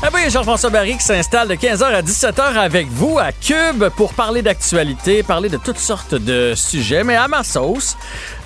Ah 0.00 0.10
oui, 0.14 0.30
Jean-François 0.30 0.70
Barry 0.70 0.96
qui 0.96 1.02
s'installe 1.02 1.48
de 1.48 1.54
15h 1.56 1.82
à 1.82 2.02
17h 2.02 2.54
avec 2.56 2.86
vous 2.86 3.18
à 3.18 3.32
Cube 3.32 3.88
pour 3.96 4.14
parler 4.14 4.42
d'actualité, 4.42 5.24
parler 5.24 5.48
de 5.48 5.56
toutes 5.56 5.78
sortes 5.78 6.14
de 6.14 6.52
sujets, 6.54 7.02
mais 7.02 7.16
à 7.16 7.26
ma 7.26 7.42
sauce. 7.42 7.96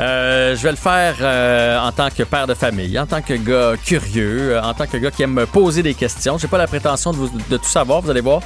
Euh, 0.01 0.57
je 0.57 0.63
vais 0.63 0.71
le 0.71 0.79
faire 0.79 1.17
euh, 1.21 1.79
en 1.79 1.93
tant 1.93 2.09
que 2.09 2.23
père 2.23 2.47
de 2.47 2.55
famille, 2.55 2.99
en 2.99 3.05
tant 3.05 3.21
que 3.21 3.35
gars 3.35 3.75
curieux, 3.85 4.55
euh, 4.55 4.63
en 4.63 4.73
tant 4.73 4.87
que 4.87 4.97
gars 4.97 5.11
qui 5.11 5.25
aime 5.25 5.35
me 5.35 5.45
poser 5.45 5.83
des 5.83 5.93
questions. 5.93 6.39
J'ai 6.39 6.49
pas 6.49 6.57
la 6.57 6.67
prétention 6.67 7.13
de, 7.13 7.57
tout 7.59 7.65
savoir, 7.65 8.01
vous 8.01 8.11
allez 8.11 8.23
voir. 8.23 8.41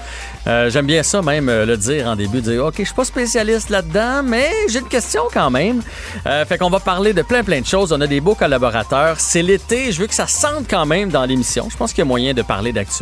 J'aime 0.44 0.86
bien 0.86 1.04
ça 1.04 1.22
même 1.22 1.46
le 1.46 1.76
dire 1.76 2.08
en 2.08 2.16
début, 2.16 2.40
dire 2.40 2.64
OK, 2.66 2.74
je 2.78 2.84
suis 2.84 2.94
pas 2.94 3.04
spécialiste 3.04 3.70
là-dedans, 3.70 4.24
mais 4.24 4.50
j'ai 4.68 4.80
une 4.80 4.88
question 4.88 5.22
quand 5.32 5.50
même. 5.50 5.80
Fait 6.24 6.58
qu'on 6.58 6.70
va 6.70 6.80
parler 6.80 7.12
de 7.12 7.22
plein 7.22 7.44
plein 7.44 7.60
de 7.60 7.66
choses. 7.66 7.92
On 7.92 8.00
a 8.00 8.06
des 8.08 8.20
beaux 8.20 8.34
collaborateurs. 8.34 9.20
C'est 9.20 9.42
l'été, 9.42 9.92
je 9.92 10.00
veux 10.00 10.06
que 10.08 10.14
ça 10.14 10.26
sente 10.26 10.66
quand 10.68 10.86
même 10.86 11.10
dans 11.10 11.24
l'émission. 11.24 11.68
Je 11.70 11.76
pense 11.76 11.92
qu'il 11.92 12.00
y 12.00 12.02
a 12.02 12.04
moyen 12.04 12.34
de 12.34 12.42
parler 12.42 12.72
d'actualité 12.72 12.95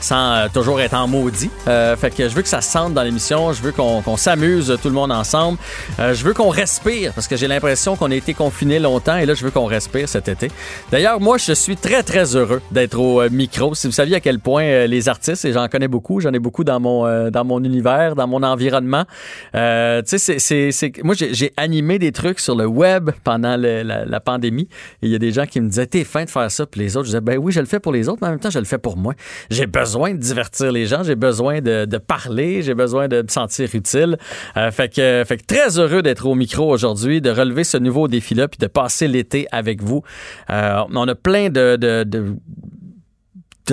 sans 0.00 0.32
euh, 0.32 0.46
toujours 0.52 0.80
être 0.80 0.94
en 0.94 1.06
maudit. 1.08 1.50
Euh, 1.68 1.96
fait 1.96 2.10
que 2.14 2.28
je 2.28 2.34
veux 2.34 2.42
que 2.42 2.48
ça 2.48 2.60
sente 2.60 2.94
dans 2.94 3.02
l'émission. 3.02 3.52
Je 3.52 3.62
veux 3.62 3.72
qu'on 3.72 4.02
qu'on 4.02 4.16
s'amuse 4.16 4.76
tout 4.82 4.88
le 4.88 4.94
monde 4.94 5.12
ensemble. 5.12 5.58
Euh, 5.98 6.14
je 6.14 6.24
veux 6.24 6.34
qu'on 6.34 6.48
respire 6.48 7.12
parce 7.14 7.26
que 7.28 7.36
j'ai 7.36 7.48
l'impression 7.48 7.96
qu'on 7.96 8.10
a 8.10 8.14
été 8.14 8.34
confinés 8.34 8.78
longtemps 8.78 9.16
et 9.16 9.26
là 9.26 9.34
je 9.34 9.44
veux 9.44 9.50
qu'on 9.50 9.66
respire 9.66 10.08
cet 10.08 10.28
été. 10.28 10.50
D'ailleurs, 10.90 11.20
moi 11.20 11.38
je 11.38 11.52
suis 11.52 11.76
très 11.76 12.02
très 12.02 12.36
heureux 12.36 12.60
d'être 12.70 12.98
au 12.98 13.20
euh, 13.22 13.28
micro. 13.30 13.74
Si 13.74 13.86
vous 13.86 13.92
saviez 13.92 14.16
à 14.16 14.20
quel 14.20 14.38
point 14.38 14.64
euh, 14.64 14.86
les 14.86 15.08
artistes 15.08 15.44
et 15.44 15.52
j'en 15.52 15.68
connais 15.68 15.88
beaucoup, 15.88 16.20
j'en 16.20 16.32
ai 16.32 16.38
beaucoup 16.38 16.64
dans 16.64 16.80
mon 16.80 17.06
euh, 17.06 17.30
dans 17.30 17.44
mon 17.44 17.62
univers, 17.64 18.14
dans 18.14 18.26
mon 18.26 18.42
environnement. 18.42 19.04
Euh, 19.54 20.02
tu 20.02 20.18
sais, 20.18 20.38
c'est- 20.38 20.70
c'est 20.72 20.92
moi 21.02 21.14
j'ai 21.18 21.52
animé 21.56 21.98
des 21.98 22.12
trucs 22.12 22.40
sur 22.40 22.54
le 22.54 22.66
web 22.66 23.10
pendant 23.24 23.56
le- 23.56 23.82
la, 23.82 24.04
la 24.04 24.20
pandémie 24.20 24.68
et 25.02 25.06
il 25.06 25.10
y 25.10 25.14
a 25.14 25.18
des 25.18 25.32
gens 25.32 25.46
qui 25.46 25.60
me 25.60 25.68
disaient 25.68 25.86
t'es 25.86 26.04
fin 26.04 26.24
de 26.24 26.30
faire 26.30 26.50
ça 26.50 26.66
puis 26.66 26.80
les 26.80 26.96
autres 26.96 27.04
je 27.06 27.10
disais 27.10 27.20
ben 27.20 27.38
oui 27.38 27.52
je 27.52 27.60
le 27.60 27.66
fais 27.66 27.80
pour 27.80 27.92
les 27.92 28.08
autres 28.08 28.18
mais 28.22 28.28
en 28.28 28.30
même 28.30 28.40
temps 28.40 28.50
je 28.50 28.58
le 28.58 28.64
fais 28.64 28.78
pour 28.78 28.96
moi. 28.96 29.05
J'ai 29.50 29.66
besoin 29.66 30.12
de 30.12 30.18
divertir 30.18 30.72
les 30.72 30.86
gens, 30.86 31.02
j'ai 31.02 31.14
besoin 31.14 31.60
de, 31.60 31.98
parler, 31.98 32.62
j'ai 32.62 32.74
besoin 32.74 33.08
de 33.08 33.22
me 33.22 33.28
sentir 33.28 33.68
utile. 33.74 34.18
Euh, 34.56 34.70
fait 34.70 34.92
que 34.92 35.24
fait 35.26 35.38
que 35.38 35.44
très 35.46 35.78
heureux 35.78 36.02
d'être 36.02 36.26
au 36.26 36.34
micro 36.34 36.70
aujourd'hui, 36.70 37.20
de 37.20 37.30
relever 37.30 37.64
ce 37.64 37.76
nouveau 37.76 38.08
défi 38.08 38.34
là 38.34 38.48
puis 38.48 38.58
de 38.58 38.66
passer 38.66 39.08
l'été 39.08 39.46
avec 39.52 39.82
vous. 39.82 40.02
Euh, 40.50 40.82
on 40.94 41.08
a 41.08 41.14
plein 41.14 41.50
de 41.50 41.76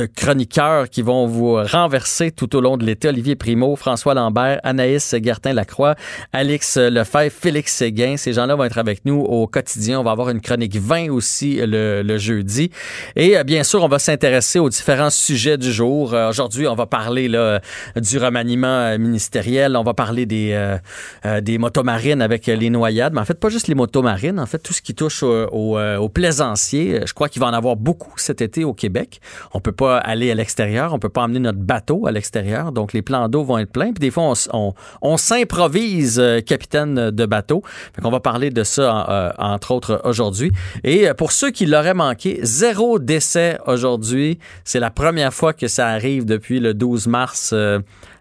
chroniqueurs 0.01 0.89
qui 0.89 1.01
vont 1.01 1.27
vous 1.27 1.55
renverser 1.55 2.31
tout 2.31 2.55
au 2.55 2.61
long 2.61 2.77
de 2.77 2.85
l'été. 2.85 3.07
Olivier 3.07 3.35
Primo, 3.35 3.75
François 3.75 4.13
Lambert, 4.13 4.59
Anaïs 4.63 5.15
Gertin-Lacroix, 5.21 5.95
Alix 6.31 6.77
Lefebvre, 6.77 7.31
Félix 7.31 7.73
Séguin. 7.73 8.17
Ces 8.17 8.33
gens-là 8.33 8.55
vont 8.55 8.63
être 8.63 8.77
avec 8.77 9.05
nous 9.05 9.19
au 9.21 9.47
quotidien. 9.47 9.99
On 9.99 10.03
va 10.03 10.11
avoir 10.11 10.29
une 10.29 10.41
chronique 10.41 10.75
20 10.75 11.09
aussi 11.11 11.55
le, 11.57 12.01
le 12.01 12.17
jeudi. 12.17 12.71
Et 13.15 13.37
euh, 13.37 13.43
bien 13.43 13.63
sûr, 13.63 13.83
on 13.83 13.87
va 13.87 13.99
s'intéresser 13.99 14.59
aux 14.59 14.69
différents 14.69 15.09
sujets 15.09 15.57
du 15.57 15.71
jour. 15.71 16.13
Euh, 16.13 16.29
Aujourd'hui, 16.29 16.67
on 16.67 16.75
va 16.75 16.85
parler 16.85 17.27
là, 17.27 17.61
du 17.95 18.17
remaniement 18.17 18.67
euh, 18.67 18.97
ministériel. 18.97 19.75
On 19.75 19.83
va 19.83 19.93
parler 19.93 20.25
des, 20.25 20.51
euh, 21.25 21.41
des 21.41 21.57
motomarines 21.57 22.21
avec 22.21 22.47
les 22.47 22.69
noyades. 22.69 23.13
Mais 23.13 23.21
en 23.21 23.25
fait, 23.25 23.39
pas 23.39 23.49
juste 23.49 23.67
les 23.67 23.75
motomarines. 23.75 24.39
En 24.39 24.45
fait, 24.45 24.59
tout 24.59 24.73
ce 24.73 24.81
qui 24.81 24.95
touche 24.95 25.23
au, 25.23 25.47
au, 25.51 25.79
aux 25.79 26.09
plaisanciers. 26.09 27.01
Je 27.05 27.13
crois 27.13 27.29
qu'il 27.29 27.39
va 27.41 27.47
en 27.47 27.53
avoir 27.53 27.75
beaucoup 27.75 28.13
cet 28.17 28.41
été 28.41 28.63
au 28.63 28.73
Québec. 28.73 29.21
On 29.53 29.59
peut 29.59 29.71
aller 29.91 30.31
à 30.31 30.35
l'extérieur. 30.35 30.93
On 30.93 30.99
peut 30.99 31.09
pas 31.09 31.21
emmener 31.23 31.39
notre 31.39 31.59
bateau 31.59 32.07
à 32.07 32.11
l'extérieur. 32.11 32.71
Donc, 32.71 32.93
les 32.93 33.01
plans 33.01 33.29
d'eau 33.29 33.43
vont 33.43 33.57
être 33.57 33.71
pleins. 33.71 33.91
Puis 33.93 33.99
des 33.99 34.11
fois, 34.11 34.23
on, 34.23 34.33
on, 34.53 34.73
on 35.01 35.17
s'improvise 35.17 36.19
euh, 36.19 36.41
capitaine 36.41 37.11
de 37.11 37.25
bateau. 37.25 37.61
Fait 37.95 38.01
qu'on 38.01 38.11
va 38.11 38.19
parler 38.19 38.49
de 38.49 38.63
ça, 38.63 39.07
euh, 39.09 39.31
entre 39.37 39.71
autres, 39.71 40.01
aujourd'hui. 40.05 40.51
Et 40.83 41.07
euh, 41.09 41.13
pour 41.13 41.31
ceux 41.31 41.51
qui 41.51 41.65
l'auraient 41.65 41.93
manqué, 41.93 42.39
zéro 42.43 42.99
décès 42.99 43.57
aujourd'hui. 43.67 44.39
C'est 44.63 44.79
la 44.79 44.89
première 44.91 45.33
fois 45.33 45.53
que 45.53 45.67
ça 45.67 45.87
arrive 45.87 46.25
depuis 46.25 46.59
le 46.59 46.73
12 46.73 47.07
mars, 47.07 47.53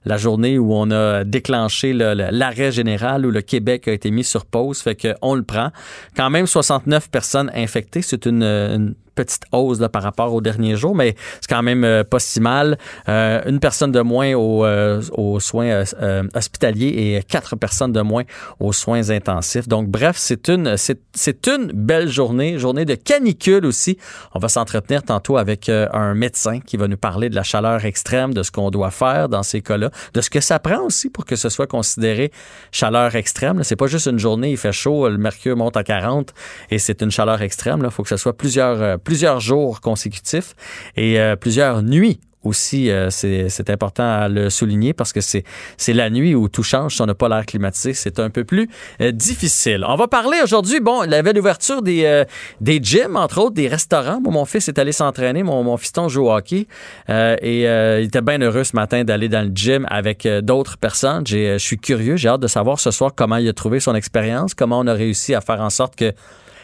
la 0.05 0.17
journée 0.17 0.59
où 0.59 0.75
on 0.75 0.91
a 0.91 1.23
déclenché 1.25 1.93
le- 1.93 2.15
le- 2.15 2.29
l'arrêt 2.31 2.73
général, 2.73 3.25
où 3.25 3.31
le 3.31 3.41
Québec 3.41 3.87
a 3.89 3.93
été 3.93 4.11
mis 4.11 4.25
sur 4.25 4.47
pause. 4.47 4.81
Fait 4.81 4.97
qu'on 4.97 5.35
le 5.35 5.43
prend. 5.43 5.71
Quand 6.17 6.29
même 6.31 6.47
69 6.47 7.09
personnes 7.11 7.51
infectées. 7.55 8.03
C'est 8.03 8.27
une 8.27 8.95
petite 9.15 9.45
hausse 9.53 9.81
là, 9.81 9.89
par 9.89 10.03
rapport 10.03 10.33
aux 10.33 10.41
derniers 10.41 10.77
jours, 10.77 10.95
mais 10.95 11.15
c'est 11.41 11.49
quand 11.49 11.63
même 11.63 11.85
euh, 11.85 12.05
pas 12.05 12.19
si 12.19 12.41
mal. 12.41 12.79
Euh, 13.09 13.41
une 13.47 13.61
personne 13.61 13.93
de 13.93 14.01
moins 14.01 14.35
aux, 14.35 14.65
euh, 14.65 15.03
aux 15.13 15.41
soins 15.41 15.67
euh, 15.67 15.85
euh, 16.01 16.23
hospitaliers 16.35 17.17
et 17.17 17.23
quatre 17.23 17.57
personnes 17.57 17.93
de 17.93 18.01
moins 18.01 18.25
aux 18.61 18.73
soins 18.73 19.11
intensifs. 19.11 19.69
Donc, 19.69 19.89
bref, 19.89 20.17
c'est 20.19 20.49
une, 20.49 20.77
c'est, 20.77 21.47
une 21.47 21.73
belle 21.73 22.09
journée, 22.09 22.59
journée 22.59 22.85
de 22.85 22.95
canicule 22.95 23.67
aussi. 23.67 23.99
On 24.35 24.39
va 24.39 24.49
s'entretenir 24.49 25.03
tantôt 25.03 25.37
avec 25.37 25.69
un 25.69 26.15
médecin 26.15 26.61
qui 26.61 26.77
va 26.77 26.89
nous 26.89 26.97
parler 26.97 27.29
de 27.29 27.35
la 27.35 27.43
chaleur 27.43 27.85
extrême, 27.85 28.35
de 28.35 28.43
ce 28.43 28.51
qu'on 28.51 28.71
doit 28.71 28.91
faire 28.91 29.29
dans 29.29 29.43
ces 29.43 29.61
cas-là, 29.61 29.91
de 30.15 30.21
ce 30.21 30.31
que 30.31 30.41
ça 30.41 30.59
prend 30.59 30.83
aussi 30.83 31.11
pour 31.11 31.25
que 31.25 31.37
ce 31.37 31.49
soit 31.49 31.67
considéré 31.67 32.33
chaleur 32.71 33.15
extrême. 33.15 33.63
C'est 33.63 33.77
pas 33.77 33.87
juste 33.87 34.07
une 34.07 34.19
journée, 34.19 34.51
il 34.51 34.57
fait 34.57 34.73
chaud, 34.73 35.09
le 35.09 35.19
mercure 35.19 35.57
monte 35.57 35.77
à 35.77 35.85
40 35.85 36.33
et 36.71 36.79
c'est 36.79 37.03
une 37.03 37.11
chaleur 37.11 37.43
extrême. 37.43 37.83
Il 37.85 37.91
faut 37.91 38.03
que 38.03 38.09
ce 38.09 38.17
soit 38.17 38.37
plusieurs, 38.37 38.99
plusieurs 39.05 39.41
jours 39.41 39.81
consécutifs 39.81 40.55
et 40.97 41.21
euh, 41.21 41.37
plusieurs 41.37 41.83
nuits 41.83 42.21
aussi, 42.45 42.91
euh, 42.91 43.09
c'est 43.11 43.71
important 43.71 44.03
à 44.05 44.29
le 44.29 44.51
souligner 44.51 44.93
parce 44.93 45.13
que 45.13 45.21
c'est 45.21 45.45
la 45.89 46.11
nuit 46.11 46.35
où 46.35 46.49
tout 46.49 46.63
change. 46.63 46.97
Si 46.97 47.03
on 47.03 47.07
n'a 47.07 47.15
pas 47.15 47.29
l'air 47.29 47.47
climatisé, 47.47 47.95
c'est 47.95 48.19
un 48.19 48.31
peu 48.31 48.45
plus 48.45 48.69
euh, 49.01 49.13
difficile. 49.13 49.85
On 49.87 49.97
va 49.97 50.09
parler 50.09 50.39
aujourd'hui, 50.43 50.81
bon, 50.81 51.03
la 51.03 51.23
belle 51.23 51.39
ouverture 51.39 51.83
des, 51.83 52.05
euh, 52.05 52.25
des 52.61 52.81
gyms, 52.83 53.17
entre 53.17 53.39
autres, 53.41 53.55
des 53.55 53.69
restaurants. 53.69 54.21
Moi, 54.21 54.33
mon 54.33 54.45
fils 54.45 54.69
est 54.69 54.79
allé 54.79 54.93
s'entraîner, 54.93 55.43
mon, 55.43 55.63
mon 55.63 55.77
fiston 55.77 56.09
joue 56.09 56.27
au 56.27 56.33
hockey 56.33 56.67
et 57.09 57.63
il 57.63 58.05
était 58.05 58.21
bien 58.21 58.41
heureux 58.41 58.65
ce 58.65 58.75
matin 58.75 59.05
d'aller 59.05 59.29
dans 59.29 59.47
le 59.47 59.53
gym 59.55 59.87
avec 59.89 60.27
d'autres 60.43 60.79
personnes. 60.79 61.27
Je 61.27 61.59
suis 61.59 61.79
curieux, 61.79 62.17
j'ai 62.17 62.29
hâte 62.29 62.41
de 62.41 62.47
savoir 62.47 62.81
ce 62.81 62.91
soir 62.91 63.13
comment 63.15 63.37
il 63.37 63.49
a 63.49 63.53
trouvé 63.53 63.81
son 63.81 63.95
expérience, 63.95 64.55
comment 64.55 64.81
on 64.81 64.87
a 64.87 64.95
réussi 64.95 65.35
à 65.35 65.41
faire 65.41 65.61
en 65.61 65.71
sorte 65.71 65.97
que 65.97 66.13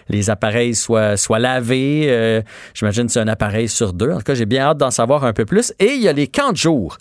les 0.08 0.30
appareils 0.30 0.74
soient, 0.74 1.16
soient 1.16 1.38
lavés. 1.38 2.06
Euh, 2.08 2.42
J'imagine 2.74 3.06
que 3.06 3.12
c'est 3.12 3.20
un 3.20 3.28
appareil 3.28 3.68
sur 3.68 3.92
deux. 3.92 4.10
En 4.10 4.18
tout 4.18 4.24
cas, 4.24 4.34
j'ai 4.34 4.46
bien 4.46 4.62
hâte 4.62 4.78
d'en 4.78 4.90
savoir 4.90 5.24
un 5.24 5.32
peu 5.32 5.44
plus. 5.44 5.72
Et 5.78 5.92
il 5.94 6.02
y 6.02 6.08
a 6.08 6.12
les 6.12 6.26
camps 6.26 6.52
de 6.52 6.56
jour 6.56 6.98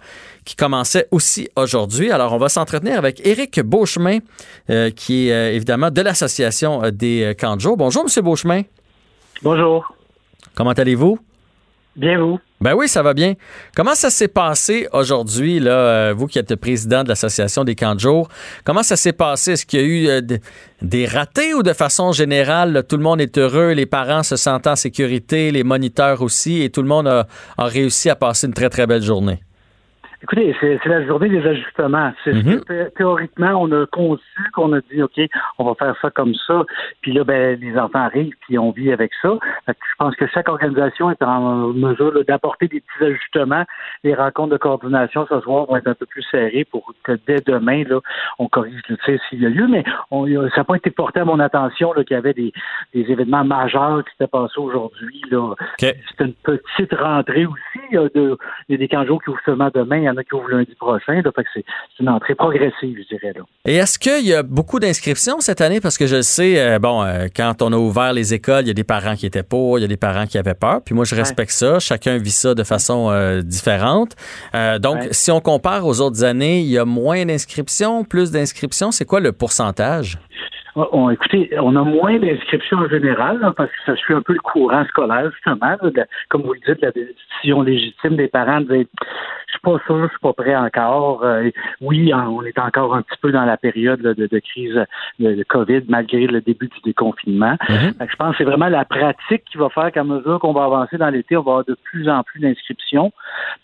qui 0.47 0.55
commençaient 0.55 1.07
aussi 1.11 1.49
aujourd'hui. 1.57 2.09
Alors, 2.09 2.33
on 2.33 2.37
va 2.37 2.47
s'entretenir 2.47 2.97
avec 2.97 3.25
Éric 3.27 3.59
Beauchemin, 3.59 4.19
euh, 4.69 4.89
qui 4.91 5.27
est 5.27 5.33
euh, 5.33 5.53
évidemment 5.53 5.91
de 5.91 6.01
l'Association 6.01 6.89
des 6.89 7.23
euh, 7.23 7.33
camps 7.33 7.57
de 7.57 7.61
jour. 7.61 7.75
Bonjour, 7.75 8.05
Monsieur 8.05 8.21
Beauchemin. 8.21 8.61
Bonjour. 9.43 9.93
Comment 10.55 10.71
allez-vous? 10.71 11.19
Bien 11.97 12.17
vous? 12.17 12.39
Ben 12.59 12.73
oui, 12.73 12.87
ça 12.87 13.03
va 13.03 13.13
bien. 13.13 13.35
Comment 13.75 13.93
ça 13.93 14.09
s'est 14.09 14.27
passé 14.27 14.87
aujourd'hui, 14.91 15.59
là, 15.59 15.71
euh, 15.71 16.13
vous 16.17 16.25
qui 16.25 16.39
êtes 16.39 16.55
président 16.55 17.03
de 17.03 17.09
l'Association 17.09 17.63
des 17.63 17.75
camps 17.75 17.93
de 17.93 17.99
jour? 17.99 18.29
Comment 18.63 18.81
ça 18.81 18.95
s'est 18.95 19.13
passé? 19.13 19.51
Est-ce 19.51 19.65
qu'il 19.65 19.79
y 19.79 19.83
a 19.83 19.85
eu 19.85 20.07
euh, 20.07 20.21
des 20.81 21.05
ratés 21.05 21.53
ou 21.53 21.61
de 21.61 21.73
façon 21.73 22.11
générale, 22.13 22.83
tout 22.89 22.97
le 22.97 23.03
monde 23.03 23.21
est 23.21 23.37
heureux, 23.37 23.73
les 23.73 23.85
parents 23.85 24.23
se 24.23 24.35
sentent 24.37 24.65
en 24.65 24.75
sécurité, 24.75 25.51
les 25.51 25.63
moniteurs 25.63 26.23
aussi, 26.23 26.63
et 26.63 26.71
tout 26.71 26.81
le 26.81 26.87
monde 26.87 27.07
a, 27.07 27.27
a 27.57 27.65
réussi 27.65 28.09
à 28.09 28.15
passer 28.15 28.47
une 28.47 28.53
très, 28.53 28.69
très 28.69 28.87
belle 28.87 29.03
journée? 29.03 29.39
Écoutez, 30.23 30.55
c'est 30.59 30.83
la 30.85 31.05
journée 31.05 31.29
des 31.29 31.45
ajustements. 31.45 32.11
C'est 32.23 32.33
ce 32.33 32.37
Mhm. 32.43 32.61
que 32.61 32.63
thé- 32.85 32.91
théoriquement 32.97 33.51
on 33.61 33.71
a 33.71 33.85
conçu, 33.85 34.23
qu'on 34.53 34.73
a 34.73 34.79
dit, 34.91 35.03
OK, 35.03 35.19
on 35.59 35.65
va 35.65 35.75
faire 35.75 35.95
ça 36.01 36.09
comme 36.09 36.33
ça. 36.47 36.63
Puis 37.01 37.13
là, 37.13 37.23
ben, 37.23 37.59
les 37.59 37.77
enfants 37.77 37.99
arrivent, 37.99 38.33
puis 38.41 38.57
on 38.57 38.71
vit 38.71 38.91
avec 38.91 39.11
ça. 39.21 39.37
Je 39.67 39.73
pense 39.99 40.15
que 40.15 40.25
chaque 40.27 40.49
organisation 40.49 41.11
est 41.11 41.21
en 41.21 41.67
mesure 41.67 42.25
d'apporter 42.25 42.67
des 42.67 42.81
petits 42.81 43.05
ajustements. 43.05 43.63
Les 44.03 44.15
rencontres 44.15 44.53
de 44.53 44.57
coordination 44.57 45.27
ce 45.29 45.39
soir 45.41 45.65
vont 45.67 45.75
être 45.75 45.87
un 45.87 45.93
peu 45.93 46.07
plus 46.07 46.23
serrées 46.31 46.65
pour 46.65 46.93
que 47.03 47.11
dès 47.27 47.41
demain, 47.45 47.83
là, 47.87 47.99
on 48.39 48.47
corrige 48.47 48.81
le 48.89 48.97
tir 48.97 49.19
s'il 49.29 49.43
y 49.43 49.45
a 49.45 49.49
lieu. 49.49 49.67
Mais 49.67 49.83
on, 50.09 50.25
ça 50.49 50.57
n'a 50.57 50.63
pas 50.63 50.75
été 50.77 50.89
porté 50.89 51.19
à 51.19 51.25
mon 51.25 51.39
attention 51.39 51.93
qu'il 51.93 52.15
y 52.15 52.15
avait 52.15 52.33
des, 52.33 52.51
des 52.93 53.01
événements 53.11 53.43
majeurs 53.43 54.03
qui 54.03 54.11
s'étaient 54.13 54.27
passés 54.31 54.57
aujourd'hui. 54.59 55.21
Là. 55.29 55.53
C'est 55.79 55.95
une 56.21 56.33
petite 56.33 56.93
rentrée 56.95 57.45
aussi. 57.45 57.79
Il 57.91 57.95
y 57.95 57.97
a, 57.99 58.09
de, 58.09 58.35
il 58.67 58.71
y 58.71 58.75
a 58.75 58.77
des 58.79 58.87
canjos 58.87 59.19
qui 59.19 59.29
ouvrent 59.29 59.39
seulement 59.45 59.69
demain, 59.73 60.06
y 60.07 60.09
en 60.09 60.17
a 60.17 60.23
qui 60.23 60.33
ouvrent 60.33 60.49
lundi 60.49 60.73
prochain. 60.79 61.21
Là, 61.21 61.31
fait 61.35 61.43
que 61.43 61.49
c'est 61.53 61.65
une 61.99 62.09
entrée 62.09 62.35
progressive, 62.35 62.97
je 62.97 63.15
dirais. 63.15 63.33
Là. 63.35 63.41
Et 63.65 63.75
est-ce 63.75 63.97
qu'il 63.99 64.25
y 64.27 64.33
a 64.33 64.43
beaucoup 64.43 64.79
d'inscriptions 64.79 65.39
cette 65.39 65.61
année? 65.61 65.79
Parce 65.81 65.97
que 65.97 66.07
je 66.07 66.21
sais, 66.21 66.59
euh, 66.59 66.79
bon, 66.79 67.03
euh, 67.03 67.27
quand 67.35 67.61
on 67.61 67.71
a 67.73 67.77
ouvert 67.77 68.13
les 68.13 68.33
écoles, 68.33 68.61
il 68.63 68.67
y 68.67 68.71
a 68.71 68.73
des 68.73 68.83
parents 68.83 69.15
qui 69.15 69.25
étaient 69.25 69.43
pour, 69.43 69.77
il 69.79 69.81
y 69.81 69.85
a 69.85 69.87
des 69.87 69.97
parents 69.97 70.25
qui 70.25 70.37
avaient 70.37 70.53
peur. 70.53 70.81
Puis 70.85 70.95
moi, 70.95 71.05
je 71.05 71.15
respecte 71.15 71.51
ça. 71.51 71.79
Chacun 71.79 72.17
vit 72.17 72.31
ça 72.31 72.53
de 72.55 72.63
façon 72.63 73.09
euh, 73.11 73.41
différente. 73.41 74.15
Donc, 74.81 74.97
Ouais. 74.97 75.07
si 75.11 75.29
on 75.31 75.39
compare 75.41 75.85
aux 75.85 76.01
autres 76.01 76.23
années, 76.23 76.59
il 76.61 76.67
y 76.69 76.77
a 76.77 76.85
moins 76.85 77.25
d'inscriptions, 77.25 78.03
plus 78.03 78.31
d'inscriptions. 78.31 78.91
C'est 78.91 79.05
quoi 79.05 79.19
le 79.19 79.31
pourcentage? 79.31 80.17
On- 80.75 80.87
on- 80.91 81.09
écoutez, 81.09 81.49
on 81.59 81.75
a 81.75 81.81
moins 81.81 82.19
d'inscriptions 82.19 82.77
en 82.77 82.87
général 82.87 83.39
là, 83.39 83.51
parce 83.57 83.69
que 83.71 83.77
ça 83.87 83.95
suit 83.95 84.13
un 84.13 84.21
peu 84.21 84.33
le 84.33 84.39
courant 84.39 84.85
scolaire, 84.85 85.31
justement. 85.33 85.65
là, 85.65 85.77
de- 85.89 86.05
comme 86.29 86.43
vous 86.43 86.53
le 86.53 86.59
dites, 86.67 86.81
la 86.83 86.91
décision 86.91 87.63
légitime 87.63 88.15
des 88.15 88.27
parents 88.27 88.61
de 88.61 88.67
dire 88.75 88.85
suis 89.57 89.77
pas 89.77 89.79
sûr, 89.85 90.03
je 90.03 90.09
suis 90.09 90.19
pas 90.21 90.33
prêt 90.33 90.55
encore. 90.55 91.23
Euh, 91.23 91.49
oui, 91.81 92.11
on 92.13 92.43
est 92.43 92.59
encore 92.59 92.95
un 92.95 93.01
petit 93.01 93.17
peu 93.21 93.31
dans 93.31 93.45
la 93.45 93.57
période 93.57 94.01
là, 94.01 94.13
de, 94.13 94.27
de 94.27 94.39
crise 94.39 94.79
de, 95.19 95.33
de 95.35 95.43
COVID, 95.43 95.81
malgré 95.87 96.27
le 96.27 96.41
début 96.41 96.67
du 96.67 96.79
déconfinement. 96.83 97.55
Que 97.67 97.73
je 98.09 98.15
pense 98.15 98.31
que 98.31 98.37
c'est 98.39 98.43
vraiment 98.43 98.69
la 98.69 98.85
pratique 98.85 99.43
qui 99.51 99.57
va 99.57 99.69
faire 99.69 99.91
qu'à 99.91 100.03
mesure 100.03 100.39
qu'on 100.39 100.53
va 100.53 100.65
avancer 100.65 100.97
dans 100.97 101.09
l'été, 101.09 101.37
on 101.37 101.41
va 101.41 101.51
avoir 101.51 101.65
de 101.65 101.77
plus 101.83 102.09
en 102.09 102.23
plus 102.23 102.39
d'inscriptions. 102.39 103.11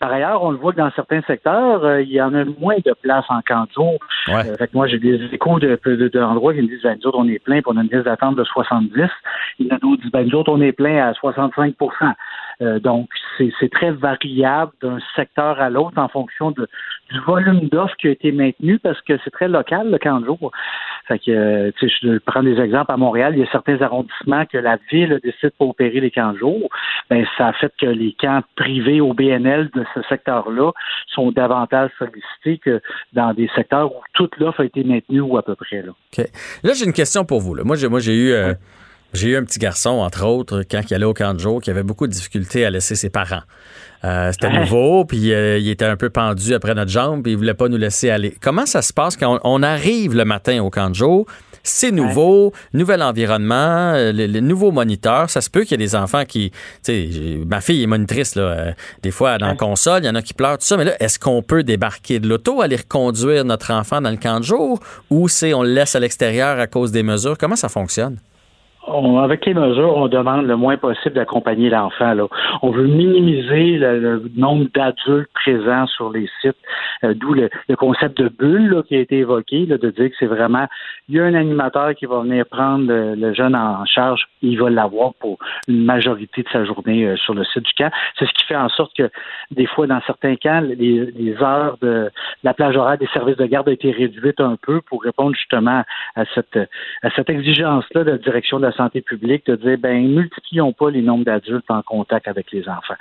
Par 0.00 0.12
ailleurs, 0.12 0.42
on 0.42 0.50
le 0.50 0.58
voit 0.58 0.72
que 0.72 0.78
dans 0.78 0.90
certains 0.92 1.22
secteurs, 1.22 1.84
euh, 1.84 2.02
il 2.02 2.10
y 2.10 2.20
en 2.20 2.34
a 2.34 2.44
moins 2.58 2.76
de 2.84 2.94
places 3.02 3.24
en 3.28 3.40
camp 3.42 3.64
de 3.64 3.72
jour. 3.72 3.98
Ouais. 4.28 4.48
Euh, 4.48 4.56
fait 4.56 4.68
que 4.68 4.74
moi, 4.74 4.86
j'ai 4.86 4.98
des 4.98 5.22
échos 5.32 5.58
de, 5.58 5.78
de, 5.84 6.08
d'endroits 6.08 6.54
qui 6.54 6.62
me 6.62 6.68
disent, 6.68 6.82
ben, 6.82 6.98
nous 7.00 7.08
autres, 7.08 7.18
on 7.18 7.28
est 7.28 7.38
plein, 7.38 7.56
puis 7.56 7.72
on 7.74 7.76
a 7.76 7.82
une 7.82 7.88
liste 7.90 8.04
d'attente 8.04 8.36
de 8.36 8.44
70. 8.44 9.08
Il 9.58 9.66
y 9.66 9.72
en 9.72 9.76
a 9.76 9.78
d'autres 9.78 9.96
qui 9.96 10.02
disent, 10.02 10.12
ben, 10.12 10.26
nous 10.26 10.38
autres, 10.38 10.52
on 10.52 10.60
est 10.60 10.72
plein 10.72 11.08
à 11.08 11.12
65% 11.12 12.14
Euh, 12.62 12.78
Donc, 12.78 13.08
c'est 13.38 13.70
très 13.70 13.90
variable 13.90 14.72
d'un 14.80 14.98
secteur 15.16 15.60
à 15.60 15.70
l'autre 15.70 15.83
en 15.96 16.08
fonction 16.08 16.50
de, 16.50 16.68
du 17.10 17.20
volume 17.20 17.68
d'offres 17.68 17.96
qui 17.96 18.08
a 18.08 18.10
été 18.10 18.32
maintenu 18.32 18.78
parce 18.78 19.00
que 19.02 19.14
c'est 19.24 19.30
très 19.30 19.48
local, 19.48 19.90
le 19.90 19.98
camp 19.98 20.20
de 20.20 20.26
jour. 20.26 20.50
Fait 21.08 21.18
que, 21.18 21.30
euh, 21.30 21.70
tu 21.78 21.88
sais, 21.88 21.94
je 22.02 22.18
prends 22.18 22.42
des 22.42 22.58
exemples. 22.58 22.90
À 22.92 22.96
Montréal, 22.96 23.34
il 23.36 23.40
y 23.40 23.42
a 23.42 23.50
certains 23.50 23.80
arrondissements 23.82 24.46
que 24.46 24.58
la 24.58 24.78
ville 24.90 25.20
décide 25.22 25.50
pour 25.58 25.70
opérer 25.70 26.00
les 26.00 26.10
camps 26.10 26.32
de 26.32 26.38
jour. 26.38 26.70
Ben, 27.10 27.26
ça 27.36 27.48
a 27.48 27.52
fait 27.52 27.72
que 27.78 27.86
les 27.86 28.14
camps 28.18 28.42
privés 28.56 29.00
au 29.00 29.12
BNL 29.12 29.70
de 29.74 29.84
ce 29.94 30.00
secteur-là 30.08 30.72
sont 31.08 31.30
davantage 31.30 31.90
sollicités 31.98 32.58
que 32.58 32.80
dans 33.12 33.34
des 33.34 33.50
secteurs 33.54 33.94
où 33.94 34.00
toute 34.14 34.36
l'offre 34.38 34.60
a 34.60 34.64
été 34.64 34.82
maintenue 34.84 35.20
ou 35.20 35.36
à 35.36 35.42
peu 35.42 35.54
près. 35.54 35.82
Là. 35.82 35.92
Là, 36.62 36.72
j'ai 36.74 36.86
une 36.86 36.92
question 36.92 37.24
pour 37.24 37.40
vous. 37.40 37.54
là. 37.54 37.64
Moi, 37.64 37.76
j'ai, 37.76 37.88
moi, 37.88 38.00
j'ai 38.00 38.14
eu. 38.14 38.32
euh, 38.32 38.54
J'ai 39.14 39.28
eu 39.28 39.36
un 39.36 39.44
petit 39.44 39.58
garçon, 39.60 39.90
entre 39.90 40.24
autres, 40.26 40.62
quand 40.68 40.80
il 40.90 40.94
allait 40.94 41.04
au 41.04 41.14
camp 41.14 41.34
de 41.34 41.38
jour, 41.38 41.60
qui 41.62 41.70
avait 41.70 41.82
beaucoup 41.84 42.06
de 42.06 42.12
difficultés 42.12 42.66
à 42.66 42.70
laisser 42.70 42.96
ses 42.96 43.10
parents. 43.10 43.42
Euh, 44.04 44.32
c'était 44.32 44.48
Ouais. 44.48 44.60
nouveau, 44.60 45.04
puis 45.04 45.32
euh, 45.32 45.56
il 45.58 45.68
était 45.70 45.84
un 45.84 45.96
peu 45.96 46.10
pendu 46.10 46.52
après 46.52 46.74
notre 46.74 46.90
jambe, 46.90 47.22
puis 47.22 47.32
il 47.32 47.38
voulait 47.38 47.54
pas 47.54 47.68
nous 47.68 47.76
laisser 47.78 48.10
aller. 48.10 48.36
Comment 48.42 48.66
ça 48.66 48.82
se 48.82 48.92
passe 48.92 49.16
quand 49.16 49.38
on, 49.44 49.58
on 49.58 49.62
arrive 49.62 50.14
le 50.14 50.24
matin 50.24 50.62
au 50.62 50.68
camp 50.68 50.90
de 50.90 50.94
jour? 50.94 51.26
C'est 51.66 51.92
nouveau, 51.92 52.52
nouvel 52.74 53.02
environnement, 53.02 53.94
euh, 53.94 54.12
le, 54.12 54.26
le 54.26 54.40
nouveau 54.40 54.70
moniteur. 54.72 55.30
Ça 55.30 55.40
se 55.40 55.48
peut 55.48 55.62
qu'il 55.62 55.70
y 55.70 55.74
ait 55.82 55.86
des 55.86 55.94
enfants 55.94 56.24
qui, 56.26 56.52
ma 57.46 57.62
fille 57.62 57.82
est 57.82 57.86
monitrice 57.86 58.34
là. 58.34 58.42
euh, 58.42 58.72
des 59.02 59.10
fois 59.10 59.38
dans 59.38 59.46
la 59.46 59.54
console, 59.56 60.02
il 60.02 60.06
y 60.06 60.10
en 60.10 60.14
a 60.14 60.20
qui 60.20 60.34
pleurent 60.34 60.58
tout 60.58 60.66
ça. 60.66 60.76
Mais 60.76 60.84
là, 60.84 60.92
est-ce 61.00 61.18
qu'on 61.18 61.40
peut 61.40 61.62
débarquer 61.62 62.18
de 62.20 62.28
l'auto, 62.28 62.60
aller 62.60 62.76
reconduire 62.76 63.46
notre 63.46 63.72
enfant 63.72 64.02
dans 64.02 64.10
le 64.10 64.18
camp 64.18 64.40
de 64.40 64.44
jour, 64.44 64.78
ou 65.08 65.28
c'est 65.28 65.54
on 65.54 65.62
le 65.62 65.70
laisse 65.72 65.94
à 65.94 66.00
l'extérieur 66.00 66.58
à 66.60 66.66
cause 66.66 66.92
des 66.92 67.02
mesures? 67.02 67.38
Comment 67.38 67.56
ça 67.56 67.70
fonctionne? 67.70 68.18
On- 68.86 69.18
avec 69.18 69.46
les 69.46 69.54
mesures, 69.54 69.96
on 69.96 70.08
demande 70.08 70.46
le 70.46 70.56
moins 70.56 70.76
possible 70.76 71.14
d'accompagner 71.14 71.70
l'enfant. 71.70 72.12
Là. 72.14 72.26
On 72.62 72.70
veut 72.70 72.86
minimiser 72.86 73.78
le, 73.78 73.98
le 73.98 74.22
nombre 74.36 74.66
d'adultes 74.74 75.30
présents 75.34 75.86
sur 75.86 76.10
les 76.10 76.28
sites, 76.40 76.56
euh, 77.02 77.14
d'où 77.14 77.32
le, 77.34 77.48
le 77.68 77.76
concept 77.76 78.20
de 78.20 78.28
bulle 78.28 78.70
là, 78.70 78.82
qui 78.82 78.96
a 78.96 79.00
été 79.00 79.18
évoqué, 79.18 79.66
là, 79.66 79.78
de 79.78 79.90
dire 79.90 80.10
que 80.10 80.16
c'est 80.18 80.26
vraiment, 80.26 80.66
il 81.08 81.14
y 81.16 81.20
a 81.20 81.24
un 81.24 81.34
animateur 81.34 81.94
qui 81.94 82.06
va 82.06 82.20
venir 82.20 82.44
prendre 82.46 82.86
le, 82.86 83.14
le 83.14 83.32
jeune 83.32 83.54
en 83.56 83.84
charge, 83.86 84.26
il 84.42 84.60
va 84.60 84.68
l'avoir 84.70 85.14
pour 85.14 85.38
une 85.66 85.84
majorité 85.84 86.42
de 86.42 86.48
sa 86.50 86.64
journée 86.64 87.06
euh, 87.06 87.16
sur 87.16 87.34
le 87.34 87.44
site 87.44 87.62
du 87.64 87.72
camp. 87.78 87.90
C'est 88.18 88.26
ce 88.26 88.32
qui 88.34 88.44
fait 88.44 88.56
en 88.56 88.68
sorte 88.68 88.94
que 88.96 89.10
des 89.50 89.66
fois, 89.66 89.86
dans 89.86 90.00
certains 90.06 90.36
camps, 90.36 90.60
les, 90.60 91.06
les 91.16 91.34
heures 91.42 91.78
de 91.80 92.10
la 92.42 92.52
plage 92.54 92.76
horaire 92.76 92.98
des 92.98 93.08
services 93.08 93.36
de 93.36 93.46
garde 93.46 93.68
a 93.68 93.72
été 93.72 93.90
réduite 93.90 94.40
un 94.40 94.56
peu 94.60 94.80
pour 94.82 95.02
répondre 95.02 95.34
justement 95.34 95.82
à 96.16 96.24
cette, 96.34 96.58
à 97.02 97.10
cette 97.16 97.30
exigence-là 97.30 98.04
de 98.04 98.10
la 98.12 98.18
direction 98.18 98.58
de 98.58 98.66
la 98.66 98.72
santé 98.74 99.00
publique 99.00 99.46
de 99.46 99.56
dire, 99.56 99.78
ben, 99.78 100.06
multiplions 100.08 100.72
pas 100.72 100.90
les 100.90 101.02
nombres 101.02 101.24
d'adultes 101.24 101.70
en 101.70 101.82
contact 101.82 102.28
avec 102.28 102.50
les 102.52 102.68
enfants. 102.68 102.94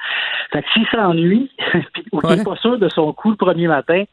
Fait 0.51 0.61
que 0.61 0.69
s'il 0.71 0.87
s'ennuie, 0.87 1.51
puis 1.93 2.05
ou 2.11 2.19
qu'il 2.21 2.37
n'est 2.37 2.43
pas 2.43 2.55
sûr 2.57 2.77
de 2.77 2.89
son 2.89 3.13
coup 3.13 3.31
le 3.31 3.37
premier 3.37 3.67
matin, 3.67 4.03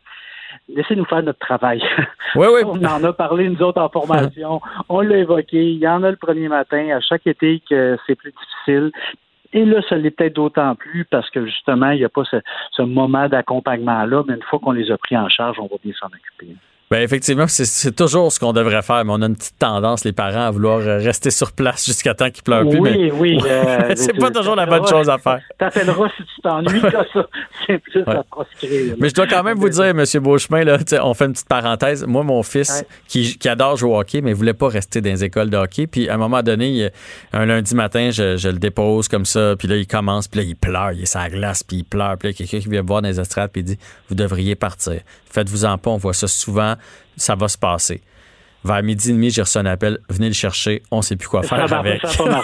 laissez-nous 0.69 1.05
faire 1.05 1.23
notre 1.23 1.39
travail. 1.39 1.83
Oui, 2.37 2.47
oui. 2.55 2.61
On 2.65 2.85
en 2.85 3.03
a 3.03 3.13
parlé, 3.13 3.49
nous 3.49 3.61
autres, 3.61 3.81
en 3.83 3.89
formation. 3.89 4.61
On 4.89 5.01
l'a 5.01 5.17
évoqué. 5.17 5.73
Il 5.73 5.79
y 5.79 5.89
en 5.89 6.05
a 6.05 6.11
le 6.13 6.17
premier 6.17 6.47
matin, 6.47 6.97
à 6.97 7.01
chaque 7.01 7.27
été, 7.27 7.61
que 7.69 7.99
c'est 8.07 8.15
plus 8.15 8.31
difficile. 8.31 8.93
Et 9.53 9.65
là, 9.65 9.83
ça 9.89 9.97
l'est 9.97 10.13
peut-être 10.13 10.35
d'autant 10.35 10.77
plus 10.77 11.05
parce 11.05 11.29
que 11.31 11.45
justement, 11.45 11.91
il 11.91 11.99
n'y 11.99 12.05
a 12.05 12.09
pas 12.09 12.23
ce, 12.25 12.37
ce 12.71 12.83
moment 12.83 13.29
d'accompagnement-là, 13.29 14.23
mais 14.29 14.35
une 14.35 14.43
fois 14.43 14.61
qu'on 14.61 14.71
les 14.71 14.93
a 14.93 14.97
pris 14.97 15.17
en 15.17 15.29
charge, 15.29 15.59
on 15.59 15.67
va 15.67 15.75
bien 15.83 15.93
s'en 15.99 16.07
occuper. 16.07 16.55
Ben 16.91 17.03
effectivement, 17.03 17.47
c'est- 17.47 17.93
toujours 17.95 18.33
ce 18.33 18.41
qu'on 18.41 18.53
devrait 18.53 18.83
faire, 18.83 19.05
mais 19.05 19.13
on 19.13 19.23
a 19.23 19.27
une 19.27 19.37
petite 19.37 19.57
tendance, 19.61 20.05
les 20.05 20.11
parents, 20.13 20.47
à 20.47 20.51
vouloir 20.51 20.81
euh, 20.81 20.99
rester 20.99 21.31
sur 21.31 21.53
place 21.53 21.85
jusqu'à 21.87 22.15
temps 22.15 22.29
qu'ils 22.31 22.43
pleurent 22.43 22.69
plus. 22.69 22.81
oui, 22.81 22.91
mais 22.99 23.13
oui. 23.13 23.41
euh, 23.47 23.93
c'est 23.95 24.19
pas 24.19 24.33
toujours 24.33 24.57
la 24.57 24.67
bonne 24.67 24.85
chose 24.89 25.09
à 25.09 25.17
faire. 25.17 25.39
T'appelleras 25.57 26.09
si 26.17 26.25
tu 26.25 26.41
t'ennuies, 26.43 26.81
ça. 26.81 27.27
C'est 27.65 27.79
plus 27.79 28.03
à 28.09 28.25
proscrire. 28.25 28.97
Mais 28.99 29.09
je 29.09 29.15
dois 29.15 29.29
quand 29.29 29.45
même 29.45 29.57
vous 29.57 29.69
dire, 29.69 29.85
M. 29.85 30.05
Beauchemin, 30.21 30.65
là, 30.65 30.79
on 31.05 31.15
fait 31.15 31.27
une 31.27 31.33
petite 31.33 31.47
parenthèse. 31.49 32.05
Moi, 32.05 32.25
mon 32.25 32.43
fils, 32.43 32.81
Ouais. 32.81 32.87
qui, 33.07 33.39
qui 33.39 33.49
adore 33.49 33.77
jouer 33.77 33.91
au 33.91 34.01
hockey, 34.01 34.21
mais 34.21 34.31
il 34.31 34.37
voulait 34.37 34.53
pas 34.53 34.69
rester 34.69 35.01
dans 35.01 35.11
les 35.11 35.23
écoles 35.23 35.49
de 35.51 35.57
hockey. 35.59 35.87
Puis 35.87 36.09
à 36.09 36.15
un 36.15 36.19
moment 36.19 36.43
donné, 36.43 36.91
un 37.33 37.47
lundi 37.47 37.77
matin, 37.77 38.11
je, 38.11 38.37
je 38.37 38.49
le 38.49 38.59
dépose 38.59 39.07
comme 39.07 39.27
ça. 39.27 39.55
Puis 39.57 39.69
là, 39.69 39.77
il 39.77 39.87
commence, 39.87 40.27
puis 40.27 40.41
là, 40.41 40.47
il 40.49 40.57
pleure. 40.57 40.91
Il 40.91 41.03
est 41.03 41.07
sur 41.07 41.21
la 41.21 41.31
glace, 41.31 41.63
puis 41.63 41.77
il 41.79 41.85
pleure. 41.85 42.17
Puis 42.19 42.31
là, 42.31 42.35
quelqu'un 42.35 42.59
qui 42.59 42.69
vient 42.69 42.83
me 42.83 42.89
voir 42.89 43.01
dans 43.01 43.09
les 43.09 43.21
estrades, 43.21 43.51
puis 43.53 43.61
il 43.61 43.65
dit 43.65 43.79
Vous 44.09 44.17
devriez 44.17 44.57
partir. 44.57 45.01
Faites-vous-en 45.31 45.79
pas, 45.79 45.91
on 45.91 45.97
voit 45.97 46.15
ça 46.15 46.27
souvent. 46.29 46.75
Ça 47.17 47.35
va 47.35 47.49
se 47.49 47.59
passer. 47.59 48.03
Vers 48.63 48.83
midi 48.83 49.09
et 49.09 49.13
demi, 49.15 49.31
j'ai 49.31 49.41
reçu 49.41 49.57
un 49.57 49.65
appel. 49.65 50.01
Venez 50.11 50.29
le 50.29 50.35
chercher. 50.35 50.83
On 50.91 51.01
sait 51.01 51.17
plus 51.17 51.29
quoi 51.29 51.43
faire 51.43 51.67
va- 51.67 51.79
avec. 51.79 52.03
ça 52.07 52.25
pas 52.25 52.43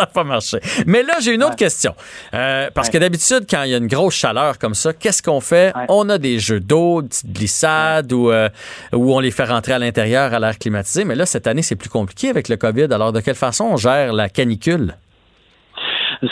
n'a 0.00 0.06
pas 0.14 0.22
marché. 0.22 0.58
Mais 0.86 1.02
là, 1.02 1.14
j'ai 1.20 1.34
une 1.34 1.42
autre 1.42 1.56
question. 1.56 1.92
Euh, 2.34 2.70
parce 2.72 2.88
que 2.88 2.98
d'habitude, 2.98 3.44
quand 3.50 3.64
il 3.64 3.70
y 3.70 3.74
a 3.74 3.78
une 3.78 3.88
grosse 3.88 4.14
chaleur 4.14 4.58
comme 4.58 4.74
ça, 4.74 4.92
qu'est-ce 4.92 5.20
qu'on 5.20 5.40
fait? 5.40 5.74
Ouais. 5.74 5.86
On 5.88 6.08
a 6.08 6.18
des 6.18 6.38
jeux 6.38 6.60
d'eau, 6.60 7.02
des 7.02 7.08
petites 7.08 7.32
glissades 7.32 8.12
ou 8.12 8.30
euh, 8.30 8.48
où 8.92 9.12
on 9.12 9.18
les 9.18 9.32
fait 9.32 9.44
rentrer 9.46 9.72
à 9.72 9.80
l'intérieur 9.80 10.32
à 10.32 10.38
l'air 10.38 10.56
climatisé. 10.56 11.04
Mais 11.04 11.16
là, 11.16 11.26
cette 11.26 11.48
année, 11.48 11.62
c'est 11.62 11.74
plus 11.74 11.90
compliqué 11.90 12.28
avec 12.28 12.48
le 12.48 12.56
COVID. 12.56 12.86
Alors, 12.92 13.12
de 13.12 13.18
quelle 13.20 13.34
façon 13.34 13.64
on 13.64 13.76
gère 13.76 14.12
la 14.12 14.28
canicule? 14.28 14.94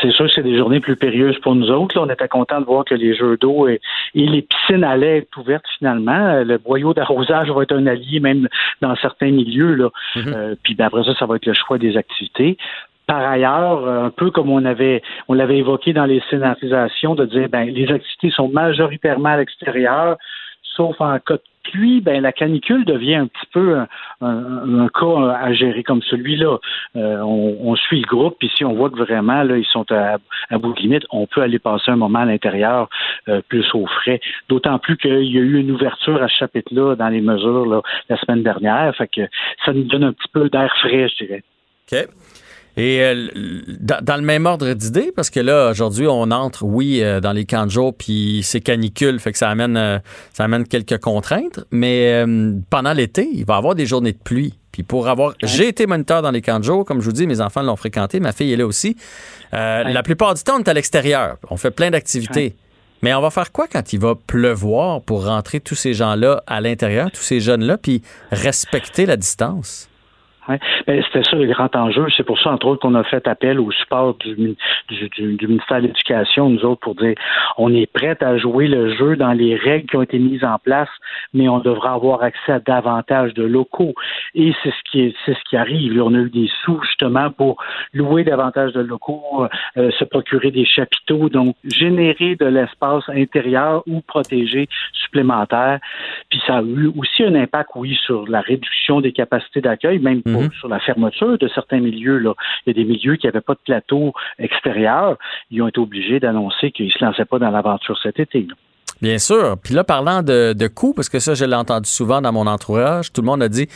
C'est 0.02 0.10
sûr 0.10 0.26
que 0.26 0.32
c'est 0.32 0.42
des 0.42 0.56
journées 0.56 0.80
plus 0.80 0.96
périlleuses 0.96 1.38
pour 1.40 1.54
nous 1.54 1.70
autres. 1.70 1.96
Là, 1.96 2.04
on 2.06 2.12
était 2.12 2.28
content 2.28 2.60
de 2.60 2.66
voir 2.66 2.84
que 2.84 2.94
les 2.94 3.14
jeux 3.14 3.36
d'eau 3.36 3.68
et, 3.68 3.80
et 4.14 4.26
les 4.26 4.42
piscines 4.42 4.84
allaient 4.84 5.18
être 5.18 5.38
ouvertes 5.38 5.66
finalement. 5.78 6.12
Euh, 6.12 6.44
Le 6.44 6.58
boyau 6.58 6.94
d'arrosage 6.94 7.50
va 7.50 7.62
être 7.62 7.74
un 7.74 7.86
allié 7.86 8.20
même 8.20 8.48
dans 8.80 8.96
certains 8.96 9.30
milieux. 9.30 9.74
Là. 9.74 9.90
Euh, 10.16 10.54
puis 10.62 10.74
ben, 10.74 10.86
après 10.86 11.04
ça, 11.04 11.14
ça 11.14 11.26
va 11.26 11.36
être 11.36 11.46
le 11.46 11.54
choix 11.54 11.78
des 11.78 11.96
activités. 11.96 12.56
Par 13.06 13.24
ailleurs, 13.24 13.88
un 13.88 14.10
peu 14.10 14.32
comme 14.32 14.50
on 14.50 14.64
avait 14.64 15.00
on 15.28 15.34
l'avait 15.34 15.58
évoqué 15.58 15.92
dans 15.92 16.06
les 16.06 16.20
scénarisations, 16.28 17.14
de 17.14 17.24
dire 17.24 17.48
ben 17.48 17.70
les 17.70 17.88
activités 17.92 18.30
sont 18.30 18.48
majoritairement 18.48 19.28
à 19.28 19.36
l'extérieur, 19.36 20.16
sauf 20.62 21.00
en 21.00 21.16
cas 21.20 21.34
de 21.34 21.42
pluie, 21.70 22.00
ben 22.00 22.22
la 22.22 22.32
canicule 22.32 22.84
devient 22.84 23.16
un 23.16 23.26
petit 23.26 23.46
peu 23.52 23.78
un, 24.20 24.88
cas 24.88 25.36
à 25.40 25.52
gérer 25.52 25.82
comme 25.82 26.02
celui-là. 26.02 26.58
Euh, 26.96 27.20
on, 27.20 27.74
suit 27.76 28.00
le 28.00 28.06
groupe, 28.06 28.36
puis 28.38 28.50
si 28.56 28.64
on 28.64 28.74
voit 28.74 28.90
que 28.90 28.96
vraiment 28.96 29.42
là 29.42 29.58
ils 29.58 29.66
sont 29.66 29.90
à, 29.92 30.16
à 30.50 30.58
bout 30.58 30.72
de 30.72 30.80
limite, 30.80 31.04
on 31.10 31.26
peut 31.26 31.42
aller 31.42 31.58
passer 31.58 31.90
un 31.90 31.96
moment 31.96 32.20
à 32.20 32.24
l'intérieur 32.24 32.88
euh, 33.28 33.40
plus 33.48 33.66
au 33.74 33.86
frais. 33.86 34.20
D'autant 34.48 34.78
plus 34.78 34.96
qu'il 34.96 35.32
y 35.32 35.38
a 35.38 35.42
eu 35.42 35.58
une 35.58 35.70
ouverture 35.70 36.22
à 36.22 36.28
ce 36.28 36.36
chapitre-là 36.36 36.96
dans 36.96 37.08
les 37.08 37.20
mesures 37.20 37.66
là, 37.66 37.82
la 38.08 38.16
semaine 38.18 38.42
dernière, 38.42 38.94
fait 38.96 39.08
que 39.08 39.22
ça 39.64 39.72
nous 39.72 39.84
donne 39.84 40.04
un 40.04 40.12
petit 40.12 40.28
peu 40.32 40.48
d'air 40.48 40.74
frais, 40.80 41.08
je 41.08 41.24
dirais. 41.24 41.42
Et 42.76 43.00
euh, 43.00 43.28
dans, 43.80 44.04
dans 44.04 44.16
le 44.16 44.22
même 44.22 44.44
ordre 44.44 44.70
d'idée, 44.74 45.10
parce 45.14 45.30
que 45.30 45.40
là, 45.40 45.70
aujourd'hui, 45.70 46.06
on 46.06 46.30
entre, 46.30 46.62
oui, 46.62 47.02
euh, 47.02 47.20
dans 47.20 47.32
les 47.32 47.46
camps 47.46 47.64
de 47.64 47.70
jour, 47.70 47.94
puis 47.96 48.42
c'est 48.42 48.60
canicule, 48.60 49.18
fait 49.18 49.32
que 49.32 49.38
ça 49.38 49.48
amène, 49.48 49.78
euh, 49.78 49.98
ça 50.34 50.44
amène 50.44 50.66
quelques 50.66 50.98
contraintes. 50.98 51.64
Mais 51.70 52.12
euh, 52.12 52.52
pendant 52.68 52.92
l'été, 52.92 53.28
il 53.32 53.46
va 53.46 53.54
y 53.54 53.56
avoir 53.58 53.74
des 53.74 53.86
journées 53.86 54.12
de 54.12 54.18
pluie. 54.18 54.54
Puis 54.72 54.82
pour 54.82 55.08
avoir. 55.08 55.32
J'ai 55.42 55.68
été 55.68 55.86
moniteur 55.86 56.20
dans 56.20 56.30
les 56.30 56.42
camps 56.42 56.58
de 56.58 56.64
jour, 56.64 56.84
comme 56.84 57.00
je 57.00 57.06
vous 57.06 57.12
dis, 57.12 57.26
mes 57.26 57.40
enfants 57.40 57.62
l'ont 57.62 57.76
fréquenté, 57.76 58.20
ma 58.20 58.32
fille 58.32 58.52
est 58.52 58.56
là 58.56 58.66
aussi. 58.66 58.94
Euh, 59.54 59.84
La 59.84 60.02
plupart 60.02 60.34
du 60.34 60.42
temps, 60.42 60.56
on 60.56 60.62
est 60.62 60.68
à 60.68 60.74
l'extérieur. 60.74 61.38
On 61.48 61.56
fait 61.56 61.70
plein 61.70 61.90
d'activités. 61.90 62.56
Mais 63.00 63.14
on 63.14 63.22
va 63.22 63.30
faire 63.30 63.52
quoi 63.52 63.68
quand 63.72 63.94
il 63.94 64.00
va 64.00 64.14
pleuvoir 64.14 65.00
pour 65.00 65.24
rentrer 65.24 65.60
tous 65.60 65.74
ces 65.74 65.94
gens-là 65.94 66.42
à 66.46 66.60
l'intérieur, 66.60 67.10
tous 67.10 67.22
ces 67.22 67.40
jeunes-là, 67.40 67.78
puis 67.78 68.02
respecter 68.32 69.06
la 69.06 69.16
distance? 69.16 69.88
Ouais. 70.48 70.58
Ben, 70.86 71.02
c'était 71.02 71.28
ça 71.28 71.36
le 71.36 71.46
grand 71.46 71.74
enjeu. 71.74 72.06
C'est 72.16 72.22
pour 72.22 72.38
ça, 72.38 72.50
entre 72.50 72.66
autres, 72.66 72.80
qu'on 72.80 72.94
a 72.94 73.04
fait 73.04 73.26
appel 73.26 73.58
au 73.58 73.70
support 73.72 74.14
du, 74.14 74.56
du, 74.88 75.08
du, 75.08 75.46
ministère 75.46 75.80
de 75.80 75.88
l'Éducation, 75.88 76.48
nous 76.48 76.64
autres, 76.64 76.80
pour 76.80 76.94
dire 76.94 77.14
on 77.58 77.74
est 77.74 77.86
prêts 77.86 78.16
à 78.20 78.36
jouer 78.38 78.68
le 78.68 78.94
jeu 78.94 79.16
dans 79.16 79.32
les 79.32 79.56
règles 79.56 79.88
qui 79.88 79.96
ont 79.96 80.02
été 80.02 80.18
mises 80.18 80.44
en 80.44 80.58
place, 80.58 80.88
mais 81.34 81.48
on 81.48 81.58
devra 81.58 81.94
avoir 81.94 82.22
accès 82.22 82.52
à 82.52 82.60
davantage 82.60 83.34
de 83.34 83.42
locaux. 83.42 83.94
Et 84.34 84.52
c'est 84.62 84.70
ce 84.70 84.90
qui 84.90 85.00
est, 85.00 85.14
c'est 85.24 85.34
ce 85.34 85.42
qui 85.48 85.56
arrive. 85.56 86.00
On 86.00 86.14
a 86.14 86.18
eu 86.18 86.30
des 86.30 86.48
sous 86.64 86.80
justement 86.82 87.30
pour 87.30 87.56
louer 87.92 88.24
davantage 88.24 88.72
de 88.72 88.80
locaux, 88.80 89.46
euh, 89.76 89.90
se 89.98 90.04
procurer 90.04 90.50
des 90.50 90.64
chapiteaux, 90.64 91.28
donc 91.28 91.56
générer 91.64 92.36
de 92.36 92.46
l'espace 92.46 93.04
intérieur 93.08 93.82
ou 93.86 94.00
protégé 94.00 94.68
supplémentaire. 94.92 95.80
Puis 96.30 96.40
ça 96.46 96.58
a 96.58 96.62
eu 96.62 96.92
aussi 96.96 97.24
un 97.24 97.34
impact, 97.34 97.70
oui, 97.74 97.98
sur 98.04 98.28
la 98.28 98.40
réduction 98.40 99.00
des 99.00 99.12
capacités 99.12 99.60
d'accueil, 99.60 99.98
même 99.98 100.22
Mhm. 100.42 100.52
sur 100.58 100.68
la 100.68 100.80
fermeture 100.80 101.38
de 101.38 101.48
certains 101.48 101.80
milieux. 101.80 102.18
Là. 102.18 102.34
Il 102.66 102.76
y 102.76 102.80
a 102.80 102.82
des 102.84 102.88
milieux 102.88 103.16
qui 103.16 103.26
n'avaient 103.26 103.40
pas 103.40 103.54
de 103.54 103.60
plateau 103.64 104.12
extérieur. 104.38 105.16
Ils 105.50 105.62
ont 105.62 105.68
été 105.68 105.80
obligés 105.80 106.20
d'annoncer 106.20 106.70
qu'ils 106.70 106.86
ne 106.86 106.90
se 106.90 107.04
lançaient 107.04 107.24
pas 107.24 107.38
dans 107.38 107.50
l'aventure 107.50 107.98
cet 108.02 108.18
été. 108.20 108.40
là. 108.48 108.54
Bien 109.02 109.18
sûr. 109.18 109.56
Puis 109.62 109.74
là, 109.74 109.84
parlant 109.84 110.22
de, 110.22 110.54
de 110.54 110.66
coûts, 110.68 110.94
parce 110.94 111.10
que 111.10 111.18
ça, 111.18 111.34
je 111.34 111.44
l'ai 111.44 111.54
entendu 111.54 111.88
souvent 111.88 112.22
dans 112.22 112.32
mon 112.32 112.46
entourage, 112.46 113.12
tout 113.12 113.20
le 113.20 113.26
monde 113.26 113.42
a 113.42 113.48
dit 113.48 113.68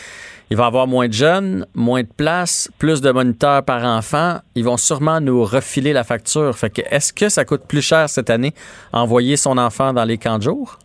il 0.50 0.56
va 0.56 0.64
y 0.64 0.66
avoir 0.66 0.86
moins 0.86 1.08
de 1.08 1.12
jeunes, 1.12 1.66
moins 1.74 2.02
de 2.02 2.08
places, 2.08 2.70
plus 2.78 3.02
de 3.02 3.10
moniteurs 3.10 3.62
par 3.62 3.84
enfant. 3.84 4.38
Ils 4.54 4.64
vont 4.64 4.78
sûrement 4.78 5.20
nous 5.20 5.44
refiler 5.44 5.92
la 5.92 6.04
facture. 6.04 6.56
Fait 6.56 6.70
que 6.70 6.80
est-ce 6.90 7.12
que 7.12 7.28
ça 7.28 7.44
coûte 7.44 7.62
plus 7.68 7.82
cher 7.82 8.08
cette 8.08 8.30
année 8.30 8.54
envoyer 8.92 9.36
son 9.36 9.58
enfant 9.58 9.92
dans 9.92 10.04
les 10.04 10.16
camps 10.16 10.38
de 10.38 10.42
jour? 10.42 10.78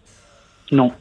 Non. 0.72 0.92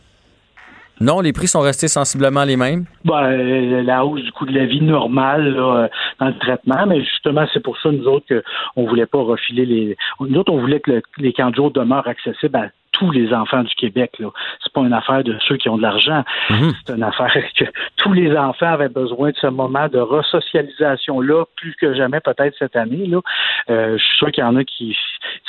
Non, 1.00 1.20
les 1.20 1.32
prix 1.32 1.48
sont 1.48 1.60
restés 1.60 1.88
sensiblement 1.88 2.44
les 2.44 2.56
mêmes. 2.56 2.84
Ben, 3.04 3.24
euh, 3.24 3.82
la 3.82 4.04
hausse 4.04 4.22
du 4.22 4.30
coût 4.32 4.46
de 4.46 4.52
la 4.56 4.64
vie 4.66 4.80
normale 4.80 5.54
là, 5.54 5.76
euh, 5.84 5.88
dans 6.20 6.26
le 6.28 6.38
traitement, 6.38 6.86
mais 6.86 7.00
justement, 7.02 7.44
c'est 7.52 7.62
pour 7.62 7.76
ça, 7.78 7.90
nous 7.90 8.06
autres, 8.06 8.26
qu'on 8.74 8.86
voulait 8.86 9.06
pas 9.06 9.18
refiler 9.22 9.66
les. 9.66 9.96
Nous 10.20 10.38
autres, 10.38 10.52
on 10.52 10.60
voulait 10.60 10.80
que 10.80 10.92
le- 10.92 11.02
les 11.18 11.32
camps 11.32 11.50
de 11.50 11.56
jour 11.56 11.70
demeurent 11.72 12.06
accessibles 12.06 12.56
à 12.56 12.68
tous 12.94 13.10
les 13.10 13.34
enfants 13.34 13.62
du 13.62 13.74
Québec. 13.74 14.12
Là. 14.18 14.28
C'est 14.62 14.72
pas 14.72 14.80
une 14.80 14.92
affaire 14.92 15.22
de 15.24 15.36
ceux 15.46 15.56
qui 15.56 15.68
ont 15.68 15.76
de 15.76 15.82
l'argent. 15.82 16.24
C'est 16.48 16.94
une 16.94 17.02
affaire 17.02 17.32
que 17.58 17.64
tous 17.96 18.12
les 18.12 18.34
enfants 18.36 18.72
avaient 18.72 18.88
besoin 18.88 19.30
de 19.30 19.36
ce 19.36 19.48
moment 19.48 19.88
de 19.88 19.98
resocialisation-là, 19.98 21.44
plus 21.56 21.74
que 21.74 21.94
jamais 21.94 22.20
peut-être 22.20 22.54
cette 22.58 22.76
année. 22.76 23.06
Là. 23.06 23.20
Euh, 23.68 23.98
je 23.98 24.02
suis 24.02 24.16
sûr 24.16 24.30
qu'il 24.30 24.44
y 24.44 24.46
en 24.46 24.56
a 24.56 24.64
qui. 24.64 24.96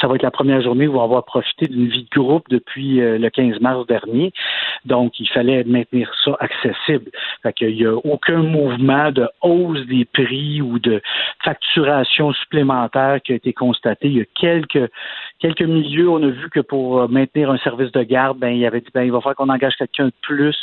Ça 0.01 0.07
va 0.07 0.15
être 0.15 0.23
la 0.23 0.31
première 0.31 0.61
journée 0.61 0.87
où 0.87 0.91
ils 0.91 0.95
vont 0.95 1.03
avoir 1.03 1.23
profité 1.25 1.67
d'une 1.67 1.87
vie 1.87 2.07
de 2.11 2.19
groupe 2.19 2.49
depuis 2.49 3.01
euh, 3.01 3.17
le 3.17 3.29
15 3.29 3.59
mars 3.61 3.85
dernier. 3.87 4.33
Donc, 4.85 5.19
il 5.19 5.29
fallait 5.29 5.63
maintenir 5.63 6.11
ça 6.23 6.35
accessible. 6.39 7.11
Fait 7.43 7.53
qu'il 7.53 7.75
n'y 7.75 7.85
a 7.85 7.95
aucun 7.95 8.37
mouvement 8.37 9.11
de 9.11 9.27
hausse 9.41 9.85
des 9.87 10.05
prix 10.05 10.61
ou 10.61 10.79
de 10.79 11.01
facturation 11.43 12.33
supplémentaire 12.33 13.19
qui 13.23 13.33
a 13.33 13.35
été 13.35 13.53
constaté. 13.53 14.07
Il 14.07 14.17
y 14.17 14.21
a 14.21 14.25
quelques, 14.33 14.89
quelques 15.39 15.61
milieux, 15.61 16.09
on 16.09 16.23
a 16.23 16.27
vu 16.27 16.49
que 16.49 16.59
pour 16.59 17.01
euh, 17.01 17.07
un 17.43 17.57
service 17.57 17.91
de 17.91 18.03
garde, 18.03 18.39
ben, 18.39 18.49
il 18.49 18.65
avait 18.65 18.81
dit, 18.81 18.89
ben, 18.93 19.03
il 19.03 19.11
va 19.11 19.19
falloir 19.19 19.35
qu'on 19.35 19.49
engage 19.49 19.75
quelqu'un 19.75 20.05
de 20.05 20.13
plus. 20.21 20.55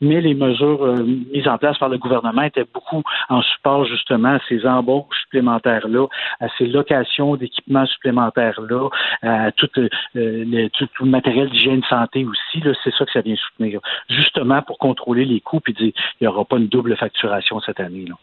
Mais 0.00 0.20
les 0.20 0.34
mesures 0.34 0.84
euh, 0.84 1.04
mises 1.32 1.46
en 1.46 1.58
place 1.58 1.78
par 1.78 1.88
le 1.88 1.98
gouvernement 1.98 2.42
étaient 2.42 2.66
beaucoup 2.72 3.02
en 3.28 3.42
support, 3.42 3.84
justement, 3.84 4.34
à 4.34 4.40
ces 4.48 4.66
embauches 4.66 5.16
supplémentaires-là, 5.24 6.06
à 6.40 6.46
ces 6.58 6.66
locations 6.66 7.36
d'équipements 7.36 7.86
supplémentaires-là, 7.86 8.88
à 9.22 9.52
tout, 9.52 9.68
euh, 9.76 9.88
le, 10.14 10.68
matériel 11.04 11.50
d'hygiène 11.50 11.82
santé 11.88 12.24
aussi. 12.24 12.62
C'est 12.82 12.94
ça 12.94 13.04
que 13.04 13.12
ça 13.12 13.20
vient 13.20 13.36
soutenir. 13.36 13.80
Justement 14.08 14.62
pour 14.62 14.78
contrôler 14.78 15.24
les 15.24 15.40
coûts 15.40 15.60
puis 15.60 15.74
dire 15.74 15.92
il 16.20 16.24
n'y 16.24 16.26
aura 16.28 16.44
pas 16.44 16.56
une 16.56 16.68
double 16.68 16.96
facturation 16.96 17.60
cette 17.60 17.80
année. 17.80 18.06
Là. 18.06 18.14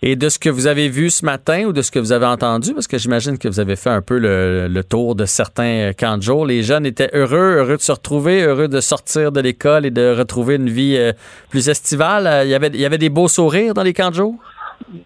Et 0.00 0.14
de 0.14 0.28
ce 0.28 0.38
que 0.38 0.48
vous 0.48 0.68
avez 0.68 0.88
vu 0.88 1.10
ce 1.10 1.24
matin 1.24 1.64
ou 1.64 1.72
de 1.72 1.82
ce 1.82 1.90
que 1.90 1.98
vous 1.98 2.12
avez 2.12 2.26
entendu, 2.26 2.72
parce 2.72 2.86
que 2.86 2.98
j'imagine 2.98 3.36
que 3.36 3.48
vous 3.48 3.58
avez 3.58 3.74
fait 3.74 3.90
un 3.90 4.00
peu 4.00 4.18
le, 4.18 4.82
tour 4.88 5.16
de 5.16 5.24
certains 5.24 5.92
camps 5.92 6.18
de 6.18 6.46
les 6.46 6.62
jeunes 6.62 6.86
étaient 6.86 7.10
heureux, 7.12 7.56
heureux 7.58 7.76
de 7.76 7.82
se 7.82 7.92
retrouver, 7.92 8.42
heureux 8.42 8.68
de 8.68 8.80
sortir 8.80 9.32
de 9.32 9.40
l'école 9.40 9.86
et 9.86 9.90
de 9.90 10.14
retrouver 10.16 10.54
une 10.54 10.70
vie 10.70 10.96
euh, 10.96 11.12
plus 11.50 11.68
estivale. 11.68 12.26
Euh, 12.26 12.44
Il 12.44 12.50
y 12.50 12.84
avait, 12.84 12.98
des 12.98 13.08
beaux 13.08 13.28
sourires 13.28 13.74
dans 13.74 13.82
les 13.82 13.92
camps? 13.92 14.12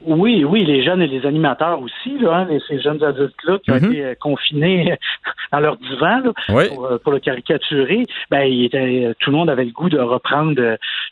Oui, 0.06 0.44
oui, 0.44 0.64
les 0.64 0.84
jeunes 0.84 1.02
et 1.02 1.06
les 1.08 1.26
animateurs 1.26 1.80
aussi, 1.80 2.16
là, 2.18 2.46
hein, 2.48 2.58
ces 2.68 2.80
jeunes 2.80 3.02
adultes-là 3.02 3.58
qui 3.64 3.70
ont 3.72 3.76
Mhm. 3.80 3.92
été 3.92 4.04
euh, 4.04 4.14
confinés 4.20 4.96
dans 5.52 5.60
leur 5.60 5.76
divan 5.76 6.18
là, 6.20 6.32
Oui. 6.50 6.68
pour, 6.68 6.84
euh, 6.86 6.98
pour 6.98 7.12
le 7.12 7.18
caricaturer, 7.18 8.04
ben, 8.30 8.42
il 8.44 8.66
était, 8.66 9.06
euh, 9.06 9.14
tout 9.18 9.30
le 9.30 9.36
monde 9.36 9.50
avait 9.50 9.64
le 9.64 9.72
goût 9.72 9.88
de 9.88 9.98
reprendre 9.98 10.54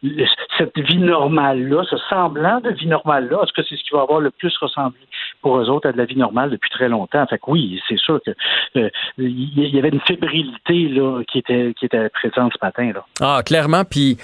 le- 0.03 0.27
cette 0.59 0.79
vie 0.79 0.99
normale-là, 0.99 1.83
ce 1.91 1.97
semblant 2.09 2.61
de 2.61 2.71
vie 2.71 2.87
normale-là. 2.87 3.39
Tout 3.47 3.53
cas, 3.63 3.63
c'est 3.69 3.77
ce 3.77 3.83
qui 3.83 3.91
va 3.95 4.03
avoir 4.03 4.21
le 4.21 4.31
plus 4.31 4.57
ressemblé 4.59 5.01
pour 5.43 5.59
eux 5.59 5.69
autres 5.69 5.89
à 5.89 5.93
de 5.93 5.99
la 5.99 6.05
vie 6.05 6.17
normale 6.17 6.51
depuis 6.51 6.71
très 6.71 6.89
longtemps. 6.89 7.27
Fait 7.27 7.39
que 7.39 7.45
oui, 7.51 7.81
c'est 7.89 7.99
sûr 7.99 8.21
que 8.25 8.31
euh, 8.77 8.89
il 9.19 9.75
y 9.75 9.79
avait 9.79 9.89
une 9.89 10.01
fébrilité 10.01 10.89
là, 10.89 11.23
qui 11.31 11.39
était 11.39 11.73
qui 11.79 11.87
était 11.87 12.09
présente 12.11 12.53
ce 12.53 12.65
matin. 12.65 12.93
Là. 12.95 13.05
Ah, 13.21 13.43
clairement. 13.45 13.85
Puis, 13.85 14.17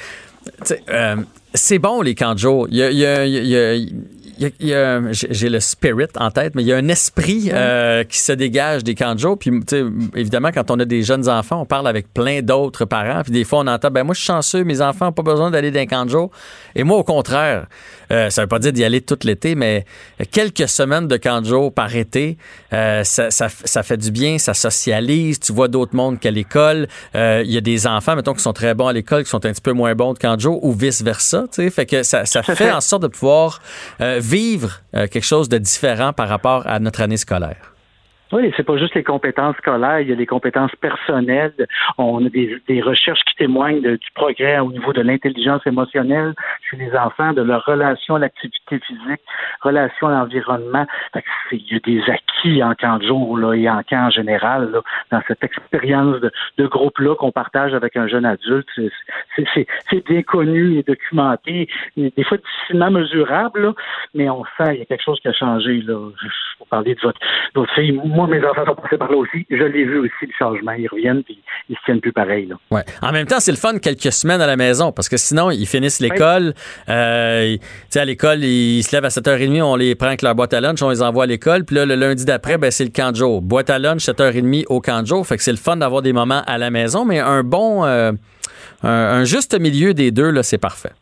euh, 0.91 1.17
c'est 1.57 1.79
bon, 1.79 2.03
les 2.03 2.15
camps 2.15 2.35
de 2.35 2.39
jour. 2.39 2.67
Il 2.71 2.77
y 2.77 2.83
a, 2.83 2.91
il 2.91 2.99
y 2.99 3.07
a- 3.07 3.25
il 3.27 3.35
y 3.47 3.57
a- 3.57 3.75
il 3.75 4.43
y 4.43 4.45
a- 4.47 4.51
il 4.61 4.67
y 4.69 4.75
a- 4.75 5.01
j'ai 5.13 5.49
le 5.49 5.61
spirit 5.61 6.09
en 6.19 6.31
tête, 6.31 6.55
mais 6.55 6.63
il 6.63 6.67
y 6.67 6.73
a 6.73 6.77
un 6.77 6.89
esprit 6.89 7.49
euh, 7.53 8.05
qui 8.05 8.19
se 8.19 8.33
dégage 8.33 8.85
des 8.85 8.95
camps 8.95 9.15
de 9.15 9.19
jour. 9.21 9.39
Puis, 9.39 9.51
tu 9.51 9.65
sais, 9.69 9.85
évidemment, 10.15 10.51
quand 10.53 10.71
on 10.71 10.79
a 10.79 10.85
des 10.85 11.03
jeunes 11.03 11.27
enfants, 11.29 11.63
on 11.63 11.65
parle 11.65 11.89
avec 11.89 12.13
plein 12.13 12.43
d'autres 12.43 12.85
parents. 12.85 13.23
Puis, 13.23 13.33
des 13.33 13.45
fois, 13.45 13.61
on 13.61 13.67
entend, 13.67 13.91
ben 13.91 14.05
moi, 14.05 14.15
je 14.15 14.21
suis 14.21 14.27
chanceux, 14.27 14.63
mes 14.63 14.83
enfants 14.83 15.07
n'ont 15.07 15.13
pas 15.13 15.23
besoin 15.23 15.51
d'aller 15.51 15.71
dans 15.71 15.81
un 15.81 15.87
camp 15.87 16.05
de 16.05 16.11
jour. 16.11 16.31
Et 16.75 16.83
moi, 16.85 16.99
au 16.99 17.03
contraire, 17.03 17.67
euh, 18.13 18.29
ça 18.29 18.43
veut 18.43 18.47
pas 18.47 18.59
dire 18.59 18.75
d'y 18.75 18.85
aller 18.85 19.01
tout 19.01 19.19
l'été, 19.25 19.55
mais 19.55 19.87
quelques 20.31 20.69
semaines 20.69 21.09
de 21.09 21.17
camp 21.17 21.41
de 21.41 21.47
jour 21.47 21.73
par 21.73 21.97
été, 21.97 22.37
euh, 22.75 23.05
ça, 23.05 23.31
ça, 23.31 23.49
ça 23.49 23.83
fait 23.83 23.97
du 23.97 24.11
bien, 24.11 24.37
ça 24.37 24.53
socialise. 24.53 25.41
Tu 25.41 25.53
vois 25.55 25.69
d'autres 25.69 25.97
mondes 25.97 26.21
qu'à 26.21 26.31
l'école. 26.31 26.89
Euh, 27.15 27.43
Il 27.43 27.51
y 27.53 27.57
a 27.57 27.61
des 27.63 27.87
enfants, 27.87 28.15
mettons, 28.17 28.35
qui 28.35 28.43
sont 28.43 28.53
très 28.53 28.75
bons 28.75 28.87
à 28.89 28.93
l'école, 28.93 29.25
qui 29.25 29.31
sont 29.31 29.45
un 29.47 29.53
petit 29.53 29.63
peu 29.63 29.73
moins 29.73 29.95
bons 29.95 30.13
de 30.13 30.19
camp 30.19 30.37
de 30.37 30.41
jour, 30.43 30.63
ou 30.63 30.73
vice-versa. 30.73 31.46
Tu 31.47 31.63
sais. 31.63 31.71
Fait 31.71 31.87
que 31.87 32.03
ça, 32.03 32.25
fait. 32.25 32.71
en 32.71 32.81
sorte 32.81 33.03
de 33.03 33.09
pouvoir 33.09 33.61
euh, 34.01 34.19
vivre 34.21 34.81
euh, 34.95 35.07
quelque 35.07 35.25
chose 35.25 35.49
de 35.49 35.59
différent 35.59 36.13
par 36.13 36.29
rapport 36.29 36.67
à 36.67 36.79
notre 36.79 37.01
année 37.01 37.17
scolaire. 37.17 37.76
Oui, 38.33 38.53
c'est 38.57 38.65
pas 38.65 38.77
juste 38.77 38.95
les 38.97 39.05
compétences 39.05 39.57
scolaires, 39.59 40.01
il 40.01 40.09
y 40.09 40.13
a 40.13 40.17
les 40.17 40.27
compétences 40.27 40.75
personnelles. 40.81 41.53
On 41.97 42.27
a 42.27 42.29
des, 42.29 42.61
des 42.67 42.83
recherches 42.83 43.23
qui 43.25 43.37
témoignent 43.37 43.81
de- 43.83 43.97
du 43.97 44.11
progrès 44.15 44.59
au 44.59 44.73
niveau 44.73 44.93
de 44.93 45.01
l'intelligence 45.01 45.65
émotionnelle 45.65 46.35
chez 46.69 46.77
les 46.77 46.93
enfants, 46.97 47.33
de 47.33 47.43
leur 47.43 47.65
relation 47.65 48.17
à 48.17 48.19
l'activité 48.19 48.81
physique, 48.81 49.21
relation 49.61 50.09
à 50.09 50.13
l'environnement. 50.13 50.87
Il 51.53 51.63
y 51.73 51.77
a 51.77 51.79
des 51.79 52.03
acquis 52.11 52.63
en 52.65 52.75
camp 52.75 52.99
de 52.99 53.07
jour 53.07 53.39
là, 53.39 53.55
et 53.55 53.69
en 53.71 53.83
camp 53.85 54.07
en 54.07 54.11
général 54.11 54.73
là, 54.73 54.81
dans 55.13 55.23
cette 55.29 55.45
expérience 55.45 56.21
de, 56.21 56.33
de 56.59 56.67
groupe-là 56.67 57.15
qu'on 57.15 57.31
partage 57.31 57.75
avec 57.75 57.97
un 57.97 58.09
jeune 58.09 58.25
adulte. 58.25 58.69
C'est- 59.37 59.67
bien 60.07 60.23
connu 60.23 60.79
et 60.79 60.83
documenté, 60.83 61.69
des 61.97 62.25
fois 62.25 62.39
difficilement 62.39 62.91
mesurable, 62.91 63.63
là, 63.63 63.73
mais 64.15 64.29
on 64.29 64.45
sent 64.57 64.71
qu'il 64.71 64.79
y 64.79 64.83
a 64.83 64.85
quelque 64.85 65.03
chose 65.03 65.19
qui 65.21 65.29
a 65.29 65.33
changé. 65.33 65.81
Là. 65.83 65.97
Pour 66.59 66.67
parler 66.69 66.95
de 66.95 67.01
votre, 67.01 67.19
de 67.21 67.61
votre 67.61 67.73
fille, 67.75 67.93
moi, 68.17 68.27
mes 68.27 68.45
enfants 68.45 68.65
sont 68.65 68.75
passés 68.75 68.97
par 68.97 69.11
là 69.11 69.19
aussi. 69.19 69.47
Je 69.51 69.63
l'ai 69.63 69.85
vu 69.85 69.99
aussi, 69.99 70.11
le 70.23 70.33
changement. 70.39 70.73
Ils 70.73 70.89
reviennent 70.89 71.23
puis 71.23 71.39
ils 71.69 71.77
se 71.77 71.81
tiennent 71.85 72.01
plus 72.01 72.13
pareil. 72.13 72.47
Là. 72.47 72.57
Ouais. 72.71 72.83
En 73.03 73.13
même 73.13 73.27
temps, 73.27 73.41
c'est 73.41 73.53
le 73.53 73.59
fun 73.59 73.79
quelques 73.79 74.13
semaines 74.13 74.41
à 74.41 74.47
la 74.47 74.57
maison 74.57 74.91
parce 74.91 75.09
que 75.09 75.17
sinon, 75.17 75.51
ils 75.51 75.67
finissent 75.67 76.01
l'école. 76.01 76.55
Euh, 76.89 77.57
à 77.95 78.05
l'école, 78.05 78.43
ils 78.43 78.83
se 78.83 78.95
lèvent 78.95 79.05
à 79.05 79.09
7h30, 79.09 79.63
on 79.63 79.77
les 79.77 79.95
prend 79.95 80.09
avec 80.09 80.23
leur 80.23 80.35
boîte 80.35 80.55
à 80.55 80.61
lunch, 80.61 80.83
on 80.83 80.91
les 80.91 81.03
envoie 81.03 81.25
à 81.25 81.27
l'école. 81.27 81.65
Puis 81.65 81.77
là, 81.77 81.87
le 81.87 81.95
lundi 81.95 82.25
d'après, 82.25 82.59
ben, 82.59 82.71
c'est 82.71 82.85
le 82.85 82.91
camp 82.91 83.13
de 83.13 83.17
jour. 83.17 83.43
Boîte 83.43 83.71
à 83.71 83.79
lunch, 83.79 84.01
7h30 84.03 84.65
au 84.69 84.81
camp 84.81 85.03
de 85.03 85.07
jour. 85.07 85.27
Fait 85.27 85.37
que 85.37 85.43
c'est 85.43 85.53
le 85.53 85.59
fun 85.59 85.77
d'avoir 85.77 86.03
des 86.03 86.13
moments 86.13 86.43
à 86.47 86.59
la 86.59 86.71
maison, 86.71 87.05
mais 87.05 87.21
un 87.21 87.43
bon, 87.43 87.85
euh, 87.85 88.13
un, 88.83 88.91
un 88.91 89.25
juste 89.25 89.59
milieu 89.61 89.95
des 89.95 90.11
deux, 90.11 90.31
là, 90.31 90.43
c'est 90.43 90.59
parfait. 90.59 90.93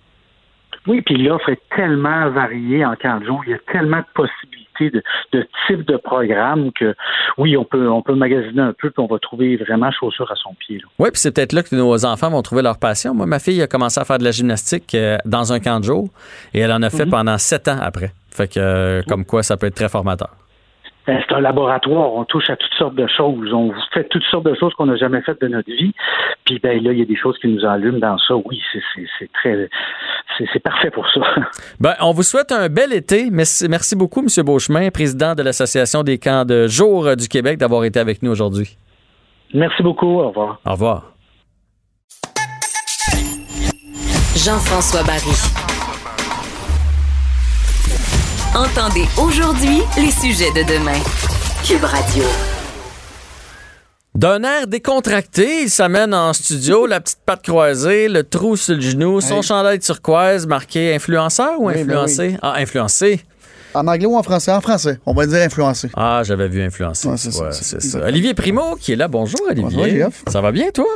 Oui, 0.87 1.01
puis 1.01 1.17
l'offre 1.17 1.49
est 1.49 1.63
tellement 1.75 2.29
variée 2.31 2.85
en 2.85 2.95
camp 2.97 3.21
de 3.21 3.27
jour. 3.27 3.43
Il 3.47 3.53
y 3.53 3.55
a 3.55 3.59
tellement 3.73 3.99
de 3.99 4.07
possibilités 4.15 4.64
variété 4.75 4.91
de, 4.91 5.03
de 5.39 5.47
types 5.67 5.87
de 5.87 5.97
programmes 5.97 6.71
que, 6.73 6.95
oui, 7.39 7.57
on 7.57 7.65
peut, 7.65 7.89
on 7.89 8.03
peut 8.03 8.15
magasiner 8.15 8.63
un 8.63 8.73
peu, 8.73 8.91
puis 8.91 9.03
on 9.03 9.07
va 9.07 9.19
trouver 9.19 9.57
vraiment 9.57 9.91
chaussure 9.91 10.31
à 10.31 10.37
son 10.37 10.55
pied. 10.55 10.77
là. 10.77 10.85
Oui, 10.99 11.11
puis 11.11 11.21
c'est 11.21 11.35
peut-être 11.35 11.53
là 11.53 11.63
que 11.63 11.75
nos 11.75 12.05
enfants 12.05 12.31
vont 12.31 12.43
trouver 12.43 12.63
leur 12.63 12.79
passion. 12.79 13.15
Moi, 13.15 13.27
ma 13.27 13.39
fille 13.39 13.61
a 13.63 13.67
commencé 13.67 14.01
à 14.01 14.05
faire 14.05 14.19
de 14.19 14.25
la 14.25 14.31
gymnastique 14.31 14.95
euh, 14.95 15.17
dans 15.25 15.53
un 15.53 15.61
camp 15.61 15.81
de 15.81 15.85
jour 15.85 16.09
et 16.53 16.61
elle 16.61 16.73
en 16.73 16.83
a 16.83 16.91
fait 16.91 17.07
pendant 17.07 17.39
sept 17.39 17.69
ans 17.69 17.79
après. 17.81 18.13
Fait 18.31 18.49
que, 18.49 18.59
euh, 18.59 19.03
comme 19.09 19.25
quoi, 19.25 19.43
ça 19.43 19.57
peut 19.57 19.67
être 19.67 19.75
très 19.75 19.89
formateur. 19.89 20.31
Ben, 21.07 21.23
c'est 21.27 21.35
un 21.35 21.41
laboratoire, 21.41 22.15
on 22.15 22.25
touche 22.25 22.49
à 22.49 22.57
toutes 22.57 22.73
sortes 22.75 22.95
de 22.95 23.07
choses, 23.07 23.53
on 23.53 23.73
fait 23.93 24.09
toutes 24.09 24.23
sortes 24.25 24.47
de 24.47 24.55
choses 24.55 24.73
qu'on 24.75 24.87
n'a 24.87 24.97
jamais 24.97 25.21
faites 25.21 25.41
de 25.41 25.49
notre 25.49 25.71
vie. 25.71 25.93
Puis 26.47 26.59
ben 26.59 26.83
là, 26.83 26.93
il 26.93 26.99
y 26.99 27.03
a 27.03 27.05
des 27.05 27.17
choses 27.17 27.39
qui 27.39 27.49
nous 27.49 27.65
allument 27.65 27.99
dans 27.99 28.17
ça. 28.19 28.35
Oui, 28.37 28.61
c'est, 28.73 28.81
c'est, 28.95 29.07
c'est 29.19 29.31
très, 29.33 29.69
c'est, 30.39 30.47
c'est 30.53 30.63
parfait 30.63 30.91
pour 30.91 31.09
ça. 31.11 31.21
Ben, 31.81 31.95
on 32.01 32.13
vous 32.13 32.23
souhaite 32.23 32.53
un 32.53 32.69
bel 32.69 32.93
été. 32.93 33.29
Merci, 33.31 33.69
merci 33.69 33.97
beaucoup, 33.97 34.21
M. 34.21 34.45
Beauchemin, 34.45 34.91
président 34.91 35.35
de 35.35 35.43
l'Association 35.43 36.03
des 36.03 36.19
camps 36.19 36.45
de 36.45 36.67
jour 36.69 37.17
du 37.17 37.29
Québec, 37.29 37.59
d'avoir 37.59 37.85
été 37.85 37.99
avec 37.99 38.23
nous 38.23 38.31
aujourd'hui. 38.31 38.79
Merci 39.53 39.83
beaucoup. 39.83 40.21
Au 40.21 40.29
revoir. 40.29 40.61
Au 40.65 40.73
revoir. 40.73 41.15
Jean-François 44.37 45.03
Barry. 45.05 45.64
Entendez 48.55 49.05
aujourd'hui 49.21 49.81
les 49.97 50.11
sujets 50.11 50.51
de 50.53 50.63
demain. 50.63 50.99
Cube 51.67 51.83
Radio. 51.85 52.23
D'un 54.15 54.43
air 54.45 54.67
décontracté, 54.69 55.63
il 55.63 55.71
s'amène 55.71 56.15
en 56.15 56.33
studio, 56.33 56.87
la 56.87 57.01
petite 57.01 57.19
patte 57.27 57.43
croisée, 57.43 58.09
le 58.09 58.23
trou 58.23 58.57
sur 58.57 58.75
le 58.77 58.81
genou, 58.81 59.21
son 59.21 59.39
Hey. 59.39 59.43
chandail 59.43 59.79
turquoise 59.81 60.47
marqué 60.47 60.95
influenceur 60.95 61.61
ou 61.61 61.67
Oui, 61.67 61.75
ben 61.75 61.81
influencé? 61.83 62.37
Ah, 62.43 62.55
influencé. 62.59 63.21
En 63.75 63.89
anglais 63.89 64.07
ou 64.07 64.17
en 64.17 64.23
français? 64.23 64.53
En 64.53 64.61
français. 64.61 65.01
On 65.05 65.15
va 65.15 65.27
dire 65.27 65.43
influencé. 65.43 65.91
Ah, 65.97 66.23
j'avais 66.25 66.47
vu 66.49 66.63
influencé. 66.63 67.09
Ouais, 67.09 67.17
c'est 67.17 67.33
ça, 67.33 67.43
Ouais, 67.45 67.53
c'est 67.53 67.65
c'est 67.65 67.81
ça. 67.83 67.99
ça. 67.99 68.07
Olivier 68.07 68.35
Primo 68.35 68.77
qui 68.77 68.93
est 68.93 68.97
là. 68.97 69.09
Bonjour, 69.09 69.41
Olivier. 69.49 69.65
Bonjour, 69.65 69.85
Jeff. 69.87 70.23
Ça 70.29 70.41
va 70.41 70.53
bien, 70.53 70.71
toi? 70.71 70.87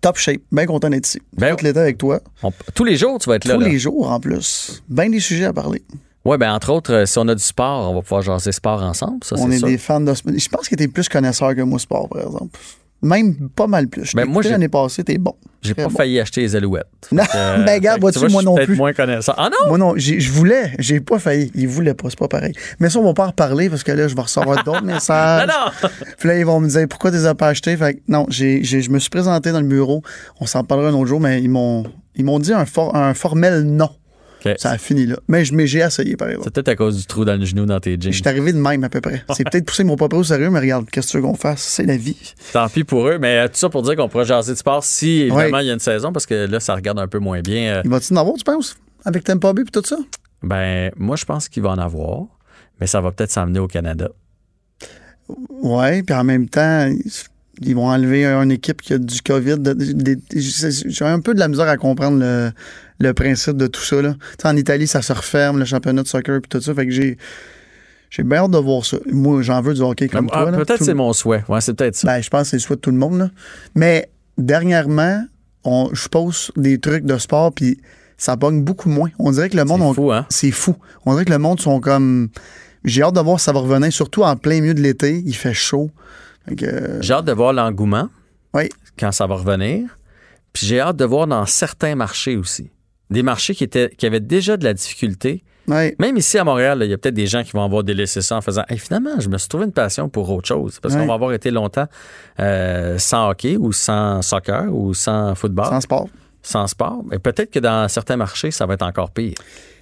Top 0.00 0.16
shape. 0.16 0.40
Bien 0.50 0.64
content 0.64 0.88
d'être 0.88 1.06
ici. 1.06 1.20
Ben- 1.36 1.54
Tout 1.54 1.64
l'été 1.66 1.80
avec 1.80 1.98
toi. 1.98 2.20
On- 2.42 2.52
tous 2.74 2.84
les 2.84 2.96
jours, 2.96 3.18
tu 3.18 3.28
vas 3.28 3.36
être 3.36 3.44
là. 3.44 3.54
Tous 3.56 3.60
là. 3.60 3.68
les 3.68 3.78
jours 3.78 4.10
en 4.10 4.20
plus. 4.20 4.82
Bien 4.88 5.10
des 5.10 5.20
sujets 5.20 5.44
à 5.44 5.52
parler. 5.52 5.82
Ouais, 6.28 6.38
ben 6.38 6.52
entre 6.52 6.70
autres, 6.72 6.92
euh, 6.92 7.06
si 7.06 7.18
on 7.18 7.26
a 7.28 7.34
du 7.34 7.42
sport, 7.42 7.90
on 7.90 7.94
va 7.94 8.02
pouvoir 8.02 8.22
jaser 8.22 8.52
sport 8.52 8.82
ensemble. 8.82 9.24
Ça, 9.24 9.36
on 9.38 9.50
est 9.50 9.62
des 9.64 9.78
fans 9.78 10.00
de 10.00 10.12
sport. 10.14 10.32
Je 10.36 10.48
pense 10.48 10.68
que 10.68 10.74
t'es 10.74 10.88
plus 10.88 11.08
connaisseur 11.08 11.54
que 11.54 11.62
moi 11.62 11.78
sport, 11.78 12.08
par 12.08 12.22
exemple. 12.22 12.58
Même 13.00 13.48
pas 13.54 13.68
mal 13.68 13.86
plus. 13.86 14.06
Je 14.06 14.16
Ben, 14.16 14.24
moi, 14.24 14.42
l'année 14.42 14.68
passée, 14.68 15.04
t'es 15.04 15.18
bon. 15.18 15.32
J'ai 15.62 15.72
pas 15.74 15.84
bon. 15.84 15.90
failli 15.90 16.18
acheter 16.18 16.40
les 16.40 16.56
alouettes. 16.56 16.86
Non, 17.12 17.22
euh, 17.34 17.58
ben, 17.64 17.80
fait 17.80 17.80
que 17.80 18.00
vois-tu, 18.00 18.18
tu 18.18 18.26
vois, 18.26 18.28
moi 18.28 18.42
non 18.42 18.56
plus. 18.56 18.74
moins 18.74 18.92
connaissant. 18.92 19.34
Ah 19.36 19.48
non? 19.50 19.68
Moi 19.68 19.78
non, 19.78 19.92
j'ai- 19.96 20.18
je 20.18 20.32
voulais, 20.32 20.72
j'ai 20.80 20.98
pas 21.00 21.20
failli. 21.20 21.52
Il 21.54 21.68
voulait 21.68 21.94
pas, 21.94 22.10
c'est 22.10 22.18
pas 22.18 22.26
pareil. 22.26 22.52
Mais 22.80 22.90
ça, 22.90 22.98
on 22.98 23.04
va 23.04 23.14
pas 23.14 23.24
en 23.24 23.28
reparler 23.28 23.70
parce 23.70 23.84
que 23.84 23.92
là, 23.92 24.08
je 24.08 24.16
vais 24.16 24.22
recevoir 24.22 24.64
d'autres 24.64 24.82
messages. 24.84 25.46
Non, 25.46 25.54
non! 25.82 25.88
Puis 26.18 26.28
là, 26.28 26.38
ils 26.38 26.44
vont 26.44 26.58
me 26.58 26.68
dire 26.68 26.86
pourquoi 26.88 27.12
tu 27.12 27.18
les 27.18 27.26
as 27.26 27.36
pas 27.36 27.48
achetés? 27.48 27.76
Fait 27.76 27.94
que 27.94 28.00
non, 28.08 28.26
je 28.30 28.90
me 28.90 28.98
suis 28.98 29.10
présenté 29.10 29.52
dans 29.52 29.60
le 29.60 29.66
bureau. 29.68 30.02
On 30.40 30.46
s'en 30.46 30.64
parlera 30.64 30.90
un 30.90 30.94
autre 30.94 31.06
jour, 31.06 31.20
mais 31.20 31.40
ils 31.40 31.48
m'ont, 31.48 31.84
ils 32.16 32.24
m'ont 32.24 32.40
dit 32.40 32.52
un, 32.52 32.66
for- 32.66 32.94
un 32.96 33.14
formel 33.14 33.62
non. 33.62 33.90
Ça 34.58 34.70
a 34.70 34.78
fini 34.78 35.06
là. 35.06 35.16
Mais, 35.28 35.44
j'ai 35.44 35.78
essayé, 35.80 36.16
par 36.16 36.28
exemple. 36.28 36.44
C'est 36.46 36.54
peut-être 36.54 36.68
à 36.68 36.76
cause 36.76 36.96
du 36.98 37.06
trou 37.06 37.24
dans 37.24 37.38
le 37.38 37.44
genou 37.44 37.66
dans 37.66 37.80
tes 37.80 37.92
jeans. 38.00 38.12
Je 38.12 38.18
suis 38.18 38.28
arrivé 38.28 38.52
de 38.52 38.58
même 38.58 38.84
à 38.84 38.88
peu 38.88 39.00
près. 39.00 39.24
C'est 39.34 39.44
peut-être 39.44 39.64
poussé 39.66 39.84
mon 39.84 39.96
papa 39.96 40.16
au 40.16 40.24
sérieux, 40.24 40.50
mais 40.50 40.60
regarde, 40.60 40.88
qu'est-ce 40.90 41.08
que 41.08 41.10
tu 41.12 41.16
veux 41.18 41.22
qu'on 41.24 41.34
fasse? 41.34 41.60
C'est 41.62 41.84
la 41.84 41.96
vie. 41.96 42.16
Tant 42.52 42.68
pis 42.68 42.84
pour 42.84 43.08
eux, 43.08 43.18
mais 43.18 43.38
euh, 43.38 43.48
tout 43.48 43.56
ça 43.56 43.68
pour 43.68 43.82
dire 43.82 43.96
qu'on 43.96 44.08
pourra 44.08 44.24
jaser 44.24 44.52
de 44.52 44.58
sport 44.58 44.84
si, 44.84 45.20
évidemment, 45.22 45.56
Ouais. 45.58 45.64
il 45.64 45.66
y 45.66 45.70
a 45.70 45.74
une 45.74 45.80
saison, 45.80 46.12
parce 46.12 46.26
que 46.26 46.46
là, 46.46 46.60
ça 46.60 46.74
regarde 46.74 46.98
un 46.98 47.08
peu 47.08 47.18
moins 47.18 47.40
bien. 47.40 47.74
Euh, 47.76 47.82
Il 47.84 47.90
va-tu 47.90 48.12
en 48.12 48.16
avoir, 48.16 48.36
tu 48.36 48.44
penses? 48.44 48.76
Avec 49.04 49.24
Tampa 49.24 49.52
Bay 49.52 49.62
et 49.62 49.64
tout 49.70 49.82
ça? 49.84 49.96
Ben, 50.42 50.92
moi, 50.96 51.16
je 51.16 51.24
pense 51.24 51.48
qu'il 51.48 51.62
va 51.62 51.70
en 51.70 51.78
avoir, 51.78 52.22
mais 52.80 52.86
ça 52.86 53.00
va 53.00 53.10
peut-être 53.12 53.30
s'emmener 53.32 53.58
au 53.58 53.66
Canada. 53.68 54.08
Ouais, 55.50 56.02
puis 56.02 56.14
en 56.14 56.24
même 56.24 56.48
temps, 56.48 56.90
ils 57.60 57.74
vont 57.74 57.88
enlever 57.88 58.24
une 58.24 58.52
équipe 58.52 58.80
qui 58.82 58.94
a 58.94 58.98
du 58.98 59.20
COVID. 59.20 59.56
J'ai 60.34 61.04
un 61.04 61.20
peu 61.20 61.34
de 61.34 61.38
la 61.38 61.48
misère 61.48 61.68
à 61.68 61.76
comprendre 61.76 62.18
le, 62.20 62.50
le 63.00 63.12
principe 63.14 63.56
de 63.56 63.66
tout 63.66 63.80
ça. 63.80 64.02
Là. 64.02 64.14
En 64.44 64.56
Italie, 64.56 64.86
ça 64.86 65.02
se 65.02 65.12
referme, 65.12 65.58
le 65.58 65.64
championnat 65.64 66.02
de 66.02 66.08
soccer 66.08 66.36
et 66.36 66.40
tout 66.40 66.60
ça. 66.60 66.74
Fait 66.74 66.86
que 66.86 66.92
j'ai. 66.92 67.16
J'ai 68.10 68.22
bien 68.22 68.38
hâte 68.38 68.50
de 68.52 68.58
voir 68.58 68.84
ça. 68.86 68.96
Moi, 69.12 69.42
j'en 69.42 69.60
veux 69.60 69.74
du 69.74 69.82
hockey 69.82 70.08
comme 70.08 70.30
Ah, 70.32 70.44
toi. 70.44 70.52
peut-être 70.52 70.78
Tout- 70.78 70.84
c'est 70.84 70.94
mon 70.94 71.12
souhait. 71.12 71.44
Ouais, 71.46 71.60
c'est 71.60 71.74
peut-être 71.74 71.94
ça. 71.94 72.08
Ben, 72.08 72.22
je 72.22 72.30
pense 72.30 72.42
que 72.44 72.48
c'est 72.48 72.56
le 72.56 72.60
souhait 72.60 72.76
de 72.76 72.80
tout 72.80 72.90
le 72.90 72.96
monde. 72.96 73.18
Là. 73.18 73.30
Mais 73.74 74.08
dernièrement, 74.38 75.26
on, 75.64 75.90
je 75.92 76.08
pose 76.08 76.50
des 76.56 76.78
trucs 76.80 77.04
de 77.04 77.18
sport, 77.18 77.52
puis 77.52 77.78
ça 78.16 78.36
pogne 78.38 78.62
beaucoup 78.62 78.88
moins. 78.88 79.10
On 79.18 79.30
dirait 79.30 79.50
que 79.50 79.56
le 79.58 79.64
monde. 79.66 79.80
c'est 79.80 79.86
on- 79.86 79.92
fou, 79.94 80.10
hein? 80.12 80.26
c'est 80.30 80.50
fou. 80.50 80.74
On 81.04 81.12
dirait 81.12 81.26
que 81.26 81.30
le 81.32 81.38
monde 81.38 81.60
sont 81.60 81.80
comme. 81.80 82.30
J'ai 82.84 83.02
hâte 83.02 83.14
de 83.14 83.20
voir 83.20 83.38
si 83.38 83.44
ça 83.44 83.52
va 83.52 83.60
revenir, 83.60 83.92
surtout 83.92 84.22
en 84.22 84.36
plein 84.36 84.62
milieu 84.62 84.72
de 84.74 84.80
l'été. 84.80 85.22
Il 85.26 85.34
fait 85.34 85.52
chaud. 85.52 85.90
Euh, 86.62 86.96
J'ai 87.02 87.12
hâte 87.12 87.26
de 87.26 87.32
voir 87.32 87.52
l'engouement 87.52 88.08
oui, 88.54 88.70
quand 88.98 89.12
ça 89.12 89.26
va 89.26 89.34
revenir. 89.34 89.98
Puis 90.54 90.64
j'ai 90.64 90.80
hâte 90.80 90.96
de 90.96 91.04
voir 91.04 91.26
dans 91.26 91.44
certains 91.44 91.94
marchés 91.94 92.36
aussi. 92.38 92.70
Des 93.10 93.22
marchés 93.22 93.54
qui, 93.54 93.64
étaient, 93.64 93.90
qui 93.96 94.06
avaient 94.06 94.20
déjà 94.20 94.56
de 94.56 94.64
la 94.64 94.74
difficulté. 94.74 95.42
Même 95.66 96.16
ici 96.16 96.38
à 96.38 96.44
Montréal, 96.44 96.80
il 96.82 96.90
y 96.90 96.94
a 96.94 96.98
peut-être 96.98 97.14
des 97.14 97.26
gens 97.26 97.42
qui 97.44 97.52
vont 97.52 97.62
avoir 97.62 97.84
délaissé 97.84 98.22
ça 98.22 98.36
en 98.36 98.40
faisant 98.40 98.62
Hey, 98.70 98.78
finalement, 98.78 99.20
je 99.20 99.28
me 99.28 99.36
suis 99.36 99.48
trouvé 99.48 99.66
une 99.66 99.72
passion 99.72 100.08
pour 100.08 100.30
autre 100.30 100.48
chose. 100.48 100.78
Parce 100.80 100.94
Ouais. 100.94 101.00
qu'on 101.00 101.06
va 101.06 101.12
avoir 101.14 101.32
été 101.34 101.50
longtemps 101.50 101.86
euh, 102.40 102.96
sans 102.98 103.28
hockey 103.30 103.56
ou 103.58 103.72
sans 103.72 104.22
soccer 104.22 104.74
ou 104.74 104.94
sans 104.94 105.34
football, 105.34 105.66
Sans 105.66 105.80
sport. 105.82 106.08
sans 106.42 106.66
sport. 106.68 107.04
Et 107.12 107.18
peut-être 107.18 107.50
que 107.50 107.58
dans 107.58 107.86
certains 107.88 108.16
marchés, 108.16 108.50
ça 108.50 108.64
va 108.64 108.74
être 108.74 108.82
encore 108.82 109.10
pire. 109.10 109.34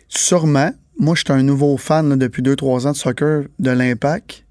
Sûrement. 0.09 0.73
Moi, 0.99 1.15
je 1.15 1.21
suis 1.25 1.33
un 1.33 1.43
nouveau 1.45 1.77
fan 1.77 2.09
là, 2.09 2.17
depuis 2.17 2.43
2-3 2.43 2.87
ans 2.89 2.93
de 2.93 2.97
soccer 2.97 3.45
de 3.61 3.71
l'Impact. 3.71 4.45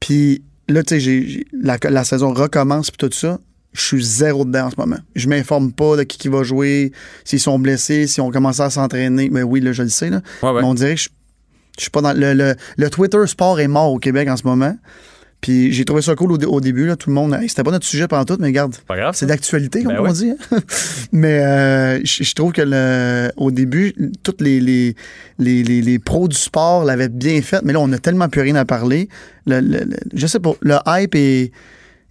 Puis 0.00 0.42
là, 0.68 0.82
tu 0.82 1.00
sais, 1.00 1.44
la 1.52 2.04
saison 2.04 2.32
recommence 2.32 2.90
puis 2.90 3.08
tout 3.08 3.14
ça. 3.14 3.38
Je 3.74 3.82
suis 3.82 4.04
zéro 4.04 4.44
dedans 4.44 4.66
en 4.66 4.70
ce 4.70 4.76
moment. 4.78 4.96
Je 5.14 5.28
m'informe 5.28 5.72
pas 5.72 5.96
de 5.96 6.02
qui, 6.02 6.18
qui 6.18 6.28
va 6.28 6.42
jouer, 6.42 6.90
s'ils 7.24 7.38
sont 7.40 7.58
blessés, 7.58 8.06
si 8.06 8.20
on 8.20 8.30
commence 8.30 8.60
à 8.60 8.70
s'entraîner. 8.70 9.28
Mais 9.30 9.42
oui, 9.42 9.60
là, 9.60 9.72
je 9.72 9.82
le 9.82 9.88
sais. 9.90 10.10
Là. 10.10 10.20
Ouais, 10.42 10.50
ouais. 10.50 10.62
Mais 10.62 10.66
on 10.66 10.74
dirait 10.74 10.94
que 10.94 11.00
je, 11.02 11.08
je 11.76 11.82
suis 11.82 11.90
pas 11.90 12.00
dans. 12.00 12.12
Le, 12.12 12.32
le- 12.34 12.54
le 12.76 12.90
Twitter 12.90 13.18
sport 13.26 13.60
est 13.60 13.68
mort 13.68 13.92
au 13.92 13.98
Québec 13.98 14.28
en 14.28 14.36
ce 14.36 14.44
moment. 14.44 14.76
Puis 15.40 15.72
j'ai 15.72 15.84
trouvé 15.84 16.02
ça 16.02 16.16
cool 16.16 16.32
au, 16.32 16.36
au 16.46 16.60
début. 16.60 16.86
Là, 16.86 16.96
tout 16.96 17.10
le 17.10 17.14
monde. 17.14 17.32
Hey, 17.34 17.48
C'était 17.48 17.62
pas 17.62 17.70
notre 17.70 17.86
sujet 17.86 18.08
pendant 18.08 18.24
tout, 18.24 18.36
mais 18.40 18.48
regarde. 18.48 18.74
Pas 18.88 18.96
grave. 18.96 19.14
C'est 19.16 19.26
d'actualité, 19.26 19.84
comme 19.84 19.92
Ben 19.94 20.00
on 20.00 20.06
oui. 20.10 20.12
dit. 20.12 20.30
hein. 20.32 20.58
Mais 21.12 21.38
euh, 21.40 22.00
je 22.04 22.24
je 22.24 22.34
trouve 22.34 22.50
que 22.52 22.62
le, 22.64 23.30
au 23.36 23.52
début, 23.52 23.94
tous 24.24 24.34
les, 24.40 24.58
les, 24.60 24.96
les, 25.38 25.62
les- 25.62 25.82
les 25.82 25.98
pros 26.00 26.26
du 26.26 26.36
sport 26.36 26.84
l'avaient 26.84 27.08
bien 27.08 27.40
fait, 27.42 27.62
mais 27.62 27.72
là, 27.72 27.78
on 27.80 27.86
n'a 27.88 27.98
tellement 28.00 28.28
plus 28.28 28.40
rien 28.40 28.56
à 28.56 28.64
parler. 28.64 29.08
Le, 29.46 29.60
le- 29.60 29.84
le- 29.84 29.96
je 30.12 30.26
sais 30.26 30.40
pas, 30.40 30.54
le 30.60 30.74
hype 30.88 31.14
est, 31.14 31.52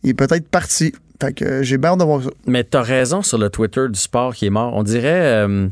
est 0.06 0.14
peut-être 0.14 0.48
parti. 0.48 0.94
Fait 1.22 1.34
que 1.34 1.46
euh, 1.46 1.64
j'ai 1.64 1.78
bien 1.78 1.92
hâte 1.92 2.00
de 2.00 2.04
voir 2.04 2.24
ça. 2.24 2.30
Mais 2.46 2.64
t'as 2.64 2.82
raison 2.82 3.22
sur 3.22 3.38
le 3.38 3.50
Twitter 3.50 3.86
du 3.90 4.00
sport 4.00 4.36
qui 4.36 4.46
est 4.46 4.50
mort. 4.52 4.74
On 4.76 4.84
dirait. 4.84 5.46
euh, 5.46 5.68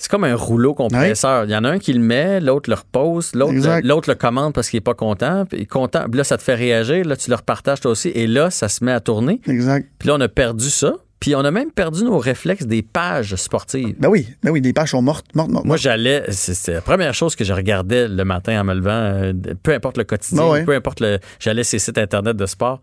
c'est 0.00 0.08
comme 0.10 0.22
un 0.24 0.36
rouleau 0.36 0.74
compresseur. 0.74 1.44
Il 1.44 1.50
y 1.50 1.56
en 1.56 1.64
a 1.64 1.70
un 1.70 1.78
qui 1.80 1.92
le 1.92 1.98
met, 1.98 2.38
l'autre 2.40 2.70
le 2.70 2.76
repose, 2.76 3.32
l'autre 3.34 4.08
le 4.08 4.14
commande 4.14 4.54
parce 4.54 4.70
qu'il 4.70 4.76
est 4.78 4.80
pas 4.80 4.94
content. 4.94 5.44
Puis 5.44 5.66
content. 5.66 6.04
Puis 6.08 6.18
là, 6.18 6.24
ça 6.24 6.36
te 6.36 6.42
fait 6.42 6.54
réagir. 6.54 7.04
Là, 7.04 7.16
tu 7.16 7.30
le 7.30 7.36
repartages 7.36 7.80
toi 7.80 7.90
aussi. 7.90 8.10
Et 8.14 8.28
là, 8.28 8.50
ça 8.50 8.68
se 8.68 8.84
met 8.84 8.92
à 8.92 9.00
tourner. 9.00 9.40
Exact. 9.48 9.88
Puis 9.98 10.08
là, 10.08 10.14
on 10.16 10.20
a 10.20 10.28
perdu 10.28 10.70
ça. 10.70 10.94
Puis 11.18 11.34
on 11.34 11.40
a 11.40 11.50
même 11.50 11.72
perdu 11.72 12.04
nos 12.04 12.18
réflexes 12.18 12.64
des 12.64 12.80
pages 12.80 13.34
sportives. 13.34 13.96
Ben 13.98 14.08
oui, 14.08 14.28
ben 14.44 14.52
oui, 14.52 14.60
les 14.60 14.72
pages 14.72 14.90
sont 14.92 15.02
mortes, 15.02 15.26
mortes, 15.34 15.50
mortes. 15.50 15.64
Moi, 15.64 15.76
j'allais, 15.76 16.26
c'est 16.30 16.74
la 16.74 16.80
première 16.80 17.12
chose 17.12 17.34
que 17.34 17.42
je 17.42 17.52
regardais 17.52 18.06
le 18.06 18.24
matin 18.24 18.60
en 18.60 18.62
me 18.64 18.74
levant, 18.74 18.90
euh, 18.92 19.32
peu 19.64 19.74
importe 19.74 19.96
le 19.98 20.04
quotidien, 20.04 20.44
Ben 20.44 20.50
ouais. 20.52 20.64
peu 20.64 20.76
importe 20.76 21.00
le. 21.00 21.18
J'allais 21.40 21.64
sur 21.64 21.70
ces 21.72 21.80
sites 21.80 21.98
internet 21.98 22.36
de 22.36 22.46
sport. 22.46 22.80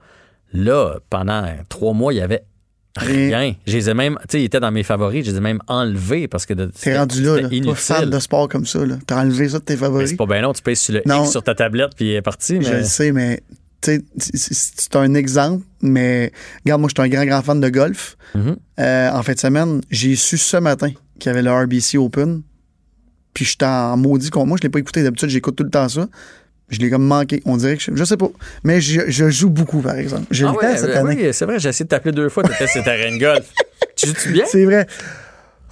Là, 0.55 0.95
pendant 1.09 1.45
trois 1.69 1.93
mois, 1.93 2.13
il 2.13 2.17
y 2.17 2.21
avait 2.21 2.43
Rien. 2.97 3.37
rien. 3.37 3.55
Je 3.67 3.75
les 3.75 3.89
ai 3.89 3.93
même, 3.93 4.17
tu 4.21 4.25
sais, 4.29 4.41
ils 4.41 4.45
étaient 4.45 4.61
dans 4.61 4.71
mes 4.71 4.83
favoris, 4.83 5.25
je 5.25 5.31
les 5.31 5.37
ai 5.37 5.41
même 5.41 5.59
enlevés 5.67 6.29
parce 6.29 6.45
que 6.45 6.53
de- 6.53 6.67
T'es 6.79 6.97
rendu 6.97 7.21
là, 7.23 7.41
là. 7.41 7.49
Toi, 7.49 7.75
fan 7.75 7.97
inutile. 7.97 8.09
de 8.09 8.19
sport 8.19 8.47
comme 8.47 8.65
ça, 8.65 8.85
là. 8.85 8.95
T'as 9.05 9.21
enlevé 9.21 9.49
ça 9.49 9.59
de 9.59 9.65
tes 9.65 9.75
favoris? 9.75 10.09
c'est 10.11 10.15
pas 10.15 10.25
bien 10.25 10.41
long, 10.41 10.53
tu 10.53 10.61
pèses 10.61 10.79
sur 10.79 10.93
le 10.93 11.01
Non. 11.05 11.23
X 11.25 11.31
sur 11.31 11.43
ta 11.43 11.53
tablette 11.55 11.91
puis 11.95 12.05
il 12.05 12.11
est 12.13 12.21
parti. 12.21 12.55
Je 12.61 12.69
Mais... 12.69 12.77
le 12.79 12.83
sais, 12.85 13.11
mais 13.11 13.43
c'est- 13.81 14.95
un 14.95 15.13
exemple, 15.13 15.65
mais 15.81 16.31
regarde, 16.63 16.79
moi, 16.79 16.89
je 16.89 17.01
suis 17.01 17.05
un 17.05 17.13
grand, 17.13 17.25
grand 17.25 17.41
fan 17.41 17.59
de 17.59 17.67
golf. 17.69 18.15
Mhm. 18.33 18.55
Euh, 18.79 19.09
en 19.11 19.23
fin 19.23 19.33
de 19.33 19.39
semaine, 19.39 19.81
j'ai 19.91 20.15
su 20.15 20.37
ce 20.37 20.55
matin 20.57 20.91
qu'il 21.19 21.29
y 21.29 21.29
avait 21.29 21.41
le 21.41 21.51
RBC 21.51 21.97
Open. 21.97 22.43
Puis 23.33 23.43
j'étais 23.43 23.65
en 23.65 23.97
maudit 23.97 24.29
contre 24.29 24.47
moi. 24.47 24.57
Je 24.57 24.63
l'ai 24.65 24.69
pas 24.71 24.79
écouté. 24.79 25.03
D'habitude, 25.03 25.27
j'écoute 25.29 25.57
tout 25.57 25.65
le 25.65 25.69
temps 25.69 25.89
ça. 25.89 26.07
Je 26.69 26.79
l'ai 26.79 26.89
comme 26.89 27.05
manqué. 27.05 27.41
On 27.45 27.57
dirait 27.57 27.77
que 27.77 27.83
je, 27.83 27.91
je 27.93 28.03
sais 28.03 28.17
pas. 28.17 28.29
Mais 28.63 28.81
je, 28.81 29.01
je 29.07 29.29
joue 29.29 29.49
beaucoup, 29.49 29.81
par 29.81 29.95
exemple. 29.95 30.23
J'ai 30.31 30.45
Ah 30.45 30.51
le 30.51 30.57
ouais, 30.57 30.71
temps 30.73 30.77
cette 30.77 30.87
ben 30.91 31.05
année. 31.07 31.25
oui, 31.27 31.33
c'est 31.33 31.45
vrai, 31.45 31.59
j'ai 31.59 31.69
essayé 31.69 31.85
de 31.85 31.89
t'appeler 31.89 32.11
deux 32.11 32.29
fois, 32.29 32.43
t'étais 32.43 32.67
sur 32.67 32.83
terrain 32.83 33.13
de 33.15 33.19
golf. 33.19 33.45
tu 33.95 34.07
joues-tu 34.07 34.29
bien? 34.31 34.45
C'est 34.47 34.65
vrai. 34.65 34.87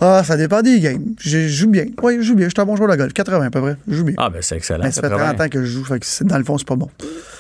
Ah, 0.06 0.22
ça 0.24 0.36
dépend 0.36 0.62
des 0.62 0.82
games. 0.82 1.16
Je 1.20 1.48
joue 1.48 1.70
bien. 1.70 1.86
Oui, 2.02 2.18
je 2.18 2.24
joue 2.24 2.36
bien. 2.36 2.48
Je 2.48 2.52
suis 2.54 2.62
un 2.62 2.66
bon 2.66 2.76
joueur 2.76 2.90
de 2.92 2.96
golf. 2.98 3.14
80 3.14 3.46
à 3.46 3.50
peu 3.50 3.62
près. 3.62 3.76
Je 3.88 3.96
joue 3.96 4.04
bien. 4.04 4.16
Ah, 4.18 4.30
ben 4.30 4.42
c'est 4.42 4.58
excellent. 4.58 4.84
Mais 4.84 4.92
ça 4.92 5.02
fait 5.02 5.08
80. 5.10 5.34
30 5.36 5.42
ans 5.42 5.50
que 5.50 5.62
je 5.62 5.66
joue. 5.66 5.86
Fait 5.86 6.00
que 6.00 6.24
dans 6.26 6.38
le 6.38 6.44
fond, 6.44 6.58
c'est 6.58 6.68
pas 6.68 6.76
bon. 6.76 6.90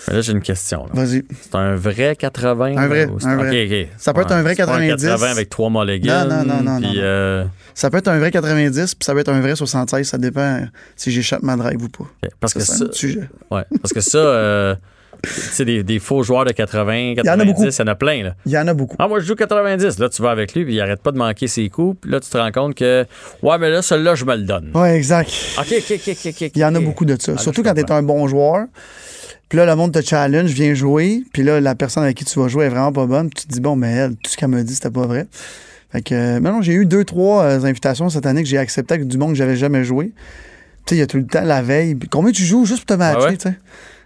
Mais 0.07 0.13
là, 0.13 0.21
j'ai 0.21 0.31
une 0.31 0.41
question. 0.41 0.85
Vas-y. 0.93 1.23
C'est 1.41 1.55
un 1.55 1.75
vrai 1.75 2.15
80? 2.15 2.77
Un 2.77 2.87
vrai, 2.87 3.05
ou 3.07 3.19
c'est- 3.19 3.27
un 3.27 3.35
vrai. 3.35 3.89
Ça 3.97 4.13
peut 4.13 4.21
être 4.21 4.31
un 4.31 4.41
vrai 4.43 4.55
c'est 4.55 4.65
pas 4.65 4.77
90. 4.77 5.05
80 5.05 5.31
avec 5.31 5.49
trois 5.49 5.69
mulligans. 5.69 6.25
Non, 6.27 6.43
non, 6.43 6.63
non, 6.63 6.63
non, 6.63 6.77
Puis, 6.79 6.95
non, 6.97 7.03
euh, 7.03 7.43
Ça 7.73 7.89
peut 7.89 7.97
être 7.97 8.07
un 8.07 8.19
vrai 8.19 8.31
90, 8.31 8.95
puis 8.95 9.05
ça 9.05 9.13
peut 9.13 9.19
être 9.19 9.29
un 9.29 9.41
vrai 9.41 9.55
76. 9.55 10.07
Ça 10.07 10.17
dépend 10.17 10.61
si 10.95 11.11
j'échappe 11.11 11.41
ma 11.43 11.55
drive 11.57 11.83
ou 11.83 11.89
pas. 11.89 12.05
parce 12.39 12.53
que 12.53 12.59
Ça, 12.61 12.65
c'est 12.65 12.77
ça, 12.77 12.83
un 12.83 12.87
autre 12.87 12.95
sujet. 12.95 13.29
ouais, 13.51 13.63
parce 13.81 13.93
que 13.93 13.99
ça, 14.01 14.77
tu 15.23 15.29
sais, 15.29 15.63
des, 15.65 15.83
des 15.83 15.99
faux 15.99 16.21
joueurs 16.23 16.43
de 16.45 16.51
80, 16.51 17.15
90, 17.15 17.21
Il 17.23 17.25
y 17.25 17.29
en 17.29 17.39
a 17.39 17.45
beaucoup. 17.45 17.63
il 17.63 17.71
y 17.73 17.81
en 17.81 17.87
a 17.87 17.95
plein, 17.95 18.23
là. 18.23 18.35
Il 18.45 18.51
y 18.51 18.57
en 18.57 18.67
a 18.67 18.73
beaucoup. 18.73 18.95
Ah, 18.99 19.07
moi, 19.07 19.19
je 19.19 19.25
joue 19.25 19.35
90. 19.35 19.99
Là, 19.99 20.09
tu 20.09 20.21
vas 20.21 20.31
avec 20.31 20.53
lui, 20.53 20.65
puis 20.65 20.73
il 20.75 20.81
arrête 20.81 21.01
pas 21.01 21.11
de 21.11 21.17
manquer 21.17 21.47
ses 21.47 21.69
coups. 21.69 21.97
Puis 22.01 22.11
là, 22.11 22.19
tu 22.19 22.29
te 22.29 22.37
rends 22.37 22.51
compte 22.51 22.75
que, 22.75 23.05
ouais, 23.41 23.57
mais 23.57 23.69
là, 23.69 23.81
celui-là, 23.81 24.15
je 24.15 24.25
me 24.25 24.35
le 24.35 24.43
donne. 24.43 24.71
Ouais, 24.73 24.95
exact. 24.97 25.29
OK, 25.59 25.67
OK, 25.77 25.99
OK, 26.07 26.17
OK. 26.27 26.41
Il 26.55 26.59
y 26.59 26.65
en 26.65 26.75
a 26.75 26.79
beaucoup 26.79 27.05
de 27.05 27.15
ça. 27.19 27.33
Ah, 27.37 27.39
Surtout 27.41 27.63
quand 27.63 27.73
tu 27.73 27.81
es 27.81 27.91
un 27.91 28.03
bon 28.03 28.27
joueur. 28.27 28.65
Puis 29.49 29.57
là, 29.57 29.65
le 29.65 29.75
monde 29.75 29.91
te 29.93 30.01
challenge, 30.01 30.49
viens 30.51 30.73
jouer. 30.73 31.23
Puis 31.31 31.43
là, 31.43 31.61
la 31.61 31.75
personne 31.75 32.03
avec 32.03 32.17
qui 32.17 32.25
tu 32.25 32.39
vas 32.39 32.47
jouer 32.47 32.65
est 32.65 32.69
vraiment 32.69 32.91
pas 32.91 33.05
bonne. 33.05 33.29
Puis 33.29 33.43
tu 33.43 33.47
te 33.47 33.53
dis, 33.53 33.61
bon, 33.61 33.75
mais 33.75 33.91
elle, 33.91 34.15
tout 34.15 34.29
ce 34.31 34.35
qu'elle 34.37 34.49
m'a 34.49 34.63
dit, 34.63 34.73
c'était 34.73 34.89
pas 34.89 35.05
vrai. 35.05 35.27
Fait 35.91 36.01
que, 36.01 36.39
mais 36.39 36.49
non, 36.49 36.61
j'ai 36.63 36.73
eu 36.73 36.85
deux, 36.87 37.05
trois 37.05 37.43
euh, 37.43 37.63
invitations 37.63 38.09
cette 38.09 38.25
année 38.25 38.41
que 38.41 38.49
j'ai 38.49 38.57
acceptées 38.57 38.95
avec 38.95 39.07
du 39.07 39.17
monde 39.19 39.29
que 39.33 39.35
j'avais 39.37 39.55
jamais 39.55 39.83
joué. 39.83 40.07
Tu 40.85 40.89
sais, 40.89 40.95
il 40.95 40.99
y 40.99 41.01
a 41.03 41.07
tout 41.07 41.17
le 41.17 41.27
temps 41.27 41.43
la 41.43 41.61
veille. 41.61 41.95
Combien 42.09 42.31
tu 42.31 42.43
joues 42.43 42.65
juste 42.65 42.79
pour 42.85 42.95
te 42.95 42.99
matcher, 42.99 43.19
Ah 43.21 43.25
ouais? 43.27 43.37
tu 43.37 43.49
sais? 43.49 43.55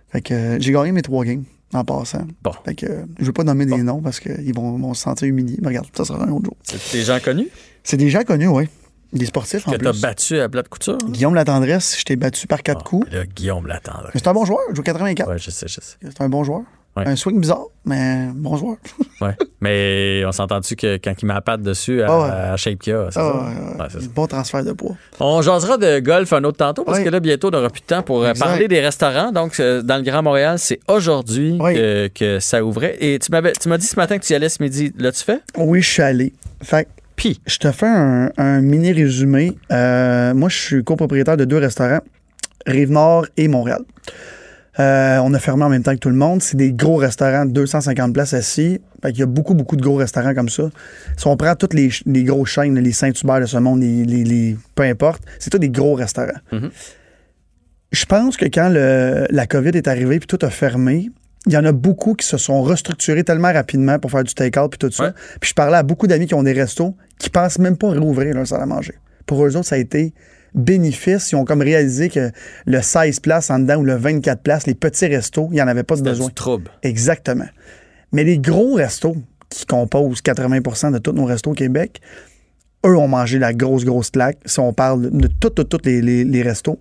Fait 0.09 0.21
que 0.21 0.33
euh, 0.33 0.57
j'ai 0.59 0.71
gagné 0.71 0.91
mes 0.91 1.01
trois 1.01 1.23
games 1.25 1.43
en 1.73 1.83
passant. 1.83 2.25
Bon. 2.43 2.51
Fait 2.65 2.75
que 2.75 2.85
euh, 2.85 3.05
je 3.19 3.25
veux 3.25 3.33
pas 3.33 3.43
nommer 3.43 3.65
des 3.65 3.77
noms 3.83 4.01
parce 4.01 4.19
qu'ils 4.19 4.53
vont, 4.55 4.77
vont 4.77 4.93
se 4.93 5.01
sentir 5.03 5.27
humiliés. 5.27 5.57
Mais 5.61 5.67
regarde, 5.69 5.87
ça 5.95 6.05
sera 6.05 6.23
un 6.23 6.29
autre 6.29 6.45
jour. 6.45 6.57
C'est 6.63 6.97
des 6.97 7.03
gens 7.03 7.19
connus? 7.19 7.49
C'est 7.83 7.97
des 7.97 8.09
gens 8.09 8.23
connus, 8.23 8.47
oui. 8.47 8.67
Des 9.13 9.25
sportifs 9.25 9.67
en 9.67 9.71
que 9.71 9.77
t'as 9.77 9.91
plus. 9.91 10.01
battu 10.01 10.39
à 10.39 10.49
plat 10.49 10.61
de 10.63 10.67
couture. 10.67 10.97
Guillaume 11.09 11.33
Latendresse, 11.33 11.97
je 11.97 12.03
t'ai 12.03 12.15
battu 12.17 12.45
par 12.45 12.61
quatre 12.61 12.81
Ah, 12.85 12.89
coups. 12.89 13.11
Là, 13.11 13.25
Guillaume. 13.25 13.65
Mais 13.65 13.79
c'est 14.15 14.27
un 14.27 14.33
bon 14.33 14.43
joueur, 14.43 14.59
il 14.69 14.75
joue 14.75 14.83
84. 14.83 15.29
Ouais, 15.29 15.37
je 15.37 15.49
sais, 15.49 15.67
je 15.67 15.75
sais. 15.75 15.95
C'est 16.01 16.21
un 16.21 16.27
bon 16.29 16.43
joueur. 16.43 16.63
Ouais. 16.97 17.07
Un 17.07 17.15
swing 17.15 17.39
bizarre, 17.39 17.67
mais 17.85 18.27
bon 18.33 18.57
joueur. 18.57 18.77
Ouais. 19.21 19.35
Mais 19.61 20.23
on 20.27 20.31
s'est 20.31 20.43
entendu 20.43 20.75
que 20.75 20.97
quand 20.97 21.11
il 21.19 21.25
met 21.25 21.33
la 21.33 21.41
patte 21.41 21.61
dessus 21.63 22.03
à, 22.03 22.05
Ah 22.09 22.19
ouais. 22.19 22.29
à 22.53 22.57
Shape 22.57 22.77
Kia, 22.79 23.07
c'est 23.09 23.19
Ah, 23.19 23.87
ça? 23.89 23.99
ça. 23.99 24.07
bon 24.13 24.27
transfert 24.27 24.63
de 24.63 24.73
poids. 24.73 24.95
On 25.19 25.41
jasera 25.41 25.77
de 25.77 25.99
golf 25.99 26.31
un 26.33 26.43
autre 26.43 26.57
tantôt 26.57 26.83
parce 26.83 26.99
que 26.99 27.09
là, 27.09 27.19
bientôt, 27.19 27.47
on 27.47 27.51
n'aura 27.51 27.69
plus 27.71 27.81
de 27.81 27.85
temps 27.87 28.03
pour 28.03 28.23
euh, 28.23 28.29
Exact. 28.29 28.45
parler 28.45 28.67
des 28.67 28.79
restaurants. 28.79 29.31
Donc, 29.31 29.59
euh, 29.59 29.81
dans 29.81 29.97
le 29.97 30.03
Grand 30.03 30.21
Montréal, 30.21 30.59
c'est 30.59 30.79
aujourd'hui 30.87 31.57
Oui. 31.59 31.73
que, 31.73 32.07
que 32.09 32.39
ça 32.39 32.63
ouvrait. 32.63 32.95
Et 32.99 33.17
tu 33.17 33.31
m'avais, 33.31 33.53
tu 33.53 33.69
m'as 33.69 33.77
dit 33.79 33.87
ce 33.87 33.95
matin 33.95 34.19
que 34.19 34.23
tu 34.25 34.33
y 34.33 34.35
allais 34.35 34.49
ce 34.49 34.61
midi. 34.61 34.93
L'as-tu 34.99 35.23
fait? 35.23 35.41
Oui, 35.57 35.81
je 35.81 35.89
suis 35.89 36.03
allé. 36.03 36.33
Fait 36.61 36.87
Puis, 37.15 37.41
je 37.47 37.57
te 37.57 37.71
fais 37.71 37.87
un, 37.87 38.29
un 38.37 38.61
mini 38.61 38.91
résumé. 38.91 39.53
Euh, 39.71 40.35
moi, 40.35 40.49
je 40.49 40.57
suis 40.57 40.83
copropriétaire 40.83 41.37
de 41.37 41.45
deux 41.45 41.57
restaurants, 41.57 42.01
Rive-Nord 42.67 43.25
et 43.37 43.47
Montréal. 43.47 43.81
Euh, 44.79 45.17
on 45.23 45.33
a 45.33 45.39
fermé 45.39 45.63
en 45.63 45.69
même 45.69 45.81
temps 45.83 45.93
que 45.93 45.99
tout 45.99 46.09
le 46.09 46.15
monde. 46.15 46.41
C'est 46.43 46.57
des 46.57 46.71
gros 46.71 46.97
restaurants, 46.97 47.45
250 47.45 48.13
places 48.13 48.33
assis. 48.33 48.79
Fait 49.01 49.11
qu'il 49.11 49.19
y 49.21 49.23
a 49.23 49.27
beaucoup, 49.27 49.53
beaucoup 49.55 49.75
de 49.75 49.81
gros 49.81 49.95
restaurants 49.95 50.33
comme 50.35 50.49
ça. 50.49 50.69
Si 51.17 51.25
on 51.27 51.35
prend 51.35 51.55
toutes 51.55 51.73
les, 51.73 51.89
les 52.05 52.23
grosses 52.23 52.49
chaînes, 52.49 52.77
les 52.77 52.91
Saint-Hubert 52.91 53.39
de 53.41 53.45
ce 53.45 53.57
monde, 53.57 53.81
les, 53.81 54.05
les- 54.05 54.23
les- 54.23 54.57
peu 54.75 54.83
importe, 54.83 55.23
c'est 55.39 55.49
tous 55.49 55.57
des 55.59 55.69
gros 55.69 55.95
restaurants. 55.95 56.39
Mhm. 56.51 56.69
Je 57.91 58.05
pense 58.05 58.37
que 58.37 58.45
quand 58.45 58.69
le- 58.69 59.25
la 59.29 59.47
COVID 59.47 59.69
est 59.69 59.87
arrivée 59.87 60.19
puis 60.19 60.27
tout 60.27 60.43
a 60.45 60.49
fermé, 60.49 61.09
il 61.45 61.53
y 61.53 61.57
en 61.57 61.63
a 61.65 61.71
beaucoup 61.71 62.13
qui 62.13 62.25
se 62.27 62.37
sont 62.37 62.61
restructurés 62.61 63.23
tellement 63.23 63.53
rapidement 63.53 63.97
pour 63.99 64.11
faire 64.11 64.23
du 64.23 64.33
take-out 64.33 64.69
puis 64.69 64.77
tout 64.77 64.91
ça. 64.91 65.05
Ouais. 65.05 65.11
Puis 65.39 65.49
je 65.51 65.53
parlais 65.55 65.77
à 65.77 65.83
beaucoup 65.83 66.05
d'amis 66.07 66.27
qui 66.27 66.33
ont 66.35 66.43
des 66.43 66.53
restos 66.53 66.95
qui 67.17 67.29
pensent 67.29 67.57
même 67.59 67.77
pas 67.77 67.89
réouvrir 67.91 68.35
leur 68.35 68.45
salle 68.45 68.61
à 68.61 68.65
manger. 68.65 68.93
Pour 69.25 69.45
eux 69.45 69.55
autres, 69.55 69.67
ça 69.67 69.75
a 69.75 69.77
été 69.77 70.13
bénéfice. 70.53 71.31
Ils 71.31 71.35
ont 71.35 71.45
comme 71.45 71.61
réalisé 71.61 72.09
que 72.09 72.31
le 72.65 72.81
16 72.81 73.19
places 73.19 73.49
en 73.49 73.59
dedans 73.59 73.77
ou 73.77 73.83
le 73.83 73.95
24 73.95 74.41
places, 74.41 74.67
les 74.67 74.75
petits 74.75 75.07
restos, 75.07 75.47
il 75.51 75.55
n'y 75.55 75.61
en 75.61 75.67
avait 75.67 75.83
pas 75.83 75.95
de 75.95 76.01
besoin. 76.01 76.27
du 76.27 76.33
trouble. 76.33 76.71
Exactement. 76.83 77.45
Mais 78.11 78.23
les 78.23 78.39
gros 78.39 78.73
restos 78.75 79.15
qui 79.49 79.65
composent 79.65 80.21
80% 80.21 80.91
de 80.91 80.97
tous 80.97 81.11
nos 81.13 81.25
restos 81.25 81.51
au 81.51 81.53
Québec, 81.53 82.01
eux 82.85 82.97
ont 82.97 83.07
mangé 83.07 83.39
la 83.39 83.53
grosse, 83.53 83.85
grosse 83.85 84.11
claque. 84.11 84.37
Si 84.45 84.59
on 84.59 84.73
parle 84.73 85.09
de 85.11 85.27
tous, 85.27 85.49
tous 85.63 85.79
les, 85.85 86.01
les- 86.01 86.23
les 86.23 86.41
restos. 86.41 86.79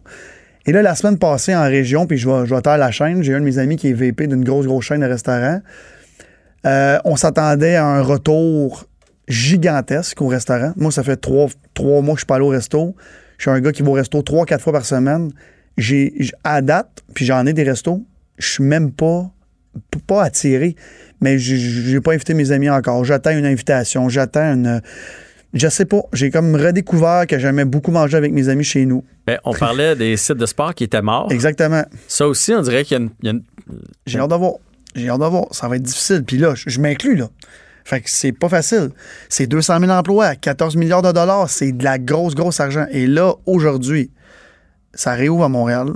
Et 0.66 0.72
là, 0.72 0.82
la 0.82 0.94
semaine 0.96 1.16
passée 1.18 1.54
en 1.54 1.62
région, 1.62 2.06
puis 2.06 2.18
je 2.18 2.28
vais, 2.28 2.44
je 2.46 2.54
vais 2.54 2.60
taire 2.60 2.76
la 2.78 2.90
chaîne, 2.90 3.22
j'ai 3.22 3.34
un 3.34 3.40
de 3.40 3.44
mes 3.44 3.58
amis 3.58 3.76
qui 3.76 3.88
est 3.88 3.92
VP 3.92 4.26
d'une 4.26 4.42
grosse, 4.44 4.66
grosse 4.66 4.84
chaîne 4.84 5.00
de 5.00 5.06
restaurants. 5.06 5.60
Euh, 6.66 6.98
on 7.04 7.14
s'attendait 7.14 7.76
à 7.76 7.86
un 7.86 8.02
retour 8.02 8.84
gigantesque 9.28 10.20
au 10.22 10.26
restaurant. 10.26 10.72
Moi, 10.76 10.90
ça 10.90 11.02
fait 11.04 11.16
trois, 11.16 11.46
trois 11.74 12.00
mois 12.02 12.14
que 12.14 12.18
je 12.18 12.22
suis 12.22 12.26
pas 12.26 12.36
allé 12.36 12.44
au 12.44 12.48
resto. 12.48 12.96
Je 13.38 13.42
suis 13.42 13.50
un 13.50 13.60
gars 13.60 13.72
qui 13.72 13.82
va 13.82 13.90
au 13.90 13.92
resto 13.92 14.22
trois, 14.22 14.46
quatre 14.46 14.62
fois 14.62 14.72
par 14.72 14.84
semaine. 14.86 15.30
J'ai, 15.76 16.14
à 16.44 16.62
date, 16.62 17.02
puis 17.14 17.24
j'en 17.26 17.44
ai 17.46 17.52
des 17.52 17.62
restos, 17.62 18.04
je 18.38 18.48
suis 18.50 18.64
même 18.64 18.90
pas, 18.92 19.30
pas 20.06 20.22
attiré, 20.24 20.74
mais 21.20 21.38
j'ai- 21.38 22.00
pas 22.00 22.12
invité 22.14 22.32
mes 22.34 22.50
amis 22.50 22.70
encore. 22.70 23.04
J'attends 23.04 23.36
une 23.36 23.44
invitation, 23.46 24.08
j'attends 24.08 24.54
une. 24.54 24.80
Je 25.54 25.68
sais 25.68 25.84
pas. 25.84 26.02
J'ai 26.12 26.30
comme 26.30 26.54
redécouvert 26.54 27.26
que 27.26 27.38
j'aimais 27.38 27.64
beaucoup 27.64 27.90
manger 27.90 28.16
avec 28.16 28.32
mes 28.32 28.48
amis 28.48 28.64
chez 28.64 28.84
nous. 28.84 29.04
Ben, 29.26 29.38
on 29.44 29.52
parlait 29.54 29.94
des 29.96 30.16
sites 30.16 30.36
de 30.36 30.44
sport 30.46 30.74
qui 30.74 30.84
étaient 30.84 31.00
morts. 31.02 31.28
Exactement. 31.30 31.82
Ça 32.08 32.26
aussi, 32.26 32.52
on 32.52 32.60
dirait 32.62 32.84
qu'il 32.84 33.08
y 33.22 33.28
a 33.28 33.30
une. 33.30 33.42
J'ai 34.06 34.18
hâte 34.18 34.30
de 34.30 34.34
voir. 34.34 34.54
J'ai 34.94 35.08
hâte 35.08 35.20
de 35.20 35.24
voir. 35.26 35.46
Ça 35.52 35.68
va 35.68 35.76
être 35.76 35.82
difficile. 35.82 36.24
Puis 36.26 36.36
là, 36.38 36.54
je, 36.54 36.68
je 36.68 36.80
m'inclus, 36.80 37.16
là. 37.16 37.28
Fait 37.86 38.00
que 38.00 38.10
c'est 38.10 38.32
pas 38.32 38.48
facile. 38.48 38.90
C'est 39.28 39.46
200 39.46 39.78
000 39.78 39.92
emplois, 39.92 40.34
14 40.34 40.74
milliards 40.74 41.02
de 41.02 41.12
dollars. 41.12 41.48
C'est 41.48 41.70
de 41.70 41.84
la 41.84 42.00
grosse, 42.00 42.34
grosse 42.34 42.58
argent. 42.58 42.84
Et 42.90 43.06
là, 43.06 43.34
aujourd'hui, 43.46 44.10
ça 44.92 45.12
réouvre 45.12 45.44
à 45.44 45.48
Montréal. 45.48 45.90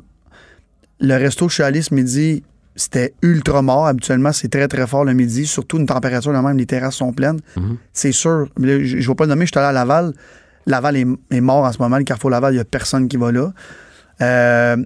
Le 1.01 1.17
resto 1.17 1.47
où 1.47 1.49
je 1.49 1.55
suis 1.55 1.63
allé 1.65 1.83
ce 1.83 1.93
midi, 1.93 2.45
c'était 2.77 3.13
ultra 3.23 3.61
mort. 3.63 3.89
Habituellement, 3.89 4.31
c'est 4.31 4.47
très, 4.47 4.69
très 4.69 4.87
fort 4.87 5.05
le 5.05 5.15
midi. 5.15 5.47
Surtout 5.47 5.79
une 5.79 5.87
température 5.87 6.33
de 6.33 6.39
même, 6.39 6.57
les 6.57 6.67
terrasses 6.67 6.95
sont 6.95 7.13
pleines. 7.13 7.41
C'est 7.93 8.13
sûr. 8.13 8.47
Je 8.57 8.63
ne 8.63 9.09
vais 9.09 9.15
pas 9.17 9.25
le 9.25 9.31
nommer, 9.31 9.47
je 9.47 9.51
suis 9.51 9.59
allé 9.59 9.71
à 9.71 9.73
Laval. 9.73 10.13
Laval 10.67 10.97
est, 10.97 11.07
est 11.33 11.41
mort 11.41 11.65
en 11.65 11.73
ce 11.73 11.79
moment. 11.79 11.99
Le 11.99 12.05
Carrefour 12.05 12.31
Laval, 12.31 12.53
il 12.53 12.59
n'y 12.59 12.61
a 12.61 12.65
personne 12.65 13.09
qui 13.09 13.17
va 13.17 13.33
là. 13.33 13.53
Euh, 14.23 14.77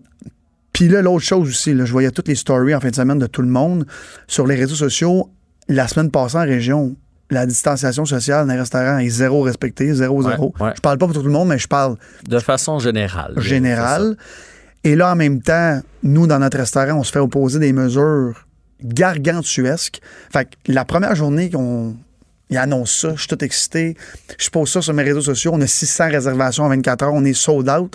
puis 0.72 0.88
là, 0.88 1.02
l'autre 1.02 1.24
chose 1.24 1.50
aussi, 1.50 1.74
là, 1.74 1.84
je 1.84 1.92
voyais 1.92 2.10
toutes 2.10 2.28
les 2.28 2.34
stories 2.34 2.74
en 2.74 2.80
fin 2.80 2.88
de 2.88 2.94
semaine 2.94 3.18
de 3.18 3.26
tout 3.26 3.42
le 3.42 3.48
monde 3.48 3.86
sur 4.26 4.46
les 4.46 4.54
réseaux 4.54 4.74
sociaux. 4.74 5.28
La 5.68 5.88
semaine 5.88 6.10
passée 6.10 6.36
en 6.36 6.42
région, 6.42 6.94
la 7.30 7.46
distanciation 7.46 8.04
sociale 8.04 8.46
dans 8.46 8.52
les 8.52 8.58
restaurants 8.58 8.98
est 8.98 9.08
zéro 9.08 9.42
respectée, 9.42 9.92
zéro, 9.94 10.22
zéro. 10.22 10.54
ouais. 10.60 10.72
Je 10.76 10.80
parle 10.80 10.98
pas 10.98 11.06
pour 11.06 11.14
tout 11.14 11.22
le 11.22 11.30
monde, 11.30 11.48
mais 11.48 11.58
je 11.58 11.68
parle 11.68 11.96
de 12.28 12.38
façon 12.38 12.78
générale. 12.78 13.34
général. 13.38 14.16
Et 14.84 14.94
là, 14.96 15.12
en 15.12 15.16
même 15.16 15.40
temps, 15.40 15.80
nous, 16.02 16.26
dans 16.26 16.38
notre 16.38 16.58
restaurant, 16.58 16.98
on 16.98 17.02
se 17.02 17.10
fait 17.12 17.18
opposer 17.18 17.58
des 17.58 17.72
mesures 17.72 18.46
gargantuesques. 18.82 20.00
Fait 20.30 20.44
que 20.44 20.50
la 20.72 20.84
première 20.84 21.14
journée 21.14 21.50
qu'on 21.50 21.96
il 22.50 22.58
annonce 22.58 23.00
ça, 23.00 23.14
je 23.14 23.20
suis 23.20 23.28
tout 23.28 23.42
excité. 23.42 23.96
Je 24.38 24.50
pose 24.50 24.70
ça 24.70 24.82
sur 24.82 24.92
mes 24.92 25.02
réseaux 25.02 25.22
sociaux. 25.22 25.52
On 25.54 25.60
a 25.60 25.66
600 25.66 26.10
réservations 26.10 26.64
en 26.64 26.68
24 26.68 27.02
heures. 27.04 27.14
On 27.14 27.24
est 27.24 27.32
sold 27.32 27.68
out. 27.70 27.94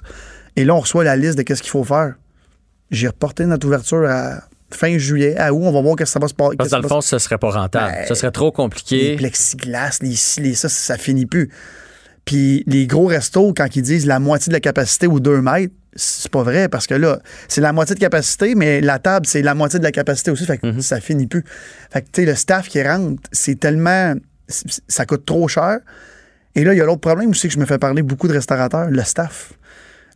Et 0.55 0.65
là, 0.65 0.75
on 0.75 0.79
reçoit 0.79 1.03
la 1.03 1.15
liste 1.15 1.37
de 1.37 1.43
qu'est-ce 1.43 1.61
qu'il 1.61 1.71
faut 1.71 1.83
faire. 1.83 2.15
J'ai 2.89 3.07
reporté 3.07 3.45
notre 3.45 3.67
ouverture 3.67 4.09
à 4.09 4.41
fin 4.71 4.97
juillet. 4.97 5.37
À 5.37 5.53
où 5.53 5.63
on 5.65 5.71
va 5.71 5.81
voir 5.81 5.95
que 5.95 6.05
ça 6.05 6.19
va 6.19 6.27
se 6.27 6.33
passer. 6.33 6.55
Parce 6.57 6.69
que 6.69 6.75
dans 6.75 6.81
le 6.81 6.87
fond, 6.87 7.01
ce 7.01 7.17
serait 7.19 7.37
pas 7.37 7.49
rentable. 7.51 7.91
Ben, 7.93 8.05
ce 8.07 8.13
serait 8.15 8.31
trop 8.31 8.47
les 8.47 8.51
compliqué. 8.53 9.15
plexiglas, 9.15 9.99
les 10.01 10.15
ci, 10.15 10.41
les 10.41 10.53
ça, 10.55 10.69
ça 10.69 10.97
finit 10.97 11.25
plus. 11.25 11.49
Puis 12.25 12.63
les 12.67 12.85
gros 12.87 13.05
restos, 13.07 13.53
quand 13.55 13.75
ils 13.75 13.81
disent 13.81 14.05
la 14.05 14.19
moitié 14.19 14.49
de 14.51 14.53
la 14.55 14.59
capacité 14.59 15.07
ou 15.07 15.19
2 15.19 15.41
mètres, 15.41 15.73
c'est 15.95 16.29
pas 16.29 16.43
vrai 16.43 16.69
parce 16.69 16.85
que 16.85 16.93
là, 16.93 17.19
c'est 17.47 17.61
la 17.61 17.73
moitié 17.73 17.95
de 17.95 17.99
capacité, 17.99 18.53
mais 18.53 18.79
la 18.81 18.99
table, 18.99 19.25
c'est 19.25 19.41
la 19.41 19.55
moitié 19.55 19.79
de 19.79 19.83
la 19.83 19.91
capacité 19.91 20.29
aussi. 20.29 20.45
Fait 20.45 20.57
que 20.59 20.67
Mhm. 20.67 20.81
ça 20.81 21.01
finit 21.01 21.25
plus. 21.25 21.43
Fait 21.91 22.01
que, 22.01 22.07
tu 22.11 22.21
sais, 22.21 22.25
le 22.25 22.35
staff 22.35 22.67
qui 22.67 22.81
rentre, 22.83 23.21
c'est 23.31 23.59
tellement. 23.59 24.13
Ça 24.47 25.05
coûte 25.05 25.25
trop 25.25 25.47
cher. 25.47 25.79
Et 26.55 26.63
là, 26.63 26.73
il 26.73 26.77
y 26.77 26.81
a 26.81 26.85
l'autre 26.85 27.01
problème 27.01 27.29
aussi 27.29 27.47
que 27.47 27.53
je 27.53 27.59
me 27.59 27.65
fais 27.65 27.77
parler 27.77 28.01
beaucoup 28.01 28.27
de 28.27 28.33
restaurateurs, 28.33 28.89
le 28.89 29.03
staff. 29.03 29.53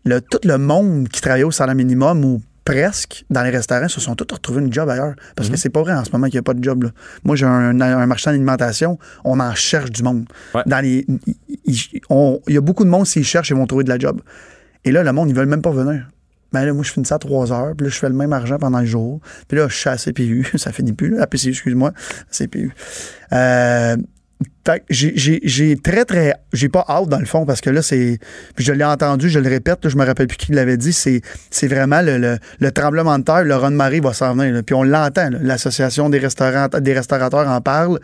Le, 0.05 0.19
tout 0.21 0.39
le 0.43 0.57
monde 0.57 1.07
qui 1.07 1.21
travaillait 1.21 1.45
au 1.45 1.51
salaire 1.51 1.75
minimum 1.75 2.25
ou 2.25 2.41
presque 2.65 3.25
dans 3.29 3.43
les 3.43 3.49
restaurants 3.49 3.87
se 3.87 3.99
sont 3.99 4.15
tous 4.15 4.33
retrouvés 4.33 4.61
une 4.61 4.71
job 4.71 4.89
ailleurs. 4.89 5.15
Parce 5.35 5.49
que 5.49 5.57
c'est 5.57 5.69
pas 5.69 5.81
vrai 5.81 5.93
en 5.93 6.03
ce 6.05 6.11
moment 6.11 6.27
qu'il 6.27 6.35
n'y 6.35 6.39
a 6.39 6.43
pas 6.43 6.53
de 6.53 6.63
job. 6.63 6.83
là. 6.83 6.89
Moi, 7.23 7.35
j'ai 7.35 7.45
un, 7.45 7.79
un 7.81 8.05
marchand 8.05 8.31
d'alimentation, 8.31 8.97
on 9.23 9.39
en 9.39 9.53
cherche 9.53 9.89
du 9.91 10.03
monde. 10.03 10.25
Ouais. 10.55 10.61
Dans 10.65 10.79
les, 10.79 11.05
il- 11.27 11.35
il 11.65 12.01
on- 12.09 12.39
il 12.47 12.53
y 12.53 12.57
a 12.57 12.61
beaucoup 12.61 12.85
de 12.85 12.89
monde, 12.89 13.05
s'ils 13.05 13.25
cherchent, 13.25 13.49
ils 13.49 13.55
vont 13.57 13.67
trouver 13.67 13.83
de 13.83 13.89
la 13.89 13.99
job. 13.99 14.21
Et 14.85 14.91
là, 14.91 15.03
le 15.03 15.11
monde, 15.11 15.29
ils 15.29 15.35
veulent 15.35 15.47
même 15.47 15.61
pas 15.61 15.71
venir. 15.71 16.09
Ben 16.51 16.65
là, 16.65 16.73
moi, 16.73 16.83
je 16.83 16.91
finis 16.91 17.05
ça 17.07 17.15
à 17.15 17.19
3 17.19 17.51
heures, 17.51 17.73
puis 17.75 17.85
là, 17.87 17.89
je 17.91 17.97
fais 17.97 18.09
le 18.09 18.13
même 18.15 18.31
argent 18.31 18.57
pendant 18.59 18.79
le 18.79 18.85
jour. 18.85 19.19
Puis 19.47 19.57
là, 19.57 19.67
je 19.67 19.75
suis 19.75 19.89
à 19.89 19.97
CPU, 19.97 20.45
ça 20.55 20.71
finit 20.71 20.93
plus, 20.93 21.09
là, 21.15 21.23
à 21.23 21.27
PCU, 21.27 21.49
excuse-moi, 21.49 21.91
CPU. 22.31 22.71
Euh, 23.31 23.97
j'ai- 24.89 25.77
très, 25.77 26.05
très. 26.05 26.33
J'ai 26.53 26.69
pas 26.69 26.85
hâte, 26.87 27.09
dans 27.09 27.19
le 27.19 27.25
fond, 27.25 27.45
parce 27.45 27.61
que 27.61 27.69
là, 27.69 27.81
c'est. 27.81 28.19
Puis 28.55 28.63
je 28.65 28.71
l'ai 28.73 28.83
entendu, 28.83 29.29
je 29.29 29.39
le 29.39 29.49
répète, 29.49 29.83
là, 29.83 29.89
je 29.89 29.97
me 29.97 30.05
rappelle 30.05 30.27
plus 30.27 30.37
qui 30.37 30.51
l'avait 30.51 30.77
dit, 30.77 30.93
c'est 30.93 31.21
c'est 31.49 31.67
vraiment 31.67 32.01
le, 32.01 32.17
le- 32.17 32.37
le 32.59 32.71
tremblement 32.71 33.17
de 33.19 33.23
terre, 33.23 33.43
le 33.43 33.55
Ron-Marie 33.55 33.99
va 33.99 34.13
s'en 34.13 34.35
venir. 34.35 34.53
là. 34.53 34.63
Puis 34.63 34.73
on 34.75 34.83
l'entend, 34.83 35.29
l'Association 35.41 36.09
des, 36.09 36.19
restaurants, 36.19 36.67
des 36.67 36.93
restaurateurs 36.93 37.47
en 37.47 37.61
parle. 37.61 37.99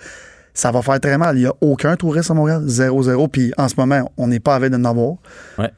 Ça 0.54 0.72
va 0.72 0.82
faire 0.82 1.00
très 1.00 1.18
mal. 1.18 1.38
Il 1.38 1.42
n'y 1.42 1.46
a 1.48 1.54
aucun 1.62 1.96
touriste 1.96 2.32
à 2.32 2.34
Montréal, 2.34 2.64
zéro, 2.66 3.04
zéro. 3.04 3.28
Puis 3.28 3.54
en 3.58 3.68
ce 3.70 3.76
moment, 3.78 4.12
on 4.18 4.28
n'est 4.28 4.40
pas 4.40 4.56
avec 4.56 4.72
de 4.72 4.78
en 4.78 4.84
avoir. 4.86 5.14
Ouais. 5.58 5.72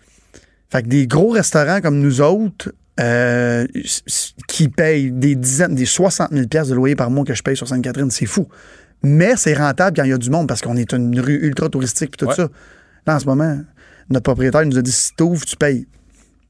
Fait 0.72 0.82
que 0.84 0.88
des 0.88 1.06
gros 1.08 1.30
restaurants 1.32 1.82
comme 1.82 2.00
nous 2.00 2.22
autres, 2.22 2.72
euh, 3.00 3.68
qui 4.48 4.70
payent 4.70 5.12
des 5.12 5.36
dizaines, 5.36 5.76
des 5.76 5.86
60 5.86 6.30
000 6.32 6.48
pièces 6.48 6.70
de 6.70 6.76
loyer 6.76 6.96
par 6.96 7.10
mois 7.10 7.26
que 7.26 7.34
je 7.34 7.44
paye 7.44 7.56
sur 7.58 7.68
Sainte-Catherine, 7.68 8.12
c'est 8.12 8.26
fou. 8.26 8.48
Mais 9.04 9.36
c'est 9.36 9.54
rentable 9.54 9.98
quand 9.98 10.04
il 10.04 10.10
y 10.10 10.14
a 10.14 10.18
du 10.18 10.30
monde 10.30 10.48
parce 10.48 10.62
qu'on 10.62 10.78
est 10.78 10.94
une 10.94 11.20
rue 11.20 11.40
ultra 11.46 11.70
touristique 11.70 12.12
puis 12.12 12.18
tout 12.20 12.28
Ouais. 12.28 12.36
ça. 12.36 12.48
Là, 13.08 13.16
en 13.16 13.20
ce 13.20 13.26
moment, 13.26 13.60
notre 14.10 14.24
propriétaire 14.24 14.66
nous 14.66 14.78
a 14.78 14.82
dit 14.82 14.92
si 14.92 15.14
t'ouvres, 15.16 15.44
tu 15.46 15.56
payes. 15.56 15.88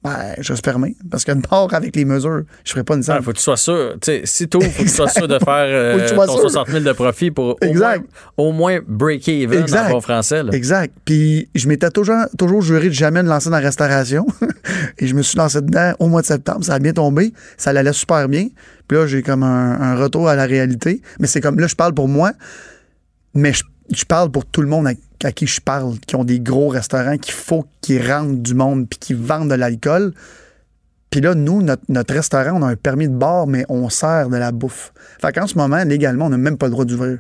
Ben, 0.03 0.33
je 0.39 0.51
reste 0.53 0.65
fermé. 0.65 0.95
Parce 1.11 1.23
que 1.23 1.31
part 1.47 1.71
avec 1.75 1.95
les 1.95 2.05
mesures, 2.05 2.41
je 2.63 2.71
ferai 2.71 2.83
pas 2.83 2.95
une 2.95 3.01
Il 3.01 3.03
scène. 3.03 3.21
faut 3.21 3.31
que 3.31 3.37
tu 3.37 3.43
sois 3.43 3.55
sûr. 3.57 3.93
Tu 4.01 4.05
sais, 4.05 4.21
si 4.25 4.47
tu 4.49 4.59
faut 4.59 4.67
que 4.67 4.81
tu 4.81 4.87
sois 4.89 5.07
sûr 5.07 5.27
de 5.27 5.37
faire 5.37 5.45
euh, 5.67 6.09
ton 6.09 6.25
sûr. 6.25 6.39
60 6.49 6.69
000 6.69 6.83
de 6.83 6.91
profit 6.93 7.29
pour 7.29 7.49
au 7.49 7.57
Exact. 7.61 8.03
moins, 8.37 8.47
au 8.47 8.51
moins 8.51 8.79
break-even 8.87 9.63
en 9.75 9.89
bon 9.91 10.01
français. 10.01 10.41
là. 10.41 10.51
Exact. 10.53 10.91
Puis 11.05 11.49
je 11.53 11.67
m'étais 11.67 11.91
toujours, 11.91 12.15
toujours 12.35 12.63
juré 12.63 12.87
de 12.87 12.93
jamais 12.93 13.21
me 13.21 13.29
lancer 13.29 13.49
dans 13.51 13.57
la 13.57 13.61
restauration. 13.61 14.25
Et 14.97 15.05
je 15.05 15.13
me 15.13 15.21
suis 15.21 15.37
lancé 15.37 15.61
dedans 15.61 15.93
au 15.99 16.07
mois 16.07 16.21
de 16.21 16.25
septembre. 16.27 16.65
Ça 16.65 16.73
a 16.73 16.79
bien 16.79 16.93
tombé. 16.93 17.31
Ça 17.57 17.69
allait 17.69 17.93
super 17.93 18.27
bien. 18.27 18.47
Puis 18.87 18.97
là, 18.97 19.05
j'ai 19.05 19.21
comme 19.21 19.43
un, 19.43 19.79
un 19.81 19.95
retour 19.97 20.27
à 20.27 20.35
la 20.35 20.45
réalité. 20.47 21.01
Mais 21.19 21.27
c'est 21.27 21.41
comme 21.41 21.59
là, 21.59 21.67
je 21.67 21.75
parle 21.75 21.93
pour 21.93 22.07
moi, 22.07 22.31
mais 23.35 23.53
je, 23.53 23.63
je 23.93 24.03
parle 24.05 24.31
pour 24.31 24.45
tout 24.45 24.61
le 24.61 24.67
monde 24.67 24.87
à, 25.23 25.31
qui 25.31 25.47
je 25.47 25.61
parle, 25.61 25.97
qui 25.99 26.15
ont 26.15 26.23
des 26.23 26.39
gros 26.39 26.69
restaurants, 26.69 27.17
qu'il 27.17 27.33
faut 27.33 27.65
qu'ils 27.81 28.05
rentrent 28.09 28.41
du 28.41 28.53
monde 28.53 28.87
puis 28.89 28.99
qu'ils 28.99 29.17
vendent 29.17 29.49
de 29.49 29.55
l'alcool. 29.55 30.13
Puis 31.09 31.19
là, 31.19 31.35
nous, 31.35 31.61
notre, 31.61 31.83
notre 31.89 32.13
restaurant, 32.13 32.59
on 32.59 32.63
a 32.63 32.67
un 32.67 32.75
permis 32.75 33.07
de 33.07 33.13
bar, 33.13 33.45
mais 33.45 33.65
on 33.67 33.89
sert 33.89 34.29
de 34.29 34.37
la 34.37 34.51
bouffe. 34.51 34.93
Fait 35.21 35.33
qu'en 35.33 35.45
ce 35.45 35.57
moment, 35.57 35.83
légalement, 35.83 36.27
on 36.27 36.29
n'a 36.29 36.37
même 36.37 36.57
pas 36.57 36.67
le 36.67 36.71
droit 36.71 36.85
d'ouvrir. 36.85 37.19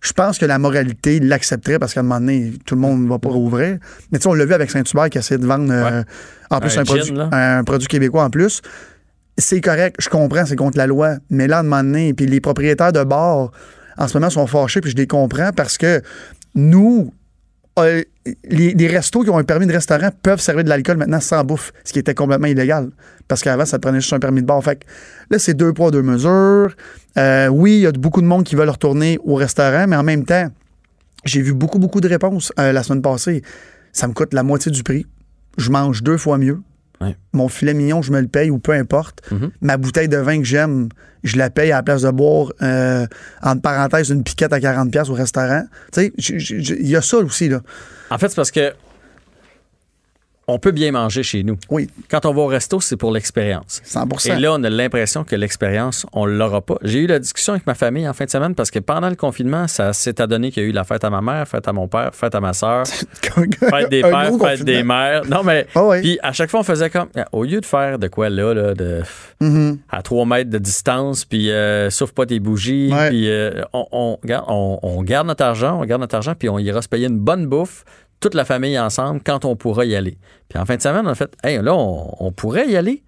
Je 0.00 0.12
pense 0.12 0.38
que 0.38 0.46
la 0.46 0.58
moralité 0.58 1.18
l'accepterait 1.20 1.78
parce 1.78 1.92
qu'à 1.92 2.00
un 2.00 2.04
moment 2.04 2.20
donné, 2.20 2.52
tout 2.64 2.74
le 2.74 2.80
monde 2.80 3.02
ne 3.02 3.08
va 3.08 3.18
pas 3.18 3.28
rouvrir. 3.28 3.78
Mais 4.10 4.18
tu 4.18 4.22
sais, 4.22 4.28
on 4.28 4.34
l'a 4.34 4.44
vu 4.44 4.54
avec 4.54 4.70
Saint-Hubert 4.70 5.10
qui 5.10 5.18
a 5.18 5.20
essayé 5.20 5.38
de 5.38 5.46
vendre 5.46 5.72
euh, 5.72 6.02
en 6.50 6.60
plus 6.60 6.78
Un 6.78 6.82
un, 6.82 6.84
gin, 6.84 6.96
produit, 6.96 7.18
un 7.32 7.64
produit 7.64 7.88
québécois 7.88 8.24
en 8.24 8.30
plus. 8.30 8.62
C'est 9.36 9.60
correct, 9.60 9.96
je 10.00 10.08
comprends, 10.08 10.46
c'est 10.46 10.56
contre 10.56 10.78
la 10.78 10.86
loi. 10.86 11.16
Mais 11.30 11.46
là, 11.46 11.58
à 11.58 11.60
un 11.60 11.62
moment 11.64 11.82
donné, 11.82 12.14
puis 12.14 12.26
les 12.26 12.40
propriétaires 12.40 12.92
de 12.92 13.02
bars, 13.04 13.50
en 13.96 14.08
ce 14.08 14.16
moment, 14.16 14.30
sont 14.30 14.46
fâchés, 14.46 14.80
puis 14.80 14.92
je 14.92 14.96
les 14.96 15.06
comprends 15.06 15.50
parce 15.52 15.78
que 15.78 16.00
nous, 16.54 17.12
euh, 17.78 18.02
les, 18.44 18.86
restos 18.86 19.22
qui 19.22 19.30
ont 19.30 19.38
un 19.38 19.44
permis 19.44 19.66
de 19.66 19.72
restaurant 19.72 20.10
peuvent 20.22 20.40
servir 20.40 20.64
de 20.64 20.68
l'alcool 20.68 20.96
maintenant 20.96 21.20
sans 21.20 21.44
bouffe, 21.44 21.72
ce 21.84 21.92
qui 21.92 21.98
était 21.98 22.14
complètement 22.14 22.46
illégal. 22.46 22.90
Parce 23.26 23.42
qu'avant, 23.42 23.64
ça 23.64 23.78
te 23.78 23.82
prenait 23.82 24.00
juste 24.00 24.12
un 24.12 24.18
permis 24.18 24.42
de 24.42 24.46
bar. 24.46 24.62
Fait 24.62 24.76
que 24.76 24.86
là, 25.30 25.38
c'est 25.38 25.54
deux 25.54 25.72
poids, 25.72 25.90
deux 25.90 26.02
mesures. 26.02 26.74
Euh, 27.16 27.48
oui, 27.48 27.76
il 27.76 27.80
y 27.80 27.86
a 27.86 27.92
beaucoup 27.92 28.20
de 28.20 28.26
monde 28.26 28.44
qui 28.44 28.54
veulent 28.54 28.68
retourner 28.68 29.18
au 29.24 29.34
restaurant, 29.34 29.86
mais 29.86 29.96
en 29.96 30.02
même 30.02 30.24
temps, 30.24 30.48
j'ai 31.24 31.42
vu 31.42 31.52
beaucoup, 31.52 31.78
beaucoup 31.78 32.00
de 32.00 32.08
réponses 32.08 32.52
euh, 32.58 32.72
la 32.72 32.82
semaine 32.82 33.02
passée. 33.02 33.42
Ça 33.92 34.06
me 34.08 34.12
coûte 34.12 34.32
la 34.34 34.42
moitié 34.42 34.70
du 34.70 34.82
prix. 34.82 35.06
Je 35.56 35.70
mange 35.70 36.02
deux 36.02 36.18
fois 36.18 36.38
mieux. 36.38 36.60
Ouais. 37.00 37.16
Mon 37.32 37.48
filet 37.48 37.74
mignon, 37.74 38.02
je 38.02 38.12
me 38.12 38.20
le 38.20 38.28
paye 38.28 38.50
ou 38.50 38.58
peu 38.58 38.72
importe. 38.72 39.20
Mhm. 39.30 39.50
Ma 39.60 39.76
bouteille 39.76 40.08
de 40.08 40.16
vin 40.16 40.38
que 40.38 40.44
j'aime, 40.44 40.88
je 41.22 41.36
la 41.36 41.50
paye 41.50 41.70
à 41.72 41.76
la 41.76 41.82
place 41.82 42.02
de 42.02 42.10
boire, 42.10 42.52
euh, 42.62 43.06
entre 43.42 43.62
parenthèses, 43.62 44.10
une 44.10 44.24
piquette 44.24 44.52
à 44.52 44.58
40$ 44.58 44.90
piastres 44.90 45.12
au 45.12 45.14
restaurant. 45.14 45.64
Tu 45.92 46.12
sais, 46.12 46.12
il 46.18 46.88
y 46.88 46.96
a 46.96 47.02
ça 47.02 47.18
aussi, 47.18 47.48
là. 47.48 47.60
En 48.10 48.18
fait, 48.18 48.28
c'est 48.28 48.36
parce 48.36 48.50
que 48.50 48.72
on 50.48 50.58
peut 50.58 50.72
bien 50.72 50.90
manger 50.92 51.22
chez 51.22 51.42
nous. 51.44 51.56
Oui, 51.70 51.88
Quand 52.10 52.26
on 52.26 52.32
va 52.34 52.40
au 52.42 52.46
resto, 52.46 52.80
c'est 52.80 52.96
pour 52.96 53.12
l'expérience. 53.12 53.80
100 53.84 54.26
Et 54.26 54.36
là, 54.40 54.54
on 54.54 54.64
a 54.64 54.70
l'impression 54.70 55.22
que 55.22 55.36
l'expérience, 55.36 56.06
on 56.12 56.26
l'aura 56.26 56.60
pas. 56.62 56.76
J'ai 56.82 57.00
eu 57.00 57.06
la 57.06 57.18
discussion 57.18 57.52
avec 57.52 57.66
ma 57.66 57.74
famille 57.74 58.08
en 58.08 58.12
fin 58.14 58.24
de 58.24 58.30
semaine 58.30 58.54
parce 58.54 58.70
que 58.70 58.78
pendant 58.80 59.08
le 59.10 59.14
confinement, 59.16 59.68
ça 59.68 59.92
s'est 59.92 60.20
adonné 60.20 60.50
qu'il 60.50 60.62
y 60.62 60.66
a 60.66 60.68
eu 60.68 60.72
la 60.72 60.84
fête 60.84 61.04
à 61.04 61.10
ma 61.10 61.20
mère, 61.20 61.46
fête 61.46 61.68
à 61.68 61.72
mon 61.72 61.86
père, 61.86 62.14
fête 62.14 62.34
à 62.34 62.40
ma 62.40 62.52
soeur, 62.54 62.84
fête 63.22 63.90
des 63.90 64.02
pères, 64.02 64.32
fête 64.40 64.64
des 64.64 64.82
mères. 64.82 65.22
Non, 65.26 65.42
mais. 65.44 65.66
Ah 65.74 65.84
ouais. 65.84 66.00
Puis 66.00 66.18
à 66.22 66.32
chaque 66.32 66.50
fois, 66.50 66.60
on 66.60 66.64
faisait 66.64 66.90
comme. 66.90 67.08
Au 67.32 67.44
lieu 67.44 67.60
de 67.60 67.66
faire 67.66 67.98
de 67.98 68.08
quoi 68.08 68.28
là, 68.30 68.54
là 68.54 68.74
de, 68.74 69.02
Mhm. 69.40 69.78
à 69.90 70.02
trois 70.02 70.26
mètres 70.26 70.50
de 70.50 70.58
distance, 70.58 71.24
puis 71.24 71.50
euh, 71.50 71.90
souffle 71.90 72.12
pas 72.14 72.26
tes 72.26 72.40
bougies, 72.40 72.90
Ouais. 72.92 73.08
puis 73.10 73.30
euh, 73.30 73.62
on, 73.72 73.86
on, 73.92 74.18
garde- 74.24 74.46
on- 74.48 74.78
on 74.82 75.02
garde 75.02 75.26
notre 75.28 75.44
argent, 75.44 75.78
on 75.80 75.84
garde 75.84 76.00
notre 76.00 76.16
argent, 76.16 76.34
puis 76.36 76.48
on 76.48 76.58
ira 76.58 76.82
se 76.82 76.88
payer 76.88 77.06
une 77.06 77.18
bonne 77.18 77.46
bouffe, 77.46 77.84
toute 78.20 78.34
la 78.34 78.44
famille 78.44 78.78
ensemble, 78.78 79.20
quand 79.24 79.44
on 79.44 79.56
pourra 79.56 79.84
y 79.84 79.94
aller. 79.96 80.18
Puis 80.48 80.58
en 80.58 80.64
fin 80.66 80.76
de 80.76 80.82
semaine, 80.82 81.06
on 81.06 81.10
a 81.10 81.14
fait, 81.14 81.30
hey, 81.44 81.60
là, 81.62 81.74
on, 81.74 82.14
on 82.20 82.32
pourrait 82.32 82.68
y 82.68 82.76
aller. 82.76 83.02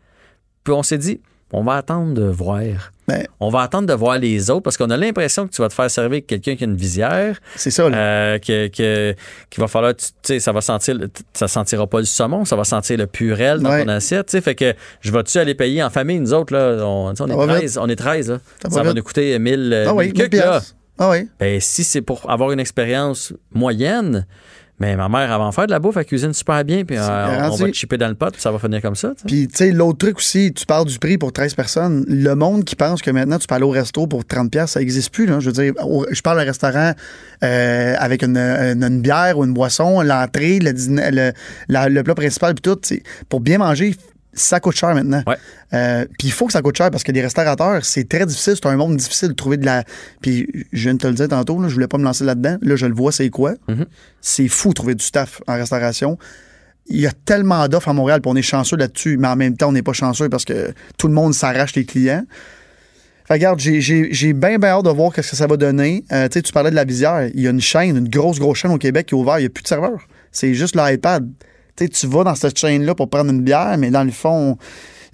Puis 0.64 0.72
on 0.74 0.82
s'est 0.82 0.98
dit, 0.98 1.20
on 1.52 1.64
va 1.64 1.74
attendre 1.76 2.14
de 2.14 2.22
voir. 2.22 2.92
Ben. 3.08 3.26
On 3.40 3.48
va 3.48 3.62
attendre 3.62 3.88
de 3.88 3.92
voir 3.92 4.18
les 4.18 4.50
autres 4.50 4.60
parce 4.60 4.76
qu'on 4.76 4.88
a 4.90 4.96
l'impression 4.96 5.48
que 5.48 5.52
tu 5.52 5.60
vas 5.62 5.68
te 5.68 5.74
faire 5.74 5.90
servir 5.90 6.20
quelqu'un 6.24 6.54
qui 6.54 6.62
a 6.62 6.66
une 6.68 6.76
visière, 6.76 7.40
C'est 7.56 7.72
ça, 7.72 7.88
là. 7.88 7.96
euh, 7.98 8.38
que, 8.38 8.68
que- 8.68 9.16
qu'il 9.50 9.60
va 9.60 9.66
falloir, 9.66 9.96
tu 9.96 10.06
sais, 10.22 10.38
ça 10.38 10.52
va 10.52 10.60
sentir, 10.60 10.96
ça 11.32 11.48
sentira 11.48 11.88
pas 11.88 11.98
le 11.98 12.04
saumon, 12.04 12.44
ça 12.44 12.54
va 12.54 12.62
sentir 12.62 12.98
le 12.98 13.08
purel 13.08 13.58
dans 13.58 13.70
Ouais. 13.70 13.82
ton 13.84 13.88
assiette, 13.88 14.26
tu 14.26 14.32
sais, 14.32 14.40
fait 14.40 14.54
que 14.54 14.74
je 15.00 15.10
vais-tu 15.10 15.38
aller 15.38 15.56
payer 15.56 15.82
en 15.82 15.90
famille, 15.90 16.20
nous 16.20 16.32
autres, 16.34 16.54
là, 16.54 16.86
on, 16.86 17.12
est 17.12 17.34
va 17.34 17.46
13, 17.58 17.78
on 17.78 17.88
est 17.88 17.96
13, 17.96 18.30
là. 18.30 18.38
Ça 18.62 18.70
Ça, 18.70 18.82
va 18.84 18.94
nous 18.94 19.02
coûter 19.02 19.36
1000, 19.36 19.72
euh, 19.72 19.86
ah 19.88 19.94
oui, 19.94 20.04
1000 20.04 20.14
quelques, 20.14 20.32
1000 20.34 20.42
là. 20.42 20.60
Ah 21.00 21.10
oui. 21.10 21.28
Ben, 21.40 21.58
si 21.60 21.82
c'est 21.82 22.02
pour 22.02 22.30
avoir 22.30 22.52
une 22.52 22.60
expérience 22.60 23.32
moyenne, 23.52 24.24
mais 24.80 24.96
ma 24.96 25.08
mère, 25.08 25.30
avant 25.30 25.50
de 25.50 25.54
faire 25.54 25.66
de 25.66 25.70
la 25.70 25.78
bouffe, 25.78 25.96
elle 25.98 26.04
cuisine 26.06 26.32
super 26.32 26.64
bien, 26.64 26.84
puis 26.84 26.96
euh, 26.96 27.02
on 27.52 27.56
va 27.56 27.66
te 27.70 27.76
chipper 27.76 27.98
dans 27.98 28.08
le 28.08 28.14
pot, 28.14 28.30
puis 28.32 28.40
ça 28.40 28.50
va 28.50 28.58
finir 28.58 28.80
comme 28.82 28.96
ça. 28.96 29.12
Puis, 29.26 29.46
tu 29.46 29.56
sais, 29.56 29.70
l'autre 29.72 29.98
truc 29.98 30.18
aussi, 30.18 30.52
tu 30.52 30.64
parles 30.66 30.86
du 30.86 30.98
prix 30.98 31.18
pour 31.18 31.32
13 31.32 31.54
personnes. 31.54 32.04
Le 32.08 32.34
monde 32.34 32.64
qui 32.64 32.74
pense 32.76 33.02
que 33.02 33.10
maintenant, 33.10 33.38
tu 33.38 33.46
peux 33.46 33.54
aller 33.54 33.64
au 33.64 33.70
resto 33.70 34.06
pour 34.06 34.24
30$, 34.24 34.48
piastres, 34.50 34.72
ça 34.74 34.80
n'existe 34.80 35.12
plus. 35.12 35.26
Là. 35.26 35.38
Je 35.38 35.50
veux 35.50 35.52
dire, 35.62 35.74
au- 35.86 36.06
je 36.10 36.20
parle 36.22 36.38
d'un 36.38 36.44
restaurant 36.44 36.92
euh, 37.44 37.94
avec 37.98 38.22
une, 38.22 38.36
une- 38.36 38.82
une 38.82 39.00
bière 39.00 39.38
ou 39.38 39.44
une 39.44 39.52
boisson, 39.54 40.00
l'entrée, 40.00 40.58
le, 40.60 40.72
le, 40.72 41.32
la- 41.68 41.88
le 41.88 42.02
plat 42.02 42.14
principal, 42.14 42.54
puis 42.54 42.62
tout. 42.62 42.78
c'est- 42.82 43.02
Pour 43.28 43.40
bien 43.40 43.58
manger, 43.58 43.94
ça 44.32 44.60
coûte 44.60 44.76
cher 44.76 44.94
maintenant. 44.94 45.22
Ouais. 45.26 45.36
Euh, 45.74 46.04
puis 46.18 46.28
il 46.28 46.32
faut 46.32 46.46
que 46.46 46.52
ça 46.52 46.62
coûte 46.62 46.76
cher 46.76 46.90
parce 46.90 47.02
que 47.02 47.12
les 47.12 47.20
restaurateurs, 47.22 47.84
c'est 47.84 48.08
très 48.08 48.26
difficile. 48.26 48.54
C'est 48.54 48.66
un 48.66 48.76
monde 48.76 48.96
difficile 48.96 49.28
de 49.28 49.34
trouver 49.34 49.56
de 49.56 49.66
la. 49.66 49.84
Puis 50.20 50.48
je 50.72 50.82
viens 50.82 50.94
de 50.94 50.98
te 50.98 51.06
le 51.06 51.14
dire 51.14 51.28
tantôt, 51.28 51.60
là, 51.60 51.68
je 51.68 51.74
voulais 51.74 51.88
pas 51.88 51.98
me 51.98 52.04
lancer 52.04 52.24
là-dedans. 52.24 52.58
Là, 52.62 52.76
je 52.76 52.86
le 52.86 52.94
vois, 52.94 53.12
c'est 53.12 53.28
quoi? 53.30 53.54
Mhm. 53.68 53.86
C'est 54.20 54.48
fou 54.48 54.68
de 54.70 54.74
trouver 54.74 54.94
du 54.94 55.04
staff 55.04 55.40
en 55.46 55.54
restauration 55.54 56.18
il 56.92 56.98
y 57.00 57.06
a 57.06 57.12
tellement 57.12 57.68
d'offres 57.68 57.88
à 57.88 57.92
Montréal, 57.92 58.20
puis 58.20 58.32
on 58.32 58.34
est 58.34 58.42
chanceux 58.42 58.76
là-dessus, 58.76 59.16
mais 59.16 59.28
en 59.28 59.36
même 59.36 59.56
temps, 59.56 59.68
on 59.68 59.72
n'est 59.72 59.82
pas 59.82 59.92
chanceux 59.92 60.28
parce 60.28 60.44
que 60.44 60.72
tout 60.98 61.06
le 61.06 61.14
monde 61.14 61.32
s'arrache 61.34 61.76
les 61.76 61.84
clients. 61.84 62.24
Fait 63.26 63.34
regarde, 63.34 63.60
j'ai- 63.60 64.32
bien, 64.32 64.58
bien 64.58 64.70
hâte 64.70 64.84
de 64.86 64.90
voir 64.90 65.12
ce 65.14 65.20
que 65.20 65.36
ça 65.36 65.46
va 65.46 65.56
donner. 65.56 66.02
Euh, 66.10 66.26
tu 66.26 66.34
sais, 66.34 66.42
tu 66.42 66.52
parlais 66.52 66.70
de 66.70 66.74
la 66.74 66.84
visière. 66.84 67.28
Il 67.32 67.40
y 67.42 67.46
a 67.46 67.50
une 67.50 67.60
chaîne, 67.60 67.96
une 67.96 68.08
grosse, 68.08 68.40
grosse 68.40 68.58
chaîne 68.58 68.72
au 68.72 68.78
Québec 68.78 69.06
qui 69.06 69.14
est 69.14 69.18
ouverte. 69.18 69.38
Il 69.38 69.42
n'y 69.42 69.46
a 69.46 69.50
plus 69.50 69.62
de 69.62 69.68
serveur. 69.68 70.00
C'est 70.32 70.52
juste 70.54 70.74
l'iPad. 70.74 71.30
Tu 71.76 71.84
sais, 71.84 71.88
tu 71.88 72.06
vas 72.06 72.24
dans 72.24 72.34
cette 72.34 72.58
chaîne-là 72.58 72.94
pour 72.94 73.08
prendre 73.08 73.30
une 73.30 73.42
bière, 73.42 73.76
mais 73.78 73.90
dans 73.90 74.04
le 74.04 74.10
fond, 74.10 74.56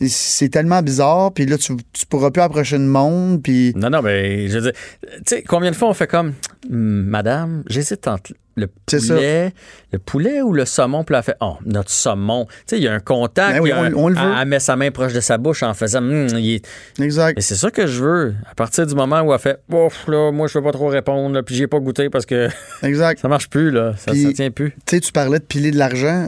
c'est 0.06 0.48
tellement 0.48 0.82
bizarre. 0.82 1.32
Puis 1.32 1.46
là, 1.46 1.56
tu, 1.58 1.74
tu 1.92 2.06
pourras 2.06 2.30
plus 2.30 2.42
approcher 2.42 2.78
le 2.78 2.84
monde. 2.84 3.42
Puis 3.42 3.72
Non, 3.76 3.90
non, 3.90 4.02
mais 4.02 4.48
je 4.48 4.58
veux 4.58 4.62
dire, 4.70 4.72
tu 5.02 5.22
sais, 5.26 5.42
combien 5.42 5.70
de 5.70 5.76
fois 5.76 5.88
on 5.88 5.94
fait 5.94 6.06
comme, 6.06 6.34
Hum, 6.70 7.04
madame, 7.04 7.62
j'hésite 7.68 8.06
entre 8.08 8.32
le 8.56 8.68
poulet, 8.86 9.52
le 9.92 9.98
poulet 9.98 10.40
ou 10.42 10.52
le 10.54 10.64
saumon, 10.64 11.04
puis 11.04 11.14
elle 11.14 11.22
fait, 11.22 11.36
oh, 11.40 11.56
notre 11.66 11.90
saumon. 11.90 12.46
Tu 12.46 12.54
sais, 12.66 12.76
il 12.78 12.84
y 12.84 12.88
a 12.88 12.92
un 12.94 13.00
contact, 13.00 13.56
Ben 13.56 13.60
oui, 13.62 13.70
a 13.70 13.82
on- 13.82 14.04
on 14.04 14.08
le 14.08 14.14
veut. 14.14 14.32
elle, 14.40 14.48
met 14.48 14.60
sa 14.60 14.76
main 14.76 14.90
proche 14.90 15.12
de 15.12 15.20
sa 15.20 15.36
bouche 15.36 15.62
en 15.62 15.74
faisant, 15.74 16.02
il 16.02 16.54
est- 16.54 16.66
exact. 17.00 17.36
Mais 17.36 17.42
c'est 17.42 17.54
ça 17.54 17.70
que 17.70 17.86
je 17.86 18.02
veux. 18.02 18.34
À 18.50 18.54
partir 18.54 18.86
du 18.86 18.94
moment 18.94 19.20
où 19.20 19.32
elle 19.32 19.38
fait, 19.38 19.58
ouf, 19.70 20.06
là, 20.08 20.32
moi, 20.32 20.46
je 20.48 20.58
veux 20.58 20.64
pas 20.64 20.72
trop 20.72 20.88
répondre, 20.88 21.34
là, 21.34 21.42
puis 21.42 21.54
j'ai 21.54 21.66
pas 21.66 21.78
goûté 21.80 22.08
parce 22.08 22.24
que 22.24 22.48
Exact. 22.82 23.18
ça 23.20 23.28
marche 23.28 23.48
plus, 23.50 23.70
là. 23.70 23.94
Ça, 23.98 24.12
ça 24.14 24.32
tient 24.32 24.50
plus. 24.50 24.70
Tu 24.86 24.96
sais, 24.96 25.00
tu 25.00 25.12
parlais 25.12 25.38
de 25.38 25.44
piler 25.44 25.70
de 25.70 25.76
l'argent. 25.78 26.26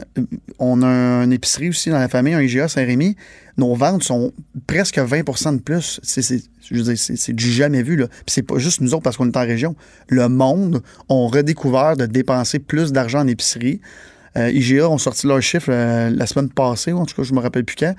On 0.59 0.83
a 0.83 1.23
une 1.23 1.33
épicerie 1.33 1.69
aussi 1.69 1.89
dans 1.89 1.99
la 1.99 2.09
famille, 2.09 2.33
un 2.35 2.41
IGA 2.41 2.67
Saint-Rémy. 2.67 3.15
Nos 3.57 3.73
ventes 3.75 4.03
sont 4.03 4.31
presque 4.67 4.97
20% 4.99 5.51
de 5.53 5.61
plus. 5.61 5.99
C'est- 6.03 6.43
je 6.71 6.75
veux 6.75 6.93
dire, 6.93 6.97
c'est, 6.97 7.33
du 7.33 7.51
jamais 7.51 7.83
vu. 7.83 7.95
Là. 7.95 8.07
Puis 8.07 8.27
c'est 8.27 8.43
pas 8.43 8.57
juste 8.57 8.81
nous 8.81 8.93
autres 8.93 9.03
parce 9.03 9.17
qu'on 9.17 9.27
est 9.27 9.37
en 9.37 9.45
région. 9.45 9.75
Le 10.07 10.27
monde 10.29 10.81
ont 11.07 11.27
redécouvert 11.27 11.97
de 11.97 12.05
dépenser 12.05 12.59
plus 12.59 12.91
d'argent 12.91 13.19
en 13.19 13.27
épicerie. 13.27 13.81
Euh, 14.37 14.51
IGA 14.51 14.89
ont 14.89 14.97
sorti 14.97 15.27
leur 15.27 15.41
chiffre 15.41 15.69
euh, 15.69 16.09
la 16.09 16.27
semaine 16.27 16.49
passée, 16.49 16.91
ou 16.91 16.99
en 16.99 17.05
tout 17.05 17.15
cas, 17.15 17.23
je 17.23 17.33
me 17.33 17.39
rappelle 17.39 17.65
plus 17.65 17.75
quand. 17.75 17.95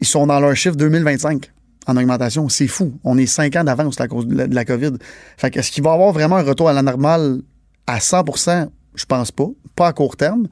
Ils 0.00 0.06
sont 0.06 0.26
dans 0.26 0.38
leur 0.38 0.54
chiffre 0.54 0.76
2025 0.76 1.50
en 1.86 1.96
augmentation. 1.96 2.48
C'est 2.48 2.68
fou. 2.68 2.98
On 3.02 3.18
est 3.18 3.26
cinq 3.26 3.56
ans 3.56 3.64
d'avance 3.64 4.00
à 4.00 4.08
cause 4.08 4.26
de 4.26 4.36
la, 4.36 4.46
de 4.46 4.54
la 4.54 4.64
COVID. 4.64 4.92
Fait 5.36 5.50
que 5.50 5.58
est-ce 5.58 5.70
qu'il 5.70 5.82
va 5.82 5.90
y 5.90 5.94
avoir 5.94 6.12
vraiment 6.12 6.36
un 6.36 6.42
retour 6.42 6.68
à 6.68 6.72
la 6.72 6.82
normale 6.82 7.40
à 7.86 7.98
100% 7.98 8.68
Je 8.94 9.04
pense 9.04 9.32
pas. 9.32 9.48
Pas 9.74 9.88
à 9.88 9.92
court 9.92 10.16
terme. 10.16 10.46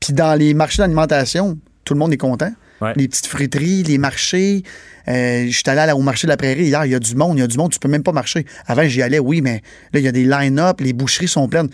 Puis 0.00 0.12
dans 0.12 0.38
les 0.38 0.54
marchés 0.54 0.78
d'alimentation, 0.78 1.58
tout 1.84 1.94
le 1.94 1.98
monde 1.98 2.12
est 2.12 2.18
content. 2.18 2.52
Les 2.96 3.08
petites 3.08 3.26
fruiteries, 3.26 3.82
les 3.84 3.98
marchés. 3.98 4.62
Euh, 5.08 5.46
je 5.46 5.50
suis 5.52 5.62
allé 5.68 5.92
au 5.92 6.00
marché 6.00 6.26
de 6.26 6.30
la 6.30 6.36
prairie 6.36 6.64
hier, 6.64 6.84
il 6.86 6.92
y 6.92 6.94
a 6.94 6.98
du 6.98 7.14
monde, 7.14 7.36
il 7.36 7.40
y 7.40 7.44
a 7.44 7.46
du 7.46 7.56
monde, 7.58 7.70
tu 7.72 7.78
peux 7.78 7.88
même 7.88 8.02
pas 8.02 8.12
marcher. 8.12 8.46
Avant, 8.66 8.84
j'y 8.86 9.02
allais, 9.02 9.18
oui, 9.18 9.40
mais 9.42 9.62
là, 9.92 10.00
il 10.00 10.02
y 10.02 10.08
a 10.08 10.12
des 10.12 10.24
line-up, 10.24 10.80
les 10.80 10.92
boucheries 10.92 11.28
sont 11.28 11.46
pleines. 11.48 11.68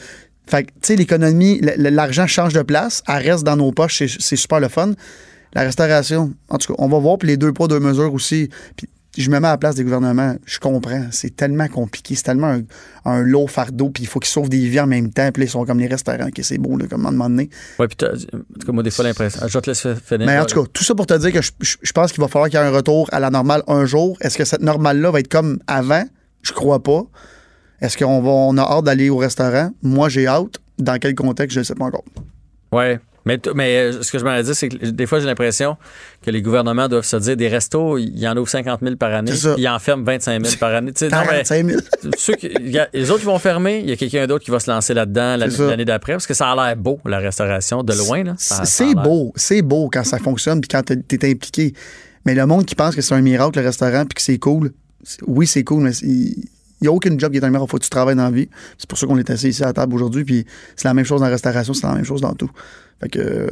Fait 0.48 0.64
que, 0.64 0.70
tu 0.70 0.78
sais, 0.82 0.96
l'économie, 0.96 1.60
l'argent 1.76 2.26
change 2.26 2.54
de 2.54 2.62
place, 2.62 3.02
elle 3.06 3.30
reste 3.30 3.44
dans 3.44 3.56
nos 3.56 3.70
poches, 3.70 3.98
c'est- 3.98 4.20
c'est 4.20 4.34
super 4.36 4.58
le 4.58 4.68
fun. 4.68 4.94
La 5.54 5.62
restauration, 5.62 6.32
en 6.48 6.58
tout 6.58 6.72
cas, 6.72 6.82
on 6.82 6.88
va 6.88 6.98
voir, 6.98 7.18
puis 7.18 7.28
les 7.28 7.36
deux 7.36 7.52
poids, 7.52 7.68
deux 7.68 7.78
mesures 7.80 8.12
aussi. 8.14 8.48
Puis 8.76 8.88
je 9.16 9.28
me 9.30 9.40
mets 9.40 9.48
à 9.48 9.52
la 9.52 9.58
place 9.58 9.74
des 9.74 9.82
gouvernements, 9.84 10.36
je 10.44 10.58
comprends. 10.58 11.06
C'est 11.10 11.34
tellement 11.34 11.66
compliqué, 11.68 12.14
c'est 12.14 12.22
tellement 12.22 12.46
un, 12.48 12.62
un 13.04 13.22
lot 13.22 13.46
fardeau, 13.48 13.90
puis 13.90 14.04
il 14.04 14.06
faut 14.06 14.20
qu'ils 14.20 14.30
sauvent 14.30 14.48
des 14.48 14.66
vies 14.68 14.80
en 14.80 14.86
même 14.86 15.10
temps, 15.12 15.30
puis 15.32 15.42
là, 15.42 15.46
ils 15.46 15.50
sont 15.50 15.64
comme 15.64 15.80
les 15.80 15.88
restaurants, 15.88 16.28
ok, 16.28 16.40
c'est 16.42 16.58
beau, 16.58 16.76
là, 16.76 16.86
comme 16.88 17.04
à 17.06 17.08
un 17.08 17.12
moment 17.12 17.28
donné. 17.30 17.50
Ouais, 17.78 17.88
puis 17.88 17.96
en 18.06 18.12
tout 18.16 18.66
cas, 18.66 18.72
moi, 18.72 18.82
des 18.82 18.90
fois, 18.90 19.04
l'impression. 19.04 19.40
Je 19.48 19.52
vais 19.52 19.60
te 19.60 19.70
laisser 19.70 19.94
finir. 19.96 20.26
Mais 20.26 20.38
en 20.38 20.44
tout 20.46 20.62
cas, 20.62 20.68
tout 20.72 20.84
ça 20.84 20.94
pour 20.94 21.06
te 21.06 21.14
dire 21.18 21.32
que 21.32 21.42
je, 21.42 21.50
je- 21.60 21.76
je 21.82 21.92
pense 21.92 22.12
qu'il 22.12 22.20
va 22.20 22.28
falloir 22.28 22.48
qu'il 22.50 22.58
y 22.58 22.62
ait 22.62 22.66
un 22.66 22.70
retour 22.70 23.08
à 23.12 23.18
la 23.20 23.30
normale 23.30 23.62
un 23.66 23.84
jour. 23.84 24.16
Est-ce 24.20 24.38
que 24.38 24.44
cette 24.44 24.62
normale-là 24.62 25.10
va 25.10 25.20
être 25.20 25.28
comme 25.28 25.58
avant? 25.66 26.04
Je 26.42 26.52
crois 26.52 26.82
pas. 26.82 27.02
Est-ce 27.80 27.96
qu'on 27.98 28.20
va, 28.22 28.30
on 28.30 28.56
a 28.58 28.62
hâte 28.62 28.84
d'aller 28.84 29.10
au 29.10 29.16
restaurant? 29.16 29.70
Moi, 29.82 30.08
j'ai 30.08 30.26
hâte. 30.26 30.58
Dans 30.78 30.98
quel 30.98 31.14
contexte, 31.14 31.54
je 31.54 31.60
ne 31.60 31.64
sais 31.64 31.74
pas 31.74 31.84
encore. 31.86 32.04
Ouais. 32.72 33.00
Mais, 33.26 33.38
mais 33.54 33.76
euh, 33.76 34.02
ce 34.02 34.11
que 34.11 34.18
je 34.18 34.24
m'en 34.24 34.40
dire, 34.40 34.54
c'est 34.54 34.68
que 34.70 34.87
des 34.87 35.06
fois, 35.06 35.20
j'ai 35.20 35.26
l'impression 35.26 35.76
que 36.22 36.30
les 36.30 36.40
gouvernements 36.40 36.88
doivent 36.88 37.04
se 37.04 37.16
dire 37.16 37.37
des 37.37 37.48
restos, 37.48 37.98
ils 37.98 38.26
en 38.26 38.37
ouvrent 38.37 38.48
50 38.48 38.80
000 38.83 38.96
par 38.96 39.12
année, 39.12 39.30
puis 39.54 39.62
ils 39.64 39.68
en 39.68 39.78
ferment 39.78 40.04
25 40.04 40.44
000 40.46 40.56
par 40.59 40.74
année. 40.74 40.92
Non, 41.02 41.09
mais 41.30 41.42
45 41.44 41.66
000. 41.66 41.80
ceux 42.16 42.35
qui- 42.35 42.50
il 42.61 42.70
y 42.70 42.78
a- 42.78 42.88
les 42.94 43.11
autres 43.11 43.20
qui 43.20 43.26
vont 43.26 43.38
fermer, 43.38 43.80
il 43.80 43.90
y 43.90 43.92
a 43.92 43.96
quelqu'un 43.96 44.26
d'autre 44.26 44.44
qui 44.44 44.50
va 44.50 44.59
se 44.61 44.70
lancer 44.70 44.94
là-dedans 44.94 45.37
l'année 45.68 45.85
d'après, 45.85 46.12
parce 46.12 46.26
que 46.26 46.35
ça 46.35 46.50
a 46.50 46.56
l'air 46.56 46.76
beau, 46.76 46.98
la 47.04 47.18
restauration, 47.18 47.83
de 47.83 47.92
loin. 47.94 48.24
C'est 48.64 48.94
beau. 49.04 49.33
C'est 49.37 49.62
beau 49.62 49.90
quand 49.92 50.04
ça 50.04 50.18
fonctionne 50.18 50.61
puis 50.61 50.68
quand 50.68 50.83
tu 50.85 50.94
es 51.16 51.30
impliqué. 51.30 51.74
Mais 52.24 52.35
le 52.35 52.46
monde 52.46 52.64
qui 52.66 52.74
pense 52.74 52.94
que 52.94 53.02
c'est 53.02 53.14
un 53.14 53.20
miracle, 53.22 53.59
le 53.59 53.64
restaurant, 53.64 54.04
puis 54.06 54.14
que 54.14 54.22
c'est 54.22 54.38
cool, 54.38 54.72
oui, 55.26 55.46
c'est 55.46 55.64
cool, 55.64 55.83
mais 55.83 55.92
il 56.80 56.84
n'y 56.84 56.88
a 56.88 56.92
aucun 56.92 57.16
job 57.18 57.32
qui 57.32 57.38
est 57.38 57.44
un 57.44 57.50
miracle. 57.50 57.66
Il 57.68 57.70
faut 57.70 57.78
que 57.78 57.84
tu 57.84 57.90
travailles 57.90 58.16
dans 58.16 58.24
la 58.24 58.30
vie. 58.30 58.48
C'est 58.78 58.88
pour 58.88 58.98
ça 58.98 59.06
qu'on 59.06 59.18
est 59.18 59.28
assis 59.30 59.48
ici 59.48 59.62
à 59.62 59.66
la 59.66 59.72
table 59.72 59.94
aujourd'hui. 59.94 60.24
Puis 60.24 60.44
c'est 60.76 60.88
la 60.88 60.94
même 60.94 61.04
chose 61.04 61.20
dans 61.20 61.26
la 61.26 61.32
restauration, 61.32 61.74
c'est 61.74 61.86
la 61.86 61.94
même 61.94 62.04
chose 62.04 62.20
dans 62.20 62.34
tout. 62.34 62.50
Fait 63.00 63.08
que 63.08 63.18
euh, 63.18 63.46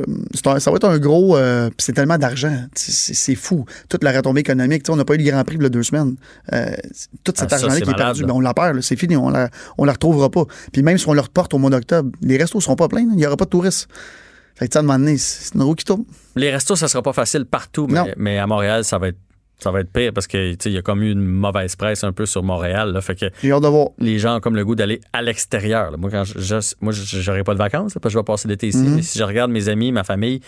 un- 0.47 0.61
ça 0.61 0.71
va 0.71 0.77
être 0.77 0.85
un 0.89 0.99
gros. 0.99 1.35
euh, 1.37 1.71
c'est 1.79 1.95
tellement 1.95 2.19
d'argent. 2.19 2.55
C'est- 2.75 3.35
fou. 3.35 3.65
Toute 3.89 4.05
la 4.05 4.13
retombée 4.13 4.41
économique. 4.43 4.85
On 4.91 4.97
n'a 4.97 5.07
pas 5.07 5.15
eu 5.15 5.19
le 5.19 5.25
Grand 5.31 5.43
Prix 5.45 5.59
a 5.65 5.69
deux 5.71 5.83
semaines. 5.83 6.17
Euh, 6.53 6.67
tout 7.25 7.33
cet 7.35 7.51
Ah, 7.53 7.57
ça, 7.59 7.65
argent-là 7.67 7.81
qui 7.81 7.91
est 7.91 7.95
perdu, 7.95 8.25
ben, 8.25 8.33
on 8.35 8.41
la 8.41 8.53
perd. 8.53 8.79
C'est 8.83 8.97
fini. 8.97 9.17
On 9.17 9.31
la, 9.31 9.49
on 9.79 9.85
la 9.87 9.93
retrouvera 9.93 10.29
pas. 10.31 10.45
Puis 10.73 10.83
même 10.83 10.99
si 10.99 11.09
on 11.09 11.15
le 11.15 11.21
reporte 11.23 11.55
au 11.55 11.59
mois 11.59 11.71
d'octobre, 11.71 12.11
les 12.21 12.37
restos 12.37 12.61
seront 12.61 12.77
pas 12.77 12.89
pleins. 12.89 13.01
Il 13.11 13.17
n'y 13.17 13.27
aura 13.27 13.39
pas 13.39 13.47
de 13.47 13.51
touristes. 13.51 13.89
Fait 14.55 14.67
que, 14.69 14.73
sais, 14.73 14.79
à 14.79 14.81
un 14.81 14.83
moment 14.85 14.99
donné, 14.99 15.17
c'est 15.17 15.55
une 15.55 15.63
roue 15.63 15.75
qui 15.75 15.85
tourne. 15.85 16.05
Les 16.37 16.51
restos, 16.51 16.77
ça 16.77 16.89
sera 16.89 17.03
pas 17.03 17.13
facile 17.15 17.45
partout, 17.47 17.87
mais 18.19 18.39
à 18.39 18.47
Montréal, 18.47 18.85
ça 18.85 18.99
va 18.99 19.09
être. 19.09 19.19
Ça 19.59 19.71
va 19.73 19.81
être 19.81 19.93
pire 19.93 20.13
parce 20.13 20.27
que 20.29 20.53
tu 20.53 20.57
sais, 20.63 20.71
il 20.71 20.75
y 20.75 20.79
a 20.79 20.83
comme 20.83 21.03
eu 21.03 21.11
une 21.11 21.25
mauvaise 21.25 21.75
presse 21.75 22.05
un 22.05 22.13
peu 22.13 22.27
sur 22.27 22.43
Montréal. 22.45 22.93
Là, 22.93 23.01
fait 23.01 23.17
que 23.17 23.27
les 23.99 24.19
gens 24.21 24.37
ont 24.37 24.41
comme 24.41 24.55
le 24.55 24.65
goût 24.65 24.77
d'aller 24.77 25.01
à 25.13 25.21
l'extérieur. 25.21 25.99
Moi, 25.99 26.11
quand 26.11 26.23
je, 26.25 26.39
je- 26.39 26.75
moi, 26.81 26.93
j'aurai 26.95 27.43
pas 27.43 27.55
de 27.55 27.59
vacances 27.59 27.95
là, 27.95 28.01
parce 28.01 28.13
que 28.13 28.15
je 28.15 28.19
vais 28.21 28.25
passer 28.25 28.47
l'été 28.47 28.69
ici. 28.69 28.79
Mais 28.97 29.03
si 29.03 29.19
je 29.19 29.25
regarde 29.25 29.51
mes 29.51 29.69
amis, 29.69 29.91
ma 29.91 30.05
famille, 30.05 30.41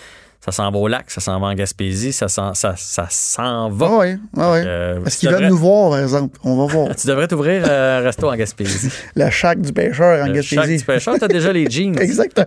ça 0.44 0.52
s'en 0.52 0.70
va 0.70 0.78
au 0.78 0.88
lac, 0.88 1.10
ça 1.10 1.20
s'en 1.20 1.38
va 1.38 1.48
en 1.48 1.54
Gaspésie, 1.54 2.12
ça 2.12 2.28
s'en, 2.28 2.54
ça, 2.54 2.74
ça 2.76 3.06
s'en 3.10 3.68
va. 3.70 3.86
Ah 3.90 3.98
ouais, 3.98 4.18
ah. 4.38 4.52
Euh, 4.54 5.04
Est-ce 5.04 5.18
qu'ils 5.18 5.30
veulent 5.30 5.48
nous 5.48 5.56
voir, 5.58 5.90
par 5.90 6.00
exemple? 6.00 6.38
On 6.44 6.56
va 6.56 6.72
voir. 6.72 6.96
Tu 7.00 7.06
devrais 7.06 7.28
t'ouvrir 7.28 7.64
euh, 7.68 8.00
un 8.00 8.02
resto 8.02 8.28
en 8.30 8.34
Gaspésie. 8.36 8.90
Le 9.16 9.28
shack 9.30 9.60
du 9.60 9.72
pêcheur 9.72 10.24
en 10.24 10.28
Le 10.28 10.40
Shack 10.42 10.58
Gaspésie. 10.58 10.78
du 10.78 10.84
pêcheur, 10.84 11.14
t'as 11.20 11.28
déjà 11.28 11.52
les 11.52 11.68
jeans. 11.70 11.98
Exactement. 12.00 12.46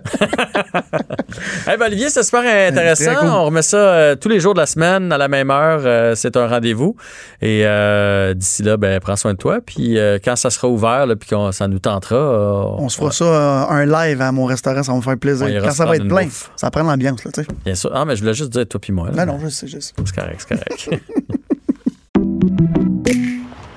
Eh 1.72 1.78
ben, 1.78 1.86
Olivier, 1.86 2.10
c'est 2.10 2.24
super 2.24 2.42
intéressant. 2.42 3.16
Cool. 3.16 3.30
On 3.30 3.46
remet 3.46 3.62
ça 3.62 3.78
euh, 3.78 4.16
tous 4.16 4.30
les 4.30 4.40
jours 4.40 4.54
de 4.54 4.60
la 4.60 4.66
semaine 4.66 5.12
à 5.12 5.18
la 5.18 5.28
même 5.28 5.50
heure. 5.52 5.82
Euh, 5.86 6.16
c'est 6.16 6.36
un 6.38 6.48
rendez-vous. 6.48 6.96
Et 7.42 7.62
euh, 7.66 8.34
d'ici 8.34 8.64
là, 8.64 8.78
ben, 8.78 9.00
prends 9.00 9.16
soin 9.16 9.34
de 9.34 9.38
toi. 9.38 9.60
Puis 9.66 9.98
euh, 9.98 10.20
quand 10.24 10.36
ça 10.36 10.50
sera 10.50 10.68
ouvert, 10.68 11.06
là, 11.06 11.16
puis 11.16 11.30
qu'on 11.30 11.52
ça 11.52 11.68
nous 11.68 11.80
tentera, 11.80 12.16
euh, 12.16 12.64
On 12.78 12.90
se 12.90 12.98
fera 12.98 13.12
ça 13.12 13.26
euh, 13.26 13.66
un 13.70 13.86
live 13.86 14.22
à 14.22 14.32
mon 14.32 14.46
restaurant, 14.46 14.84
ça 14.84 14.92
va 14.92 14.98
me 14.98 15.04
faire 15.04 15.18
plaisir. 15.18 15.48
Quand 15.64 15.72
ça 15.72 15.86
va 15.86 15.96
être 15.96 16.08
plein, 16.08 16.26
bouffe. 16.26 16.52
ça 16.56 16.70
prend 16.72 16.84
l'ambiance, 16.84 17.24
là, 17.24 17.32
bien 17.66 17.76
sûr. 17.76 17.83
Ah, 17.93 18.06
mais 18.06 18.15
je 18.15 18.22
voulais 18.22 18.34
juste 18.34 18.52
dire 18.52 18.67
toi 18.67 18.80
puis 18.80 18.93
moi. 18.93 19.10
là. 19.12 19.26
Non, 19.26 19.34
non, 19.34 19.39
je 19.39 19.50
sais, 19.50 19.67
je 19.67 19.80
sais. 19.80 19.93
C'est 19.98 20.15
correct, 20.15 20.46
c'est 20.48 20.56
correct. 20.56 20.89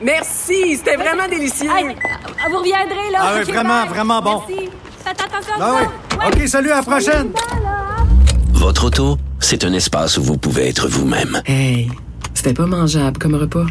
Merci, 0.03 0.77
c'était 0.77 0.97
vraiment 0.97 1.29
délicieux. 1.29 1.69
Hey, 1.75 1.97
vous 2.51 2.59
reviendrez, 2.59 3.11
là. 3.13 3.19
Ah 3.21 3.33
oui, 3.39 3.45
vraiment, 3.53 3.81
bye. 3.83 3.89
vraiment 3.89 4.23
bon. 4.23 4.43
Merci. 4.49 4.69
Faites 5.05 5.21
attention 5.21 5.55
à 5.55 5.59
Ah 5.61 5.75
oui. 5.81 6.19
Ouais. 6.19 6.43
OK, 6.43 6.49
salut, 6.49 6.71
à 6.71 6.77
la 6.77 6.83
prochaine. 6.83 7.33
Votre 8.53 8.87
auto, 8.87 9.19
c'est 9.41 9.65
un 9.65 9.73
espace 9.73 10.17
où 10.19 10.23
vous 10.23 10.37
pouvez 10.39 10.69
être 10.69 10.89
vous-même. 10.89 11.41
Hey, 11.47 11.91
c'était 12.35 12.55
pas 12.55 12.67
mangeable 12.67 13.19
comme 13.19 13.35
repas. 13.35 13.67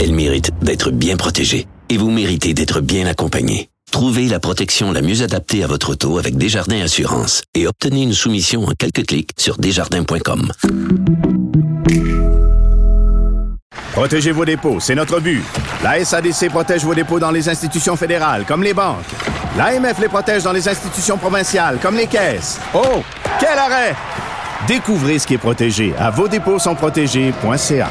Elle 0.00 0.12
mérite 0.14 0.50
d'être 0.62 0.90
bien 0.90 1.16
protégée 1.16 1.66
et 1.88 1.96
vous 1.96 2.10
méritez 2.10 2.54
d'être 2.54 2.80
bien 2.80 3.06
accompagné. 3.06 3.69
Trouvez 3.90 4.28
la 4.28 4.40
protection 4.40 4.92
la 4.92 5.02
mieux 5.02 5.22
adaptée 5.22 5.64
à 5.64 5.66
votre 5.66 5.90
auto 5.90 6.18
avec 6.18 6.36
Desjardins 6.36 6.80
Assurance 6.80 7.42
et 7.54 7.66
obtenez 7.66 8.02
une 8.02 8.12
soumission 8.12 8.64
en 8.64 8.72
quelques 8.78 9.06
clics 9.06 9.30
sur 9.36 9.58
desjardins.com. 9.58 10.52
Protégez 13.92 14.32
vos 14.32 14.44
dépôts, 14.44 14.78
c'est 14.80 14.94
notre 14.94 15.20
but. 15.20 15.42
La 15.82 16.02
SADC 16.04 16.48
protège 16.48 16.84
vos 16.84 16.94
dépôts 16.94 17.18
dans 17.18 17.32
les 17.32 17.48
institutions 17.48 17.96
fédérales, 17.96 18.44
comme 18.46 18.62
les 18.62 18.72
banques. 18.72 19.04
L'AMF 19.58 19.98
les 19.98 20.08
protège 20.08 20.44
dans 20.44 20.52
les 20.52 20.68
institutions 20.68 21.18
provinciales, 21.18 21.78
comme 21.82 21.96
les 21.96 22.06
caisses. 22.06 22.60
Oh, 22.72 23.02
quel 23.40 23.58
arrêt! 23.58 23.94
Découvrez 24.68 25.18
ce 25.18 25.26
qui 25.26 25.34
est 25.34 25.38
protégé 25.38 25.92
à 25.98 26.10
vos 26.10 26.28
dépôts 26.28 26.58
sont 26.58 26.74
protégés.ca. 26.74 27.88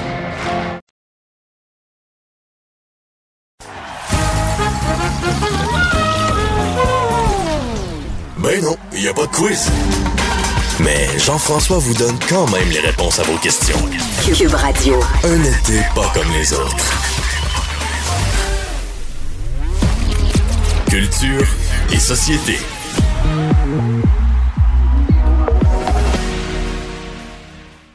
Ben 8.59 8.65
non, 8.65 8.77
il 8.91 9.01
n'y 9.01 9.07
a 9.07 9.13
pas 9.13 9.25
de 9.25 9.31
quiz. 9.31 9.69
Mais 10.81 11.07
Jean-François 11.17 11.77
vous 11.77 11.93
donne 11.93 12.17
quand 12.27 12.45
même 12.49 12.69
les 12.69 12.79
réponses 12.79 13.19
à 13.19 13.23
vos 13.23 13.37
questions. 13.37 13.77
Cube 14.25 14.53
Radio. 14.53 14.99
Un 15.23 15.43
été 15.43 15.81
pas 15.95 16.11
comme 16.13 16.29
les 16.33 16.51
autres. 16.53 16.93
Culture 20.89 21.47
et 21.93 21.99
société. 21.99 22.57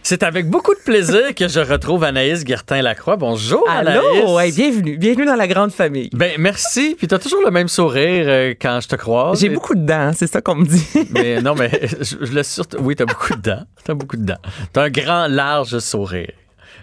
C'est 0.07 0.23
avec 0.23 0.51
beaucoup 0.51 0.75
de 0.75 0.81
plaisir 0.81 1.35
que 1.35 1.49
je 1.49 1.61
retrouve 1.61 2.05
Anaïs 2.05 2.45
Guertin-Lacroix. 2.45 3.17
Bonjour, 3.17 3.65
Allô, 3.71 3.91
hey, 3.91 4.23
Anaïs. 4.23 4.55
bienvenue, 4.57 4.99
bienvenue 4.99 5.25
dans 5.25 5.35
la 5.35 5.49
grande 5.49 5.73
famille. 5.73 6.11
Ben, 6.13 6.33
merci. 6.39 6.95
Puis 6.99 7.09
t'as 7.09 7.19
toujours 7.19 7.41
le 7.43 7.51
même 7.51 7.69
sourire 7.69 8.27
euh, 8.29 8.55
quand 8.61 8.81
je 8.83 8.89
te 8.89 8.97
croise. 8.97 9.41
J'ai 9.41 9.47
Et- 9.47 9.51
beaucoup 9.51 9.75
de 9.75 9.81
dents, 9.87 10.13
c'est 10.15 10.27
ça 10.27 10.43
qu'on 10.43 10.57
me 10.57 10.67
dit. 10.67 10.87
Mais 11.11 11.41
non, 11.41 11.55
mais 11.55 11.71
je, 12.01 12.17
je 12.21 12.33
le 12.33 12.43
surtout. 12.43 12.77
Oui, 12.81 12.95
t'as 12.97 13.07
beaucoup 13.07 13.33
de 13.35 13.41
dents. 13.41 13.65
T'as 13.83 13.95
beaucoup 13.95 14.17
de 14.19 14.25
dents. 14.27 14.39
T'as 14.75 14.83
un 14.85 14.91
grand, 14.91 15.27
large 15.27 15.79
sourire. 15.79 16.33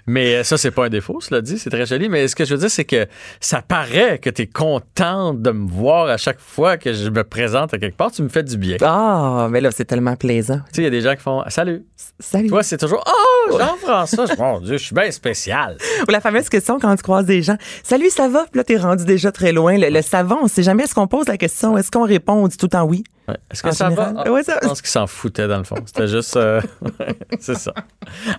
Mais 0.07 0.35
euh, 0.35 0.43
ça, 0.43 0.57
c'est 0.57 0.71
pas 0.71 0.85
un 0.85 0.89
défaut, 0.89 1.19
cela 1.21 1.41
dit. 1.41 1.57
C'est 1.57 1.69
très 1.69 1.85
joli. 1.85 2.09
Mais 2.09 2.27
ce 2.27 2.35
que 2.35 2.45
je 2.45 2.53
veux 2.53 2.59
dire, 2.59 2.71
c'est 2.71 2.85
que 2.85 3.07
ça 3.39 3.61
paraît 3.61 4.19
que 4.19 4.29
t'es 4.29 4.47
contente 4.47 5.41
de 5.41 5.51
me 5.51 5.67
voir 5.69 6.07
à 6.07 6.17
chaque 6.17 6.39
fois 6.39 6.77
que 6.77 6.93
je 6.93 7.09
me 7.09 7.23
présente 7.23 7.73
à 7.73 7.77
quelque 7.77 7.97
part. 7.97 8.11
Tu 8.11 8.21
me 8.23 8.29
fais 8.29 8.43
du 8.43 8.57
bien. 8.57 8.77
Tu 8.77 8.83
Ah, 8.87 9.47
mais 9.49 9.61
là, 9.61 9.71
c'est 9.71 9.85
tellement 9.85 10.15
plaisant. 10.15 10.59
sais, 10.71 10.81
il 10.81 10.83
y 10.85 10.87
a 10.87 10.91
des 10.91 11.01
gens 11.01 11.15
qui 11.15 11.21
font 11.21 11.43
Salut. 11.49 11.83
Salut. 12.19 12.47
Toi, 12.49 12.63
c'est 12.63 12.77
toujours 12.77 13.03
Oh, 13.07 13.57
Jean-François. 13.57 14.25
Mon 14.37 14.59
Dieu, 14.61 14.77
je 14.77 14.83
suis 14.83 14.95
bien 14.95 15.09
spécial. 15.11 15.77
Ou 16.07 16.11
la 16.11 16.21
fameuse 16.21 16.49
question 16.49 16.79
quand 16.79 16.95
tu 16.95 17.03
croises 17.03 17.25
des 17.25 17.41
gens. 17.41 17.57
Salut, 17.83 18.09
ça 18.09 18.27
va? 18.27 18.45
Puis 18.51 18.57
là, 18.57 18.63
t'es 18.63 18.77
rendu 18.77 19.05
déjà 19.05 19.31
très 19.31 19.51
loin. 19.51 19.77
Le, 19.77 19.89
le 19.89 20.01
savant, 20.01 20.39
on 20.41 20.47
sait 20.47 20.63
jamais 20.63 20.83
est-ce 20.83 20.95
qu'on 20.95 21.07
pose 21.07 21.27
la 21.27 21.37
question, 21.37 21.77
est-ce 21.77 21.91
qu'on 21.91 22.05
répond, 22.05 22.33
on 22.33 22.47
dit 22.47 22.57
tout 22.57 22.65
le 22.65 22.71
temps 22.71 22.83
oui? 22.85 23.03
Ouais. 23.27 23.35
Est-ce 23.51 23.61
que 23.63 23.69
En 23.69 23.71
ça 23.71 23.89
général, 23.89 24.15
va? 24.25 24.31
Ouais, 24.31 24.43
ça- 24.43 24.57
Je 24.61 24.67
pense 24.67 24.81
qu'ils 24.81 24.89
s'en 24.89 25.07
foutaient 25.07 25.47
dans 25.47 25.57
le 25.59 25.63
fond. 25.63 25.75
C'était 25.85 26.07
juste. 26.07 26.35
euh, 26.37 26.59
c'est 27.39 27.55
ça. 27.57 27.71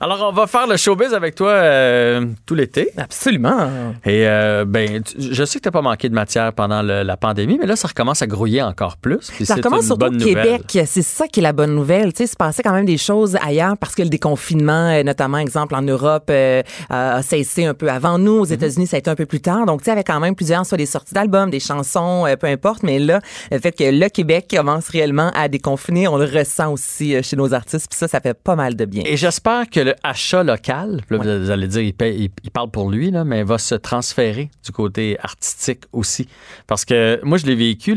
Alors, 0.01 0.29
on 0.29 0.33
va 0.33 0.47
faire 0.47 0.67
le 0.67 0.77
showbiz 0.77 1.15
avec 1.15 1.35
toi 1.37 1.51
euh, 1.51 2.27
tout 2.47 2.55
l'été. 2.55 2.91
Absolument. 2.97 3.69
Et 4.05 4.27
euh, 4.27 4.65
ben, 4.67 5.03
tu- 5.03 5.17
je 5.33 5.45
sais 5.45 5.59
que 5.59 5.63
tu 5.63 5.69
n'as 5.69 5.73
pas 5.73 5.83
manqué 5.83 6.09
de 6.09 6.15
matière 6.15 6.53
pendant 6.53 6.83
le- 6.83 7.03
la 7.05 7.17
pandémie, 7.17 7.59
mais 7.61 7.67
là, 7.67 7.77
ça 7.77 7.89
recommence 7.89 8.23
à 8.23 8.27
grouiller 8.27 8.61
encore 8.63 8.97
plus. 8.97 9.19
Ça 9.45 9.55
recommence 9.55 9.87
surtout 9.87 10.07
au 10.07 10.11
Québec. 10.11 10.63
C'est 10.87 11.03
ça 11.03 11.29
qui 11.29 11.41
est 11.41 11.43
la 11.45 11.53
bonne 11.53 11.75
nouvelle. 11.75 12.13
Tu 12.13 12.19
sais, 12.19 12.25
il 12.25 12.29
se 12.29 12.37
passait 12.37 12.63
quand 12.63 12.73
même 12.73 12.85
des 12.87 12.99
choses 12.99 13.37
ailleurs 13.45 13.77
parce 13.79 13.95
que 13.95 14.03
le 14.03 14.09
déconfinement, 14.09 14.91
euh, 14.91 15.03
notamment, 15.05 15.39
exemple, 15.39 15.75
en 15.75 15.83
Europe, 15.83 16.31
a 16.91 17.23
cessé 17.23 17.65
un 17.67 17.75
peu 17.75 17.89
avant 17.89 18.19
nous. 18.19 18.35
Mhm. 18.35 18.41
Aux 18.41 18.45
États-Unis, 18.47 18.87
ça 18.89 18.97
a 18.97 18.99
été 18.99 19.11
un 19.11 19.15
peu 19.15 19.27
plus 19.27 19.41
tard. 19.41 19.65
Donc, 19.67 19.81
tu 19.81 19.85
sais, 19.87 19.91
avec 19.93 20.07
quand 20.09 20.19
même 20.21 20.35
plusieurs, 20.35 20.67
soit 20.67 20.79
des 20.79 20.87
sorties 20.87 21.15
d'albums, 21.15 21.51
des 21.51 21.61
chansons, 21.61 22.27
peu 22.41 22.47
importe. 22.49 22.83
Mais 22.83 22.99
là, 22.99 23.21
le 23.51 23.59
fait 23.59 23.73
que 23.73 23.85
le 23.85 24.09
Québec 24.09 24.47
commence 24.55 24.72
réellement 24.81 25.31
à 25.35 25.49
déconfiner, 25.49 26.09
on 26.09 26.17
le 26.17 26.25
ressent 26.25 26.73
aussi 26.73 27.15
euh, 27.15 27.23
chez 27.23 27.37
nos 27.37 27.53
artistes. 27.55 27.89
Puis 27.91 27.99
ça, 27.99 28.09
ça 28.09 28.21
fait 28.21 28.35
pas 28.35 28.57
mal 28.57 28.77
de 28.77 28.85
bien. 28.85 29.03
Et 29.07 29.17
j'espère 29.17 29.69
que 29.71 29.81
le 29.81 29.95
achat 30.03 30.43
local, 30.43 31.01
là, 31.11 31.17
vous 31.39 31.51
allez 31.51 31.69
dire, 31.69 31.83
il, 31.83 31.95
paye- 31.95 32.17
il- 32.25 32.31
il 32.45 32.51
parle 32.51 32.71
pour 32.71 32.91
lui, 32.91 33.11
là, 33.11 33.25
mais 33.25 33.43
va 33.43 33.59
se 33.59 33.75
transférer 33.75 34.51
du 34.65 34.73
côté 34.73 35.17
artistique 35.21 35.85
aussi. 35.93 36.29
Parce 36.67 36.85
que 36.85 37.21
moi, 37.23 37.39
je 37.39 37.47
l'ai 37.47 37.55
vécu, 37.57 37.97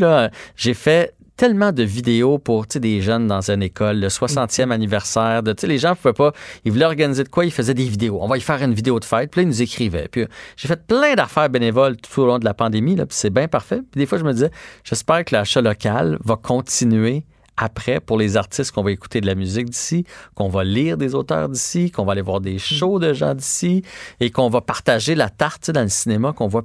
j'ai 0.56 0.74
fait 0.74 1.14
tellement 1.38 1.72
de 1.72 1.84
vidéos 1.84 2.38
pour 2.38 2.68
tu 2.68 2.74
sais, 2.74 2.80
des 2.80 3.02
jeunes 3.02 3.28
dans 3.28 3.52
une 3.52 3.64
école, 3.64 4.00
le 4.00 4.08
60e 4.08 4.72
anniversaire. 4.72 5.44
De, 5.44 5.54
tu 5.54 5.62
sais, 5.62 5.68
les 5.68 5.78
gens 5.78 5.92
ne 5.92 5.96
pouvaient 5.96 6.14
pas, 6.14 6.32
ils 6.64 6.72
voulaient 6.72 6.86
organiser 6.86 7.24
de 7.24 7.30
quoi, 7.30 7.46
ils 7.46 7.52
faisaient 7.52 7.74
des 7.74 7.88
vidéos. 7.88 8.20
On 8.22 8.28
va 8.28 8.38
y 8.38 8.42
faire 8.42 8.62
une 8.62 8.74
vidéo 8.74 9.00
de 9.00 9.06
fête. 9.06 9.32
Puis 9.32 9.42
là, 9.42 9.44
ils 9.44 9.48
nous 9.48 9.62
écrivaient. 9.62 10.08
Puis 10.10 10.22
euh, 10.22 10.28
j'ai 10.58 10.68
fait 10.68 10.86
plein 10.86 11.16
d'affaires 11.16 11.50
bénévoles 11.50 11.98
tout 11.98 12.22
au 12.22 12.26
long 12.26 12.40
de 12.40 12.46
la 12.46 12.54
pandémie. 12.54 12.96
Là, 12.96 13.06
puis 13.06 13.18
c'est 13.18 13.30
bien 13.30 13.48
parfait. 13.48 13.82
Puis 13.92 14.00
des 14.00 14.06
fois, 14.06 14.18
je 14.18 14.24
me 14.24 14.34
disais, 14.34 14.52
j'espère 14.84 15.26
que 15.26 15.36
l'achat 15.36 15.62
local 15.62 16.18
va 16.24 16.36
continuer 16.36 17.26
après 17.58 18.00
pour 18.00 18.18
les 18.18 18.38
artistes 18.38 18.72
qu'on 18.72 18.84
va 18.84 18.92
écouter 18.92 19.22
de 19.22 19.28
la 19.28 19.36
musique 19.36 19.70
d'ici, 19.70 20.06
qu'on 20.34 20.50
va 20.50 20.64
lire 20.64 20.98
des 20.98 21.16
auteurs 21.16 21.50
d'ici, 21.50 21.92
qu'on 21.92 22.06
va 22.06 22.14
aller 22.14 22.22
voir 22.22 22.42
des 22.42 22.60
shows 22.60 23.00
de 23.00 23.14
gens 23.14 23.34
d'ici 23.34 23.84
et 24.20 24.30
qu'on 24.30 24.50
va 24.50 24.62
partager 24.62 25.16
la 25.16 25.30
tarte 25.30 25.62
tu 25.62 25.68
sais, 25.68 25.74
dans 25.74 25.82
le 25.82 25.90
cinéma, 25.90 26.34
qu'on 26.34 26.48
voit 26.48 26.64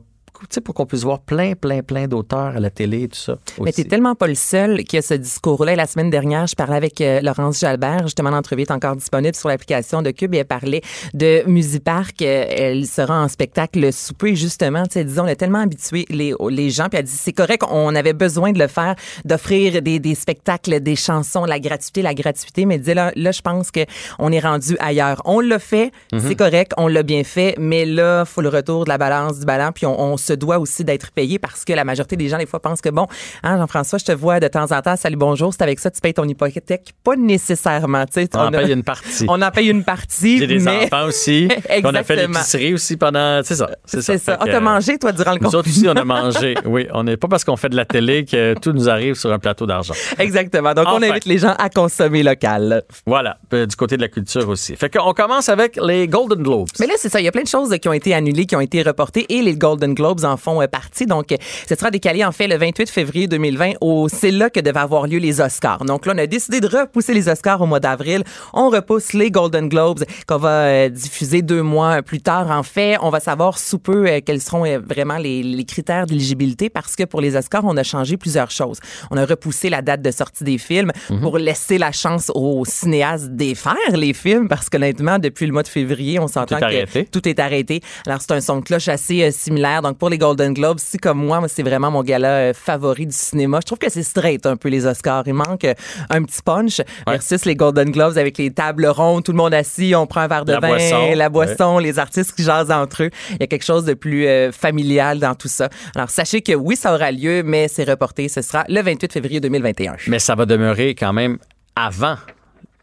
pour 0.64 0.74
qu'on 0.74 0.86
puisse 0.86 1.02
voir 1.04 1.20
plein, 1.20 1.54
plein, 1.54 1.82
plein 1.82 2.06
d'auteurs 2.08 2.56
à 2.56 2.60
la 2.60 2.70
télé 2.70 3.02
et 3.04 3.08
tout 3.08 3.18
ça. 3.18 3.38
Mais 3.60 3.70
aussi. 3.70 3.82
t'es 3.82 3.88
tellement 3.88 4.14
pas 4.14 4.26
le 4.26 4.34
seul 4.34 4.84
qui 4.84 4.96
a 4.98 5.02
ce 5.02 5.14
discours-là. 5.14 5.76
La 5.76 5.86
semaine 5.86 6.10
dernière, 6.10 6.46
je 6.46 6.54
parlais 6.54 6.76
avec 6.76 7.00
euh, 7.00 7.20
Laurence 7.20 7.60
Jalbert. 7.60 8.02
Justement, 8.04 8.30
l'entrevue 8.30 8.62
est 8.62 8.70
encore 8.70 8.96
disponible 8.96 9.34
sur 9.34 9.48
l'application 9.48 10.02
de 10.02 10.10
Cube. 10.10 10.34
Et 10.34 10.38
elle 10.38 10.44
parlait 10.44 10.82
de 11.14 11.42
Musipark. 11.46 12.22
Euh, 12.22 12.44
Elle 12.48 12.86
sera 12.86 13.22
en 13.22 13.28
spectacle 13.28 13.92
souper, 13.92 14.34
justement. 14.36 14.84
Tu 14.84 14.94
sais, 14.94 15.04
disons, 15.04 15.24
on 15.24 15.28
a 15.28 15.34
tellement 15.36 15.60
habitué 15.60 16.06
les, 16.08 16.34
les 16.50 16.70
gens. 16.70 16.88
Puis 16.88 16.98
elle 16.98 17.04
dit, 17.04 17.10
c'est 17.12 17.32
correct, 17.32 17.62
on 17.70 17.94
avait 17.94 18.12
besoin 18.12 18.52
de 18.52 18.58
le 18.58 18.66
faire, 18.68 18.94
d'offrir 19.24 19.82
des, 19.82 19.98
des 19.98 20.14
spectacles, 20.14 20.80
des 20.80 20.96
chansons, 20.96 21.44
la 21.44 21.58
gratuité, 21.60 22.02
la 22.02 22.14
gratuité. 22.14 22.64
Mais 22.66 22.74
elle 22.74 22.80
disait, 22.80 22.94
là, 22.94 23.12
là 23.16 23.32
je 23.32 23.40
pense 23.42 23.70
qu'on 23.70 24.32
est 24.32 24.40
rendu 24.40 24.76
ailleurs. 24.80 25.22
On 25.24 25.40
l'a 25.40 25.58
fait, 25.58 25.92
Mhm. 26.12 26.20
c'est 26.20 26.34
correct, 26.34 26.72
on 26.76 26.88
l'a 26.88 27.02
bien 27.02 27.24
fait. 27.24 27.54
Mais 27.58 27.84
là, 27.84 28.24
faut 28.24 28.40
le 28.40 28.48
retour 28.48 28.84
de 28.84 28.88
la 28.90 28.98
balance 28.98 29.38
du 29.38 29.44
ballon. 29.46 29.70
Puis 29.74 29.86
on, 29.86 30.00
on 30.00 30.16
se 30.16 30.29
doit 30.32 30.58
aussi 30.58 30.84
d'être 30.84 31.10
payé 31.12 31.38
parce 31.38 31.64
que 31.64 31.72
la 31.72 31.84
majorité 31.84 32.16
des 32.16 32.28
gens, 32.28 32.38
des 32.38 32.46
fois, 32.46 32.60
pensent 32.60 32.80
que, 32.80 32.88
bon, 32.88 33.06
hein, 33.42 33.58
Jean-François, 33.58 33.98
je 33.98 34.04
te 34.04 34.12
vois 34.12 34.40
de 34.40 34.48
temps 34.48 34.70
en 34.72 34.80
temps, 34.82 34.96
salut, 34.96 35.16
bonjour, 35.16 35.52
c'est 35.52 35.62
avec 35.62 35.78
ça, 35.78 35.90
tu 35.90 36.00
payes 36.00 36.14
ton 36.14 36.24
hypothèque. 36.24 36.92
Pas 37.04 37.16
nécessairement, 37.16 38.04
tu 38.06 38.12
sais. 38.14 38.28
On 38.34 38.38
en 38.40 38.52
a- 38.52 38.58
paye 38.58 38.72
une 38.72 38.82
partie. 38.82 39.26
On 39.28 39.40
en 39.42 39.50
paye 39.50 39.68
une 39.70 39.84
partie, 39.84 40.38
J'ai 40.38 40.46
des 40.46 40.58
mais... 40.58 40.84
enfants 40.86 41.06
aussi. 41.06 41.48
On 41.84 41.94
a 41.94 42.02
fait 42.02 42.16
l'épicerie 42.16 42.74
aussi 42.74 42.96
pendant. 42.96 43.40
C'est 43.42 43.54
ça. 43.54 43.70
C'est 43.84 44.02
ça. 44.02 44.18
Ça. 44.18 44.36
Ah, 44.40 44.44
t'as 44.46 44.60
mangé, 44.60 44.98
toi, 44.98 45.12
durant 45.12 45.32
le 45.32 45.38
Nous 45.40 45.48
autres 45.54 45.64
confinement? 45.68 45.92
aussi, 45.92 45.98
on 45.98 46.00
a 46.00 46.04
mangé. 46.04 46.54
Oui, 46.66 46.86
on 46.92 47.04
n'est 47.04 47.16
pas 47.16 47.26
parce 47.28 47.44
qu'on 47.44 47.56
fait 47.56 47.68
de 47.68 47.76
la 47.76 47.84
télé 47.84 48.24
que 48.24 48.54
tout 48.60 48.72
nous 48.72 48.88
arrive 48.88 49.14
sur 49.14 49.32
un 49.32 49.38
plateau 49.38 49.66
d'argent. 49.66 49.94
Exactement. 50.18 50.74
Donc, 50.74 50.86
on 50.88 51.02
invite 51.02 51.24
les 51.24 51.38
gens 51.38 51.54
à 51.58 51.68
consommer 51.70 52.22
local. 52.22 52.82
Voilà, 53.06 53.38
euh, 53.54 53.66
du 53.66 53.74
côté 53.76 53.96
de 53.96 54.02
la 54.02 54.08
culture 54.08 54.48
aussi. 54.48 54.76
Fait 54.76 54.90
qu'on 54.90 55.12
commence 55.12 55.48
avec 55.48 55.78
les 55.82 56.06
Golden 56.06 56.42
Globes. 56.42 56.68
Mais 56.78 56.86
là, 56.86 56.94
c'est 56.96 57.08
ça. 57.08 57.20
Il 57.20 57.24
y 57.24 57.28
a 57.28 57.32
plein 57.32 57.42
de 57.42 57.48
choses 57.48 57.74
qui 57.80 57.88
ont 57.88 57.92
été 57.92 58.14
annulées, 58.14 58.46
qui 58.46 58.56
ont 58.56 58.60
été 58.60 58.82
reportées 58.82 59.26
et 59.28 59.42
les 59.42 59.54
Golden 59.56 59.94
Globes 59.94 60.19
en 60.24 60.36
font 60.36 60.60
euh, 60.62 60.66
partie. 60.66 61.06
Donc, 61.06 61.32
euh, 61.32 61.36
ce 61.68 61.74
sera 61.74 61.90
décalé, 61.90 62.24
en 62.24 62.32
fait, 62.32 62.46
le 62.46 62.56
28 62.56 62.90
février 62.90 63.26
2020. 63.26 63.72
Au, 63.80 64.08
c'est 64.08 64.30
là 64.30 64.50
que 64.50 64.60
devaient 64.60 64.78
avoir 64.78 65.06
lieu 65.06 65.18
les 65.18 65.40
Oscars. 65.40 65.84
Donc 65.84 66.06
là, 66.06 66.12
on 66.14 66.18
a 66.18 66.26
décidé 66.26 66.60
de 66.60 66.66
repousser 66.66 67.14
les 67.14 67.28
Oscars 67.28 67.60
au 67.60 67.66
mois 67.66 67.80
d'avril. 67.80 68.24
On 68.52 68.70
repousse 68.70 69.12
les 69.12 69.30
Golden 69.30 69.68
Globes 69.68 70.04
qu'on 70.26 70.38
va 70.38 70.64
euh, 70.64 70.88
diffuser 70.88 71.42
deux 71.42 71.62
mois 71.62 72.02
plus 72.02 72.20
tard. 72.20 72.50
En 72.50 72.62
fait, 72.62 72.96
on 73.02 73.10
va 73.10 73.20
savoir 73.20 73.58
sous 73.58 73.78
peu 73.78 74.20
quels 74.24 74.40
seront 74.40 74.64
vraiment 74.80 75.18
les, 75.18 75.42
les 75.42 75.64
critères 75.64 76.06
d'éligibilité 76.06 76.70
parce 76.70 76.96
que 76.96 77.04
pour 77.04 77.20
les 77.20 77.36
Oscars, 77.36 77.64
on 77.64 77.76
a 77.76 77.82
changé 77.82 78.16
plusieurs 78.16 78.50
choses. 78.50 78.78
On 79.10 79.16
a 79.16 79.24
repoussé 79.24 79.70
la 79.70 79.82
date 79.82 80.02
de 80.02 80.10
sortie 80.10 80.44
des 80.44 80.58
films 80.58 80.92
pour 81.20 81.38
laisser 81.38 81.78
la 81.78 81.92
chance 81.92 82.30
aux 82.34 82.64
cinéastes 82.64 83.30
défaire 83.30 83.74
les 83.94 84.12
films 84.12 84.48
parce 84.48 84.68
qu'honnêtement, 84.68 85.18
depuis 85.18 85.46
le 85.46 85.52
mois 85.52 85.62
de 85.62 85.68
février, 85.68 86.18
on 86.18 86.28
s'entend 86.28 86.58
que 86.58 86.64
arrêté. 86.64 87.04
tout 87.04 87.26
est 87.28 87.38
arrêté. 87.38 87.80
Alors, 88.06 88.20
c'est 88.20 88.32
un 88.32 88.40
son 88.40 88.58
de 88.58 88.64
cloche 88.64 88.88
assez 88.88 89.22
euh, 89.22 89.30
similaire. 89.30 89.82
Donc, 89.82 89.98
pour 89.98 90.09
les 90.10 90.18
Golden 90.18 90.52
Globes, 90.52 90.78
si 90.78 90.98
comme 90.98 91.24
moi, 91.24 91.40
moi, 91.40 91.48
c'est 91.48 91.62
vraiment 91.62 91.90
mon 91.90 92.02
gala 92.02 92.28
euh, 92.28 92.52
favori 92.54 93.06
du 93.06 93.14
cinéma. 93.14 93.58
Je 93.62 93.66
trouve 93.66 93.78
que 93.78 93.90
c'est 93.90 94.02
straight 94.02 94.44
un 94.46 94.56
peu 94.56 94.68
les 94.68 94.86
Oscars. 94.86 95.22
Il 95.26 95.34
manque 95.34 95.64
euh, 95.64 95.74
un 96.10 96.22
petit 96.22 96.42
punch 96.42 96.80
versus 97.06 97.44
les 97.44 97.56
Golden 97.56 97.90
Globes 97.90 98.18
avec 98.18 98.38
les 98.38 98.50
tables 98.50 98.86
rondes, 98.86 99.24
tout 99.24 99.32
le 99.32 99.38
monde 99.38 99.54
assis, 99.54 99.94
on 99.94 100.06
prend 100.06 100.20
un 100.20 100.28
verre 100.28 100.44
de 100.44 100.52
La 100.52 100.60
vin, 100.60 100.68
boisson, 100.68 101.12
la 101.14 101.28
boisson, 101.28 101.78
les 101.78 101.98
artistes 101.98 102.34
qui 102.34 102.42
jasent 102.42 102.70
entre 102.70 103.04
eux. 103.04 103.10
Il 103.30 103.36
y 103.40 103.44
a 103.44 103.46
quelque 103.46 103.64
chose 103.64 103.84
de 103.84 103.94
plus 103.94 104.26
euh, 104.26 104.52
familial 104.52 105.18
dans 105.18 105.34
tout 105.34 105.48
ça. 105.48 105.68
Alors, 105.94 106.10
sachez 106.10 106.42
que 106.42 106.52
oui, 106.52 106.76
ça 106.76 106.94
aura 106.94 107.10
lieu, 107.12 107.42
mais 107.42 107.68
c'est 107.68 107.84
reporté. 107.84 108.28
Ce 108.28 108.42
sera 108.42 108.64
le 108.68 108.82
28 108.82 109.12
février 109.12 109.40
2021. 109.40 109.96
Mais 110.08 110.18
ça 110.18 110.34
va 110.34 110.46
demeurer 110.46 110.94
quand 110.94 111.12
même 111.12 111.38
avant 111.76 112.16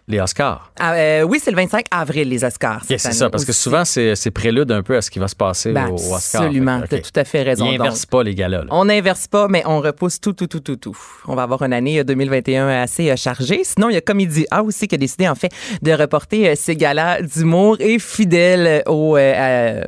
les 0.09 0.19
Oscars. 0.21 0.71
Ah, 0.79 0.93
euh, 0.93 1.21
oui, 1.23 1.39
c'est 1.43 1.51
le 1.51 1.57
25 1.57 1.85
avril, 1.91 2.29
les 2.29 2.43
Oscars. 2.45 2.83
Cette 2.87 2.99
c'est 2.99 3.11
ça, 3.11 3.29
parce 3.29 3.43
que 3.43 3.51
souvent, 3.51 3.83
c'est 3.83 4.31
prélude 4.31 4.71
un 4.71 4.81
peu 4.81 4.95
à 4.95 5.01
ce 5.01 5.11
qui 5.11 5.19
va 5.19 5.27
se 5.27 5.35
passer 5.35 5.73
Ben, 5.73 5.87
au, 5.87 5.95
au 5.95 6.15
Oscar. 6.15 6.43
absolument, 6.43 6.81
t'as 6.89 6.97
ok. 6.97 7.01
tout 7.03 7.19
à 7.19 7.25
fait 7.25 7.43
raison. 7.43 7.65
Ils 7.65 7.77
Donc, 7.77 7.87
inversent 7.87 8.05
pas 8.05 8.23
les 8.23 8.33
galas. 8.33 8.59
là. 8.59 8.67
On 8.69 8.85
n'inverse 8.85 9.27
pas, 9.27 9.47
mais 9.49 9.63
on 9.65 9.81
repousse 9.81 10.21
tout, 10.21 10.31
tout, 10.31 10.47
tout, 10.47 10.61
tout, 10.61 10.77
tout. 10.77 10.97
On 11.27 11.35
va 11.35 11.43
avoir 11.43 11.61
une 11.63 11.73
année 11.73 11.99
euh, 11.99 12.03
2021 12.05 12.69
assez 12.69 13.11
euh, 13.11 13.17
chargée. 13.17 13.61
Sinon, 13.65 13.89
il 13.89 13.95
y 13.95 13.97
a 13.97 14.01
Comédie 14.01 14.45
A 14.49 14.63
aussi 14.63 14.87
qui 14.87 14.95
a 14.95 14.97
décidé, 14.97 15.27
en 15.27 15.35
fait, 15.35 15.51
de 15.81 15.91
reporter 15.91 16.49
euh, 16.49 16.55
ses 16.55 16.77
galas 16.77 17.21
d'humour 17.21 17.75
et 17.81 17.99
fidèle 17.99 18.83
au, 18.87 19.17
euh, 19.17 19.33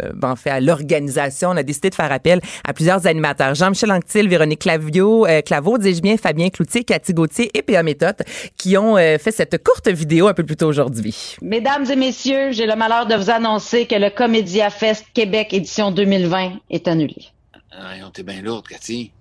à- 0.10 0.12
ben, 0.16 0.32
en 0.32 0.36
fait, 0.36 0.50
à 0.50 0.60
l'organisation. 0.60 1.52
On 1.52 1.56
a 1.58 1.64
décidé 1.64 1.92
de 1.92 1.96
faire 1.96 2.12
appel 2.12 2.42
à 2.68 2.74
plusieurs 2.74 3.08
animateurs. 3.08 3.56
Jean-Michel 3.56 3.92
Anctil, 3.94 4.28
Véronique 4.28 4.60
Clavio, 4.60 5.26
euh, 5.28 5.42
Claveau, 5.42 5.78
dis-je 5.78 6.02
bien, 6.02 6.18
Fabien 6.18 6.50
Cloutier, 6.50 6.84
Cathy 6.84 7.14
Gauthier 7.14 7.50
et 7.54 7.62
P.A. 7.62 7.84
Méthode 7.84 8.18
qui 8.58 8.76
ont 8.76 8.98
euh, 8.98 9.18
fait 9.18 9.32
cette 9.32 9.64
courte 9.64 9.88
vidéo 9.88 10.09
un 10.28 10.34
peu 10.34 10.44
plus 10.44 10.56
tôt 10.56 10.68
aujourd'hui. 10.68 11.36
Mesdames 11.42 11.86
et 11.90 11.96
messieurs, 11.96 12.52
j'ai 12.52 12.66
le 12.66 12.76
malheur 12.76 13.06
de 13.06 13.16
vous 13.16 13.30
annoncer 13.30 13.86
que 13.86 13.96
le 13.96 14.10
Comédia 14.10 14.70
Fest 14.70 15.06
Québec 15.14 15.54
édition 15.54 15.92
2020 15.92 16.54
est 16.70 16.88
annulé. 16.88 17.28
Ah, 17.72 17.94
t'es 18.14 18.24
bien 18.24 18.42
lourde, 18.42 18.68
Cathy. 18.68 19.12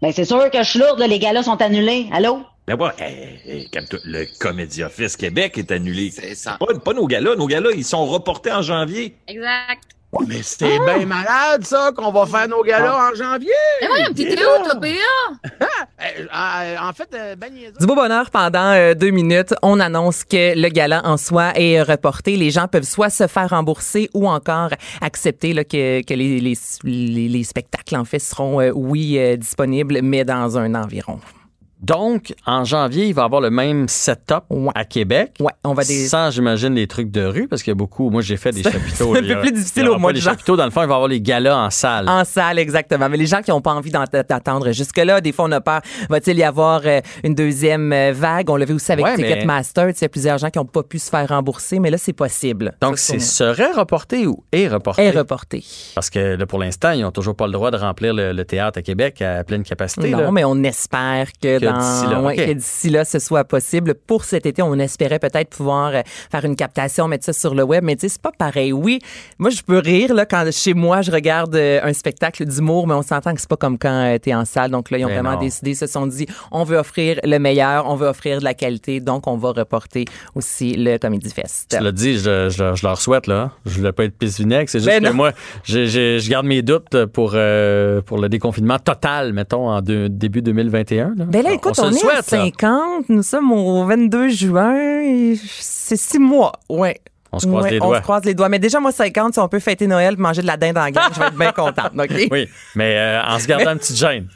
Ben, 0.00 0.12
c'est 0.12 0.24
sûr 0.24 0.50
que 0.50 0.58
je 0.58 0.68
suis 0.68 0.78
lourde, 0.78 0.98
là, 0.98 1.06
les 1.06 1.18
galas 1.18 1.42
sont 1.44 1.60
annulés. 1.60 2.06
Allô? 2.12 2.40
Ben 2.66 2.76
hey, 2.98 3.40
hey, 3.46 3.70
calme-toi. 3.70 3.98
le 4.04 4.26
Comédia 4.38 4.86
Office 4.86 5.16
Québec 5.16 5.56
est 5.56 5.70
annulé. 5.72 6.10
C'est 6.10 6.34
ça. 6.34 6.58
Pas, 6.60 6.66
pas 6.78 6.92
nos 6.92 7.06
galas. 7.06 7.34
Nos 7.34 7.46
galas, 7.46 7.70
ils 7.74 7.84
sont 7.84 8.04
reportés 8.04 8.52
en 8.52 8.60
janvier. 8.60 9.16
Exact. 9.26 9.97
Mais 10.26 10.42
c'est 10.42 10.78
bien 10.78 11.04
malade, 11.04 11.64
ça, 11.66 11.92
qu'on 11.94 12.10
va 12.10 12.24
faire 12.24 12.48
nos 12.48 12.62
galas 12.62 13.10
en 13.10 13.14
janvier. 13.14 13.50
Mais 13.82 13.86
voyons, 13.88 14.14
t'étais 14.14 14.42
où, 14.42 14.64
toi, 14.64 14.74
PA? 14.80 14.88
Euh, 16.00 16.26
euh, 16.32 16.76
en 16.80 16.92
fait, 16.92 17.08
euh, 17.14 17.34
ben 17.34 17.52
niaiseux. 17.52 17.72
Du 17.80 17.86
beau 17.86 17.96
bonheur 17.96 18.30
pendant 18.30 18.70
euh, 18.72 18.94
deux 18.94 19.10
minutes. 19.10 19.52
On 19.62 19.80
annonce 19.80 20.22
que 20.22 20.56
le 20.56 20.68
gala 20.68 21.02
en 21.04 21.16
soi 21.16 21.50
est 21.56 21.82
reporté. 21.82 22.36
Les 22.36 22.50
gens 22.52 22.68
peuvent 22.68 22.84
soit 22.84 23.10
se 23.10 23.26
faire 23.26 23.50
rembourser 23.50 24.08
ou 24.14 24.28
encore 24.28 24.70
accepter 25.00 25.52
là, 25.52 25.64
que, 25.64 26.02
que 26.04 26.14
les, 26.14 26.38
les, 26.38 26.54
les- 26.84 27.28
les 27.28 27.42
spectacles, 27.44 27.96
en 27.96 28.04
fait, 28.04 28.20
seront, 28.20 28.60
euh, 28.60 28.70
oui, 28.72 29.18
euh, 29.18 29.36
disponibles, 29.36 29.98
mais 30.02 30.24
dans 30.24 30.56
un 30.56 30.74
environ. 30.76 31.18
Donc, 31.80 32.34
en 32.46 32.64
janvier, 32.64 33.06
il 33.06 33.14
va 33.14 33.22
y 33.22 33.24
avoir 33.24 33.40
le 33.40 33.50
même 33.50 33.88
setup 33.88 34.44
à 34.74 34.84
Québec. 34.84 35.34
Ouais, 35.40 35.52
on 35.64 35.74
va 35.74 35.84
des- 35.84 36.06
Sans, 36.08 36.30
j'imagine, 36.30 36.74
les 36.74 36.86
trucs 36.86 37.10
de 37.10 37.24
rue, 37.24 37.48
parce 37.48 37.62
qu'il 37.62 37.70
y 37.70 37.72
a 37.72 37.76
beaucoup. 37.76 38.10
Moi, 38.10 38.22
j'ai 38.22 38.36
fait 38.36 38.50
des 38.52 38.62
chapiteaux. 38.62 39.14
c'est 39.14 39.30
un 39.30 39.34
peu 39.34 39.40
plus 39.40 39.52
difficile 39.52 39.88
au 39.88 39.98
mois 39.98 40.12
de 40.12 40.16
les 40.18 40.22
chapiteaux, 40.22 40.56
dans 40.56 40.64
le 40.64 40.70
fond, 40.70 40.82
il 40.82 40.86
va 40.88 40.94
y 40.94 40.96
avoir 40.96 41.08
les 41.08 41.20
galas 41.20 41.56
en 41.56 41.70
salle. 41.70 42.08
En 42.08 42.24
salle, 42.24 42.58
exactement. 42.58 43.08
Mais 43.08 43.16
les 43.16 43.26
gens 43.26 43.42
qui 43.42 43.50
n'ont 43.50 43.60
pas 43.60 43.72
envie 43.72 43.90
d'attendre 43.90 44.72
jusque-là, 44.72 45.20
des 45.20 45.32
fois, 45.32 45.46
on 45.46 45.52
a 45.52 45.60
peur. 45.60 45.80
Va-t-il 46.10 46.36
y 46.38 46.42
avoir 46.44 46.82
euh, 46.84 47.00
une 47.24 47.34
deuxième 47.34 47.92
euh, 47.92 48.12
vague? 48.12 48.50
On 48.50 48.56
l'a 48.56 48.64
vu 48.64 48.74
aussi 48.74 48.90
avec 48.92 49.04
Ouais, 49.04 49.16
Ticketmaster. 49.16 49.88
Il 49.90 49.94
y 50.00 50.04
a 50.04 50.08
plusieurs 50.08 50.38
gens 50.38 50.50
qui 50.50 50.58
n'ont 50.58 50.64
pas 50.64 50.82
pu 50.82 50.98
se 50.98 51.10
faire 51.10 51.28
rembourser, 51.28 51.78
mais 51.78 51.90
là, 51.90 51.98
c'est 51.98 52.12
possible. 52.12 52.74
Donc, 52.80 52.98
c'est 52.98 53.18
serait 53.20 53.72
reporté 53.72 54.26
ou 54.26 54.42
est 54.52 54.68
reporté? 54.68 55.02
est 55.02 55.10
reporté. 55.10 55.64
Parce 55.94 56.10
que 56.10 56.36
là, 56.36 56.46
pour 56.46 56.58
l'instant, 56.58 56.90
ils 56.92 57.02
n'ont 57.02 57.10
toujours 57.12 57.36
pas 57.36 57.46
le 57.46 57.52
droit 57.52 57.70
de 57.70 57.76
remplir 57.76 58.14
le, 58.14 58.32
le 58.32 58.44
théâtre 58.44 58.78
à 58.78 58.82
Québec 58.82 59.22
à 59.22 59.44
pleine 59.44 59.62
capacité. 59.62 60.10
Non, 60.10 60.18
là. 60.18 60.30
mais 60.32 60.44
on 60.44 60.62
espère 60.64 61.28
que, 61.40 61.58
d'ici 61.72 62.06
là, 62.10 62.20
ouais, 62.20 62.36
que 62.36 62.52
d'ici 62.52 62.90
là, 62.90 63.04
ce 63.04 63.18
soit 63.18 63.44
possible. 63.44 63.94
Pour 63.94 64.24
cet 64.24 64.46
été, 64.46 64.62
on 64.62 64.74
espérait 64.78 65.18
peut-être 65.18 65.50
pouvoir 65.50 65.90
euh, 65.94 66.02
faire 66.30 66.44
une 66.44 66.56
captation, 66.56 67.08
mettre 67.08 67.24
ça 67.24 67.32
sur 67.32 67.54
le 67.54 67.62
web, 67.62 67.84
mais 67.84 67.96
tu 67.96 68.02
sais, 68.02 68.08
c'est 68.08 68.22
pas 68.22 68.32
pareil. 68.36 68.72
Oui, 68.72 68.98
moi, 69.38 69.50
je 69.50 69.62
peux 69.62 69.78
rire 69.78 70.14
là, 70.14 70.26
quand 70.26 70.44
chez 70.52 70.74
moi, 70.74 71.02
je 71.02 71.10
regarde 71.10 71.54
euh, 71.54 71.80
un 71.82 71.92
spectacle 71.92 72.44
d'humour, 72.44 72.86
mais 72.86 72.94
on 72.94 73.02
s'entend 73.02 73.34
que 73.34 73.40
c'est 73.40 73.48
pas 73.48 73.56
comme 73.56 73.78
quand 73.78 74.16
tu 74.22 74.30
es 74.30 74.34
en 74.34 74.44
salle. 74.44 74.70
Donc 74.70 74.90
là, 74.90 74.98
ils 74.98 75.04
ont 75.04 75.08
Mais 75.08 75.14
vraiment 75.14 75.32
non. 75.34 75.40
décidé, 75.40 75.74
se 75.74 75.86
sont 75.86 76.06
dit, 76.06 76.26
on 76.52 76.64
veut 76.64 76.76
offrir 76.78 77.18
le 77.24 77.38
meilleur, 77.38 77.86
on 77.88 77.94
veut 77.96 78.06
offrir 78.08 78.38
de 78.38 78.44
la 78.44 78.54
qualité, 78.54 79.00
donc 79.00 79.26
on 79.26 79.36
va 79.36 79.50
reporter 79.52 80.04
aussi 80.34 80.74
le 80.76 80.98
Comedy 80.98 81.30
Fest. 81.30 81.74
Tu 81.76 81.82
l'as 81.82 81.92
dit, 81.92 82.18
je, 82.18 82.48
je- 82.48 82.74
je 82.74 82.86
leur 82.86 83.00
souhaite, 83.00 83.26
là. 83.26 83.50
Je 83.66 83.76
voulais 83.78 83.92
pas 83.92 84.04
être 84.04 84.16
pisse 84.16 84.38
vinaigre. 84.38 84.68
C'est 84.68 84.78
juste 84.78 84.90
Ben 84.90 85.02
que 85.02 85.08
non. 85.08 85.14
moi, 85.14 85.32
j'ai- 85.64 85.86
je 85.86 86.30
garde 86.30 86.46
mes 86.46 86.62
doutes 86.62 87.06
pour, 87.06 87.32
euh, 87.34 88.00
pour 88.02 88.18
le 88.18 88.28
déconfinement 88.28 88.78
total, 88.78 89.32
mettons, 89.32 89.68
en 89.70 89.80
début 89.82 90.42
2021. 90.42 91.14
Là. 91.16 91.24
Ben 91.24 91.42
là, 91.42 91.52
écoute, 91.58 91.76
se 91.76 91.80
on, 91.82 91.90
le 91.90 91.92
est 91.92 91.96
à 91.96 92.00
souhaite, 92.00 92.30
là. 92.32 92.38
50, 92.44 93.08
nous 93.10 93.22
sommes 93.22 93.52
au 93.52 93.84
22 93.84 94.28
juin, 94.28 95.34
c'est 95.60 95.96
six 95.96 96.18
mois, 96.18 96.52
ouais. 96.68 97.00
On 97.30 97.38
se 97.38 97.46
croise 97.46 97.64
Ouais, 97.64 97.70
les 97.72 97.80
On 97.82 97.88
doigts. 97.88 97.96
se 97.98 98.02
croise 98.02 98.24
les 98.24 98.32
doigts. 98.34 98.48
Mais 98.48 98.58
déjà, 98.58 98.80
moi, 98.80 98.90
50, 98.90 99.34
si 99.34 99.38
on 99.38 99.48
peut 99.48 99.58
fêter 99.58 99.86
Noël 99.86 100.14
et 100.14 100.16
manger 100.16 100.40
de 100.40 100.46
la 100.46 100.56
dinde 100.56 100.78
en 100.78 100.88
gang, 100.88 101.10
je 101.14 101.20
vais 101.20 101.26
être 101.26 101.36
bien 101.36 101.52
contente, 101.52 101.92
OK? 101.94 102.10
Oui, 102.30 102.48
mais 102.74 102.96
euh, 102.96 103.20
en 103.22 103.38
se 103.38 103.46
gardant 103.46 103.72
une 103.72 103.78
petite 103.78 103.96
gêne. 103.98 104.28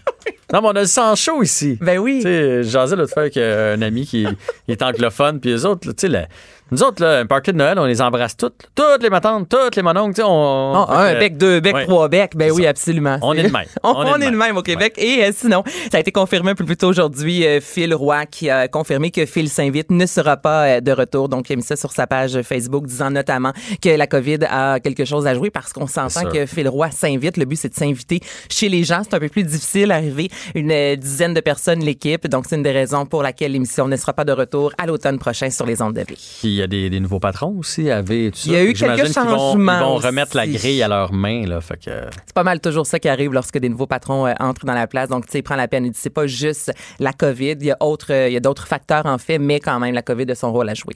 Non, 0.52 0.60
mais 0.60 0.68
on 0.68 0.76
a 0.76 0.80
le 0.82 0.86
sang 0.86 1.14
chaud 1.16 1.42
ici. 1.42 1.78
Ben 1.80 1.98
oui. 1.98 2.16
Tu 2.18 2.24
sais, 2.24 2.62
j'asais 2.64 2.94
l'autre 2.94 3.14
fois 3.14 3.22
avec 3.22 3.38
euh, 3.38 3.76
un 3.76 3.80
ami 3.82 4.04
qui 4.06 4.26
est 4.68 4.82
anglophone, 4.82 5.40
puis 5.40 5.50
les 5.50 5.64
autres, 5.64 5.88
là, 5.88 5.94
tu 5.94 6.02
sais, 6.02 6.08
la- 6.08 6.26
Nous 6.72 6.82
autres, 6.82 7.02
là, 7.04 7.18
un 7.18 7.26
party 7.26 7.52
de 7.52 7.58
Noël, 7.58 7.78
on 7.78 7.84
les 7.84 8.00
embrasse 8.00 8.34
toutes. 8.34 8.54
Toutes 8.74 9.02
les 9.02 9.10
matantes, 9.10 9.46
toutes 9.46 9.76
les 9.76 9.82
mononcles. 9.82 10.14
tu 10.14 10.22
sais, 10.22 10.26
On, 10.26 10.86
un 10.88 11.18
bec, 11.18 11.36
deux 11.36 11.60
becs, 11.60 11.74
Ouais. 11.74 11.84
trois 11.84 12.08
becs. 12.08 12.34
Ben 12.34 12.50
oui, 12.50 12.66
absolument. 12.66 13.18
On 13.20 13.34
est 13.34 13.42
de 13.42 13.52
même. 13.52 13.66
on, 13.82 13.90
on 13.94 14.16
est 14.16 14.30
de 14.30 14.36
même 14.36 14.56
au 14.56 14.62
Québec. 14.62 14.94
Et 14.96 15.22
euh, 15.22 15.32
sinon, 15.36 15.64
ça 15.90 15.98
a 15.98 16.00
été 16.00 16.10
confirmé 16.12 16.52
un 16.52 16.54
peu 16.54 16.64
plus 16.64 16.78
tôt 16.78 16.88
aujourd'hui. 16.88 17.46
euh, 17.46 17.60
Phil 17.60 17.94
Roy 17.94 18.24
qui 18.24 18.48
a 18.48 18.68
confirmé 18.68 19.10
que 19.10 19.26
Phil 19.26 19.50
s'invite 19.50 19.90
ne 19.90 20.06
sera 20.06 20.38
pas 20.38 20.64
euh, 20.64 20.80
de 20.80 20.92
retour. 20.92 21.28
Donc, 21.28 21.50
il 21.50 21.52
a 21.52 21.56
mis 21.56 21.62
ça 21.62 21.76
sur 21.76 21.92
sa 21.92 22.06
page 22.06 22.40
Facebook, 22.40 22.86
disant 22.86 23.10
notamment 23.10 23.52
que 23.82 23.90
la 23.90 24.06
COVID 24.06 24.38
a 24.48 24.80
quelque 24.80 25.04
chose 25.04 25.26
à 25.26 25.34
jouer 25.34 25.50
parce 25.50 25.74
qu'on 25.74 25.86
s'entend 25.86 26.24
que 26.30 26.46
Phil 26.46 26.68
Roy 26.68 26.90
s'invite. 26.90 27.36
Le 27.36 27.44
but, 27.44 27.56
c'est 27.56 27.68
de 27.68 27.74
s'inviter 27.74 28.20
chez 28.48 28.70
les 28.70 28.82
gens. 28.82 29.02
C'est 29.04 29.14
un 29.14 29.20
peu 29.20 29.28
plus 29.28 29.44
difficile 29.44 29.88
d'arriver 29.88 30.30
une 30.54 30.96
dizaine 30.96 31.34
de 31.34 31.40
personnes, 31.40 31.80
l'équipe. 31.80 32.26
Donc, 32.28 32.46
c'est 32.48 32.56
une 32.56 32.62
des 32.62 32.72
raisons 32.72 33.04
pour 33.04 33.22
laquelle 33.22 33.52
l'émission 33.52 33.88
ne 33.88 33.96
sera 33.96 34.14
pas 34.14 34.24
de 34.24 34.32
retour 34.32 34.72
à 34.78 34.86
l'automne 34.86 35.18
prochain 35.18 35.50
sur 35.50 35.66
les 35.66 35.82
ondes 35.82 35.94
de 35.94 36.00
vie. 36.08 36.60
Y 36.62 36.64
a 36.64 36.68
des, 36.68 36.90
des 36.90 37.00
nouveaux 37.00 37.20
patrons 37.20 37.56
aussi, 37.58 37.90
AV 37.90 38.10
et 38.12 38.30
tout 38.30 38.38
ça. 38.38 38.44
Il 38.46 38.52
y 38.52 38.56
a 38.56 38.64
eu 38.64 38.72
quelques 38.72 39.06
vont- 39.08 39.12
changements 39.12 39.78
Ils 39.78 39.84
vont, 39.84 39.96
remettre 39.96 40.36
la 40.36 40.46
grille 40.46 40.82
à 40.82 40.88
leurs 40.88 41.12
mains, 41.12 41.46
là. 41.46 41.60
Fait 41.60 41.76
que. 41.76 41.90
C'est 42.26 42.34
pas 42.34 42.42
mal 42.44 42.60
toujours 42.60 42.86
ça 42.86 42.98
qui 42.98 43.08
arrive 43.08 43.32
lorsque 43.32 43.58
des 43.58 43.68
nouveaux 43.68 43.86
patrons 43.86 44.26
euh, 44.26 44.32
entrent 44.40 44.64
dans 44.64 44.74
la 44.74 44.86
place. 44.86 45.08
Donc, 45.08 45.26
tu 45.26 45.32
sais, 45.32 45.38
il 45.40 45.42
prend 45.42 45.56
la 45.56 45.68
peine. 45.68 45.90
C'est 45.94 46.10
pas 46.10 46.26
juste 46.26 46.72
la 46.98 47.12
COVID. 47.12 47.56
Il 47.60 47.66
y 47.66 47.70
a 47.70 47.76
autre, 47.80 48.12
euh, 48.12 48.28
il 48.28 48.34
y 48.34 48.36
a 48.36 48.40
d'autres 48.40 48.66
facteurs, 48.66 49.06
en 49.06 49.18
fait, 49.18 49.38
mais 49.38 49.60
quand 49.60 49.78
même, 49.78 49.94
la 49.94 50.02
COVID 50.02 50.30
a 50.30 50.34
son 50.34 50.52
rôle 50.52 50.68
à 50.68 50.74
jouer. 50.74 50.94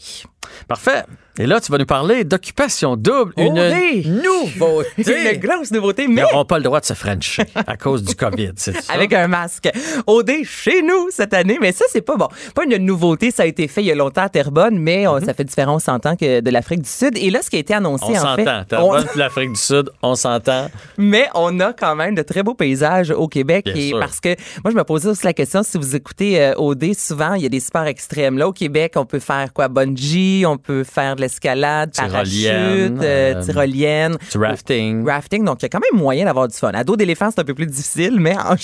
Parfait. 0.68 1.04
Et 1.38 1.46
là, 1.46 1.60
tu 1.60 1.70
vas 1.70 1.78
nous 1.78 1.86
parler 1.86 2.24
d'occupation 2.24 2.96
double. 2.96 3.32
Une 3.36 3.58
oui! 3.58 4.06
nouveauté. 4.08 4.88
Une 5.34 5.38
grosse 5.40 5.70
nouveauté, 5.70 6.04
Ils 6.04 6.10
mais 6.10 6.22
n'auront 6.22 6.44
pas 6.44 6.58
le 6.58 6.64
droit 6.64 6.80
de 6.80 6.86
se 6.86 6.94
frencher 6.94 7.42
à 7.66 7.76
cause 7.76 8.02
du 8.02 8.14
COVID, 8.14 8.52
c'est 8.56 8.72
ça? 8.80 8.92
avec 8.94 9.12
un 9.12 9.28
masque. 9.28 9.68
OD 10.06 10.30
chez 10.44 10.82
nous 10.82 11.08
cette 11.10 11.34
année, 11.34 11.58
mais 11.60 11.72
ça, 11.72 11.84
c'est 11.90 12.00
pas 12.00 12.16
bon. 12.16 12.28
Pas 12.54 12.64
une 12.64 12.76
nouveauté, 12.84 13.30
ça 13.30 13.42
a 13.42 13.46
été 13.46 13.68
fait 13.68 13.82
il 13.82 13.86
y 13.86 13.92
a 13.92 13.94
longtemps 13.94 14.22
à 14.22 14.28
Terrebonne, 14.28 14.78
mais 14.78 15.06
on- 15.06 15.20
ça 15.20 15.34
fait 15.34 15.44
différent, 15.44 15.76
on 15.76 15.78
s'entend, 15.78 16.16
que 16.16 16.40
de 16.40 16.50
l'Afrique 16.50 16.82
du 16.82 16.88
Sud. 16.88 17.16
Et 17.18 17.30
là, 17.30 17.40
ce 17.42 17.50
qui 17.50 17.56
a 17.56 17.58
été 17.58 17.74
annoncé, 17.74 18.06
Mhm. 18.12 18.16
On 18.16 18.26
en 18.26 18.36
fait... 18.36 18.44
s'entend. 18.44 18.64
T'as 18.68 18.82
on- 18.82 19.04
l'Afrique 19.18 19.52
du 19.52 19.60
Sud, 19.60 19.90
on 20.02 20.14
s'entend. 20.14 20.68
Mais 20.98 21.28
on 21.34 21.60
a 21.60 21.72
quand 21.72 21.94
même 21.96 22.14
de 22.14 22.22
très 22.22 22.42
beaux 22.42 22.54
paysages 22.54 23.10
au 23.10 23.28
Québec. 23.28 23.64
Bien 23.66 23.74
et 23.74 23.88
sûr. 23.90 23.98
parce 24.00 24.20
que 24.20 24.28
moi, 24.64 24.70
je 24.70 24.76
me 24.76 24.84
posais 24.84 25.08
aussi 25.08 25.24
la 25.24 25.32
question, 25.32 25.62
si 25.62 25.76
vous 25.78 25.94
écoutez 25.96 26.40
euh, 26.40 26.54
OD, 26.56 26.94
souvent, 26.94 27.34
il 27.34 27.42
y 27.42 27.46
a 27.46 27.48
des 27.50 27.60
sports 27.60 27.86
extrêmes. 27.86 28.38
Là, 28.38 28.48
au 28.48 28.52
Québec, 28.52 28.94
on 28.96 29.04
peut 29.04 29.18
faire 29.18 29.52
quoi? 29.52 29.68
Bungee, 29.68 30.44
on 30.46 30.56
peut 30.56 30.84
faire 30.84 31.16
de 31.16 31.20
l'escalade, 31.26 31.90
parachute, 31.96 32.32
Tyrolienne, 32.32 33.00
euh, 33.02 33.34
euh, 33.34 33.42
tyrolienne. 33.44 34.16
du 34.32 34.38
rafting. 34.38 35.06
Rafting. 35.06 35.44
Donc, 35.44 35.58
il 35.60 35.64
y 35.64 35.66
a 35.66 35.68
quand 35.68 35.80
même 35.92 36.00
moyen 36.00 36.24
d'avoir 36.24 36.48
du 36.48 36.56
fun. 36.56 36.70
À 36.72 36.84
dos 36.84 36.96
d'éléphant, 36.96 37.30
c'est 37.30 37.40
un 37.40 37.44
peu 37.44 37.54
plus 37.54 37.66
difficile, 37.66 38.16
mais 38.18 38.36
en... 38.36 38.54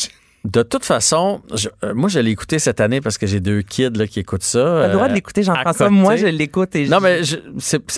De 0.44 0.64
toute 0.64 0.84
façon, 0.84 1.40
je- 1.54 1.68
euh, 1.84 1.94
moi, 1.94 2.08
je 2.08 2.18
l'ai 2.18 2.32
écouté 2.32 2.58
cette 2.58 2.80
année 2.80 3.00
parce 3.00 3.16
que 3.16 3.28
j'ai 3.28 3.38
deux 3.38 3.62
kids 3.62 3.90
là, 3.94 4.08
qui 4.08 4.18
écoutent 4.18 4.42
ça. 4.42 4.58
T'as 4.58 4.86
le 4.88 4.92
droit 4.94 5.06
de 5.06 5.12
euh, 5.12 5.14
l'écouter, 5.14 5.44
Jean-François. 5.44 5.88
Moi, 5.88 6.16
je 6.16 6.26
l'écoute 6.26 6.74
et 6.74 6.88
Non, 6.88 6.98
mais 6.98 7.22
je- 7.22 7.36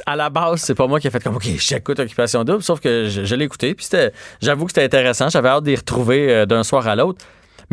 à 0.04 0.14
la 0.14 0.28
base, 0.28 0.60
c'est 0.60 0.74
pas 0.74 0.86
moi 0.86 1.00
qui 1.00 1.06
ai 1.06 1.10
fait 1.10 1.22
comme, 1.22 1.36
OK, 1.36 1.46
j'écoute 1.56 1.98
Occupation 2.00 2.44
Double, 2.44 2.62
sauf 2.62 2.80
que 2.80 3.08
je, 3.08 3.24
je 3.24 3.34
l'ai 3.34 3.46
écouté. 3.46 3.74
Puis 3.74 3.86
c'était- 3.86 4.12
j'avoue 4.42 4.66
que 4.66 4.72
c'était 4.72 4.84
intéressant. 4.84 5.30
J'avais 5.30 5.48
hâte 5.48 5.64
d'y 5.64 5.74
retrouver 5.74 6.30
euh, 6.30 6.44
d'un 6.44 6.64
soir 6.64 6.86
à 6.86 6.94
l'autre. 6.96 7.24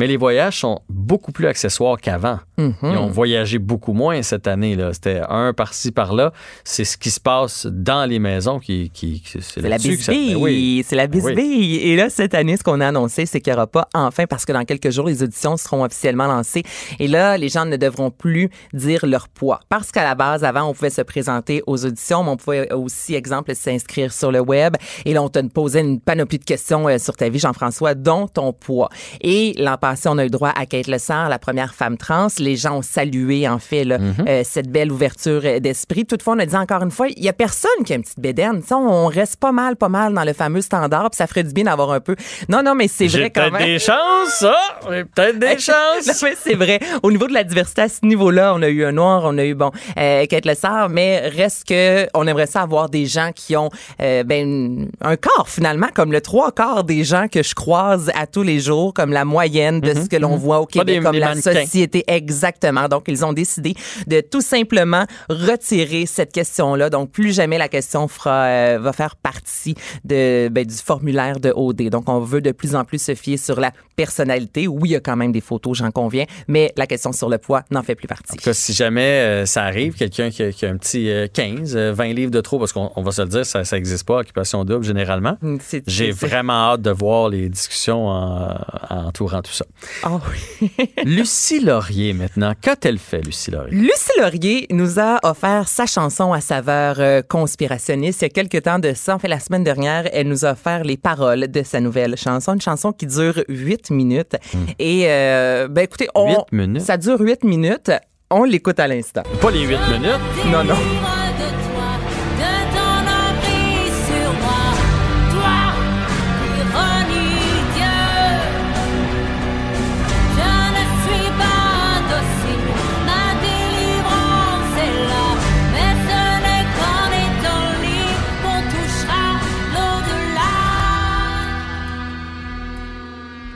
Mais 0.02 0.08
les 0.08 0.18
voyages 0.18 0.58
sont 0.62 0.82
beaucoup 0.90 1.32
plus 1.32 1.46
accessoires 1.46 2.02
qu'avant. 2.02 2.40
Mhm. 2.58 2.74
Ils 2.82 2.98
ont 2.98 3.08
voyagé 3.10 3.60
beaucoup 3.60 3.94
moins 3.94 4.24
cette 4.24 4.48
année. 4.48 4.76
là. 4.76 4.94
C'était 4.94 5.22
un 5.30 5.54
par-ci, 5.54 5.92
par-là. 5.92 6.34
C'est 6.64 6.86
ce 6.86 6.98
qui 6.98 7.12
se 7.12 7.20
passe 7.20 7.68
dans 7.68 8.10
les 8.10 8.18
maisons 8.18 8.58
qui. 8.58 8.90
qui, 8.90 9.22
c'est 9.40 9.62
la 9.62 9.78
bisbille. 9.78 10.34
Ben 10.34 10.42
oui. 10.42 10.84
C'est 10.88 10.96
la 10.96 11.06
Ben 11.06 11.22
oui. 11.24 11.36
bisbille. 11.36 11.76
Et 11.78 11.96
là, 11.96 12.10
cette 12.10 12.34
année, 12.34 12.58
ce 12.58 12.64
qu'on 12.64 12.82
a 12.82 12.88
annoncé, 12.88 13.28
c'est 13.28 13.42
qu'il 13.42 13.54
n'y 13.54 13.58
aura 13.58 13.68
pas 13.68 13.88
enfin, 13.94 14.26
parce 14.26 14.44
que 14.44 14.52
dans 14.52 14.66
quelques 14.66 14.90
jours, 14.90 15.06
les 15.06 15.22
auditions 15.22 15.56
seront 15.56 15.84
officiellement 15.86 16.26
lancées. 16.26 16.64
Et 16.98 17.08
là, 17.08 17.38
les 17.38 17.50
gens 17.50 17.66
ne 17.66 17.78
devront 17.78 18.10
plus 18.10 18.50
dire 18.74 19.06
leur 19.06 19.30
poids. 19.30 19.60
Parce 19.70 19.92
qu'à 19.92 20.04
la 20.04 20.16
base, 20.16 20.44
avant, 20.44 20.64
on 20.64 20.74
pouvait 20.74 20.90
se 20.90 21.04
présenter 21.04 21.62
aux 21.68 21.86
auditions, 21.86 22.24
mais 22.24 22.32
on 22.32 22.38
pouvait 22.38 22.74
aussi, 22.74 23.14
exemple, 23.14 23.54
s'inscrire 23.54 24.12
sur 24.12 24.32
le 24.32 24.40
web. 24.40 24.78
Et 25.06 25.14
là, 25.14 25.22
on 25.22 25.30
te 25.30 25.38
posait 25.42 25.82
une 25.82 26.00
panoplie 26.02 26.40
de 26.40 26.44
questions 26.44 26.88
euh, 26.90 26.98
sur 26.98 27.16
ta 27.16 27.30
vie, 27.30 27.38
Jean-François, 27.38 27.94
dont 27.94 28.28
ton 28.28 28.52
poids. 28.52 28.90
Et 29.22 29.54
l'an 29.60 29.78
passé, 29.78 29.91
on 30.06 30.18
a 30.18 30.26
eu 30.26 30.30
droit 30.30 30.50
à 30.56 30.66
Kate 30.66 30.88
Lessard, 30.88 31.30
la 31.30 31.40
première 31.40 31.74
femme 31.74 31.98
trans. 31.98 32.28
Les 32.40 32.56
gens 32.56 32.78
ont 32.78 32.82
salué, 32.82 33.48
en 33.48 33.60
fait, 33.60 33.84
là, 33.84 33.98
Mm-hmm. 34.02 34.28
euh, 34.28 34.42
cette 34.44 34.70
belle 34.70 34.92
ouverture 34.92 35.42
euh, 35.46 35.60
d'esprit. 35.60 36.06
Toutefois, 36.06 36.34
on 36.36 36.40
a 36.40 36.46
dit 36.46 36.56
encore 36.56 36.82
une 36.82 36.92
fois, 36.92 37.08
il 37.10 37.24
y 37.24 37.30
a 37.30 37.34
personne 37.34 37.70
qui 37.86 37.94
a 37.94 37.96
une 37.98 38.02
petite 38.02 38.20
bédaine. 38.20 38.62
On 38.72 39.06
reste 39.08 39.38
pas 39.38 39.52
mal, 39.52 39.76
pas 39.76 39.90
mal 39.90 40.14
dans 40.14 40.24
le 40.24 40.34
fameux 40.34 40.62
standard, 40.62 41.10
puis 41.12 41.18
ça 41.18 41.28
ferait 41.28 41.44
du 41.44 41.54
bien 41.54 41.66
d'avoir 41.66 41.92
un 41.92 42.00
peu. 42.00 42.16
Non, 42.50 42.64
non, 42.64 42.74
mais 42.74 42.88
c'est 42.88 43.08
vrai 43.08 43.30
quand 43.30 43.42
peut-être 43.42 43.54
même. 43.54 43.66
des 43.66 43.80
chances, 43.80 44.30
ça. 44.40 44.56
J'ai 44.90 45.04
peut-être 45.06 45.40
des 45.40 45.48
Non, 45.52 45.58
chances. 45.58 46.22
mais 46.24 46.34
c'est 46.42 46.56
vrai. 46.56 46.80
Au 47.04 47.12
niveau 47.12 47.28
de 47.28 47.34
la 47.34 47.44
diversité 47.44 47.84
à 47.84 47.90
ce 47.90 48.06
niveau-là, 48.06 48.54
on 48.56 48.62
a 48.62 48.68
eu 48.70 48.84
un 48.86 48.92
noir, 48.92 49.22
on 49.26 49.38
a 49.38 49.44
eu 49.46 49.54
bon 49.54 49.72
euh, 49.98 50.26
Kate 50.26 50.46
Lessard, 50.46 50.90
mais 50.90 51.28
reste 51.30 51.68
que 51.68 52.08
on 52.14 52.26
aimerait 52.28 52.48
ça 52.48 52.62
avoir 52.62 52.90
des 52.90 53.06
gens 53.06 53.32
qui 53.36 53.56
ont 53.56 53.70
euh, 54.02 54.24
ben 54.24 54.90
un 55.02 55.16
corps 55.16 55.48
finalement 55.50 55.88
comme 55.94 56.12
le 56.12 56.22
trois 56.22 56.52
quarts 56.52 56.84
des 56.84 57.04
gens 57.04 57.28
que 57.28 57.44
je 57.44 57.54
croise 57.56 58.12
à 58.20 58.26
tous 58.28 58.44
les 58.44 58.60
jours, 58.60 58.94
comme 58.94 59.12
la 59.12 59.26
moyenne 59.26 59.71
de 59.80 59.94
ce 59.94 60.10
que 60.10 60.18
l'on 60.18 60.36
voit 60.36 60.60
au 60.60 60.66
Mm-hmm. 60.66 60.68
Québec, 60.72 60.98
des- 60.98 61.04
comme 61.04 61.12
des 61.14 61.20
la 61.20 61.30
mannequins. 61.30 61.54
société 61.62 62.04
exactement. 62.08 62.88
Donc 62.88 63.04
ils 63.08 63.24
ont 63.26 63.34
décidé 63.34 63.74
de 64.08 64.22
tout 64.22 64.42
simplement 64.42 65.06
retirer 65.30 66.06
cette 66.06 66.32
question-là. 66.32 66.90
Donc 66.90 67.12
plus 67.12 67.34
jamais 67.34 67.58
la 67.58 67.68
question 67.70 68.08
fera 68.08 68.44
euh, 68.46 68.80
va 68.82 68.94
faire 68.94 69.16
partie 69.16 69.76
de 70.04 70.50
ben, 70.50 70.66
du 70.66 70.76
formulaire 70.76 71.40
de 71.40 71.52
OD. 71.56 71.90
Donc 71.90 72.10
on 72.10 72.20
veut 72.20 72.42
de 72.42 72.52
plus 72.52 72.76
en 72.76 72.84
plus 72.86 73.02
se 73.02 73.16
fier 73.16 73.38
sur 73.38 73.60
la 73.60 73.72
personnalité. 73.96 74.68
Oui, 74.68 74.90
il 74.90 74.92
y 74.92 74.96
a 74.96 75.00
quand 75.00 75.16
même 75.16 75.32
des 75.32 75.42
photos, 75.42 75.78
j'en 75.78 75.92
conviens, 75.92 76.26
mais 76.48 76.72
la 76.78 76.88
question 76.88 77.12
sur 77.12 77.30
le 77.30 77.38
poids 77.38 77.64
n'en 77.72 77.84
fait 77.84 77.96
plus 77.96 78.08
partie. 78.08 78.34
En 78.34 78.36
tout 78.36 78.44
cas, 78.44 78.54
si 78.54 78.74
jamais 78.74 79.02
euh, 79.02 79.46
ça 79.46 79.64
arrive, 79.64 79.94
quelqu'un 79.96 80.30
qui, 80.30 80.44
a- 80.44 80.52
qui 80.52 80.66
a 80.66 80.70
un 80.70 80.78
petit 80.78 81.10
euh, 81.10 81.28
15, 81.32 81.76
euh, 81.76 81.94
20 81.94 82.14
livres 82.14 82.32
de 82.32 82.42
trop, 82.42 82.58
parce 82.60 82.74
qu'on 82.74 82.92
on 82.96 83.04
va 83.04 83.12
se 83.12 83.22
le 83.22 83.28
dire, 83.28 83.46
ça 83.46 83.62
n'existe 83.72 84.06
pas, 84.08 84.18
occupation 84.20 84.64
double 84.66 84.84
généralement. 84.86 85.38
C'est- 85.60 85.84
J'ai 85.88 86.12
c'est- 86.14 86.26
vraiment 86.28 86.72
hâte 86.74 86.82
de 86.82 86.92
voir 86.92 87.30
les 87.30 87.50
discussions 87.50 88.08
en, 88.08 88.58
en 88.90 89.06
entourant 89.08 89.42
tout 89.42 89.52
ça. 89.52 89.61
Ah 90.04 90.20
oui. 90.62 90.72
Lucie 91.06 91.60
Laurier, 91.60 92.14
maintenant. 92.14 92.54
Qu'a-t-elle 92.60 92.98
fait, 92.98 93.22
Lucie 93.22 93.52
Laurier? 93.52 93.76
Lucie 93.76 94.12
Laurier 94.20 94.68
nous 94.72 95.00
a 95.00 95.20
offert 95.24 95.68
sa 95.68 95.86
chanson 95.86 96.34
à 96.34 96.42
saveur 96.42 96.96
euh, 97.00 97.22
conspirationniste. 97.22 98.22
Il 98.22 98.26
y 98.26 98.28
a 98.28 98.30
quelques 98.30 98.64
temps 98.64 98.80
de 98.80 98.94
ça, 98.94 99.16
en 99.16 99.20
fait, 99.20 99.28
la 99.28 99.40
semaine 99.40 99.64
dernière, 99.64 100.08
elle 100.14 100.28
nous 100.28 100.46
a 100.46 100.52
offert 100.52 100.84
les 100.84 100.98
paroles 100.98 101.48
de 101.50 101.64
sa 101.64 101.80
nouvelle 101.80 102.16
chanson. 102.18 102.54
Une 102.54 102.62
chanson 102.62 102.92
qui 102.92 103.06
dure 103.08 103.44
huit 103.48 103.92
minutes. 103.92 104.36
Et, 104.80 105.04
euh, 105.08 105.68
ben 105.70 105.82
écoutez, 105.84 106.08
on, 106.16 106.30
Huit 106.30 106.52
minutes? 106.52 106.82
ça 106.82 106.98
dure 106.98 107.20
huit 107.20 107.44
minutes. 107.44 107.92
On 108.30 108.46
l'écoute 108.46 108.80
à 108.80 108.88
l'instant. 108.88 109.24
Pas 109.42 109.52
les 109.52 109.64
8 109.64 109.78
minutes? 109.92 110.22
Non, 110.52 110.64
non. 110.64 110.76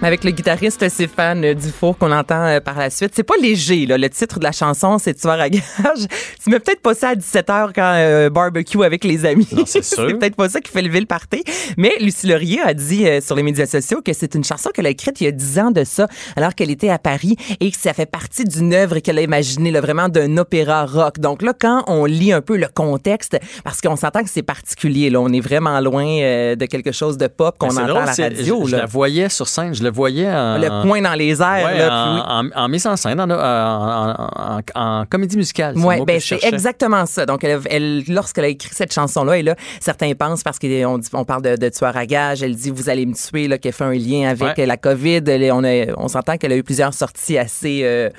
Avec 0.05 0.23
le 0.23 0.29
guitariste 0.29 0.87
Stéphane 0.87 1.55
Dufour 1.55 1.97
qu'on 1.97 2.11
entend 2.11 2.45
euh, 2.45 2.59
par 2.59 2.77
la 2.77 2.91
suite. 2.91 3.13
C'est 3.15 3.23
pas 3.23 3.37
léger, 3.41 3.87
là. 3.87 3.97
Le 3.97 4.07
titre 4.07 4.37
de 4.37 4.43
la 4.43 4.51
chanson, 4.51 4.99
c'est 4.99 5.15
Tueur 5.15 5.39
à 5.39 5.49
gage. 5.49 5.63
Tu 6.43 6.51
mets 6.51 6.59
peut-être 6.59 6.81
pas 6.81 6.93
ça 6.93 7.09
à 7.09 7.15
17h 7.15 7.71
quand 7.73 7.93
euh, 7.95 8.29
barbecue 8.29 8.83
avec 8.83 9.03
les 9.03 9.25
amis. 9.25 9.47
C'est 9.65 9.95
peut-être 9.95 10.35
pas 10.35 10.47
ça 10.47 10.61
qui 10.61 10.71
fait 10.71 10.83
lever 10.83 10.99
le 10.99 11.07
party. 11.07 11.43
Mais 11.75 11.93
Lucie 11.99 12.27
Laurier 12.27 12.61
a 12.61 12.75
dit 12.75 13.07
euh, 13.07 13.19
sur 13.19 13.35
les 13.35 13.41
médias 13.41 13.65
sociaux 13.65 14.01
que 14.05 14.13
c'est 14.13 14.35
une 14.35 14.43
chanson 14.43 14.69
qu'elle 14.71 14.85
a 14.85 14.89
écrite 14.89 15.19
il 15.21 15.23
y 15.23 15.27
a 15.27 15.31
10 15.31 15.59
ans 15.59 15.71
de 15.71 15.83
ça, 15.83 16.07
alors 16.35 16.53
qu'elle 16.53 16.69
était 16.69 16.89
à 16.89 16.99
Paris 16.99 17.35
et 17.59 17.71
que 17.71 17.77
ça 17.77 17.93
fait 17.93 18.05
partie 18.05 18.43
d'une 18.43 18.75
œuvre 18.75 18.99
qu'elle 18.99 19.17
a 19.17 19.23
imaginée, 19.23 19.71
là, 19.71 19.81
vraiment 19.81 20.07
d'un 20.07 20.37
opéra 20.37 20.85
rock. 20.85 21.17
Donc 21.17 21.41
là, 21.41 21.53
quand 21.59 21.83
on 21.87 22.05
lit 22.05 22.31
un 22.31 22.41
peu 22.41 22.57
le 22.57 22.67
contexte, 22.67 23.39
parce 23.63 23.81
qu'on 23.81 23.95
s'entend 23.95 24.21
que 24.21 24.29
c'est 24.29 24.43
particulier, 24.43 25.09
là, 25.09 25.19
on 25.19 25.33
est 25.33 25.39
vraiment 25.39 25.79
loin 25.79 26.05
euh, 26.05 26.55
de 26.55 26.65
quelque 26.67 26.91
chose 26.91 27.17
de 27.17 27.25
pop 27.25 27.57
qu'on 27.57 27.69
Ben, 27.69 27.85
entend 27.85 28.01
à 28.01 28.05
la 28.05 28.23
radio. 28.29 28.61
Je, 28.65 28.71
je 28.71 28.75
la 28.75 28.85
voyais 28.85 29.29
sur 29.29 29.47
scène, 29.47 29.73
je 29.73 29.83
le 29.83 29.94
voyais 29.95 30.29
en, 30.29 30.57
Le 30.57 30.83
point 30.87 31.01
dans 31.01 31.13
les 31.13 31.41
airs, 31.41 31.65
Ouais, 31.65 31.77
là, 31.77 31.87
puis 31.87 32.13
oui. 32.15 32.21
en, 32.55 32.61
en- 32.61 32.65
en 32.65 32.67
mise 32.69 32.85
en 32.85 32.95
scène, 32.95 33.19
en, 33.19 34.59
en 34.75 35.05
comédie 35.05 35.37
musicale. 35.37 35.75
que 35.99 36.03
ben 36.05 36.19
c'est 36.19 36.43
exactement 36.43 37.05
ça. 37.05 37.25
Donc, 37.25 37.43
elle, 37.43 37.59
elle- 37.69 38.03
lorsqu'elle 38.09 38.45
a 38.45 38.47
écrit 38.49 38.69
cette 38.73 38.93
chanson-là, 38.93 39.37
et 39.37 39.43
là, 39.43 39.55
certains 39.79 40.13
pensent 40.13 40.43
parce 40.43 40.59
qu'on 40.59 40.99
on 41.13 41.25
parle 41.25 41.41
de, 41.41 41.55
de 41.55 41.69
tueur 41.69 41.95
à 41.97 42.05
gage, 42.05 42.43
elle 42.43 42.55
dit 42.55 42.69
vous 42.71 42.89
allez 42.89 43.05
me 43.05 43.13
tuer, 43.13 43.47
là, 43.47 43.57
qu'elle 43.57 43.73
fait 43.73 43.83
un 43.85 43.93
lien 43.93 44.29
avec 44.29 44.57
Ouais. 44.57 44.65
la 44.65 44.77
COVID. 44.77 45.21
Elle 45.27 45.51
on 45.51 45.63
a- 45.63 45.93
on 45.97 46.07
s'entend 46.07 46.37
qu'elle 46.37 46.51
a 46.51 46.57
eu 46.57 46.63
plusieurs 46.63 46.93
sorties 46.93 47.37
assez. 47.37 47.81
euh, 47.83 48.09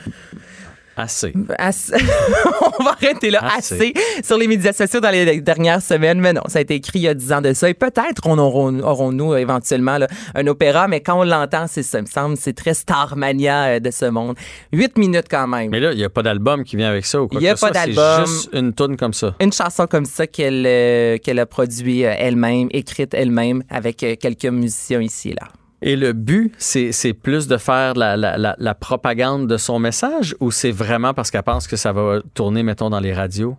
Assez. 0.96 1.34
Assez. 1.58 1.92
on 2.78 2.82
va 2.84 2.92
arrêter 2.92 3.30
là. 3.30 3.40
Assez. 3.56 3.74
Assez. 3.74 3.94
sur 4.24 4.38
les 4.38 4.46
médias 4.46 4.72
sociaux 4.72 5.00
dans 5.00 5.10
les 5.10 5.40
dernières 5.40 5.82
semaines. 5.82 6.20
Mais 6.20 6.32
non, 6.32 6.42
ça 6.48 6.58
a 6.58 6.62
été 6.62 6.74
écrit 6.74 7.00
il 7.00 7.02
y 7.02 7.08
a 7.08 7.14
10 7.14 7.32
ans 7.32 7.40
de 7.42 7.52
ça. 7.52 7.68
Et 7.68 7.74
peut-être 7.74 8.26
on 8.26 8.38
aurons, 8.38 8.80
aurons-nous 8.80 9.34
éventuellement 9.34 9.98
là, 9.98 10.06
un 10.34 10.46
opéra, 10.46 10.88
mais 10.88 11.00
quand 11.00 11.20
on 11.20 11.24
l'entend, 11.24 11.66
c'est 11.68 11.82
ça, 11.82 12.00
me 12.00 12.06
semble, 12.06 12.36
c'est 12.36 12.54
très 12.54 12.74
Starmania 12.74 13.64
euh, 13.66 13.80
de 13.80 13.90
ce 13.90 14.06
monde. 14.06 14.36
Huit 14.72 14.96
minutes 14.96 15.26
quand 15.30 15.46
même. 15.46 15.70
Mais 15.70 15.80
là, 15.80 15.92
il 15.92 15.98
n'y 15.98 16.04
a 16.04 16.10
pas 16.10 16.22
d'album 16.22 16.64
qui 16.64 16.76
vient 16.76 16.88
avec 16.88 17.04
ça 17.04 17.20
ou 17.22 17.28
quoi 17.28 17.40
Il 17.40 17.44
y 17.44 17.48
a 17.48 17.54
que 17.54 17.60
pas 17.60 17.68
soit, 17.68 17.80
c'est 17.80 17.92
d'album. 17.92 18.26
juste 18.26 18.50
une 18.52 18.72
tourne 18.72 18.96
comme 18.96 19.12
ça. 19.12 19.34
Une 19.40 19.52
chanson 19.52 19.86
comme 19.86 20.06
ça 20.06 20.26
qu'elle 20.26 20.64
euh, 20.66 21.18
qu'elle 21.18 21.38
a 21.38 21.46
produit 21.46 22.04
euh, 22.04 22.14
elle-même, 22.16 22.68
écrite 22.70 23.12
elle-même, 23.14 23.62
avec 23.68 23.98
quelques 23.98 24.46
musiciens 24.46 25.02
ici 25.02 25.30
et 25.30 25.34
là. 25.34 25.48
Et 25.82 25.94
le 25.96 26.12
but, 26.12 26.52
c'est 26.58 27.12
plus 27.12 27.46
de 27.48 27.56
faire 27.58 27.94
la, 27.94 28.16
la- 28.16 28.38
la- 28.38 28.56
la 28.58 28.74
propagande 28.74 29.46
de 29.46 29.56
son 29.56 29.78
message 29.78 30.34
ou 30.40 30.50
c'est 30.50 30.70
vraiment 30.70 31.12
parce 31.14 31.30
qu'elle 31.30 31.42
pense 31.42 31.66
que 31.68 31.76
ça 31.76 31.92
va 31.92 32.20
tourner, 32.34 32.62
mettons, 32.62 32.88
dans 32.90 33.00
les 33.00 33.12
radios? 33.12 33.56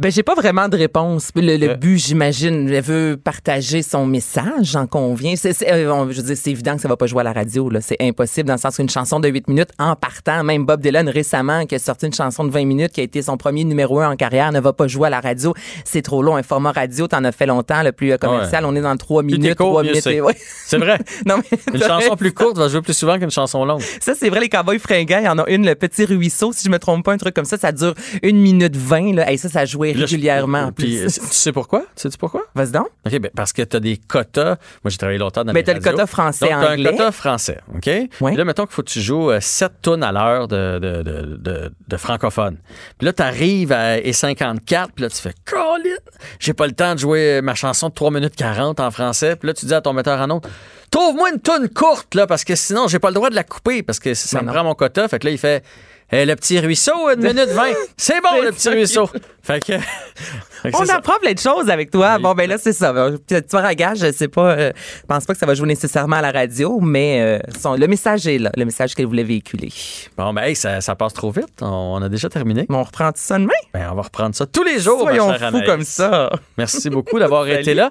Ben, 0.00 0.12
j'ai 0.12 0.22
pas 0.22 0.36
vraiment 0.36 0.68
de 0.68 0.76
réponse. 0.76 1.30
Le, 1.34 1.56
le 1.56 1.70
Euh. 1.70 1.74
but, 1.74 1.98
j'imagine, 1.98 2.68
elle 2.72 2.82
veut 2.84 3.16
partager 3.22 3.82
son 3.82 4.06
message, 4.06 4.44
j'en 4.62 4.86
conviens. 4.86 5.34
C'est, 5.34 5.52
c'est- 5.52 5.68
euh, 5.72 6.06
je 6.12 6.18
veux 6.20 6.26
dire, 6.28 6.36
c'est 6.36 6.52
évident 6.52 6.76
que 6.76 6.80
ça 6.82 6.86
va 6.86 6.96
pas 6.96 7.06
jouer 7.06 7.22
à 7.22 7.24
la 7.24 7.32
radio, 7.32 7.68
là. 7.68 7.80
C'est 7.80 7.96
impossible 8.00 8.46
dans 8.46 8.54
le 8.54 8.60
sens 8.60 8.76
qu'une 8.76 8.88
chanson 8.88 9.18
de 9.18 9.26
8 9.28 9.48
minutes 9.48 9.70
en 9.80 9.96
partant, 9.96 10.44
même 10.44 10.64
Bob 10.64 10.80
Dylan 10.82 11.08
récemment, 11.08 11.66
qui 11.66 11.74
a 11.74 11.80
sorti 11.80 12.06
une 12.06 12.14
chanson 12.14 12.44
de 12.44 12.50
20 12.52 12.64
minutes 12.64 12.92
qui 12.92 13.00
a 13.00 13.02
été 13.02 13.22
son 13.22 13.36
premier 13.36 13.64
numéro 13.64 13.98
un 13.98 14.12
en 14.12 14.14
carrière, 14.14 14.52
ne 14.52 14.60
va 14.60 14.72
pas 14.72 14.86
jouer 14.86 15.08
à 15.08 15.10
la 15.10 15.18
radio. 15.18 15.52
C'est 15.84 16.02
trop 16.02 16.22
long. 16.22 16.36
Un 16.36 16.44
format 16.44 16.70
radio, 16.70 17.08
t'en 17.08 17.24
as 17.24 17.32
fait 17.32 17.46
longtemps, 17.46 17.82
le 17.82 17.90
plus 17.90 18.12
euh, 18.12 18.18
commercial. 18.18 18.64
On 18.66 18.76
est 18.76 18.80
dans 18.80 18.96
3 18.96 19.22
Plus 19.24 19.32
t'es 19.32 19.38
minutes, 19.38 19.58
court, 19.58 19.70
3 19.70 19.82
mieux 19.82 19.88
minutes. 19.88 20.04
c'est. 20.04 20.14
et- 20.14 20.20
ouais. 20.20 20.36
C'est 20.64 20.78
vrai. 20.78 21.00
non, 21.26 21.38
mais 21.38 21.58
Une 21.74 21.82
chanson 21.82 22.14
plus 22.14 22.32
courte 22.32 22.56
va 22.56 22.68
jouer 22.68 22.82
plus 22.82 22.96
souvent 22.96 23.18
qu'une 23.18 23.32
chanson 23.32 23.64
longue. 23.64 23.82
Ça, 24.00 24.12
c'est 24.14 24.28
vrai, 24.28 24.38
les 24.38 24.48
cowboys 24.48 24.78
fringants, 24.78 25.18
il 25.18 25.24
y 25.24 25.28
en 25.28 25.38
a 25.40 25.50
une, 25.50 25.66
le 25.66 25.74
petit 25.74 26.04
ruisseau, 26.04 26.52
si 26.52 26.64
je 26.66 26.70
me 26.70 26.78
trompe 26.78 27.04
pas, 27.04 27.12
un 27.14 27.18
truc 27.18 27.34
comme 27.34 27.44
ça, 27.44 27.58
ça 27.58 27.72
dure 27.72 27.94
une 28.22 28.38
minute 28.38 28.76
vingt, 28.76 29.12
là. 29.12 29.32
Et 29.32 29.36
ça, 29.36 29.48
ça 29.48 29.64
jouait 29.64 29.87
Puis 29.92 30.00
là, 30.00 30.06
régulièrement. 30.06 30.58
en 30.64 30.72
Puis, 30.72 30.98
euh, 30.98 31.06
tu 31.06 31.20
sais 31.30 31.52
pourquoi? 31.52 31.84
Sais-tu 31.96 32.16
pourquoi? 32.18 32.42
Vas-y 32.54 32.70
donc. 32.72 32.88
OK, 33.06 33.18
ben 33.18 33.30
parce 33.34 33.52
que 33.52 33.62
tu 33.62 33.76
as 33.76 33.80
des 33.80 33.96
quotas. 33.96 34.56
Moi, 34.84 34.90
j'ai 34.90 34.96
travaillé 34.98 35.18
longtemps 35.18 35.44
dans 35.44 35.52
Mais 35.52 35.62
t'as 35.62 35.72
le 35.74 35.78
radios. 35.78 35.92
quota 35.92 36.06
français, 36.06 36.48
Donc, 36.50 36.60
t'as 36.60 36.72
anglais. 36.72 36.88
un 36.88 36.92
quota 36.92 37.12
français, 37.12 37.58
OK? 37.74 37.82
Puis 38.10 38.36
là, 38.36 38.44
mettons 38.44 38.64
qu'il 38.66 38.74
faut 38.74 38.82
que 38.82 38.90
tu 38.90 39.00
joues 39.00 39.30
7 39.40 39.72
tonnes 39.82 40.02
à 40.02 40.12
l'heure 40.12 40.48
de, 40.48 40.78
de, 40.78 41.02
de, 41.02 41.36
de, 41.36 41.72
de 41.86 41.96
francophone. 41.96 42.56
Puis 42.98 43.06
là, 43.06 43.12
tu 43.12 43.22
arrives 43.22 43.72
à 43.72 43.98
et 43.98 44.12
54, 44.12 44.92
puis 44.94 45.02
là, 45.04 45.10
tu 45.10 45.16
fais 45.16 45.34
«Colin! 45.44 45.96
J'ai 46.38 46.54
pas 46.54 46.66
le 46.66 46.72
temps 46.72 46.94
de 46.94 46.98
jouer 47.00 47.40
ma 47.42 47.54
chanson 47.54 47.88
de 47.88 47.94
3 47.94 48.10
minutes 48.10 48.36
40 48.36 48.80
en 48.80 48.90
français.» 48.90 49.36
Puis 49.40 49.46
là, 49.46 49.54
tu 49.54 49.66
dis 49.66 49.74
à 49.74 49.80
ton 49.80 49.92
metteur 49.92 50.20
en 50.20 50.30
ondes 50.30 50.46
«Trouve-moi 50.90 51.30
une 51.34 51.40
tonne 51.40 51.68
courte, 51.68 52.14
là, 52.14 52.26
parce 52.26 52.44
que 52.44 52.54
sinon, 52.54 52.88
j'ai 52.88 52.98
pas 52.98 53.08
le 53.08 53.14
droit 53.14 53.28
de 53.28 53.34
la 53.34 53.44
couper, 53.44 53.82
parce 53.82 54.00
que 54.00 54.14
ça 54.14 54.38
Mais 54.38 54.42
me 54.42 54.46
non. 54.46 54.52
prend 54.54 54.64
mon 54.64 54.74
quota.» 54.74 55.06
Fait 55.08 55.18
que 55.18 55.26
là, 55.26 55.32
il 55.32 55.38
fait 55.38 55.62
Eh, 56.10 56.24
le 56.24 56.36
petit 56.36 56.58
ruisseau, 56.58 57.10
une 57.10 57.20
minute 57.20 57.50
20. 57.50 57.66
C'est 57.96 58.20
bon, 58.22 58.42
le 58.42 58.50
petit 58.52 58.68
ruisseau.» 58.70 59.08
Fait 59.42 59.60
que... 59.60 59.78
fait 60.62 60.70
que 60.72 60.76
On 60.76 60.84
ça. 60.84 60.96
apprend 60.96 61.18
plein 61.20 61.32
de 61.32 61.38
choses 61.38 61.68
avec 61.68 61.90
toi. 61.90 62.18
Bon, 62.18 62.34
ben 62.34 62.48
là, 62.48 62.56
c'est 62.58 62.72
ça. 62.72 62.92
Tu 63.26 63.36
vois, 63.50 63.74
gage, 63.74 63.98
je 63.98 64.12
sais 64.12 64.28
pas, 64.28 64.50
euh, 64.52 64.72
je 65.00 65.06
pense 65.06 65.24
pas 65.24 65.32
que 65.32 65.38
ça 65.38 65.46
va 65.46 65.54
jouer 65.54 65.68
nécessairement 65.68 66.16
à 66.16 66.22
la 66.22 66.30
radio, 66.30 66.80
mais 66.80 67.20
euh, 67.22 67.38
son- 67.58 67.74
le 67.76 67.86
message 67.86 68.26
est 68.26 68.38
là, 68.38 68.50
le 68.56 68.64
message 68.66 68.94
qu'elle 68.94 69.06
voulait 69.06 69.22
véhiculer. 69.22 69.70
Bon, 70.18 70.32
ben, 70.34 70.42
hey, 70.42 70.54
ça, 70.56 70.80
ça 70.82 70.94
passe 70.94 71.14
trop 71.14 71.30
vite. 71.30 71.62
On, 71.62 72.00
a 72.02 72.08
déjà 72.08 72.28
terminé. 72.28 72.66
on 72.68 72.82
reprend 72.82 73.10
ça 73.14 73.38
demain? 73.38 73.52
Ben, 73.72 73.88
on 73.90 73.94
va 73.94 74.02
reprendre 74.02 74.34
ça 74.34 74.44
tous 74.46 74.64
les 74.64 74.80
jours. 74.80 75.00
Soyons 75.00 75.32
fous 75.32 75.62
comme 75.64 75.84
ça. 75.84 76.30
Merci 76.58 76.90
beaucoup 76.90 77.18
d'avoir 77.18 77.48
été 77.48 77.72
là. 77.74 77.90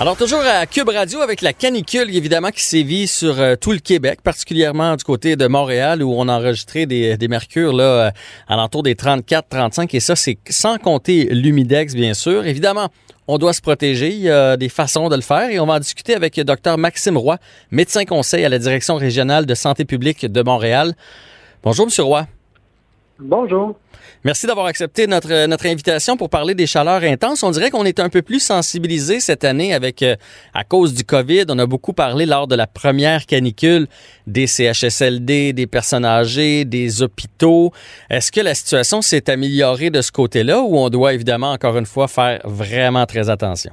Alors, 0.00 0.16
toujours 0.16 0.40
à 0.40 0.66
Cube 0.66 0.88
Radio 0.88 1.20
avec 1.20 1.40
la 1.40 1.52
canicule, 1.52 2.14
évidemment, 2.14 2.50
qui 2.50 2.64
sévit 2.64 3.06
sur 3.06 3.38
euh, 3.38 3.54
tout 3.54 3.70
le 3.70 3.78
Québec, 3.78 4.22
particulièrement 4.22 4.96
du 4.96 5.04
côté 5.04 5.36
de 5.36 5.46
Montréal, 5.46 6.02
où 6.02 6.12
on 6.12 6.26
a 6.26 6.36
enregistré 6.36 6.84
des, 6.84 7.16
des 7.16 7.28
mercures 7.28 7.72
là, 7.72 7.84
euh, 7.84 8.10
alentour 8.48 8.82
des 8.82 8.96
34-35. 8.96 9.94
Et 9.94 10.00
ça, 10.00 10.16
c'est 10.16 10.36
sans 10.50 10.78
compter 10.78 11.26
l'humidex, 11.26 11.94
bien 11.94 12.12
sûr. 12.12 12.44
Évidemment, 12.44 12.88
on 13.28 13.38
doit 13.38 13.52
se 13.52 13.60
protéger. 13.60 14.10
Il 14.10 14.22
y 14.22 14.30
a 14.30 14.56
des 14.56 14.68
façons 14.68 15.08
de 15.08 15.14
le 15.14 15.22
faire. 15.22 15.48
Et 15.48 15.60
on 15.60 15.66
va 15.66 15.74
en 15.74 15.78
discuter 15.78 16.16
avec 16.16 16.40
Dr 16.40 16.76
Maxime 16.76 17.16
Roy, 17.16 17.38
médecin 17.70 18.04
conseil 18.04 18.44
à 18.44 18.48
la 18.48 18.58
Direction 18.58 18.96
régionale 18.96 19.46
de 19.46 19.54
santé 19.54 19.84
publique 19.84 20.26
de 20.26 20.42
Montréal. 20.42 20.94
Bonjour, 21.62 21.86
Monsieur 21.86 22.02
Roy. 22.02 22.26
Bonjour. 23.20 23.76
Merci 24.24 24.46
d'avoir 24.46 24.66
accepté 24.66 25.06
notre, 25.06 25.46
notre 25.46 25.66
invitation 25.66 26.16
pour 26.16 26.30
parler 26.30 26.54
des 26.54 26.66
chaleurs 26.66 27.02
intenses. 27.02 27.42
On 27.42 27.50
dirait 27.50 27.70
qu'on 27.70 27.84
est 27.84 28.00
un 28.00 28.08
peu 28.08 28.22
plus 28.22 28.40
sensibilisé 28.40 29.20
cette 29.20 29.44
année 29.44 29.74
avec, 29.74 30.02
euh, 30.02 30.16
à 30.54 30.64
cause 30.64 30.94
du 30.94 31.04
COVID. 31.04 31.44
On 31.50 31.58
a 31.58 31.66
beaucoup 31.66 31.92
parlé 31.92 32.24
lors 32.24 32.46
de 32.46 32.54
la 32.54 32.66
première 32.66 33.26
canicule 33.26 33.86
des 34.26 34.46
CHSLD, 34.46 35.52
des 35.52 35.66
personnes 35.66 36.06
âgées, 36.06 36.64
des 36.64 37.02
hôpitaux. 37.02 37.70
Est-ce 38.08 38.32
que 38.32 38.40
la 38.40 38.54
situation 38.54 39.02
s'est 39.02 39.28
améliorée 39.28 39.90
de 39.90 40.00
ce 40.00 40.10
côté-là 40.10 40.60
ou 40.60 40.78
on 40.78 40.88
doit 40.88 41.12
évidemment, 41.12 41.52
encore 41.52 41.76
une 41.76 41.86
fois, 41.86 42.08
faire 42.08 42.40
vraiment 42.44 43.04
très 43.04 43.28
attention? 43.28 43.72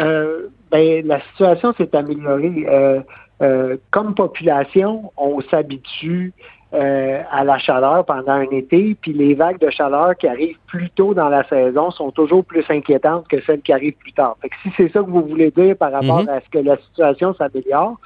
Euh, 0.00 0.48
ben, 0.70 1.06
la 1.06 1.20
situation 1.30 1.74
s'est 1.76 1.94
améliorée. 1.94 2.66
Euh, 2.68 3.00
euh, 3.42 3.76
comme 3.90 4.14
population, 4.14 5.12
on 5.16 5.40
s'habitue 5.50 6.32
euh, 6.72 7.20
à 7.32 7.42
la 7.44 7.58
chaleur 7.58 8.04
pendant 8.04 8.32
un 8.32 8.50
été, 8.50 8.96
puis 9.00 9.12
les 9.12 9.34
vagues 9.34 9.58
de 9.58 9.70
chaleur 9.70 10.16
qui 10.16 10.28
arrivent 10.28 10.58
plus 10.68 10.88
tôt 10.90 11.14
dans 11.14 11.28
la 11.28 11.42
saison 11.48 11.90
sont 11.90 12.10
toujours 12.12 12.44
plus 12.44 12.64
inquiétantes 12.68 13.26
que 13.28 13.40
celles 13.42 13.60
qui 13.62 13.72
arrivent 13.72 13.96
plus 13.98 14.12
tard. 14.12 14.36
Fait 14.40 14.48
que 14.50 14.54
si 14.62 14.70
c'est 14.76 14.92
ça 14.92 15.00
que 15.00 15.10
vous 15.10 15.22
voulez 15.22 15.50
dire 15.50 15.76
par 15.76 15.90
rapport 15.92 16.22
Mhm. 16.22 16.28
à 16.28 16.40
ce 16.40 16.48
que 16.50 16.58
la 16.58 16.76
situation 16.78 17.34
s'améliore, 17.34 17.96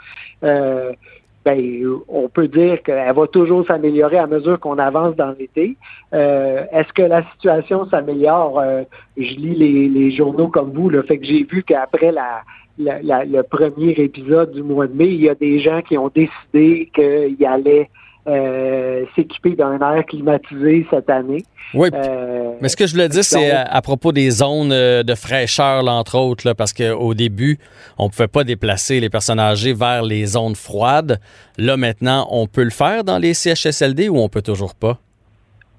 euh, 0.45 0.93
ben, 1.45 1.61
on 2.09 2.29
peut 2.31 2.49
dire 2.49 2.83
qu'elle 2.83 3.13
va 3.15 3.27
toujours 3.27 3.67
s'améliorer 3.67 4.17
à 4.17 4.27
mesure 4.27 4.59
qu'on 4.59 4.79
avance 4.79 5.15
dans 5.15 5.35
l'été. 5.39 5.77
Euh, 6.15 6.65
Est-ce 6.73 6.91
que 6.95 7.03
la 7.03 7.23
situation 7.33 7.87
s'améliore? 7.91 8.59
Euh, 8.61 8.83
je 9.19 9.35
lis 9.35 9.55
les, 9.55 9.89
les 9.91 10.11
journaux 10.11 10.49
comme 10.49 10.71
vous, 10.73 10.89
le 10.89 11.03
fait 11.03 11.19
que 11.19 11.27
j'ai 11.27 11.45
vu 11.45 11.63
qu'après 11.63 12.13
la, 12.13 12.41
la- 12.79 13.03
la- 13.03 13.25
le 13.27 13.43
premier 13.43 13.91
épisode 13.91 14.53
du 14.53 14.63
mois 14.63 14.87
de 14.87 14.95
mai, 14.95 15.09
il 15.09 15.21
y 15.23 15.29
a 15.29 15.35
des 15.35 15.59
gens 15.59 15.83
qui 15.83 15.99
ont 15.99 16.11
décidé 16.15 16.91
qu'ils 16.95 17.45
allaient 17.47 17.91
euh, 18.27 19.05
s'équiper 19.15 19.55
d'un 19.55 19.79
air 19.79 20.05
climatisé 20.07 20.87
cette 20.91 21.11
année. 21.11 21.45
Oui. 21.75 21.89
Euh, 21.93 22.53
Mais 22.61 22.69
ce 22.69 22.77
que 22.77 22.87
je 22.87 22.93
voulais 22.93 23.09
dire, 23.09 23.25
c'est 23.25 23.51
donc- 23.51 23.55
à, 23.55 23.63
à 23.77 23.83
propos 23.83 24.13
des 24.13 24.31
zones 24.31 24.73
euh, 24.73 25.03
de 25.03 25.15
fraîcheur, 25.15 25.83
là, 25.83 25.93
entre 25.93 26.17
autres, 26.19 26.47
là, 26.47 26.55
parce 26.55 26.73
qu'au 26.73 27.15
début, 27.15 27.59
on 27.99 28.05
ne 28.05 28.09
pouvait 28.11 28.29
pas 28.29 28.45
déplacer 28.45 29.01
les 29.01 29.11
personnes 29.11 29.41
âgées 29.41 29.75
vers 29.75 30.03
les 30.03 30.25
zones 30.27 30.55
froides. 30.55 31.21
Là, 31.59 31.77
maintenant, 31.77 32.27
on 32.31 32.47
peut 32.47 32.65
le 32.65 32.71
faire 32.71 33.05
dans 33.05 33.19
les 33.19 33.35
CHSLD 33.35 34.09
ou 34.09 34.19
on 34.19 34.29
peut 34.29 34.43
toujours 34.43 34.75
pas? 34.75 34.99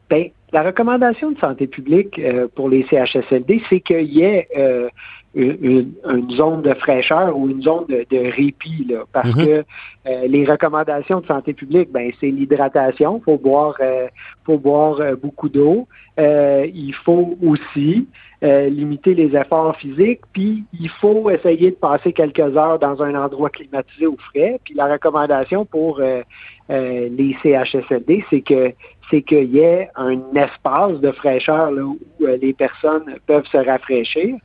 Ben, 0.09 0.25
la 0.53 0.61
recommandation 0.63 1.31
de 1.31 1.39
santé 1.39 1.67
publique 1.67 2.19
euh, 2.19 2.47
pour 2.53 2.69
les 2.69 2.85
CHSLD, 2.89 3.61
c'est 3.69 3.79
qu'il 3.79 4.13
y 4.13 4.21
ait 4.21 4.47
euh, 4.57 4.87
une, 5.35 5.57
une- 5.61 5.93
une 6.09 6.31
zone 6.31 6.61
de 6.61 6.73
fraîcheur 6.75 7.37
ou 7.37 7.49
une 7.49 7.61
zone 7.61 7.85
de, 7.87 8.05
de 8.09 8.17
répit, 8.31 8.85
là, 8.89 9.03
parce 9.11 9.35
Mhm. 9.35 9.45
que 9.45 9.63
euh, 10.07 10.27
les 10.27 10.45
recommandations 10.45 11.19
de 11.19 11.25
santé 11.27 11.53
publique, 11.53 11.91
ben, 11.91 12.11
c'est 12.19 12.27
l'hydratation. 12.31 13.17
Il 13.19 13.23
faut 13.23 13.37
boire, 13.37 13.75
euh, 13.81 14.07
faut 14.45 14.57
boire 14.57 14.99
euh, 15.01 15.15
beaucoup 15.15 15.49
d'eau. 15.49 15.87
Euh, 16.19 16.65
il 16.73 16.93
faut 16.93 17.37
aussi 17.45 18.07
euh, 18.43 18.69
limiter 18.69 19.13
les 19.13 19.35
efforts 19.35 19.75
physiques, 19.77 20.21
puis 20.31 20.63
il 20.79 20.89
faut 20.89 21.29
essayer 21.29 21.71
de 21.71 21.75
passer 21.75 22.13
quelques 22.13 22.39
heures 22.55 22.79
dans 22.79 23.01
un 23.03 23.15
endroit 23.15 23.49
climatisé 23.49 24.07
au 24.07 24.15
frais. 24.29 24.59
Puis 24.63 24.73
la 24.75 24.85
recommandation 24.91 25.65
pour 25.65 25.99
euh, 25.99 26.21
euh, 26.69 27.09
les 27.17 27.35
CHSLD, 27.43 28.23
c'est 28.29 28.41
que 28.41 28.71
c'est 29.11 29.21
qu'il 29.21 29.53
y 29.55 29.59
ait 29.59 29.89
un 29.95 30.19
espace 30.35 30.99
de 30.99 31.11
fraîcheur 31.11 31.69
là, 31.71 31.83
où 31.83 31.97
les 32.41 32.53
personnes 32.53 33.05
peuvent 33.27 33.45
se 33.51 33.57
rafraîchir. 33.57 34.35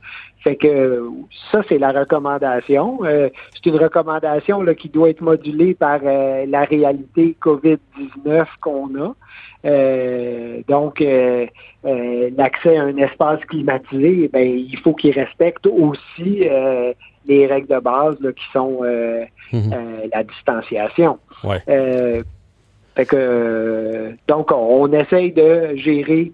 Fait 0.43 0.55
que 0.55 1.07
ça, 1.51 1.61
c'est 1.69 1.77
la 1.77 1.91
recommandation. 1.91 2.99
Euh, 3.03 3.29
c'est 3.53 3.69
une 3.69 3.77
recommandation 3.77 4.61
là, 4.63 4.73
qui 4.73 4.89
doit 4.89 5.09
être 5.11 5.21
modulée 5.21 5.75
par 5.75 5.99
euh, 6.03 6.45
la 6.47 6.63
réalité 6.63 7.35
COVID-19 7.41 8.45
qu'on 8.59 8.89
a. 8.95 9.13
Euh, 9.65 10.61
donc, 10.67 10.99
euh, 10.99 11.45
euh, 11.85 12.31
l'accès 12.35 12.77
à 12.77 12.83
un 12.83 12.97
espace 12.97 13.39
climatisé, 13.45 14.29
ben, 14.33 14.47
il 14.47 14.77
faut 14.79 14.93
qu'il 14.93 15.11
respecte 15.11 15.67
aussi 15.67 16.47
euh, 16.49 16.93
les 17.27 17.45
règles 17.45 17.67
de 17.67 17.79
base 17.79 18.19
là, 18.19 18.31
qui 18.33 18.45
sont 18.51 18.79
euh, 18.83 19.23
Mhm. 19.53 19.73
euh, 19.73 20.07
la 20.13 20.23
distanciation. 20.23 21.19
Ouais. 21.43 21.57
Euh, 21.69 22.23
fait 22.95 23.05
que, 23.05 24.11
donc, 24.27 24.51
on, 24.51 24.83
on 24.85 24.91
essaye 24.93 25.31
de 25.31 25.75
gérer 25.75 26.31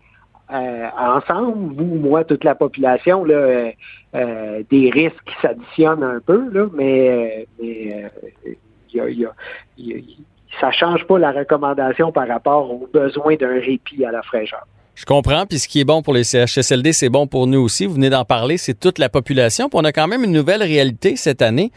euh, 0.51 0.87
ensemble, 0.97 1.73
vous, 1.73 1.95
moi, 1.95 2.23
toute 2.23 2.43
la 2.43 2.55
population, 2.55 3.25
là, 3.25 3.35
euh, 3.35 3.71
euh, 4.15 4.63
des 4.69 4.89
risques 4.89 5.23
qui 5.25 5.35
s'additionnent 5.41 6.03
un 6.03 6.19
peu, 6.21 6.49
là, 6.51 6.67
mais, 6.73 7.47
ça 10.61 10.71
change 10.71 11.05
pas 11.05 11.19
la 11.19 11.31
recommandation 11.31 12.11
par 12.11 12.27
rapport 12.27 12.71
aux 12.71 12.87
besoins 12.87 13.35
d'un 13.35 13.59
répit 13.59 14.05
à 14.05 14.11
la 14.11 14.21
fraîcheur. 14.21 14.65
Je 14.97 15.05
comprends. 15.05 15.45
Puis 15.45 15.59
ce 15.59 15.67
qui 15.67 15.79
est 15.79 15.83
bon 15.83 16.01
pour 16.01 16.15
les 16.15 16.23
CHSLD, 16.23 16.91
c'est 16.91 17.09
bon 17.09 17.27
pour 17.27 17.45
nous 17.45 17.59
aussi. 17.59 17.85
Vous 17.85 17.93
venez 17.93 18.09
d'en 18.09 18.25
parler, 18.25 18.57
c'est 18.57 18.73
toute 18.73 18.97
la 18.97 19.09
population. 19.09 19.69
Puis 19.69 19.79
on 19.79 19.83
a 19.83 19.91
quand 19.91 20.07
même 20.07 20.23
une 20.23 20.31
nouvelle 20.31 20.63
réalité 20.63 21.15
cette 21.15 21.43
année. 21.43 21.71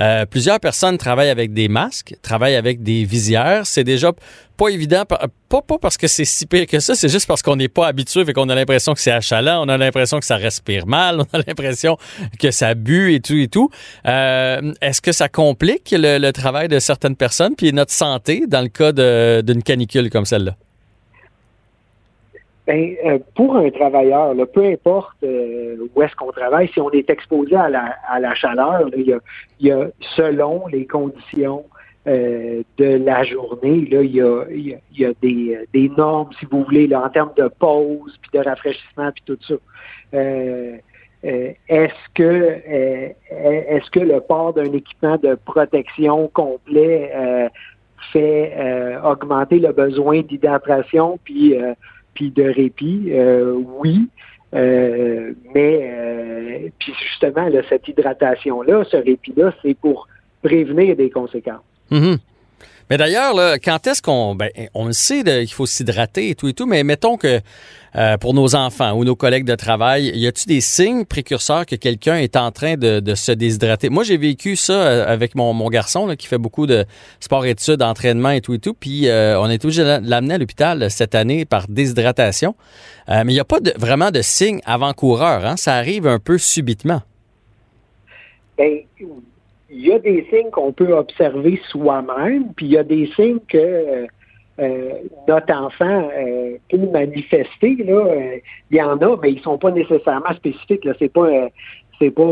Euh, 0.00 0.26
plusieurs 0.26 0.58
personnes 0.58 0.98
travaillent 0.98 1.30
avec 1.30 1.52
des 1.52 1.68
masques, 1.68 2.16
travaillent 2.20 2.56
avec 2.56 2.82
des 2.82 3.04
visières. 3.04 3.64
C'est 3.64 3.84
déjà 3.84 4.10
pas 4.56 4.68
évident, 4.70 5.04
pas, 5.04 5.20
pas 5.48 5.78
parce 5.80 5.96
que 5.96 6.08
c'est 6.08 6.24
si 6.24 6.46
pire 6.46 6.66
que 6.66 6.80
ça, 6.80 6.96
c'est 6.96 7.08
juste 7.08 7.28
parce 7.28 7.42
qu'on 7.42 7.54
n'est 7.54 7.68
pas 7.68 7.86
habitué 7.86 8.22
et 8.22 8.32
qu'on 8.32 8.48
a 8.48 8.56
l'impression 8.56 8.92
que 8.92 9.00
c'est 9.00 9.12
achalant, 9.12 9.64
on 9.64 9.68
a 9.68 9.76
l'impression 9.76 10.18
que 10.18 10.26
ça 10.26 10.36
respire 10.36 10.88
mal, 10.88 11.20
on 11.32 11.38
a 11.38 11.42
l'impression 11.46 11.96
que 12.40 12.50
ça 12.50 12.74
bue 12.74 13.14
et 13.14 13.20
tout 13.20 13.36
et 13.36 13.46
tout. 13.46 13.70
Euh, 14.04 14.72
Est-ce 14.80 15.00
que 15.00 15.12
ça 15.12 15.28
complique 15.28 15.94
le, 15.96 16.18
le 16.18 16.32
travail 16.32 16.66
de 16.66 16.80
certaines 16.80 17.14
personnes 17.14 17.54
puis 17.56 17.72
notre 17.72 17.92
santé 17.92 18.46
dans 18.48 18.62
le 18.62 18.68
cas 18.68 18.90
d'une 19.42 19.62
canicule 19.62 20.10
comme 20.10 20.24
celle-là? 20.24 20.56
Ben, 22.66 22.94
euh, 23.04 23.18
pour 23.34 23.56
un 23.56 23.70
travailleur, 23.70 24.32
là, 24.34 24.46
peu 24.46 24.64
importe 24.64 25.22
euh, 25.22 25.76
où 25.94 26.02
est-ce 26.02 26.16
qu'on 26.16 26.32
travaille, 26.32 26.68
si 26.68 26.80
on 26.80 26.90
est 26.92 27.10
exposé 27.10 27.54
à 27.56 27.68
la, 27.68 27.94
à 28.08 28.18
la 28.20 28.34
chaleur, 28.34 28.88
il, 28.96 29.02
y 29.02 29.12
a, 29.12 29.18
y 29.60 29.70
a, 29.70 29.88
selon 30.16 30.66
les 30.68 30.86
conditions 30.86 31.64
euh, 32.06 32.62
de 32.78 33.04
la 33.04 33.22
journée, 33.24 33.86
il 33.90 33.92
y 33.92 33.96
a, 33.96 34.02
y 34.02 34.72
a, 34.72 34.78
y 34.96 35.04
a 35.04 35.12
des, 35.20 35.58
des 35.74 35.90
normes, 35.90 36.30
si 36.38 36.46
vous 36.50 36.64
voulez, 36.64 36.86
là, 36.86 37.04
en 37.04 37.10
termes 37.10 37.34
de 37.36 37.48
pause, 37.48 38.18
puis 38.22 38.30
de 38.32 38.42
rafraîchissement, 38.42 39.10
puis 39.12 39.24
tout 39.26 39.38
ça. 39.46 39.54
Euh, 40.14 40.76
euh, 41.24 41.52
est-ce 41.68 42.12
que 42.14 42.22
euh, 42.22 43.08
est-ce 43.30 43.90
que 43.90 44.00
le 44.00 44.20
port 44.20 44.52
d'un 44.52 44.72
équipement 44.72 45.16
de 45.16 45.34
protection 45.34 46.28
complet 46.28 47.10
fait 48.12 48.54
augmenter 49.02 49.58
le 49.58 49.72
besoin 49.72 50.20
d'hydratation 50.20 51.18
puis 51.24 51.56
puis 52.14 52.30
de 52.30 52.44
répit, 52.44 53.10
euh, 53.10 53.52
oui. 53.52 54.08
Euh, 54.54 55.32
mais 55.52 55.80
euh, 55.82 56.68
puis 56.78 56.92
justement, 57.08 57.48
cette 57.68 57.88
hydratation-là, 57.88 58.84
ce 58.84 58.96
répit-là, 58.96 59.52
c'est 59.62 59.74
pour 59.74 60.06
prévenir 60.42 60.94
des 60.96 61.10
conséquences. 61.10 61.64
Mhm. 61.90 62.18
Mais 62.90 62.96
d'ailleurs, 62.96 63.34
quand 63.64 63.86
est-ce 63.86 64.02
qu'on. 64.02 64.34
Ben, 64.34 64.50
on 64.74 64.86
le 64.86 64.92
sait 64.92 65.22
qu'il 65.22 65.52
faut 65.52 65.66
s'hydrater 65.66 66.30
et 66.30 66.34
tout 66.34 66.48
et 66.48 66.52
tout, 66.52 66.66
mais 66.66 66.84
mettons 66.84 67.16
que 67.16 67.40
euh, 67.96 68.16
pour 68.16 68.34
nos 68.34 68.56
enfants 68.56 68.92
ou 68.92 69.04
nos 69.04 69.14
collègues 69.14 69.44
de 69.44 69.54
travail, 69.54 70.10
y 70.14 70.26
a-t-il 70.26 70.48
des 70.48 70.60
signes 70.60 71.04
précurseurs 71.04 71.64
que 71.64 71.76
quelqu'un 71.76 72.16
est 72.16 72.36
en 72.36 72.50
train 72.50 72.74
de, 72.74 73.00
de 73.00 73.14
se 73.14 73.30
déshydrater? 73.32 73.88
Moi, 73.88 74.02
j'ai 74.02 74.16
vécu 74.16 74.56
ça 74.56 74.72
euh, 74.72 75.06
avec 75.06 75.34
mon, 75.34 75.52
mon 75.52 75.68
garçon 75.68 76.06
là, 76.06 76.16
qui 76.16 76.26
fait 76.26 76.38
beaucoup 76.38 76.66
de 76.66 76.84
sport-études, 77.20 77.82
entraînement 77.82 78.30
et 78.30 78.40
tout 78.40 78.54
et 78.54 78.58
tout. 78.58 78.74
Puis 78.74 79.08
euh, 79.08 79.40
on 79.40 79.48
est 79.48 79.64
obligé 79.64 79.84
de 79.84 80.00
l'amener 80.02 80.34
à 80.34 80.38
l'hôpital 80.38 80.90
cette 80.90 81.14
année 81.14 81.44
par 81.44 81.68
déshydratation. 81.68 82.56
Euh, 83.08 83.22
mais 83.24 83.32
il 83.32 83.36
n'y 83.36 83.40
a 83.40 83.44
pas 83.44 83.60
de, 83.60 83.72
vraiment 83.76 84.10
de 84.10 84.22
signes 84.22 84.60
avant-coureurs. 84.64 85.46
Hein? 85.46 85.56
Ça 85.56 85.74
arrive 85.74 86.06
un 86.06 86.18
peu 86.18 86.38
subitement. 86.38 87.02
Ben, 88.58 88.80
il 89.74 89.86
y 89.86 89.92
a 89.92 89.98
des 89.98 90.24
signes 90.30 90.50
qu'on 90.50 90.72
peut 90.72 90.92
observer 90.92 91.60
soi-même, 91.68 92.52
puis 92.54 92.66
il 92.66 92.72
y 92.72 92.78
a 92.78 92.84
des 92.84 93.06
signes 93.16 93.40
que 93.48 93.58
euh, 93.58 94.06
euh, 94.60 94.90
notre 95.26 95.52
enfant 95.52 96.08
euh, 96.16 96.56
peut 96.70 96.78
manifester. 96.92 97.76
Là, 97.84 98.06
euh, 98.06 98.36
il 98.70 98.76
y 98.76 98.82
en 98.82 98.96
a, 98.98 99.16
mais 99.20 99.32
ils 99.32 99.40
sont 99.40 99.58
pas 99.58 99.72
nécessairement 99.72 100.32
spécifiques. 100.34 100.84
Là, 100.84 100.92
c'est 100.98 101.12
pas 101.12 101.26
euh, 101.26 101.48
c'est 101.98 102.10
pas 102.10 102.22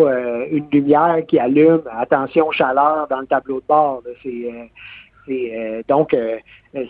une 0.50 0.66
lumière 0.72 1.18
qui 1.26 1.38
allume. 1.38 1.82
Attention 1.96 2.50
chaleur 2.50 3.06
dans 3.08 3.20
le 3.20 3.26
tableau 3.26 3.60
de 3.60 3.66
bord. 3.68 4.02
donc, 5.88 6.16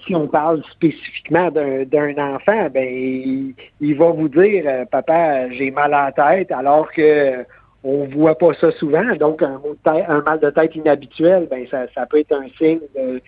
si 0.07 0.15
on 0.15 0.27
parle 0.27 0.63
spécifiquement 0.71 1.51
d'un 1.51 2.35
enfant, 2.35 2.71
ben 2.73 2.89
il, 2.89 3.55
il 3.79 3.95
va 3.95 4.09
vous 4.11 4.31
dire, 4.31 4.87
papa, 4.91 5.51
j'ai 5.51 5.71
mal 5.71 5.93
à 5.93 6.07
la 6.07 6.13
tête, 6.13 6.51
alors 6.51 6.91
que 6.93 7.45
on 7.85 8.05
voit 8.05 8.37
pas 8.37 8.53
ça 8.55 8.71
souvent. 8.73 9.15
Donc, 9.17 9.43
un, 9.43 9.59
mot 9.59 9.75
de 9.75 9.91
tête- 9.91 10.05
un 10.09 10.21
mal 10.23 10.41
de 10.41 10.51
tête 10.51 10.75
inhabituel, 10.77 11.49
ben 11.51 11.67
ça, 11.71 11.87
ça 11.95 12.07
peut 12.07 12.19
être 12.19 12.33
un 12.33 12.47
signe 12.59 12.81
de, 12.97 13.21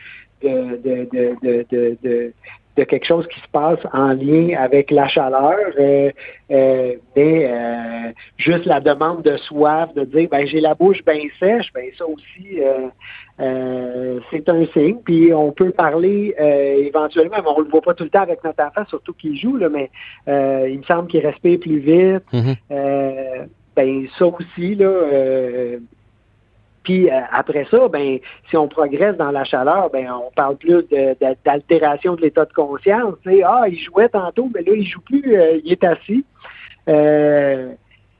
de, 0.42 0.76
de, 0.76 1.08
de, 1.12 1.36
de, 1.42 1.66
de, 1.70 1.98
de- 2.02 2.32
de 2.76 2.82
quelque 2.82 3.06
chose 3.06 3.24
qui 3.28 3.38
se 3.38 3.46
passe 3.52 3.78
en 3.92 4.08
lien 4.14 4.56
avec 4.58 4.90
la 4.90 5.06
chaleur, 5.06 5.56
euh, 5.78 6.10
euh, 6.50 6.94
mais 7.14 7.46
euh, 7.48 8.10
juste 8.36 8.66
la 8.66 8.80
demande 8.80 9.22
de 9.22 9.36
soif, 9.36 9.94
de 9.94 10.04
dire 10.04 10.28
ben 10.28 10.44
j'ai 10.44 10.58
la 10.60 10.74
bouche 10.74 10.98
bien 11.04 11.20
sèche, 11.38 11.72
ben 11.72 11.84
ça 11.96 12.04
aussi 12.04 12.60
euh, 12.60 12.88
euh, 13.40 14.18
c'est 14.32 14.48
un 14.48 14.66
signe. 14.72 14.96
Puis 15.04 15.32
on 15.32 15.52
peut 15.52 15.70
parler 15.70 16.34
euh, 16.40 16.82
éventuellement, 16.84 17.36
mais 17.44 17.50
on 17.56 17.60
le 17.60 17.68
voit 17.68 17.80
pas 17.80 17.94
tout 17.94 18.02
le 18.04 18.10
temps 18.10 18.22
avec 18.22 18.42
notre 18.42 18.64
enfant, 18.64 18.82
surtout 18.88 19.12
qu'il 19.12 19.36
joue, 19.38 19.56
là, 19.56 19.68
mais 19.68 19.88
euh, 20.26 20.66
il 20.68 20.78
me 20.78 20.84
semble 20.84 21.06
qu'il 21.06 21.24
respire 21.24 21.60
plus 21.60 21.78
vite. 21.78 22.24
Euh, 22.72 23.44
ben 23.76 24.06
ça 24.18 24.26
aussi 24.26 24.74
là. 24.74 24.86
euh, 24.86 25.78
puis 26.82 27.08
euh, 27.10 27.20
après 27.32 27.66
ça, 27.70 27.88
ben 27.88 28.18
si 28.50 28.56
on 28.56 28.68
progresse 28.68 29.16
dans 29.16 29.30
la 29.30 29.44
chaleur, 29.44 29.88
ben 29.90 30.06
on 30.10 30.30
parle 30.34 30.56
plus 30.56 30.82
de- 30.90 31.16
de- 31.20 31.36
d'altération 31.44 32.14
de 32.14 32.20
l'état 32.22 32.44
de 32.44 32.52
conscience. 32.52 33.14
Ah, 33.44 33.64
il 33.68 33.78
jouait 33.78 34.08
tantôt, 34.08 34.50
mais 34.54 34.62
là 34.62 34.72
il 34.76 34.84
joue 34.86 35.00
plus, 35.00 35.34
euh, 35.36 35.58
il 35.64 35.72
est 35.72 35.82
assis. 35.84 36.24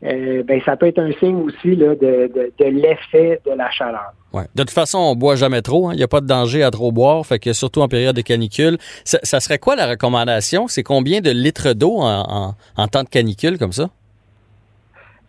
Ben 0.02 0.60
ça 0.66 0.76
peut 0.76 0.86
être 0.86 0.98
un 0.98 1.12
signe 1.12 1.36
aussi 1.36 1.76
là, 1.76 1.94
de, 1.94 2.30
l'effet 2.60 3.40
de 3.46 3.52
la 3.52 3.70
chaleur. 3.70 4.12
Ouais. 4.34 4.42
De 4.54 4.62
toute 4.62 4.70
façon, 4.70 4.98
on 4.98 5.14
boit 5.14 5.36
jamais 5.36 5.62
trop. 5.62 5.88
hein. 5.88 5.92
Il 5.94 5.96
n'y 5.96 6.02
a 6.02 6.08
pas 6.08 6.20
de 6.20 6.26
danger 6.26 6.62
à 6.62 6.70
trop 6.70 6.92
boire. 6.92 7.24
Fait 7.24 7.38
que 7.38 7.52
surtout 7.52 7.80
en 7.80 7.88
période 7.88 8.14
de 8.16 8.20
canicule. 8.20 8.76
Ça, 9.04 9.40
serait 9.40 9.58
quoi 9.58 9.76
la 9.76 9.86
recommandation? 9.86 10.68
C'est 10.68 10.82
combien 10.82 11.20
de 11.20 11.30
litres 11.30 11.72
d'eau 11.72 12.00
en 12.00 12.88
temps 12.90 13.04
de 13.04 13.08
canicule 13.08 13.58
comme 13.58 13.72
ça? 13.72 13.88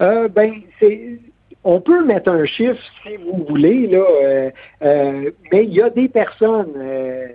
Euh, 0.01 0.27
ben, 0.27 0.53
c'est. 0.79 1.19
On 1.63 1.81
peut 1.81 2.03
mettre 2.05 2.29
un 2.29 2.45
chiffre 2.45 2.79
si 3.01 3.15
vous 3.17 3.43
voulez, 3.49 3.87
là, 3.87 3.97
euh, 4.23 4.51
euh, 4.83 5.31
mais 5.51 5.63
il 5.63 5.73
y 5.73 5.81
a 5.81 5.89
des 5.89 6.07
personnes 6.07 6.73
euh, 6.77 7.27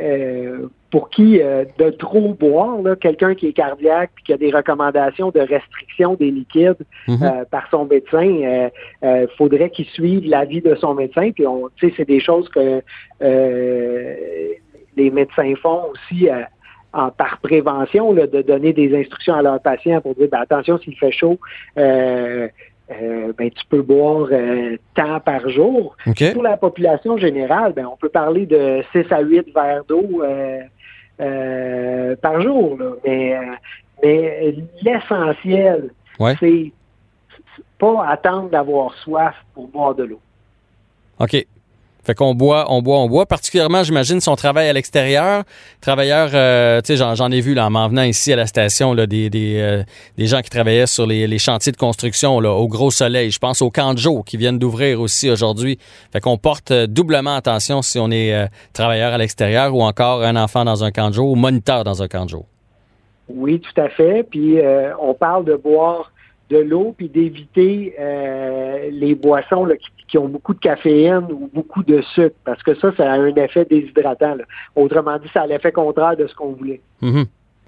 euh, 0.00 0.68
pour 0.92 1.10
qui 1.10 1.40
euh, 1.42 1.64
de 1.78 1.90
trop 1.90 2.34
boire, 2.34 2.80
là, 2.82 2.94
quelqu'un 2.94 3.34
qui 3.34 3.48
est 3.48 3.52
cardiaque 3.52 4.10
puis 4.14 4.24
qui 4.26 4.32
a 4.32 4.36
des 4.36 4.52
recommandations 4.52 5.30
de 5.32 5.40
restriction 5.40 6.14
des 6.14 6.30
liquides 6.30 6.84
euh, 7.08 7.44
par 7.50 7.68
son 7.70 7.86
médecin, 7.86 8.24
euh, 8.24 8.68
euh, 9.02 9.26
faudrait 9.36 9.70
qu'il 9.70 9.86
suive 9.86 10.24
l'avis 10.24 10.60
de 10.60 10.76
son 10.76 10.94
médecin. 10.94 11.32
Puis 11.32 11.44
on, 11.44 11.68
tu 11.74 11.88
sais, 11.88 11.94
c'est 11.96 12.08
des 12.08 12.20
choses 12.20 12.48
que 12.50 12.80
euh, 13.22 14.14
les 14.96 15.10
médecins 15.10 15.52
font 15.60 15.86
aussi. 15.90 16.30
euh, 16.30 16.42
en- 16.94 17.10
par 17.10 17.38
prévention, 17.38 18.12
là, 18.12 18.26
de 18.26 18.42
donner 18.42 18.72
des 18.72 18.94
instructions 18.98 19.34
à 19.34 19.42
leurs 19.42 19.60
patients 19.60 20.00
pour 20.00 20.14
dire 20.14 20.28
ben, 20.30 20.40
attention, 20.40 20.78
s'il 20.78 20.96
fait 20.96 21.12
chaud, 21.12 21.38
euh, 21.78 22.48
euh, 22.90 23.32
ben, 23.36 23.50
tu 23.50 23.64
peux 23.68 23.82
boire 23.82 24.28
euh, 24.30 24.76
tant 24.94 25.18
par 25.20 25.48
jour. 25.48 25.96
Pour 26.34 26.42
la 26.42 26.56
population 26.56 27.16
générale, 27.18 27.72
ben, 27.72 27.86
on 27.86 27.96
peut 27.96 28.08
parler 28.10 28.46
de 28.46 28.82
6 28.92 29.10
à 29.10 29.20
8 29.20 29.46
verres 29.54 29.84
d'eau 29.88 30.22
euh, 30.22 30.60
euh, 31.20 32.16
par 32.16 32.40
jour. 32.42 32.76
là. 32.78 32.90
Mais, 33.04 33.36
euh, 33.36 33.40
mais 34.02 34.54
l'essentiel, 34.82 35.90
Ouais. 36.20 36.34
c'est 36.40 36.72
pas 37.78 38.06
attendre 38.08 38.50
d'avoir 38.50 38.94
soif 38.94 39.34
pour 39.54 39.68
boire 39.68 39.94
de 39.94 40.04
l'eau. 40.04 40.20
OK. 41.20 41.46
Fait 42.04 42.14
qu'on 42.14 42.34
boit, 42.34 42.66
on 42.68 42.82
boit, 42.82 42.98
on 42.98 43.08
boit. 43.08 43.24
Particulièrement, 43.26 43.82
j'imagine, 43.82 44.20
si 44.20 44.28
on 44.28 44.36
travaille 44.36 44.68
à 44.68 44.72
l'extérieur. 44.72 45.44
Travailleurs, 45.80 46.30
euh, 46.34 46.80
tu 46.82 46.96
sais, 46.96 47.14
j'en, 47.14 47.30
ai 47.30 47.40
vu 47.40 47.54
là, 47.54 47.66
en 47.66 47.70
m'en 47.70 47.88
venant 47.88 48.02
ici 48.02 48.32
à 48.32 48.36
la 48.36 48.46
station, 48.46 48.94
des, 48.94 49.06
des, 49.06 49.56
euh, 49.58 49.82
des 50.18 50.26
gens 50.26 50.42
qui 50.42 50.50
travaillaient 50.50 50.86
sur 50.86 51.06
les, 51.06 51.38
chantiers 51.38 51.72
de 51.72 51.76
construction 51.76 52.40
là, 52.40 52.52
au 52.52 52.68
gros 52.68 52.90
soleil. 52.90 53.30
Je 53.30 53.38
pense 53.38 53.62
aux 53.62 53.72
jour 53.96 54.24
qui 54.24 54.36
viennent 54.36 54.58
d'ouvrir 54.58 55.00
aussi 55.00 55.30
aujourd'hui. 55.30 55.78
Fait 56.12 56.20
qu'on 56.20 56.36
porte 56.36 56.70
euh, 56.70 56.86
doublement 56.86 57.36
attention 57.36 57.82
si 57.82 57.98
on 57.98 58.10
est 58.10 58.34
travailleur 58.72 59.12
à 59.12 59.18
l'extérieur 59.18 59.74
ou 59.74 59.82
encore 59.82 60.22
un 60.22 60.36
enfant 60.36 60.64
dans 60.64 60.84
un 60.84 61.12
jour 61.12 61.30
ou 61.30 61.36
moniteur 61.36 61.84
dans 61.84 62.02
un 62.02 62.08
jour. 62.28 62.46
Oui, 63.28 63.60
tout 63.60 63.80
à 63.80 63.88
fait. 63.88 64.22
Puis 64.24 64.58
on 65.00 65.14
parle 65.14 65.44
de 65.44 65.56
boire 65.56 66.12
de 66.50 66.58
l'eau 66.58 66.94
puis 66.96 67.08
d'éviter 67.08 67.94
les 68.90 69.14
boissons 69.14 69.64
là, 69.64 69.76
qui, 69.76 69.88
qui 70.08 70.18
ont 70.18 70.28
beaucoup 70.28 70.54
de 70.54 70.60
caféine 70.60 71.26
ou 71.30 71.50
beaucoup 71.52 71.82
de 71.82 72.02
sucre 72.14 72.36
parce 72.44 72.62
que 72.62 72.74
ça, 72.76 72.92
ça 72.96 73.12
a 73.12 73.16
un 73.16 73.34
effet 73.34 73.64
déshydratant. 73.64 74.36
là. 74.36 74.44
Autrement 74.76 75.18
dit, 75.18 75.28
ça 75.32 75.42
a 75.42 75.46
l'effet 75.46 75.72
contraire 75.72 76.16
de 76.16 76.26
ce 76.26 76.34
qu'on 76.34 76.52
voulait. 76.52 76.80
Mhm. 77.00 77.26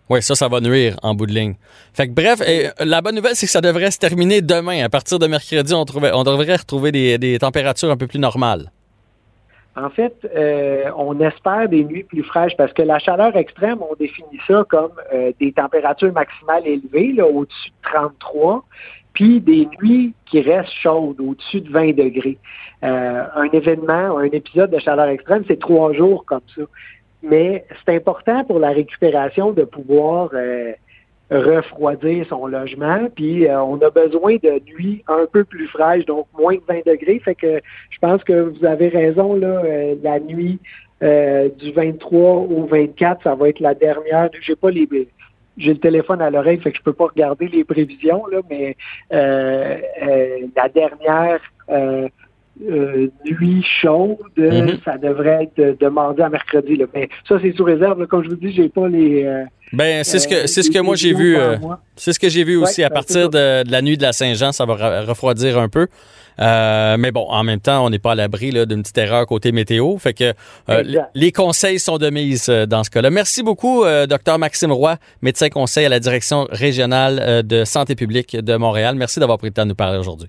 Oui, 0.08 0.22
ça, 0.22 0.36
ça 0.36 0.46
va 0.46 0.60
nuire 0.60 0.96
en 1.02 1.14
bout 1.14 1.26
de 1.26 1.32
ligne. 1.32 1.54
Fait 1.92 2.06
que 2.06 2.12
bref, 2.12 2.40
et, 2.46 2.68
la 2.84 3.00
bonne 3.00 3.16
nouvelle, 3.16 3.34
c'est 3.34 3.46
que 3.46 3.52
ça 3.52 3.60
devrait 3.60 3.90
se 3.90 3.98
terminer 3.98 4.40
demain. 4.40 4.84
À 4.84 4.88
partir 4.88 5.18
de 5.18 5.26
mercredi, 5.26 5.74
on, 5.74 5.84
trouvait, 5.84 6.12
on 6.14 6.22
devrait 6.22 6.54
retrouver 6.54 6.92
des, 6.92 7.18
des 7.18 7.38
températures 7.40 7.90
un 7.90 7.96
peu 7.96 8.06
plus 8.06 8.20
normales. 8.20 8.70
En 9.78 9.90
fait, 9.90 10.14
euh, 10.34 10.90
on 10.96 11.20
espère 11.20 11.68
des 11.68 11.84
nuits 11.84 12.04
plus 12.04 12.22
fraîches 12.22 12.56
parce 12.56 12.72
que 12.72 12.80
la 12.80 12.98
chaleur 12.98 13.36
extrême, 13.36 13.78
on 13.82 13.94
définit 13.94 14.40
ça 14.46 14.64
comme 14.70 14.92
euh, 15.12 15.32
des 15.38 15.52
températures 15.52 16.12
maximales 16.14 16.66
élevées, 16.66 17.12
là, 17.12 17.26
au-dessus 17.26 17.68
de 17.68 17.90
33, 17.90 18.64
puis 19.16 19.40
des 19.40 19.66
nuits 19.80 20.12
qui 20.26 20.42
restent 20.42 20.72
chaudes, 20.72 21.20
au-dessus 21.20 21.62
de 21.62 21.70
20 21.70 21.96
degrés. 21.96 22.38
Euh, 22.84 23.24
un 23.34 23.48
événement, 23.50 24.18
un 24.18 24.30
épisode 24.30 24.70
de 24.70 24.78
chaleur 24.78 25.08
extrême, 25.08 25.42
c'est 25.48 25.58
trois 25.58 25.92
jours 25.94 26.24
comme 26.26 26.46
ça. 26.54 26.62
Mais 27.22 27.64
c'est 27.84 27.96
important 27.96 28.44
pour 28.44 28.58
la 28.58 28.68
récupération 28.68 29.52
de 29.52 29.64
pouvoir 29.64 30.30
euh, 30.34 30.72
refroidir 31.30 32.26
son 32.28 32.46
logement. 32.46 33.08
Puis 33.14 33.46
euh, 33.46 33.62
on 33.62 33.80
a 33.80 33.90
besoin 33.90 34.36
de 34.36 34.60
nuits 34.66 35.02
un 35.08 35.26
peu 35.32 35.44
plus 35.44 35.66
fraîches, 35.68 36.04
donc 36.04 36.26
moins 36.38 36.54
de 36.54 36.62
20 36.68 36.86
degrés. 36.86 37.18
Fait 37.18 37.34
que 37.34 37.60
je 37.90 37.98
pense 37.98 38.22
que 38.22 38.50
vous 38.50 38.64
avez 38.64 38.88
raison, 38.88 39.34
là, 39.34 39.62
euh, 39.64 39.94
la 40.02 40.20
nuit 40.20 40.58
euh, 41.02 41.48
du 41.58 41.72
23 41.72 42.20
au 42.20 42.66
24, 42.66 43.22
ça 43.22 43.34
va 43.34 43.48
être 43.48 43.60
la 43.60 43.74
dernière. 43.74 44.28
J'ai 44.40 44.56
pas 44.56 44.70
les 44.70 44.86
j'ai 45.56 45.72
le 45.72 45.80
téléphone 45.80 46.20
à 46.20 46.30
l'oreille, 46.30 46.58
fait 46.58 46.72
que 46.72 46.78
je 46.78 46.82
peux 46.82 46.92
pas 46.92 47.06
regarder 47.06 47.48
les 47.48 47.64
prévisions, 47.64 48.26
là, 48.26 48.40
mais 48.50 48.76
euh, 49.12 49.78
euh, 50.02 50.38
la 50.54 50.68
dernière 50.68 51.40
euh, 51.70 52.08
euh, 52.70 53.08
nuit 53.24 53.64
chaude, 53.80 54.16
Mhm. 54.36 54.78
ça 54.84 54.96
devrait 54.98 55.44
être 55.44 55.56
de, 55.56 55.76
de 55.78 55.88
mardi 55.88 56.22
à 56.22 56.28
mercredi. 56.28 56.76
Là. 56.76 56.86
Mais 56.94 57.08
ça, 57.28 57.36
c'est 57.42 57.52
sous 57.56 57.64
réserve. 57.64 58.00
là. 58.00 58.06
Comme 58.06 58.24
je 58.24 58.28
vous 58.30 58.36
dis, 58.36 58.52
j'ai 58.52 58.68
pas 58.68 58.88
les. 58.88 59.24
euh, 59.24 59.44
Ben, 59.72 60.04
c'est 60.04 60.18
ce 60.20 60.28
que 60.28 60.34
Euh, 60.34 60.46
c'est 60.46 60.62
ce 60.62 60.70
que 60.70 60.78
moi 60.78 60.94
j'ai 60.96 61.12
vu. 61.12 61.36
euh, 61.36 61.56
c'est 61.96 62.12
ce 62.12 62.18
que 62.20 62.28
j'ai 62.28 62.44
vu 62.44 62.56
Ouais, 62.56 62.62
aussi 62.64 62.82
à 62.84 62.88
ben, 62.88 62.94
partir 62.94 63.28
de, 63.28 63.62
de 63.64 63.70
la 63.72 63.82
nuit 63.82 63.96
de 63.96 64.02
la 64.02 64.12
Saint-Jean, 64.12 64.52
ça 64.52 64.64
va 64.64 65.02
refroidir 65.02 65.58
un 65.58 65.68
peu. 65.68 65.88
Euh, 66.38 66.96
mais 66.98 67.12
bon, 67.12 67.26
en 67.30 67.42
même 67.44 67.60
temps, 67.60 67.84
on 67.84 67.88
n'est 67.90 67.98
pas 67.98 68.12
à 68.12 68.14
l'abri 68.14 68.50
là, 68.50 68.66
d'une 68.66 68.82
petite 68.82 68.98
erreur 68.98 69.26
côté 69.26 69.52
météo. 69.52 69.96
Fait 69.96 70.12
que 70.12 70.34
euh, 70.68 70.82
les, 71.14 71.32
conseils 71.32 71.78
sont 71.80 71.96
de 71.98 72.10
mise 72.10 72.48
euh, 72.50 72.66
dans 72.66 72.84
ce 72.84 72.90
cas-là. 72.90 73.08
Merci 73.10 73.42
beaucoup, 73.42 73.84
euh, 73.84 74.06
docteur 74.06 74.38
Maxime 74.38 74.70
Roy, 74.70 74.96
médecin 75.22 75.48
conseil 75.48 75.86
à 75.86 75.88
la 75.88 75.98
direction 75.98 76.46
régionale 76.50 77.18
euh, 77.22 77.42
de 77.42 77.64
santé 77.64 77.94
publique 77.94 78.36
de 78.36 78.56
Montréal. 78.56 78.96
Merci 78.96 79.18
d'avoir 79.18 79.38
pris 79.38 79.48
le 79.48 79.54
temps 79.54 79.64
de 79.64 79.70
nous 79.70 79.74
parler 79.74 79.98
aujourd'hui. 79.98 80.28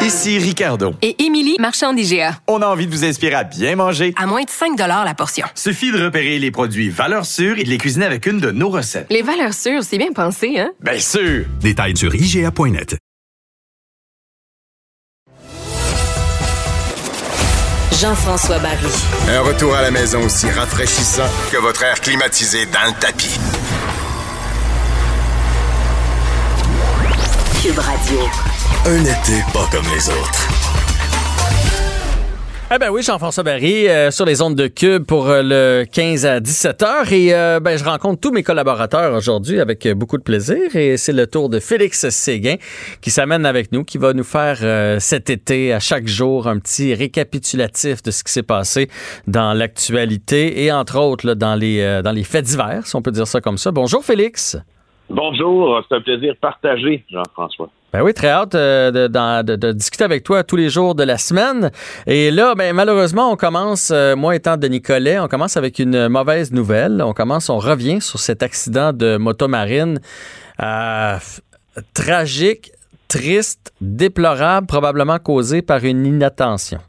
Ici 0.00 0.38
Ricardo. 0.38 0.94
Et 1.02 1.24
Émilie, 1.24 1.56
marchand 1.58 1.92
d'IGA. 1.92 2.38
On 2.46 2.62
a 2.62 2.66
envie 2.66 2.86
de 2.86 2.92
vous 2.92 3.04
inspirer 3.04 3.34
à 3.34 3.42
bien 3.42 3.74
manger. 3.74 4.14
À 4.16 4.26
moins 4.26 4.44
de 4.44 4.48
5 4.50 4.78
la 4.78 5.14
portion. 5.14 5.44
Suffit 5.56 5.90
de 5.90 6.04
repérer 6.04 6.38
les 6.38 6.52
produits 6.52 6.88
valeurs 6.88 7.26
sûres 7.26 7.58
et 7.58 7.64
de 7.64 7.68
les 7.68 7.78
cuisiner 7.78 8.06
avec 8.06 8.26
une 8.26 8.38
de 8.38 8.52
nos 8.52 8.68
recettes. 8.68 9.08
Les 9.10 9.22
valeurs 9.22 9.54
sûres, 9.54 9.82
c'est 9.82 9.98
bien 9.98 10.12
pensé, 10.12 10.58
hein? 10.58 10.70
Bien 10.80 11.00
sûr! 11.00 11.46
Détails 11.60 11.96
sur 11.96 12.14
IGA.net. 12.14 12.96
Jean-François 18.00 18.60
Barry. 18.60 18.86
Un 19.28 19.40
retour 19.40 19.74
à 19.74 19.82
la 19.82 19.90
maison 19.90 20.22
aussi 20.22 20.48
rafraîchissant 20.48 21.26
que 21.50 21.56
votre 21.56 21.82
air 21.82 22.00
climatisé 22.00 22.66
dans 22.66 22.86
le 22.86 23.00
tapis. 23.00 23.36
Cube 27.60 27.78
Radio. 27.78 28.20
Un 28.86 29.00
été 29.02 29.42
pas 29.52 29.68
comme 29.70 29.84
les 29.94 30.08
autres. 30.08 30.48
Eh 32.70 32.76
ben 32.76 32.90
oui, 32.90 33.02
Jean-François 33.02 33.44
Barry, 33.44 33.88
euh, 33.88 34.10
sur 34.10 34.26
les 34.26 34.42
ondes 34.42 34.54
de 34.54 34.66
Cube 34.66 35.04
pour 35.04 35.28
euh, 35.28 35.40
le 35.42 35.86
15 35.90 36.26
à 36.26 36.38
17 36.38 36.82
heures. 36.82 37.12
Et 37.14 37.32
euh, 37.32 37.60
ben, 37.60 37.78
je 37.78 37.84
rencontre 37.84 38.20
tous 38.20 38.30
mes 38.30 38.42
collaborateurs 38.42 39.14
aujourd'hui 39.14 39.58
avec 39.58 39.88
beaucoup 39.92 40.18
de 40.18 40.22
plaisir. 40.22 40.76
Et 40.76 40.98
c'est 40.98 41.14
le 41.14 41.26
tour 41.26 41.48
de 41.48 41.60
Félix 41.60 42.10
Séguin 42.10 42.56
qui 43.00 43.10
s'amène 43.10 43.46
avec 43.46 43.72
nous, 43.72 43.84
qui 43.84 43.96
va 43.96 44.12
nous 44.12 44.22
faire 44.22 45.00
cet 45.00 45.30
été, 45.30 45.72
à 45.72 45.80
chaque 45.80 46.06
jour, 46.06 46.46
un 46.46 46.58
petit 46.58 46.92
récapitulatif 46.92 48.02
de 48.02 48.10
ce 48.10 48.22
qui 48.22 48.32
s'est 48.32 48.42
passé 48.42 48.90
dans 49.26 49.54
l'actualité 49.54 50.62
et 50.64 50.70
entre 50.70 50.98
autres 50.98 51.26
là, 51.26 51.34
dans, 51.34 51.54
les, 51.54 52.02
dans 52.04 52.12
les 52.12 52.24
faits 52.24 52.44
divers, 52.44 52.86
si 52.86 52.94
on 52.96 53.00
peut 53.00 53.12
dire 53.12 53.26
ça 53.26 53.40
comme 53.40 53.56
ça. 53.56 53.70
Bonjour 53.70 54.04
Félix. 54.04 54.58
Bonjour, 55.10 55.82
c'est 55.88 55.96
un 55.96 56.00
plaisir 56.02 56.34
partagé, 56.40 57.04
Jean-François. 57.10 57.70
Ben 57.92 58.02
oui, 58.02 58.12
très 58.12 58.28
hâte 58.28 58.54
euh, 58.54 58.90
de, 58.90 59.72
discuter 59.72 60.04
avec 60.04 60.22
toi 60.22 60.44
tous 60.44 60.56
les 60.56 60.68
jours 60.68 60.94
de 60.94 61.02
la 61.02 61.16
semaine. 61.16 61.70
Et 62.06 62.30
là, 62.30 62.54
ben, 62.54 62.74
malheureusement, 62.74 63.32
on 63.32 63.36
commence, 63.36 63.90
euh, 63.90 64.14
moi 64.14 64.36
étant 64.36 64.58
de 64.58 64.68
Nicolet, 64.68 65.18
on 65.18 65.26
commence 65.26 65.56
avec 65.56 65.78
une 65.78 66.08
mauvaise 66.08 66.52
nouvelle. 66.52 67.00
On 67.02 67.14
commence, 67.14 67.48
on 67.48 67.56
revient 67.56 68.02
sur 68.02 68.18
cet 68.18 68.42
accident 68.42 68.92
de 68.92 69.16
motomarine 69.16 70.00
euh, 70.62 71.16
tragique, 71.94 72.72
triste, 73.08 73.72
déplorable, 73.80 74.66
probablement 74.66 75.18
causé 75.18 75.62
par 75.62 75.82
une 75.84 76.04
inattention. 76.04 76.80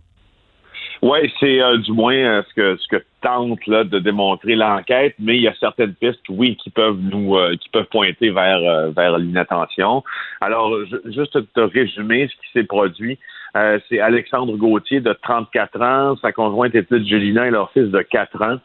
Oui, 1.01 1.19
c'est 1.39 1.61
euh, 1.61 1.77
du 1.77 1.93
moins 1.93 2.13
euh, 2.13 2.41
ce 2.49 2.53
que 2.53 2.75
ce 2.77 2.87
que 2.89 3.03
tente 3.21 3.65
là 3.67 3.83
de 3.85 3.99
démontrer 3.99 4.55
l'enquête, 4.55 5.15
mais 5.17 5.37
il 5.37 5.43
y 5.43 5.47
a 5.47 5.53
certaines 5.59 5.93
pistes, 5.93 6.19
oui, 6.29 6.57
qui 6.57 6.69
peuvent 6.69 6.99
nous 6.99 7.37
euh, 7.37 7.55
qui 7.55 7.69
peuvent 7.69 7.87
pointer 7.89 8.31
vers 8.31 8.57
euh, 8.57 8.89
vers 8.91 9.17
l'inattention. 9.17 10.03
Alors, 10.41 10.73
ju- 10.85 10.99
juste 11.05 11.37
te 11.53 11.59
résumer 11.61 12.27
ce 12.27 12.33
qui 12.33 12.51
s'est 12.53 12.65
produit. 12.65 13.17
Euh, 13.55 13.79
c'est 13.87 13.99
Alexandre 13.99 14.55
Gauthier 14.57 14.99
de 14.99 15.13
34 15.13 15.81
ans, 15.81 16.15
sa 16.21 16.31
conjointe 16.33 16.75
Étude 16.75 17.07
Julina 17.07 17.47
et 17.47 17.51
leur 17.51 17.71
fils 17.71 17.89
de 17.89 18.01
4 18.01 18.41
ans 18.43 18.57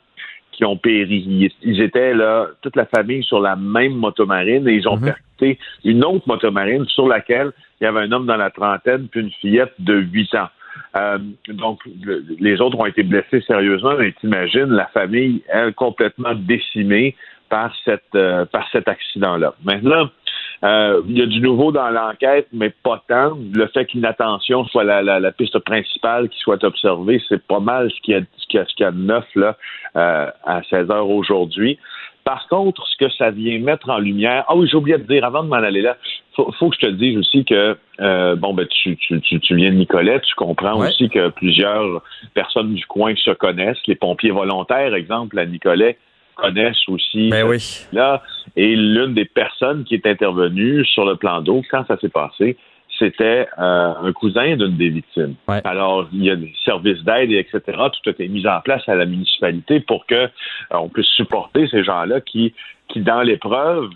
qui 0.53 0.65
ont 0.65 0.77
péri. 0.77 1.25
Ils, 1.27 1.51
ils 1.63 1.81
étaient 1.81 2.15
là, 2.15 2.49
toute 2.63 2.77
la 2.77 2.85
famille 2.87 3.23
sur 3.25 3.41
la 3.41 3.57
même 3.57 3.95
motomarine 3.95 4.69
et 4.69 4.75
ils 4.75 4.87
ont 4.89 4.99
percuté 5.05 5.59
une 5.85 6.05
autre 6.05 6.25
motomarine 6.29 6.85
sur 6.87 7.09
laquelle 7.09 7.53
il 7.81 7.85
y 7.85 7.87
avait 7.87 8.01
un 8.01 8.13
homme 8.13 8.27
dans 8.27 8.37
la 8.37 8.51
trentaine 8.51 9.09
puis 9.09 9.21
une 9.21 9.31
fillette 9.31 9.73
de 9.79 9.95
8 9.95 10.35
ans. 10.35 10.49
Euh, 10.97 11.19
donc, 11.49 11.81
le- 12.03 12.25
les 12.39 12.61
autres 12.61 12.79
ont 12.79 12.87
été 12.87 13.03
blessés 13.03 13.41
sérieusement, 13.47 13.95
mais 13.99 14.13
t'imagines 14.13 14.67
la 14.67 14.87
famille, 14.87 15.43
elle, 15.49 15.75
complètement 15.75 16.35
décimée 16.35 17.17
par 17.49 17.75
cette 17.85 18.03
euh, 18.15 18.45
par 18.47 18.69
cet 18.71 18.89
accident-là. 18.89 19.55
Maintenant, 19.65 20.09
euh, 20.65 21.03
il 21.09 21.19
y 21.19 21.23
a 21.23 21.27
du 21.27 21.41
nouveau 21.41 21.73
dans 21.73 21.91
l'enquête, 21.91 22.49
mais 22.53 22.71
pas 22.71 23.03
tant. 23.09 23.37
Le 23.53 23.67
fait 23.69 23.85
qu'une 23.87 24.05
attention 24.05 24.65
soit 24.67 24.85
la, 24.85 25.03
la, 25.03 25.33
piste 25.33 25.59
principale 25.59 26.29
qui 26.29 26.39
soit 26.39 26.63
observée, 26.65 27.21
c'est 27.29 27.45
pas 27.47 27.61
mal 27.61 27.91
ce 27.91 28.01
qu'il 28.01 28.15
y 28.15 28.17
a, 28.17 28.23
ce 28.37 28.59
a, 28.59 28.65
ce 28.67 28.85
a 28.85 28.91
de 28.91 28.99
neuf 28.99 29.27
là, 29.35 29.57
à 29.95 30.63
16 30.71 30.91
heures 30.91 31.11
aujourd'hui. 31.11 31.79
Par 32.25 32.49
contre, 32.49 32.87
ce 32.89 32.97
que 33.05 33.11
ça 33.13 33.31
vient 33.31 33.59
mettre 33.59 33.91
en 33.91 33.99
lumière, 33.99 34.45
ah 34.49 34.57
oui, 34.57 34.67
j'ai 34.71 34.77
oublié 34.77 34.97
de 34.97 35.03
dire 35.05 35.25
avant 35.25 35.43
de 35.43 35.49
m'en 35.49 35.57
aller 35.57 35.83
là, 35.83 35.97
faut, 36.35 36.51
faut 36.59 36.71
que 36.71 36.77
je 36.81 36.87
te 36.87 36.91
dise 36.93 37.19
aussi 37.19 37.45
que 37.45 37.77
euh, 38.01 38.35
bon 38.35 38.55
ben 38.55 38.67
tu, 38.67 38.97
tu, 38.97 39.21
tu, 39.21 39.39
tu 39.41 39.55
viens 39.57 39.71
de 39.71 39.77
Nicolet, 39.77 40.21
tu 40.21 40.35
comprends 40.35 40.79
Ouais. 40.81 40.89
aussi 40.89 41.09
que 41.11 41.29
plusieurs 41.29 42.03
personnes 42.33 42.75
du 42.75 42.85
coin 42.87 43.15
se 43.17 43.31
connaissent. 43.33 43.79
Les 43.87 43.95
pompiers 43.95 44.31
volontaires, 44.31 44.95
exemple, 44.95 45.39
à 45.39 45.45
Nicolet, 45.47 45.99
connaissent 46.37 46.89
aussi 46.89 47.29
Ben 47.29 47.47
oui. 47.47 47.59
là. 47.93 48.23
Et 48.57 48.75
l'une 48.75 49.15
des 49.15 49.25
personnes 49.27 49.85
qui 49.85 49.95
est 49.95 50.07
intervenue 50.07 50.85
sur 50.87 51.05
le 51.05 51.17
plan 51.17 51.41
d'eau 51.43 51.63
quand 51.71 51.87
ça 51.87 51.97
s'est 51.99 52.09
passé, 52.09 52.57
c'était 52.99 53.49
euh, 53.59 53.93
un 54.03 54.13
cousin 54.13 54.57
d'une 54.57 54.77
des 54.77 54.91
victimes. 54.91 55.35
Alors, 55.65 56.09
il 56.13 56.25
y 56.25 56.31
a 56.31 56.37
des 56.37 56.53
services 56.65 57.03
d'aide, 57.03 57.31
et 57.31 57.39
etc. 57.39 57.61
Tout 57.67 58.09
a 58.09 58.11
été 58.11 58.29
mis 58.29 58.47
en 58.47 58.61
place 58.61 58.89
à 58.89 58.95
la 58.95 59.05
municipalité 59.07 59.81
pour 59.81 60.07
que 60.07 60.15
euh, 60.15 60.29
on 60.73 60.89
puisse 60.89 61.09
supporter 61.09 61.67
ces 61.69 61.83
gens-là 61.85 62.21
qui, 62.21 62.55
qui 62.89 63.01
dans 63.01 63.23
l'épreuve, 63.23 63.91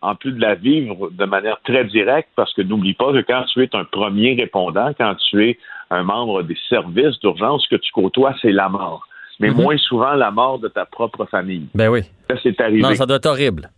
en 0.00 0.14
plus 0.14 0.32
de 0.32 0.40
la 0.40 0.54
vivre 0.54 1.10
de 1.10 1.24
manière 1.24 1.58
très 1.64 1.84
directe, 1.84 2.28
parce 2.36 2.52
que 2.54 2.62
n'oublie 2.62 2.94
pas 2.94 3.12
que 3.12 3.22
quand 3.22 3.44
tu 3.52 3.62
es 3.62 3.74
un 3.74 3.84
premier 3.84 4.34
répondant, 4.34 4.92
quand 4.98 5.14
tu 5.30 5.48
es 5.48 5.58
un 5.90 6.02
membre 6.02 6.42
des 6.42 6.56
services 6.68 7.18
d'urgence, 7.20 7.64
ce 7.64 7.76
que 7.76 7.80
tu 7.80 7.90
côtoies, 7.92 8.34
c'est 8.42 8.52
la 8.52 8.68
mort. 8.68 9.06
Mais 9.40 9.50
Mhm. 9.50 9.56
moins 9.62 9.76
souvent 9.78 10.12
la 10.12 10.30
mort 10.30 10.58
de 10.58 10.68
ta 10.68 10.84
propre 10.84 11.24
famille. 11.24 11.66
Ben 11.74 11.88
oui. 11.88 12.02
Ça, 12.30 12.36
c'est 12.42 12.60
arrivé. 12.60 12.82
Non, 12.82 12.94
ça 12.94 13.06
doit 13.06 13.16
être 13.16 13.26
horrible. 13.26 13.70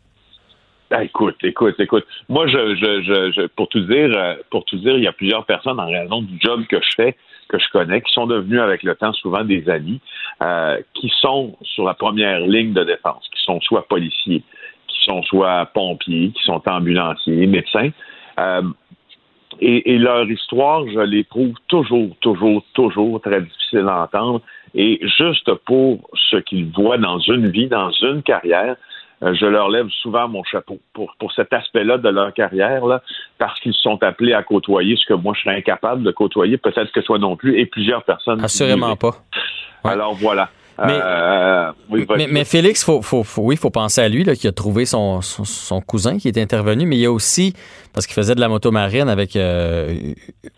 Ah, 0.90 1.02
écoute, 1.02 1.36
écoute, 1.42 1.74
écoute. 1.80 2.06
Moi, 2.28 2.46
je, 2.46 2.76
je, 2.76 3.32
je, 3.32 3.46
pour 3.48 3.68
tout 3.68 3.80
dire, 3.80 4.10
euh, 4.16 4.36
pour 4.50 4.64
tout 4.66 4.76
dire, 4.76 4.96
il 4.96 5.02
y 5.02 5.08
a 5.08 5.12
plusieurs 5.12 5.44
personnes 5.44 5.80
en 5.80 5.90
raison 5.90 6.22
du 6.22 6.38
job 6.40 6.64
que 6.68 6.76
je 6.80 6.94
fais, 6.94 7.16
que 7.48 7.58
je 7.58 7.68
connais, 7.72 8.00
qui 8.02 8.12
sont 8.12 8.26
devenus 8.26 8.60
avec 8.60 8.84
le 8.84 8.94
temps 8.94 9.12
souvent 9.12 9.42
des 9.42 9.68
amis, 9.68 10.00
euh, 10.44 10.80
qui 10.94 11.12
sont 11.20 11.56
sur 11.62 11.84
la 11.84 11.94
première 11.94 12.40
ligne 12.40 12.72
de 12.72 12.84
défense, 12.84 13.28
qui 13.34 13.42
sont 13.42 13.60
soit 13.62 13.88
policiers, 13.88 14.44
qui 14.86 15.04
sont 15.04 15.22
soit 15.24 15.66
pompiers, 15.74 16.30
qui 16.30 16.42
sont 16.44 16.62
ambulanciers, 16.68 17.46
médecins. 17.48 17.90
Euh, 18.38 18.62
et, 19.60 19.94
et 19.94 19.98
leur 19.98 20.30
histoire, 20.30 20.86
je 20.86 21.00
les 21.00 21.24
trouve 21.24 21.54
toujours, 21.66 22.14
toujours, 22.20 22.62
toujours 22.74 23.20
très 23.20 23.42
difficile 23.42 23.86
à 23.88 24.02
entendre. 24.02 24.40
Et 24.74 25.00
juste 25.18 25.52
pour 25.64 26.08
ce 26.30 26.36
qu'ils 26.36 26.70
voient 26.70 26.98
dans 26.98 27.18
une 27.18 27.48
vie, 27.48 27.66
dans 27.66 27.90
une 27.90 28.22
carrière, 28.22 28.76
je 29.22 29.46
leur 29.46 29.68
lève 29.68 29.88
souvent 30.02 30.28
mon 30.28 30.44
chapeau 30.44 30.78
pour, 30.92 31.14
pour 31.18 31.32
cet 31.32 31.52
aspect-là 31.52 31.98
de 31.98 32.08
leur 32.08 32.32
carrière, 32.34 32.86
là, 32.86 33.02
parce 33.38 33.58
qu'ils 33.60 33.74
sont 33.74 34.02
appelés 34.02 34.34
à 34.34 34.42
côtoyer 34.42 34.96
ce 34.96 35.06
que 35.06 35.14
moi 35.14 35.34
je 35.34 35.42
serais 35.42 35.56
incapable 35.56 36.02
de 36.02 36.10
côtoyer, 36.10 36.58
peut-être 36.58 36.92
que 36.92 37.00
toi 37.00 37.18
non 37.18 37.36
plus, 37.36 37.58
et 37.58 37.66
plusieurs 37.66 38.04
personnes. 38.04 38.44
Assurément 38.44 38.96
pas. 38.96 39.16
Alors 39.84 40.14
voilà. 40.14 40.50
Mais- 40.78 41.00
Euh, 41.02 41.72
oui, 41.90 42.04
vas-y. 42.04 42.18
Mais, 42.18 42.26
mais 42.30 42.44
Félix, 42.44 42.84
faut, 42.84 43.00
faut, 43.00 43.24
faut- 43.24 43.42
oui, 43.42 43.54
il 43.54 43.58
faut 43.58 43.70
penser 43.70 44.00
à 44.02 44.08
lui, 44.08 44.24
là, 44.24 44.34
qui 44.36 44.46
a 44.46 44.52
trouvé 44.52 44.84
son, 44.84 45.22
son, 45.22 45.44
son 45.44 45.80
cousin 45.80 46.18
qui 46.18 46.28
est 46.28 46.36
intervenu, 46.38 46.84
mais 46.84 46.96
il 46.96 47.00
y 47.00 47.06
a 47.06 47.12
aussi, 47.12 47.54
parce 47.94 48.06
qu'il 48.06 48.14
faisait 48.14 48.34
de 48.34 48.40
la 48.40 48.48
moto 48.48 48.70
marine 48.70 49.08
avec 49.08 49.36
euh, 49.36 50.12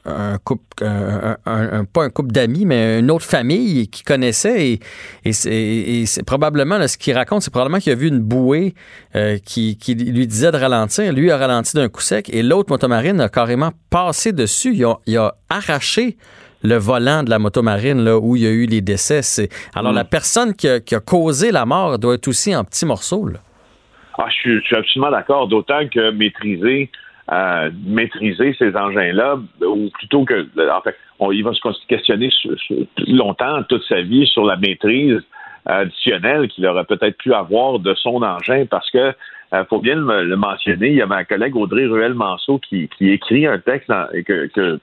un 0.04 0.38
couple, 0.38 0.84
un, 0.84 1.36
un- 1.46 1.78
un- 1.80 1.84
pas 1.84 2.02
un 2.02 2.10
couple 2.10 2.32
d'amis, 2.32 2.64
mais 2.64 2.98
une 2.98 3.10
autre 3.12 3.24
famille 3.24 3.86
qu'il 3.88 4.04
connaissait. 4.04 4.68
Et, 4.70 4.80
et 5.24 5.32
c'est 5.32 5.54
et 5.54 6.06
c'est 6.06 6.24
probablement, 6.24 6.78
là, 6.78 6.88
ce 6.88 6.98
qu'il 6.98 7.14
raconte, 7.14 7.42
c'est 7.42 7.52
probablement 7.52 7.78
qu'il 7.78 7.92
a 7.92 7.96
vu 7.96 8.08
une 8.08 8.18
bouée 8.20 8.74
euh, 9.14 9.38
qui, 9.44 9.76
qui 9.76 9.94
lui 9.94 10.26
disait 10.26 10.50
de 10.50 10.56
ralentir. 10.56 11.12
Lui 11.12 11.30
a 11.30 11.36
ralenti 11.36 11.76
d'un 11.76 11.88
coup 11.88 12.00
sec 12.02 12.28
et 12.32 12.42
l'autre 12.42 12.70
motomarine 12.72 13.20
a 13.20 13.28
carrément 13.28 13.70
passé 13.90 14.32
dessus. 14.32 14.74
Il 14.74 14.84
a, 14.84 14.96
il 15.06 15.16
a 15.16 15.34
arraché 15.48 16.16
le 16.62 16.76
volant 16.76 17.22
de 17.22 17.30
la 17.30 17.38
motomarine 17.38 18.02
là, 18.04 18.18
où 18.18 18.36
il 18.36 18.42
y 18.42 18.46
a 18.46 18.50
eu 18.50 18.66
les 18.66 18.80
décès. 18.80 19.22
C'est- 19.22 19.48
Alors, 19.74 19.92
Mm. 19.92 19.96
la 19.96 20.04
personne 20.04 20.54
qui 20.54 20.68
a, 20.68 20.80
qui 20.80 20.94
a 20.94 21.00
causé 21.00 21.52
la 21.52 21.64
mort 21.66 21.98
doit 21.98 22.14
être 22.14 22.28
aussi 22.28 22.54
en 22.56 22.64
petits 22.64 22.86
morceaux. 22.86 23.26
là. 23.28 23.38
Ah, 24.18 24.26
je, 24.30 24.34
suis, 24.34 24.60
je 24.60 24.66
suis 24.66 24.76
absolument 24.76 25.10
d'accord, 25.12 25.46
d'autant 25.46 25.86
que 25.88 26.10
maîtriser, 26.10 26.90
euh, 27.32 27.70
maîtriser 27.86 28.56
ces 28.58 28.74
engins-là, 28.74 29.36
ou 29.64 29.90
plutôt 29.90 30.24
que, 30.24 30.46
en 30.70 30.80
fait, 30.80 30.96
on, 31.20 31.30
il 31.30 31.44
va 31.44 31.52
se 31.54 31.86
questionner 31.86 32.28
sur- 32.30 32.58
sur- 32.58 32.76
longtemps, 33.06 33.62
toute 33.68 33.84
sa 33.88 34.00
vie, 34.02 34.26
sur 34.26 34.44
la 34.44 34.56
maîtrise 34.56 35.20
additionnelle 35.66 36.48
qu'il 36.48 36.66
aurait 36.66 36.84
peut-être 36.84 37.16
pu 37.18 37.32
avoir 37.34 37.78
de 37.78 37.94
son 37.94 38.22
engin, 38.22 38.64
parce 38.66 38.90
que 38.90 39.12
euh, 39.54 39.64
faut 39.70 39.78
bien 39.80 39.94
le, 39.94 40.24
le 40.24 40.36
mentionner, 40.36 40.88
il 40.88 40.96
y 40.96 41.02
a 41.02 41.06
ma 41.06 41.24
collègue 41.24 41.56
Audrey 41.56 41.86
Ruel-Manceau 41.86 42.58
qui, 42.68 42.88
qui 42.98 43.10
écrit 43.10 43.46
un 43.46 43.58
texte 43.58 43.88
dans, 43.88 44.06
et 44.12 44.22
que, 44.24 44.46
que- 44.48 44.78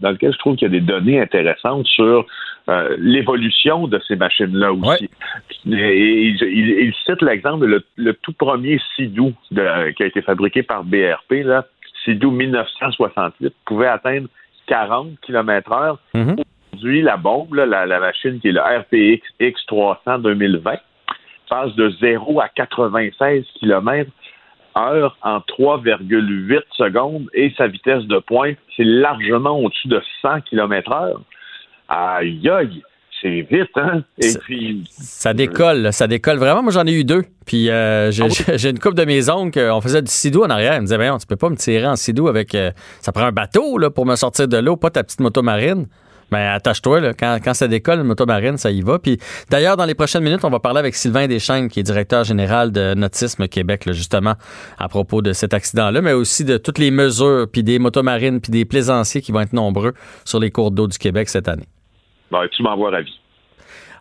dans 0.00 0.10
lequel 0.10 0.32
je 0.32 0.38
trouve 0.38 0.56
qu'il 0.56 0.66
y 0.66 0.70
a 0.76 0.78
des 0.80 0.84
données 0.84 1.20
intéressantes 1.20 1.86
sur 1.86 2.26
euh, 2.68 2.96
l'évolution 2.98 3.86
de 3.88 4.00
ces 4.06 4.16
machines-là 4.16 4.72
aussi. 4.72 5.08
Et 5.72 6.22
il, 6.28 6.36
il- 6.42 6.76
il 6.86 6.94
cite 7.06 7.22
l'exemple, 7.22 7.66
le, 7.66 7.84
le 7.96 8.14
tout 8.14 8.32
premier 8.32 8.80
Sidou 8.96 9.32
de- 9.50 9.90
qui 9.92 10.02
a 10.02 10.06
été 10.06 10.22
fabriqué 10.22 10.62
par 10.62 10.84
BRP, 10.84 11.42
là, 11.44 11.64
Sidou 12.04 12.30
1968, 12.30 13.54
pouvait 13.64 13.86
atteindre 13.88 14.28
40 14.66 15.08
km 15.22 15.72
heure. 15.72 15.98
Aujourd'hui, 16.72 17.02
la 17.02 17.16
bombe, 17.16 17.54
là, 17.54 17.66
la, 17.66 17.86
la 17.86 17.98
machine 18.00 18.38
qui 18.40 18.48
est 18.48 18.52
le 18.52 18.60
RPX 18.60 19.22
X300 19.40 20.22
2020, 20.22 20.74
passe 21.48 21.74
de 21.74 21.90
0 22.00 22.40
à 22.40 22.48
96 22.48 23.44
km 23.58 24.08
heure 24.88 25.16
en 25.22 25.38
3,8 25.38 26.60
secondes 26.76 27.26
et 27.34 27.52
sa 27.56 27.66
vitesse 27.66 28.04
de 28.04 28.18
pointe, 28.18 28.56
c'est 28.76 28.84
largement 28.84 29.58
au-dessus 29.58 29.88
de 29.88 30.00
100 30.22 30.42
km 30.42 30.92
heure. 30.92 31.20
Aïe, 31.88 32.48
aïe, 32.48 32.82
c'est 33.20 33.46
vite, 33.50 33.70
hein? 33.76 34.02
Et 34.18 34.32
puis, 34.40 34.84
Ça 34.88 35.34
décolle, 35.34 35.92
ça 35.92 36.06
décolle 36.06 36.38
vraiment. 36.38 36.62
Moi, 36.62 36.72
j'en 36.72 36.86
ai 36.86 36.92
eu 36.92 37.04
deux. 37.04 37.24
Puis 37.46 37.68
euh, 37.68 38.10
j'ai 38.10 38.24
Ah 38.24 38.52
j'ai 38.56 38.70
une 38.70 38.78
couple 38.78 38.94
de 38.96 39.04
mes 39.04 39.28
oncles, 39.28 39.58
euh, 39.58 39.74
on 39.74 39.80
faisait 39.80 40.02
du 40.02 40.10
sidou 40.10 40.42
en 40.44 40.50
arrière. 40.50 40.74
Ils 40.74 40.80
me 40.80 40.84
disaient, 40.84 40.96
Voyons, 40.96 41.18
tu 41.18 41.26
peux 41.26 41.36
pas 41.36 41.50
me 41.50 41.56
tirer 41.56 41.86
en 41.86 41.96
sidou 41.96 42.28
avec. 42.28 42.54
euh, 42.54 42.70
ça 43.00 43.12
prend 43.12 43.24
un 43.24 43.32
bateau 43.32 43.76
là, 43.78 43.90
pour 43.90 44.06
me 44.06 44.14
sortir 44.16 44.46
de 44.48 44.56
l'eau, 44.56 44.76
pas 44.76 44.90
ta 44.90 45.02
petite 45.02 45.20
moto 45.20 45.42
marine. 45.42 45.86
Mais 46.30 46.46
attache-toi, 46.46 47.00
là, 47.00 47.14
quand, 47.14 47.38
quand 47.42 47.54
ça 47.54 47.68
décolle, 47.68 48.00
une 48.00 48.06
moto 48.06 48.26
marine, 48.26 48.56
ça 48.56 48.70
y 48.70 48.82
va. 48.82 48.98
Puis 48.98 49.18
d'ailleurs, 49.50 49.76
dans 49.76 49.84
les 49.84 49.94
prochaines 49.94 50.22
minutes, 50.22 50.44
on 50.44 50.50
va 50.50 50.60
parler 50.60 50.78
avec 50.78 50.94
Sylvain 50.94 51.26
Deschênes, 51.26 51.68
qui 51.68 51.80
est 51.80 51.82
directeur 51.82 52.24
général 52.24 52.72
de 52.72 52.94
Nautisme 52.94 53.48
Québec, 53.48 53.86
là, 53.86 53.92
justement, 53.92 54.34
à 54.78 54.88
propos 54.88 55.22
de 55.22 55.32
cet 55.32 55.54
accident-là, 55.54 56.00
mais 56.00 56.12
aussi 56.12 56.44
de 56.44 56.56
toutes 56.56 56.78
les 56.78 56.90
mesures, 56.90 57.46
puis 57.50 57.62
des 57.62 57.78
motomarines, 57.78 58.40
puis 58.40 58.52
des 58.52 58.64
plaisanciers 58.64 59.20
qui 59.20 59.32
vont 59.32 59.40
être 59.40 59.52
nombreux 59.52 59.94
sur 60.24 60.40
les 60.40 60.50
cours 60.50 60.70
d'eau 60.70 60.86
du 60.86 60.98
Québec 60.98 61.28
cette 61.28 61.48
année. 61.48 61.68
ben, 62.30 62.46
tu 62.50 62.62
m'envoies 62.62 62.90
ravi. 62.90 63.20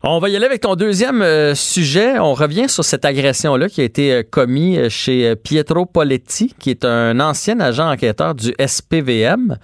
On 0.01 0.19
va 0.19 0.30
y 0.30 0.36
aller 0.38 0.45
avec 0.45 0.61
ton 0.61 0.75
deuxième 0.75 1.21
euh, 1.21 1.53
sujet. 1.55 2.19
On 2.19 2.34
revient 2.34 2.69
sur 2.69 2.86
cette 2.86 3.03
agression-là 3.03 3.67
qui 3.67 3.82
a 3.82 3.84
été 3.84 4.13
euh, 4.13 4.23
commise 4.23 4.77
euh, 4.80 4.89
chez 4.89 5.36
Pietro 5.36 5.86
Poletti, 5.86 6.55
qui 6.57 6.69
est 6.69 6.86
un 6.86 7.19
ancien 7.19 7.59
agent 7.59 7.91
enquêteur 7.91 8.34
du 8.34 8.53
SPVM. 8.65 9.57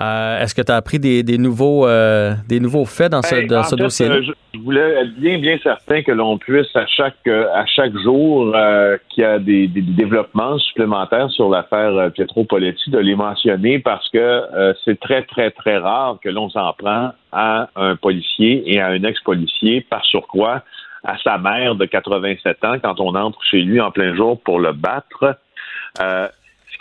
Euh, 0.00 0.40
Est-ce 0.40 0.54
que 0.54 0.62
tu 0.62 0.72
as 0.72 0.76
appris 0.76 0.98
des, 0.98 1.22
des 1.22 1.36
nouveaux, 1.36 1.86
euh, 1.86 2.32
des 2.48 2.60
nouveaux 2.60 2.86
faits 2.86 3.12
dans 3.12 3.20
ce, 3.20 3.34
Hey, 3.34 3.46
dans 3.46 3.60
en 3.60 3.64
ce 3.64 3.76
dossier-là? 3.76 4.14
euh, 4.14 4.22
je, 4.22 4.32
je 4.54 4.58
voulais 4.60 4.80
être 5.02 5.14
bien, 5.20 5.38
bien 5.38 5.58
certain 5.62 6.02
que 6.02 6.12
l'on 6.12 6.38
puisse 6.38 6.74
à 6.74 6.86
chaque 6.86 7.26
à 7.28 7.66
chaque 7.66 7.94
jour 7.98 8.52
euh, 8.54 8.96
qu'il 9.10 9.22
y 9.22 9.26
a 9.26 9.38
des, 9.38 9.66
des 9.68 9.82
développements 9.82 10.58
supplémentaires 10.58 11.30
sur 11.30 11.50
l'affaire 11.50 12.10
Pietro 12.12 12.44
Poletti, 12.44 12.90
de 12.90 12.98
les 12.98 13.14
mentionner 13.14 13.78
parce 13.80 14.08
que 14.08 14.42
c'est 14.84 14.98
très, 14.98 15.22
très, 15.24 15.50
très 15.50 15.76
rare 15.78 16.16
que 16.22 16.30
l'on 16.30 16.48
s'en 16.48 16.72
prend 16.72 17.12
à 17.30 17.68
un 17.76 17.96
policier 17.96 18.62
et 18.66 18.80
à 18.80 18.88
un 18.88 19.02
ex-policier 19.02 19.82
par 19.82 20.04
surcroît 20.04 20.62
à 21.04 21.16
sa 21.22 21.36
mère 21.36 21.74
de 21.74 21.84
87 21.84 22.64
ans 22.64 22.76
quand 22.82 23.00
on 23.00 23.14
entre 23.14 23.42
chez 23.44 23.60
lui 23.60 23.80
en 23.80 23.90
plein 23.90 24.14
jour 24.14 24.40
pour 24.40 24.58
le 24.60 24.72
battre. 24.72 25.36
Euh, 26.00 26.28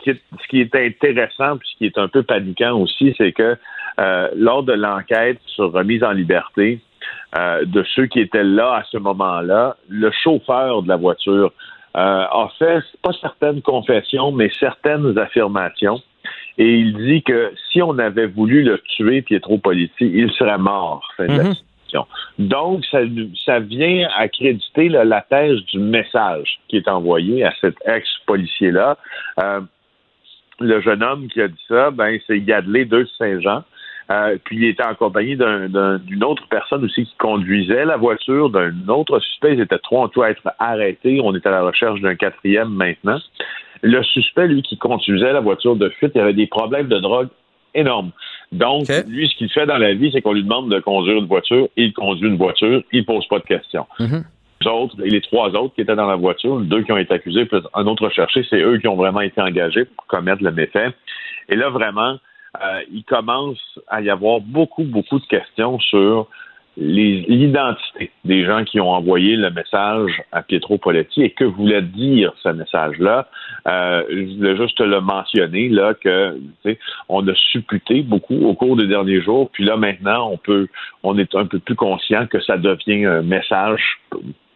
ce 0.02 0.04
qui, 0.04 0.10
est, 0.12 0.22
ce 0.42 0.48
qui 0.48 0.62
est 0.62 0.76
intéressant, 0.76 1.58
puis 1.58 1.70
ce 1.72 1.78
qui 1.78 1.86
est 1.86 1.98
un 1.98 2.08
peu 2.08 2.24
paniquant 2.24 2.78
aussi, 2.80 3.14
c'est 3.18 3.32
que 3.32 3.58
euh, 4.00 4.30
lors 4.36 4.64
de 4.64 4.74
l'enquête 4.74 5.40
sur 5.46 5.72
remise 5.72 6.04
en 6.04 6.12
liberté 6.12 6.80
euh, 7.38 7.66
de 7.66 7.84
ceux 7.96 8.06
qui 8.08 8.20
étaient 8.20 8.44
là 8.44 8.76
à 8.76 8.84
ce 8.92 8.98
moment-là, 8.98 9.78
le 9.90 10.12
chauffeur 10.12 10.84
de 10.84 10.88
la 10.88 10.98
voiture 10.98 11.52
euh, 11.98 12.00
a 12.00 12.50
fait 12.58 12.84
pas 13.02 13.12
certaines 13.20 13.62
confessions, 13.62 14.32
mais 14.32 14.50
certaines 14.60 15.18
affirmations. 15.18 16.02
Et 16.58 16.76
il 16.76 16.96
dit 16.96 17.24
que 17.24 17.54
si 17.72 17.82
on 17.82 17.98
avait 17.98 18.28
voulu 18.28 18.64
le 18.64 18.80
tuer, 18.96 19.22
Pietro 19.22 19.58
Politi, 19.58 20.10
il 20.14 20.32
serait 20.32 20.58
mort. 20.58 21.08
Fin 21.18 21.26
de 21.26 21.38
la 21.38 21.44
Mhm. 21.44 21.56
Donc, 22.40 22.86
ça, 22.86 23.00
ça 23.46 23.60
vient 23.60 24.08
accréditer 24.18 24.90
là, 24.90 25.04
la 25.04 25.22
thèse 25.22 25.60
du 25.66 25.80
message 25.80 26.60
qui 26.68 26.78
est 26.78 26.88
envoyé 26.88 27.44
à 27.44 27.54
cet 27.62 27.76
ex-policier-là. 27.86 28.98
Euh, 29.40 29.62
le 30.62 30.82
jeune 30.82 31.04
homme 31.04 31.28
qui 31.28 31.42
a 31.42 31.48
dit 31.48 31.64
ça, 31.68 31.92
ben, 31.92 32.18
c'est 32.28 32.40
Gadley 32.42 32.86
de 32.86 33.06
Saint-Jean. 33.18 33.64
Euh, 34.10 34.38
puis 34.44 34.58
il 34.58 34.66
était 34.66 34.84
en 34.84 34.94
compagnie 34.96 35.38
d'un- 35.38 35.70
d'un- 35.70 35.98
d'une 36.00 36.24
autre 36.24 36.44
personne 36.50 36.84
aussi 36.84 37.06
qui 37.06 37.16
conduisait 37.18 37.86
la 37.86 37.96
voiture, 37.98 38.50
d'un 38.50 38.74
autre 38.90 39.20
suspect. 39.20 39.54
Ils 39.54 39.62
étaient 39.62 39.78
trois 39.78 40.02
en 40.04 40.08
tout 40.10 40.22
à 40.22 40.32
être 40.32 40.42
arrêtés. 40.60 41.22
On 41.24 41.34
est 41.34 41.46
à 41.46 41.52
la 41.52 41.62
recherche 41.62 42.02
d'un 42.02 42.16
quatrième 42.16 42.70
maintenant. 42.70 43.20
Le 43.84 44.04
suspect, 44.04 44.48
lui, 44.48 44.64
qui 44.64 44.78
conduisait 44.78 45.32
la 45.32 45.40
voiture 45.40 45.76
de 45.78 45.88
fuite, 45.90 46.12
il 46.16 46.22
avait 46.22 46.34
des 46.34 46.48
problèmes 46.48 46.88
de 46.88 47.00
drogue 47.00 47.30
énormes. 47.74 48.12
Donc, 48.52 48.84
lui, 49.08 49.30
ce 49.30 49.36
qu'il 49.38 49.50
fait 49.50 49.66
dans 49.66 49.78
la 49.78 49.94
vie, 49.94 50.12
c'est 50.12 50.22
qu'on 50.22 50.34
lui 50.34 50.44
demande 50.44 50.70
de 50.70 50.80
conduire 50.82 51.18
une 51.18 51.28
voiture. 51.28 51.70
Il 51.78 51.94
conduit 51.94 52.28
une 52.28 52.36
voiture. 52.38 52.84
Il 52.92 53.06
pose 53.06 53.26
pas 53.28 53.40
de 53.40 53.46
questions. 53.46 53.88
Mhm. 54.00 54.08
Les 54.10 54.26
autres, 54.68 54.96
les 55.00 55.22
trois 55.22 55.50
autres 55.50 55.76
qui 55.76 55.82
étaient 55.82 55.96
dans 55.96 56.08
la 56.08 56.16
voiture, 56.16 56.60
deux 56.60 56.84
qui 56.84 56.92
ont 56.92 56.98
été 56.98 57.14
accusés, 57.14 57.46
plus 57.46 57.62
un 57.74 57.86
autre 57.88 58.06
recherché, 58.06 58.46
c'est 58.50 58.62
eux 58.62 58.78
qui 58.78 58.88
ont 58.88 58.96
vraiment 58.96 59.22
été 59.22 59.42
engagés 59.42 59.86
pour 59.86 60.06
commettre 60.08 60.44
le 60.44 60.52
méfait. 60.52 60.90
Et 61.50 61.56
là, 61.56 61.70
vraiment, 61.70 62.18
euh, 62.62 62.82
il 62.92 63.04
commence 63.04 63.60
à 63.88 64.02
y 64.02 64.10
avoir 64.10 64.42
beaucoup, 64.42 64.84
beaucoup 64.84 65.20
de 65.20 65.26
questions 65.26 65.80
sur 65.80 66.28
l'identité 66.78 68.12
des 68.24 68.46
gens 68.46 68.64
qui 68.64 68.80
ont 68.80 68.92
envoyé 68.92 69.36
le 69.36 69.52
message 69.52 70.22
à 70.32 70.42
Pietro 70.42 70.78
Poletti 70.78 71.22
et 71.22 71.32
que 71.32 71.44
voulait 71.44 71.82
dire 71.82 72.32
ce 72.42 72.50
message-là. 72.50 73.28
Euh, 73.68 74.04
je 74.10 74.38
voulais 74.38 74.56
juste 74.56 74.80
le 74.80 75.02
mentionner 75.02 75.68
là 75.68 75.94
que 75.94 76.40
on 77.10 77.28
a 77.28 77.36
supputé 77.36 78.04
beaucoup 78.04 78.46
au 78.46 78.54
cours 78.54 78.78
des 78.78 78.88
derniers 78.88 79.22
jours, 79.22 79.50
puis 79.52 79.66
là 79.66 79.76
maintenant 79.76 80.32
on 80.32 80.38
peut, 80.38 80.68
on 81.04 81.18
est 81.18 81.36
un 81.36 81.46
peu 81.46 81.60
plus 81.60 81.76
conscient 81.76 82.26
que 82.28 82.40
ça 82.42 82.58
devient 82.58 83.06
un 83.06 83.22
message 83.22 84.00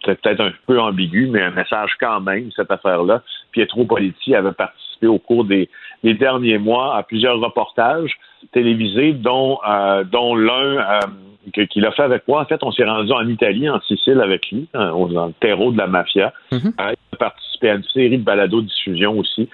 c'est 0.05 0.21
peut-être 0.21 0.41
un 0.41 0.51
peu 0.67 0.79
ambigu, 0.79 1.27
mais 1.27 1.41
un 1.41 1.51
message 1.51 1.91
quand 1.99 2.21
même, 2.21 2.49
cette 2.55 2.71
affaire-là. 2.71 3.21
Pietro 3.51 3.85
Politi 3.85 4.35
avait 4.35 4.51
participé 4.51 5.07
au 5.07 5.17
cours 5.17 5.45
des, 5.45 5.69
des 6.03 6.13
derniers 6.13 6.57
mois 6.57 6.95
à 6.95 7.03
plusieurs 7.03 7.39
reportages 7.39 8.11
télévisés, 8.51 9.13
dont, 9.13 9.59
euh, 9.67 10.03
dont 10.03 10.35
l'un 10.35 10.77
euh, 10.77 11.65
qu'il 11.69 11.85
a 11.85 11.91
fait 11.91 12.03
avec 12.03 12.27
moi. 12.27 12.41
En 12.41 12.45
fait, 12.45 12.63
on 12.63 12.71
s'est 12.71 12.85
rendu 12.85 13.11
en 13.11 13.27
Italie, 13.27 13.69
en 13.69 13.79
Sicile 13.81 14.21
avec 14.21 14.49
lui, 14.51 14.67
hein, 14.73 14.91
dans 14.91 15.27
le 15.27 15.33
terreau 15.33 15.71
de 15.71 15.77
la 15.77 15.87
mafia. 15.87 16.33
Euh, 16.53 16.59
il 16.79 17.13
a 17.13 17.17
participé 17.17 17.69
à 17.69 17.75
une 17.75 17.83
série 17.83 18.17
de 18.17 18.23
balados-diffusion 18.23 19.17
aussi 19.17 19.49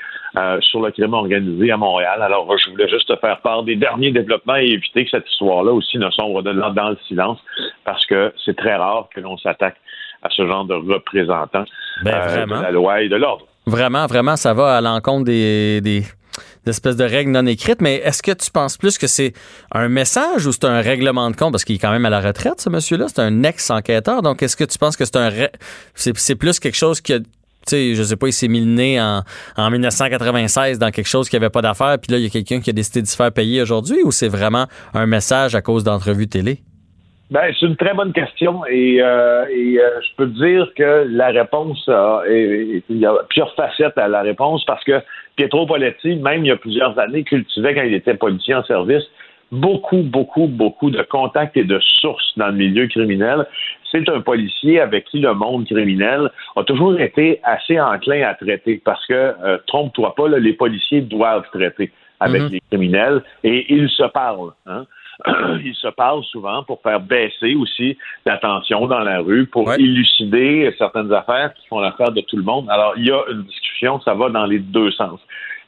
sur 0.61 0.81
le 0.81 0.91
crime 0.91 1.13
organisé 1.13 1.71
à 1.71 1.77
Montréal. 1.77 2.21
Alors, 2.21 2.57
je 2.57 2.69
voulais 2.69 2.87
juste 2.87 3.09
te 3.09 3.15
faire 3.17 3.41
part 3.41 3.63
des 3.63 3.75
derniers 3.75 4.11
développements 4.11 4.55
et 4.55 4.67
éviter 4.67 5.03
que 5.03 5.11
cette 5.11 5.29
histoire-là 5.29 5.73
aussi 5.73 5.97
ne 5.97 6.09
sombre 6.09 6.41
dans 6.41 6.89
le 6.89 6.97
silence, 7.07 7.37
parce 7.83 8.05
que 8.05 8.33
c'est 8.45 8.55
très 8.55 8.75
rare 8.75 9.09
que 9.13 9.19
l'on 9.19 9.37
s'attaque 9.37 9.75
à 10.21 10.29
ce 10.29 10.45
genre 10.47 10.65
de 10.65 10.73
représentants 10.75 11.65
Ben, 12.03 12.13
euh, 12.13 12.27
vraiment. 12.27 12.57
de 12.57 12.63
la 12.63 12.71
loi 12.71 13.01
et 13.01 13.09
de 13.09 13.15
l'ordre. 13.15 13.45
Vraiment, 13.67 14.05
vraiment, 14.07 14.35
ça 14.37 14.53
va 14.53 14.77
à 14.77 14.81
l'encontre 14.81 15.25
des, 15.25 15.81
des 15.81 16.03
espèces 16.65 16.95
de 16.95 17.03
règles 17.03 17.31
non 17.31 17.45
écrites. 17.45 17.81
Mais 17.81 17.95
est-ce 17.97 18.23
que 18.23 18.31
tu 18.31 18.49
penses 18.51 18.77
plus 18.77 18.97
que 18.97 19.07
c'est 19.07 19.33
un 19.71 19.87
message 19.87 20.45
ou 20.47 20.51
c'est 20.51 20.65
un 20.65 20.81
règlement 20.81 21.29
de 21.29 21.35
compte? 21.35 21.51
Parce 21.51 21.63
qu'il 21.65 21.75
est 21.75 21.79
quand 21.79 21.91
même 21.91 22.05
à 22.05 22.09
la 22.09 22.21
retraite, 22.21 22.59
ce 22.61 22.69
monsieur-là. 22.69 23.05
C'est 23.07 23.19
un 23.21 23.43
ex-enquêteur. 23.43 24.21
Donc, 24.21 24.41
est-ce 24.41 24.55
que 24.55 24.63
tu 24.63 24.77
penses 24.77 24.97
que 24.97 25.05
c'est 25.05 25.17
un... 25.17 25.29
ré- 25.29 25.51
C'est, 25.93 26.15
c'est 26.17 26.35
plus 26.35 26.59
quelque 26.59 26.77
chose 26.77 27.01
qui 27.01 27.13
a... 27.13 27.19
Tu 27.19 27.25
sais, 27.67 27.93
je 27.93 28.01
sais 28.01 28.15
pas, 28.15 28.27
il 28.27 28.33
s'est 28.33 28.47
mis 28.47 28.59
le 28.61 28.65
nez 28.71 28.99
en, 28.99 29.21
en 29.55 29.69
1996 29.69 30.79
dans 30.79 30.89
quelque 30.89 31.07
chose 31.07 31.29
qui 31.29 31.35
avait 31.35 31.51
pas 31.51 31.61
d'affaires, 31.61 31.97
puis 32.01 32.11
là, 32.11 32.17
il 32.17 32.23
y 32.23 32.25
a 32.25 32.29
quelqu'un 32.31 32.59
qui 32.59 32.71
a 32.71 32.73
décidé 32.73 33.03
de 33.03 33.07
se 33.07 33.15
faire 33.15 33.31
payer 33.31 33.61
aujourd'hui, 33.61 34.01
ou 34.03 34.11
c'est 34.11 34.27
vraiment 34.29 34.65
un 34.95 35.05
message 35.05 35.53
à 35.53 35.61
cause 35.61 35.83
d'entrevues 35.83 36.27
télé? 36.27 36.63
Ben, 37.31 37.43
c'est 37.57 37.65
une 37.65 37.77
très 37.77 37.93
bonne 37.93 38.11
question 38.11 38.65
et, 38.65 39.01
euh, 39.01 39.45
et 39.49 39.79
euh, 39.79 40.01
je 40.01 40.15
peux 40.17 40.27
te 40.29 40.37
dire 40.45 40.67
que 40.75 41.07
la 41.09 41.27
réponse, 41.27 41.89
est- 42.27 42.83
il 42.89 42.97
y 42.97 43.05
a 43.05 43.13
plusieurs 43.29 43.53
facettes 43.55 43.97
à 43.97 44.09
la 44.09 44.21
réponse 44.21 44.65
parce 44.65 44.83
que 44.83 44.99
Pietro 45.37 45.65
Poletti, 45.65 46.17
même 46.17 46.43
il 46.43 46.49
y 46.49 46.51
a 46.51 46.57
plusieurs 46.57 46.99
années, 46.99 47.23
cultivait 47.23 47.73
quand 47.73 47.83
il 47.83 47.93
était 47.93 48.15
policier 48.15 48.53
en 48.55 48.63
service 48.65 49.03
beaucoup, 49.53 50.01
beaucoup, 50.01 50.47
beaucoup 50.47 50.91
de 50.91 51.01
contacts 51.03 51.55
et 51.55 51.63
de 51.63 51.79
sources 52.01 52.33
dans 52.37 52.47
le 52.47 52.53
milieu 52.53 52.87
criminel. 52.87 53.45
C'est 53.91 54.07
un 54.09 54.21
policier 54.21 54.79
avec 54.81 55.05
qui 55.05 55.19
le 55.19 55.33
monde 55.33 55.65
criminel 55.65 56.29
a 56.57 56.63
toujours 56.63 56.99
été 56.99 57.39
assez 57.43 57.79
enclin 57.79 58.23
à 58.27 58.33
traiter 58.33 58.81
parce 58.83 59.05
que, 59.07 59.13
euh, 59.13 59.57
trompe-toi 59.67 60.15
pas, 60.15 60.27
là, 60.27 60.37
les 60.39 60.53
policiers 60.53 61.01
doivent 61.01 61.47
traiter 61.53 61.91
avec 62.19 62.41
Mhm. 62.43 62.49
les 62.51 62.61
criminels 62.69 63.21
et 63.43 63.73
ils 63.73 63.89
se 63.89 64.03
parlent. 64.03 64.51
Hein? 64.67 64.85
ils 65.63 65.75
se 65.75 65.87
parlent 65.87 66.23
souvent 66.25 66.63
pour 66.63 66.81
faire 66.81 66.99
baisser 66.99 67.55
aussi 67.55 67.97
la 68.25 68.37
tension 68.37 68.87
dans 68.87 68.99
la 68.99 69.19
rue, 69.19 69.45
pour 69.45 69.71
élucider 69.73 70.73
certaines 70.77 71.11
affaires 71.13 71.53
qui 71.53 71.67
font 71.67 71.79
l'affaire 71.79 72.11
de 72.11 72.21
tout 72.21 72.37
le 72.37 72.43
monde. 72.43 72.67
Alors, 72.69 72.93
il 72.97 73.05
y 73.05 73.11
a 73.11 73.21
une 73.31 73.43
discussion, 73.43 73.99
ça 74.01 74.13
va 74.13 74.29
dans 74.29 74.45
les 74.45 74.59
deux 74.59 74.91
sens. 74.91 75.19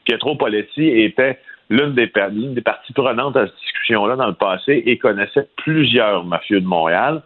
Pietro 0.04 0.36
Poletti 0.36 0.86
était 0.86 1.38
l'une 1.70 1.94
des, 1.94 2.10
l'une 2.30 2.54
des 2.54 2.60
parties 2.60 2.92
prenantes 2.92 3.36
à 3.36 3.46
cette 3.46 3.56
discussion-là 3.56 4.16
dans 4.16 4.26
le 4.26 4.34
passé 4.34 4.82
et 4.86 4.98
connaissait 4.98 5.48
plusieurs 5.56 6.24
mafieux 6.24 6.60
de 6.60 6.66
Montréal. 6.66 7.22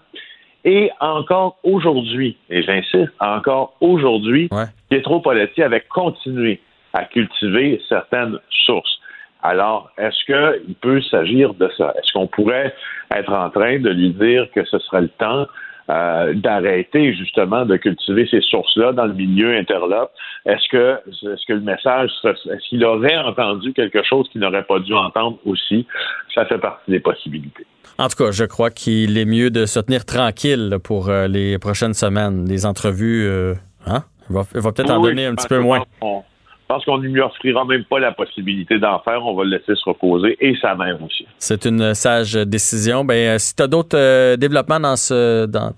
Et 0.65 0.91
encore 1.01 1.59
aujourd'hui, 1.63 2.37
et 2.51 2.63
j'insiste, 2.63 3.13
encore 3.21 3.77
aujourd'hui, 3.81 4.49
Pietro 4.91 5.21
Poletti 5.21 5.63
avait 5.63 5.85
continué 5.89 6.61
à 6.93 7.05
cultiver 7.05 7.81
certaines 7.89 8.39
sources. 8.67 8.99
Alors, 9.43 9.91
est-ce 9.99 10.25
qu'il 10.27 10.75
peut 10.77 11.01
s'agir 11.03 11.55
de 11.55 11.71
ça? 11.77 11.95
Est-ce 11.99 12.13
qu'on 12.13 12.27
pourrait 12.27 12.75
être 13.15 13.33
en 13.33 13.51
train 13.51 13.79
de 13.79 13.91
lui 13.91 14.11
dire 14.11 14.47
que 14.55 14.65
ce 14.65 14.79
serait 14.81 15.03
le 15.03 15.09
temps 15.09 15.47
euh, 15.91 16.35
d'arrêter 16.35 17.15
justement 17.15 17.65
de 17.65 17.77
cultiver 17.77 18.27
ces 18.31 18.41
sources-là 18.43 18.93
dans 18.93 19.07
le 19.07 19.15
milieu 19.15 19.57
interlope? 19.57 20.11
Est-ce 20.45 20.69
que, 20.71 20.99
est-ce 21.09 21.47
que 21.47 21.53
le 21.53 21.61
message, 21.61 22.11
serait- 22.21 22.33
est-ce 22.53 22.69
qu'il 22.69 22.85
aurait 22.85 23.17
entendu 23.17 23.73
quelque 23.73 24.03
chose 24.03 24.29
qu'il 24.31 24.41
n'aurait 24.41 24.65
pas 24.65 24.81
dû 24.81 24.93
entendre 24.95 25.39
aussi? 25.47 25.87
Ça 26.35 26.45
fait 26.47 26.59
partie 26.59 26.91
des 26.91 27.01
possibilités. 27.01 27.65
En 27.99 28.09
tout 28.09 28.23
cas, 28.25 28.31
je 28.33 28.45
crois 28.45 28.71
qu'il 28.71 29.17
est 29.19 29.25
mieux 29.25 29.51
de 29.51 29.67
se 29.67 29.81
tenir 29.81 30.05
tranquille 30.05 30.77
pour 30.83 31.09
euh, 31.09 31.27
les 31.29 31.59
prochaines 31.59 31.95
semaines. 31.95 32.45
Les 32.49 32.67
entrevues, 32.67 33.25
euh, 33.27 33.55
hein? 33.87 34.03
Il 34.31 34.35
va, 34.37 34.43
peut-être 34.73 34.91
en 34.91 35.01
donner 35.01 35.25
un 35.27 35.35
petit 35.35 35.49
peu 35.49 35.59
moins. 35.61 35.85
on- 36.03 36.23
pense 36.69 36.85
qu'on 36.85 36.99
ne 36.99 37.09
lui 37.09 37.21
offrira 37.21 37.65
même 37.65 37.85
pas 37.85 37.99
la 37.99 38.13
possibilité 38.13 38.79
d'en 38.79 38.99
faire. 39.01 39.25
On 39.25 39.35
va 39.35 39.45
le 39.45 39.51
laisser 39.51 39.75
se 39.75 39.89
reposer 39.89 40.37
et 40.41 40.55
sa 40.61 40.75
mère 40.75 41.03
aussi. 41.03 41.27
C'est 41.39 41.65
une 41.65 41.95
sage 41.95 42.35
décision. 42.35 43.05
Ben, 43.05 43.15
euh, 43.35 43.39
si 43.39 43.55
tu 43.57 43.63
as 43.63 43.67
d'autres 43.67 43.97
euh, 43.99 44.37
développements 44.37 44.79
dans 44.81 44.97
ce, 44.97 45.47
dans, 45.47 45.73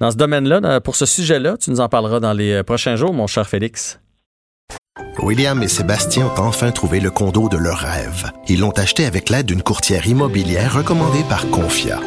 dans 0.00 0.10
ce 0.10 0.16
domaine-là, 0.16 0.60
dans- 0.60 0.80
pour 0.80 0.96
ce 0.96 1.06
sujet-là, 1.06 1.56
tu 1.56 1.70
nous 1.70 1.80
en 1.80 1.88
parleras 1.88 2.20
dans 2.20 2.32
les 2.32 2.52
euh, 2.52 2.62
prochains 2.62 2.96
jours, 2.96 3.12
mon 3.14 3.26
cher 3.26 3.46
Félix. 3.46 4.00
William 5.22 5.60
et 5.62 5.68
Sébastien 5.68 6.26
ont 6.26 6.40
enfin 6.40 6.70
trouvé 6.70 7.00
le 7.00 7.10
condo 7.10 7.48
de 7.48 7.56
leur 7.56 7.78
rêve. 7.78 8.30
Ils 8.48 8.60
l'ont 8.60 8.70
acheté 8.70 9.06
avec 9.06 9.30
l'aide 9.30 9.46
d'une 9.46 9.62
courtière 9.62 10.06
immobilière 10.06 10.74
recommandée 10.76 11.24
par 11.28 11.48
Confia. 11.50 11.98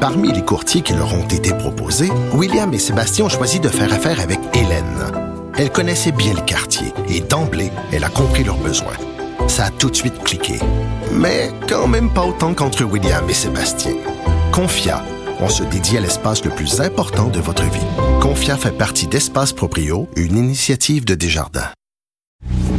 Parmi 0.00 0.32
les 0.32 0.42
courtiers 0.44 0.82
qui 0.82 0.92
leur 0.94 1.12
ont 1.14 1.26
été 1.26 1.52
proposés, 1.54 2.10
William 2.34 2.72
et 2.72 2.78
Sébastien 2.78 3.24
ont 3.24 3.28
choisi 3.28 3.58
de 3.58 3.68
faire 3.68 3.92
affaire 3.92 4.20
avec 4.20 4.38
Hélène. 4.54 5.27
Elle 5.58 5.72
connaissait 5.72 6.12
bien 6.12 6.34
le 6.34 6.40
quartier 6.42 6.92
et 7.08 7.20
d'emblée, 7.20 7.72
elle 7.90 8.04
a 8.04 8.08
compris 8.08 8.44
leurs 8.44 8.58
besoins. 8.58 8.96
Ça 9.48 9.64
a 9.64 9.70
tout 9.70 9.90
de 9.90 9.96
suite 9.96 10.22
cliqué. 10.22 10.60
Mais 11.12 11.50
quand 11.68 11.88
même 11.88 12.10
pas 12.14 12.24
autant 12.24 12.54
qu'entre 12.54 12.84
William 12.84 13.28
et 13.28 13.34
Sébastien. 13.34 13.94
Confia, 14.52 15.02
on 15.40 15.48
se 15.48 15.64
dédie 15.64 15.96
à 15.96 16.00
l'espace 16.00 16.44
le 16.44 16.52
plus 16.52 16.80
important 16.80 17.26
de 17.26 17.40
votre 17.40 17.64
vie. 17.64 17.86
Confia 18.20 18.56
fait 18.56 18.70
partie 18.70 19.08
d'Espace 19.08 19.52
Proprio, 19.52 20.08
une 20.14 20.36
initiative 20.36 21.04
de 21.04 21.16
Desjardins. 21.16 21.72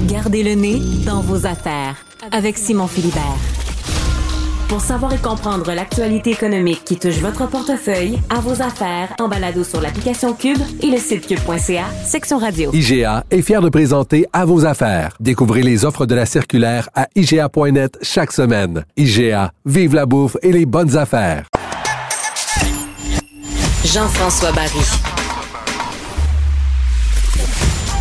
Gardez 0.07 0.43
le 0.43 0.53
nez 0.53 0.79
dans 1.05 1.19
vos 1.19 1.45
affaires 1.45 1.97
avec 2.31 2.57
Simon 2.57 2.87
Philibert. 2.87 3.68
Pour 4.69 4.81
savoir 4.81 5.11
et 5.11 5.17
comprendre 5.17 5.73
l'actualité 5.73 6.29
économique 6.29 6.83
qui 6.85 6.95
touche 6.99 7.17
votre 7.17 7.49
portefeuille, 7.49 8.19
à 8.29 8.39
vos 8.39 8.61
affaires, 8.61 9.15
en 9.19 9.27
balado 9.27 9.63
sur 9.63 9.81
l'application 9.81 10.33
Cube 10.33 10.59
et 10.83 10.85
le 10.85 10.97
site 10.97 11.25
cube.ca, 11.25 11.85
section 12.05 12.37
radio. 12.37 12.69
IGA 12.71 13.23
est 13.31 13.41
fier 13.41 13.63
de 13.63 13.69
présenter 13.69 14.27
À 14.31 14.45
vos 14.45 14.65
affaires. 14.65 15.17
Découvrez 15.19 15.63
les 15.63 15.85
offres 15.85 16.05
de 16.05 16.13
la 16.13 16.27
circulaire 16.27 16.87
à 16.93 17.07
IGA.net 17.15 17.97
chaque 18.03 18.31
semaine. 18.31 18.85
IGA, 18.95 19.51
vive 19.65 19.95
la 19.95 20.05
bouffe 20.05 20.37
et 20.43 20.51
les 20.51 20.67
bonnes 20.67 20.95
affaires. 20.95 21.47
Jean-François 23.83 24.51
Barry. 24.51 24.85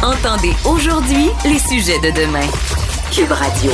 Entendez 0.02 0.52
aujourd'hui 0.66 1.30
les 1.46 1.58
sujets 1.58 1.98
de 2.00 2.10
demain. 2.14 2.46
Cube 3.10 3.32
Radio. 3.32 3.72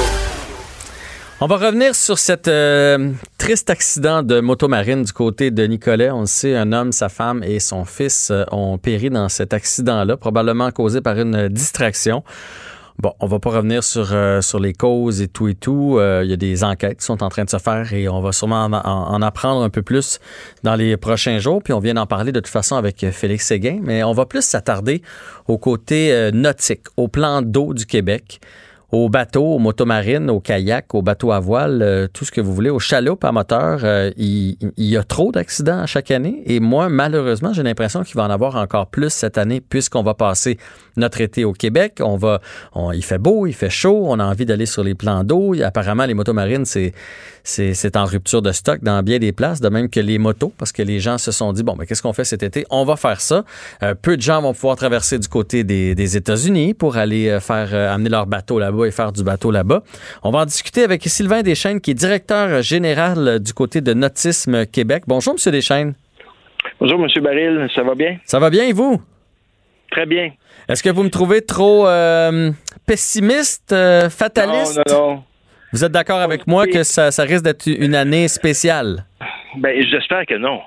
On 1.41 1.47
va 1.47 1.57
revenir 1.57 1.95
sur 1.95 2.19
cet 2.19 2.49
euh, 2.49 3.11
triste 3.39 3.69
accident 3.69 4.23
de 4.23 4.41
motomarine 4.41 5.03
du 5.03 5.13
côté 5.13 5.51
de 5.51 5.65
Nicolet. 5.65 6.11
On 6.11 6.21
le 6.21 6.27
sait, 6.27 6.57
un 6.57 6.73
homme, 6.73 6.93
sa 6.93 7.09
femme 7.09 7.43
et 7.43 7.59
son 7.61 7.85
fils 7.85 8.31
euh, 8.31 8.45
ont 8.53 8.79
péri 8.79 9.11
dans 9.11 9.29
cet 9.29 9.53
accident-là, 9.53 10.17
probablement 10.17 10.71
causé 10.71 11.01
par 11.01 11.19
une 11.19 11.49
distraction. 11.49 12.23
Bon, 13.01 13.13
on 13.19 13.27
va 13.27 13.41
pas 13.41 13.51
revenir 13.51 13.83
sur, 13.83 14.11
euh, 14.13 14.41
sur 14.41 14.61
les 14.61 14.73
causes 14.73 15.21
et 15.21 15.27
tout 15.29 15.49
et 15.49 15.57
tout. 15.57 15.99
Il 16.23 16.31
y 16.31 16.33
a 16.33 16.37
des 16.37 16.63
enquêtes 16.63 17.01
qui 17.01 17.05
sont 17.05 17.23
en 17.25 17.29
train 17.29 17.45
de 17.45 17.51
se 17.51 17.59
faire 17.59 17.93
et 17.93 18.09
on 18.09 18.21
va 18.23 18.31
sûrement 18.31 18.65
en, 18.67 18.73
en- 18.73 18.81
en 19.13 19.21
apprendre 19.21 19.65
un 19.65 19.71
peu 19.71 19.83
plus 19.83 20.21
dans 20.63 20.77
les 20.77 20.97
prochains 20.97 21.39
jours. 21.41 21.61
Puis 21.63 21.73
on 21.73 21.81
vient 21.81 21.95
d'en 21.95 22.07
parler 22.07 22.31
de 22.31 22.39
toute 22.39 22.47
façon 22.49 22.77
avec 22.77 23.05
Félix 23.11 23.49
Séguin, 23.49 23.81
mais 23.83 24.05
on 24.05 24.13
va 24.13 24.25
plus 24.25 24.43
s'attarder 24.45 25.03
au 25.49 25.59
côté 25.59 26.31
nautique, 26.33 26.85
au 26.97 27.09
plan 27.09 27.43
d'eau 27.43 27.75
du 27.75 27.85
Québec 27.85 28.41
aux 28.95 29.09
bateaux, 29.09 29.55
aux 29.55 29.59
motomarines, 29.59 30.31
aux 30.31 30.41
kayaks, 30.41 30.95
aux 30.95 31.03
bateaux 31.03 31.33
à 31.33 31.41
voile, 31.41 31.83
euh, 31.83 32.07
tout 32.13 32.25
ce 32.25 32.31
que 32.31 32.41
vous 32.41 32.55
voulez, 32.55 32.71
aux 32.71 32.79
chaloupes 32.79 33.25
à 33.25 33.33
moteur, 33.33 33.81
euh, 33.83 34.11
il, 34.17 34.57
y 34.77 34.97
a 34.97 35.03
trop 35.03 35.33
d'accidents 35.33 35.85
chaque 35.87 36.11
année. 36.11 36.43
Et 36.47 36.61
moi, 36.61 36.89
malheureusement, 36.89 37.53
j'ai 37.53 37.65
l'impression 37.65 38.05
qu'il 38.05 38.15
va 38.15 38.23
en 38.23 38.31
avoir 38.31 38.55
encore 38.57 38.87
plus 38.87 39.11
cette 39.11 39.37
année 39.37 39.61
puisqu'on 39.61 40.03
va 40.03 40.15
passer 40.15 40.59
notre 40.97 41.21
été 41.21 41.45
au 41.45 41.53
Québec. 41.53 41.99
On 42.01 42.17
va, 42.17 42.41
il 42.95 43.05
fait 43.05 43.19
beau, 43.19 43.47
il 43.47 43.53
fait 43.53 43.71
chaud, 43.71 44.05
on 44.07 44.21
a 44.21 44.25
envie 44.25 44.47
d'aller 44.47 44.67
sur 44.67 44.85
les 44.85 44.95
plans 44.95 45.25
d'eau. 45.25 45.55
Apparemment, 45.61 46.07
les 46.07 46.15
motomarines, 46.15 46.65
c'est, 46.65 46.93
c'est, 47.43 47.97
en 47.97 48.05
rupture 48.05 48.43
de 48.43 48.53
stock 48.53 48.79
dans 48.83 49.03
bien 49.03 49.19
des 49.19 49.33
places, 49.33 49.61
de 49.61 49.69
même 49.69 49.89
que 49.89 50.01
les 50.01 50.19
motos, 50.19 50.53
parce 50.57 50.71
que 50.71 50.83
les 50.83 51.01
gens 51.01 51.19
se 51.19 51.33
sont 51.33 51.53
dit, 51.53 51.65
bon, 51.65 51.75
mais 51.77 51.87
qu'est-ce 51.87 52.03
qu'on 52.03 52.13
fait 52.13 52.25
cet 52.25 52.43
été? 52.45 52.65
On 52.71 52.85
va 52.85 52.97
faire 52.97 53.21
ça. 53.21 53.45
Euh, 53.83 53.95
peu 54.01 54.17
de 54.17 54.23
gens 54.23 54.41
vont 54.41 54.55
pouvoir 54.55 54.77
traverser 54.77 55.19
du 55.19 55.27
côté 55.27 55.65
des, 55.65 56.17
États-Unis 56.17 56.75
pour 56.75 56.97
aller 56.97 57.39
faire 57.41 57.75
amener 57.75 58.11
leur 58.11 58.27
bateau 58.27 58.59
là-bas 58.59 58.84
et 58.85 58.91
faire 58.91 59.13
du 59.13 59.25
bateau 59.25 59.51
là-bas. 59.51 59.83
On 60.23 60.31
va 60.31 60.41
en 60.41 60.45
discuter 60.45 60.83
avec 60.83 61.03
Sylvain 61.03 61.43
Deschênes, 61.43 61.81
qui 61.81 61.93
est 61.93 61.95
directeur 61.95 62.63
général 62.63 63.39
du 63.41 63.53
côté 63.53 63.81
de 63.81 63.95
Nautisme 63.95 64.67
Québec. 64.67 65.05
Bonjour, 65.07 65.35
Monsieur 65.35 65.51
Deschênes. 65.51 65.95
Bonjour, 66.81 66.99
M. 67.01 67.23
Baril, 67.23 67.69
ça 67.75 67.83
va 67.83 67.95
bien? 67.95 68.19
Ça 68.25 68.39
va 68.39 68.51
bien 68.51 68.65
et 68.65 68.73
vous? 68.73 69.01
Très 69.91 70.07
bien. 70.07 70.33
Est-ce 70.69 70.83
que 70.83 70.91
vous 70.91 71.03
me 71.03 71.11
trouvez 71.11 71.43
trop 71.43 71.87
euh, 71.87 72.51
pessimiste, 72.87 73.73
euh, 73.73 74.09
fataliste? 74.11 74.81
Non, 74.89 74.95
non, 74.95 75.11
non. 75.15 75.23
Vous 75.73 75.85
êtes 75.85 75.93
d'accord 75.93 76.21
avec 76.21 76.47
moi 76.47 76.67
que 76.67 76.85
ça, 76.85 77.11
ça 77.11 77.25
risque 77.25 77.45
d'être 77.45 77.67
une 77.67 77.95
année 77.95 78.29
spéciale? 78.29 79.05
Ben, 79.57 79.85
j'espère 79.91 80.25
que 80.27 80.37
non. 80.37 80.61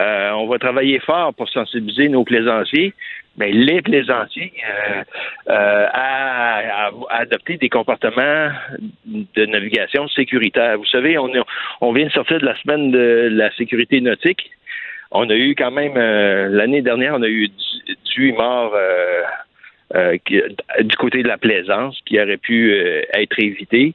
Euh, 0.00 0.30
on 0.32 0.46
va 0.46 0.58
travailler 0.58 1.00
fort 1.00 1.34
pour 1.34 1.48
sensibiliser 1.48 2.08
nos 2.08 2.24
plaisanciers, 2.24 2.94
mais 3.36 3.50
les 3.50 3.80
plaisanciers 3.82 4.52
euh, 4.68 5.02
euh, 5.50 5.86
à, 5.92 6.86
à- 6.86 6.90
à 7.10 7.16
adopter 7.20 7.56
des 7.56 7.68
comportements 7.68 8.50
de 9.06 9.46
navigation 9.46 10.06
sécuritaire. 10.08 10.76
Vous 10.78 10.86
savez, 10.86 11.16
on, 11.18 11.28
est- 11.34 11.40
on 11.80 11.92
vient 11.92 12.06
de 12.06 12.12
sortir 12.12 12.38
de 12.40 12.44
la 12.46 12.56
semaine 12.56 12.90
de 12.90 13.28
la 13.32 13.50
sécurité 13.56 14.00
nautique. 14.00 14.50
On 15.10 15.28
a 15.30 15.34
eu 15.34 15.54
quand 15.54 15.70
même 15.70 15.96
euh, 15.96 16.48
l'année 16.50 16.82
dernière, 16.82 17.14
on 17.14 17.22
a 17.22 17.28
eu 17.28 17.48
18 18.06 18.32
morts 18.32 18.72
euh, 18.74 19.22
euh, 19.94 20.16
du 20.80 20.96
côté 20.96 21.22
de 21.22 21.28
la 21.28 21.38
plaisance 21.38 21.98
qui 22.06 22.20
aurait 22.20 22.38
pu 22.38 22.72
euh, 22.72 23.02
être 23.14 23.38
évité. 23.38 23.94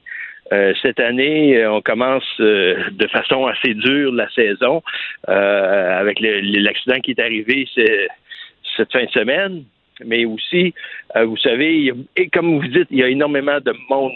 Euh, 0.54 0.74
cette 0.82 1.00
année, 1.00 1.66
on 1.68 1.82
commence 1.82 2.24
de 2.40 3.08
façon 3.12 3.48
assez 3.48 3.74
dure 3.74 4.14
la 4.14 4.30
saison 4.30 4.82
euh, 5.28 6.00
avec 6.00 6.20
l'accident 6.22 7.00
qui 7.02 7.12
est 7.12 7.20
arrivé 7.20 7.68
cette 8.78 8.91
fin 8.91 9.03
de 9.03 9.09
semaine. 9.09 9.63
Mais 10.05 10.25
aussi, 10.25 10.73
euh, 11.15 11.25
vous 11.25 11.38
savez, 11.38 11.75
il 11.75 11.86
y 11.86 11.91
a- 11.91 11.95
et 12.15 12.30
comme 12.30 12.59
vous 12.59 12.67
dites, 12.67 12.88
il 12.91 12.99
y 12.99 13.03
a 13.03 13.09
énormément 13.09 13.59
de 13.59 13.73
monde 13.89 14.13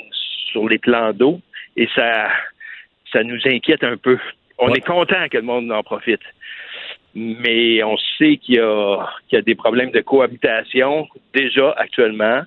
sur 0.51 0.69
les 0.69 0.77
plans 0.77 1.11
d'eau 1.11 1.41
et 1.75 1.89
ça, 1.95 2.29
ça 3.11 3.23
nous 3.23 3.39
inquiète 3.45 3.83
un 3.83 3.97
peu. 3.97 4.17
On 4.59 4.71
est 4.73 4.85
content 4.85 5.27
que 5.29 5.37
le 5.37 5.43
monde 5.43 5.71
en 5.71 5.81
profite 5.81 6.21
mais 7.13 7.83
on 7.83 7.97
sait 8.17 8.37
qu'il 8.37 8.55
y 8.55 8.59
a, 8.59 9.05
qu'il 9.27 9.37
y 9.37 9.39
a 9.39 9.41
des 9.41 9.55
problèmes 9.55 9.91
de 9.91 10.01
cohabitation 10.01 11.07
déjà 11.33 11.71
actuellement, 11.77 12.41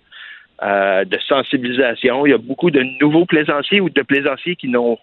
euh, 0.63 1.05
de 1.05 1.19
sensibilisation. 1.29 2.27
Il 2.27 2.31
y 2.31 2.35
a 2.35 2.39
beaucoup 2.39 2.71
de 2.71 2.83
nouveaux 3.01 3.27
plaisanciers 3.27 3.81
ou 3.81 3.91
de 3.91 4.03
plaisanciers 4.03 4.57
qui 4.57 4.69
n'ont 4.69 4.99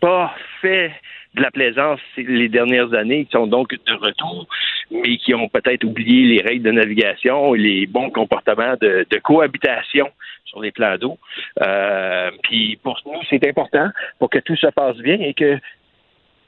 pas 0.00 0.34
fait 0.60 0.92
de 1.36 1.42
la 1.42 1.50
plaisance 1.50 2.00
les 2.16 2.48
dernières 2.48 2.92
années, 2.94 3.26
qui 3.26 3.32
sont 3.32 3.46
donc 3.46 3.70
de 3.70 3.92
retour, 3.94 4.46
mais 4.90 5.16
qui 5.18 5.34
ont 5.34 5.48
peut-être 5.48 5.84
oublié 5.84 6.36
les 6.36 6.42
règles 6.42 6.64
de 6.64 6.72
navigation 6.72 7.54
et 7.54 7.58
les 7.58 7.86
bons 7.86 8.10
comportements 8.10 8.74
de, 8.80 9.06
cohabitation 9.22 10.08
sur 10.44 10.60
les 10.60 10.72
plans 10.72 10.96
d'eau. 10.96 11.18
Euh, 11.62 12.30
puis 12.42 12.78
pour 12.82 13.00
nous, 13.06 13.20
c'est 13.28 13.46
important 13.46 13.90
pour 14.18 14.30
que 14.30 14.38
tout 14.38 14.56
se 14.56 14.68
passe 14.68 14.96
bien 14.96 15.18
et 15.20 15.34
que 15.34 15.58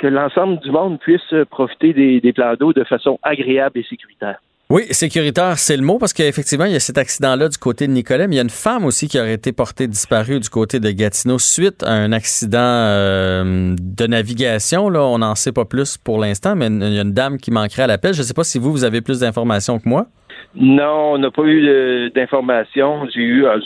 l'ensemble 0.06 0.58
du 0.60 0.70
monde 0.70 0.98
puisse 1.00 1.34
profiter 1.50 2.20
des 2.20 2.32
plans 2.32 2.54
d'eau 2.54 2.72
de 2.72 2.84
façon 2.84 3.18
agréable 3.22 3.78
et 3.78 3.84
sécuritaire. 3.84 4.38
Oui, 4.70 4.82
sécuritaire, 4.90 5.56
c'est 5.56 5.78
le 5.78 5.82
mot 5.82 5.98
parce 5.98 6.12
qu'effectivement, 6.12 6.66
il 6.66 6.72
y 6.72 6.76
a 6.76 6.80
cet 6.80 6.98
accident-là 6.98 7.48
du 7.48 7.56
côté 7.56 7.86
de 7.86 7.92
Nicolet, 7.92 8.28
mais 8.28 8.34
il 8.34 8.36
y 8.36 8.40
a 8.40 8.42
une 8.42 8.50
femme 8.50 8.84
aussi 8.84 9.08
qui 9.08 9.18
aurait 9.18 9.32
été 9.32 9.50
portée 9.52 9.86
disparue 9.86 10.40
du 10.40 10.50
côté 10.50 10.78
de 10.78 10.90
Gatineau 10.90 11.38
suite 11.38 11.82
à 11.82 11.92
un 11.92 12.12
accident 12.12 12.58
euh, 12.60 13.74
de 13.80 14.06
navigation. 14.06 14.90
Là, 14.90 15.04
on 15.04 15.18
n'en 15.18 15.34
sait 15.34 15.52
pas 15.52 15.64
plus 15.64 15.96
pour 15.96 16.18
l'instant, 16.18 16.54
mais 16.54 16.66
il 16.66 16.94
y 16.94 16.98
a 16.98 17.02
une 17.02 17.14
dame 17.14 17.38
qui 17.38 17.50
manquerait 17.50 17.84
à 17.84 17.86
l'appel. 17.86 18.12
Je 18.12 18.18
ne 18.18 18.24
sais 18.24 18.34
pas 18.34 18.44
si 18.44 18.58
vous, 18.58 18.70
vous 18.70 18.84
avez 18.84 19.00
plus 19.00 19.20
d'informations 19.20 19.78
que 19.78 19.88
moi. 19.88 20.06
Non, 20.54 21.12
on 21.12 21.18
n'a 21.18 21.30
pas 21.30 21.42
eu 21.42 21.66
euh, 21.68 22.10
d'informations. 22.10 23.06
J'ai 23.14 23.20
eu, 23.20 23.46
euh, 23.46 23.58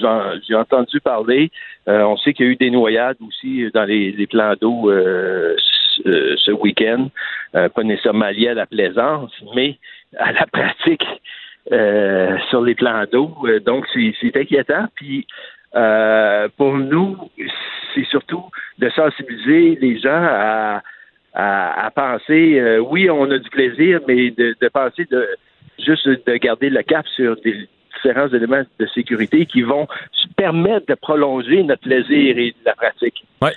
j'ai 0.47 0.55
entendu 0.55 1.01
parler. 1.01 1.51
On 1.87 2.16
sait 2.16 2.33
qu'il 2.33 2.47
y 2.47 2.49
a 2.49 2.53
eu 2.53 2.57
des 2.57 2.70
noyades 2.70 3.16
aussi 3.27 3.69
dans 3.74 3.85
les, 3.85 4.27
plans 4.29 4.55
d'eau 4.61 4.91
euh, 4.91 5.57
ce, 5.97 6.51
week-end. 6.53 7.09
Pas 7.53 7.83
nécessairement 7.83 8.29
lié 8.29 8.49
à 8.49 8.55
la 8.55 8.66
plaisance, 8.66 9.33
mais 9.55 9.79
à 10.19 10.33
la 10.33 10.47
pratique 10.47 11.05
euh, 11.71 12.37
sur 12.51 12.63
les 12.63 12.75
plans 12.75 13.05
d'eau. 13.11 13.35
Euh, 13.45 13.61
donc, 13.61 13.87
c'est 13.93 14.37
inquiétant. 14.37 14.87
Puis, 14.95 15.27
euh, 15.75 16.49
pour 16.57 16.77
nous, 16.77 17.17
c'est 17.95 18.05
surtout 18.07 18.45
de 18.79 18.91
sensibiliser 18.91 19.79
les 19.81 19.99
gens 19.99 20.81
à, 21.35 21.91
penser, 21.95 22.79
oui, 22.91 23.09
on 23.09 23.31
a 23.31 23.39
du 23.39 23.49
plaisir, 23.49 24.01
mais 24.09 24.31
de, 24.31 24.55
de 24.61 24.69
penser 24.69 25.07
de 25.11 25.27
juste 25.79 26.07
de 26.07 26.37
garder 26.37 26.69
le 26.69 26.83
cap 26.83 27.07
sur 27.15 27.37
des 27.43 27.69
différents 27.95 28.29
éléments 28.29 28.63
de 28.79 28.87
sécurité 28.87 29.47
qui 29.47 29.63
vont 29.63 29.87
permettre 30.37 30.87
de 30.87 30.95
prolonger 30.95 31.63
notre 31.63 31.83
plaisir 31.83 32.39
et 32.39 32.55
la 32.65 32.75
pratique. 32.75 33.25
Oui. 33.41 33.51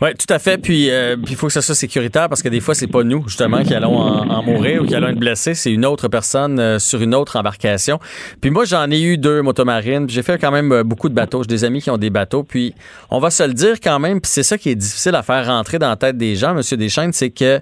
Oui, 0.00 0.08
tout 0.14 0.32
à 0.32 0.38
fait. 0.38 0.58
Puis 0.58 0.90
euh, 0.90 1.16
il 1.28 1.36
faut 1.36 1.46
que 1.46 1.52
ça 1.52 1.62
soit 1.62 1.74
sécuritaire 1.74 2.28
parce 2.28 2.42
que 2.42 2.48
des 2.48 2.60
fois, 2.60 2.74
c'est 2.74 2.86
pas 2.88 3.04
nous, 3.04 3.24
justement, 3.28 3.62
qui 3.62 3.74
allons 3.74 3.96
en, 3.96 4.28
en 4.28 4.42
mourir 4.42 4.82
ou 4.82 4.86
qui 4.86 4.94
allons 4.94 5.08
être 5.08 5.18
blessés. 5.18 5.54
C'est 5.54 5.72
une 5.72 5.86
autre 5.86 6.08
personne 6.08 6.58
euh, 6.58 6.78
sur 6.78 7.00
une 7.00 7.14
autre 7.14 7.36
embarcation. 7.36 8.00
Puis 8.40 8.50
moi, 8.50 8.64
j'en 8.64 8.90
ai 8.90 9.00
eu 9.00 9.18
deux 9.18 9.42
motomarines. 9.42 10.08
J'ai 10.08 10.22
fait 10.22 10.38
quand 10.38 10.50
même 10.50 10.72
euh, 10.72 10.84
beaucoup 10.84 11.08
de 11.08 11.14
bateaux. 11.14 11.42
J'ai 11.42 11.48
des 11.48 11.64
amis 11.64 11.80
qui 11.80 11.90
ont 11.90 11.98
des 11.98 12.10
bateaux. 12.10 12.42
Puis 12.42 12.74
on 13.10 13.20
va 13.20 13.30
se 13.30 13.42
le 13.42 13.54
dire 13.54 13.80
quand 13.80 13.98
même, 13.98 14.20
puis 14.20 14.30
c'est 14.30 14.42
ça 14.42 14.58
qui 14.58 14.70
est 14.70 14.74
difficile 14.74 15.14
à 15.14 15.22
faire 15.22 15.46
rentrer 15.46 15.78
dans 15.78 15.88
la 15.88 15.96
tête 15.96 16.16
des 16.16 16.36
gens, 16.36 16.54
Monsieur 16.54 16.76
Deschaines, 16.76 17.12
c'est 17.12 17.30
que 17.30 17.60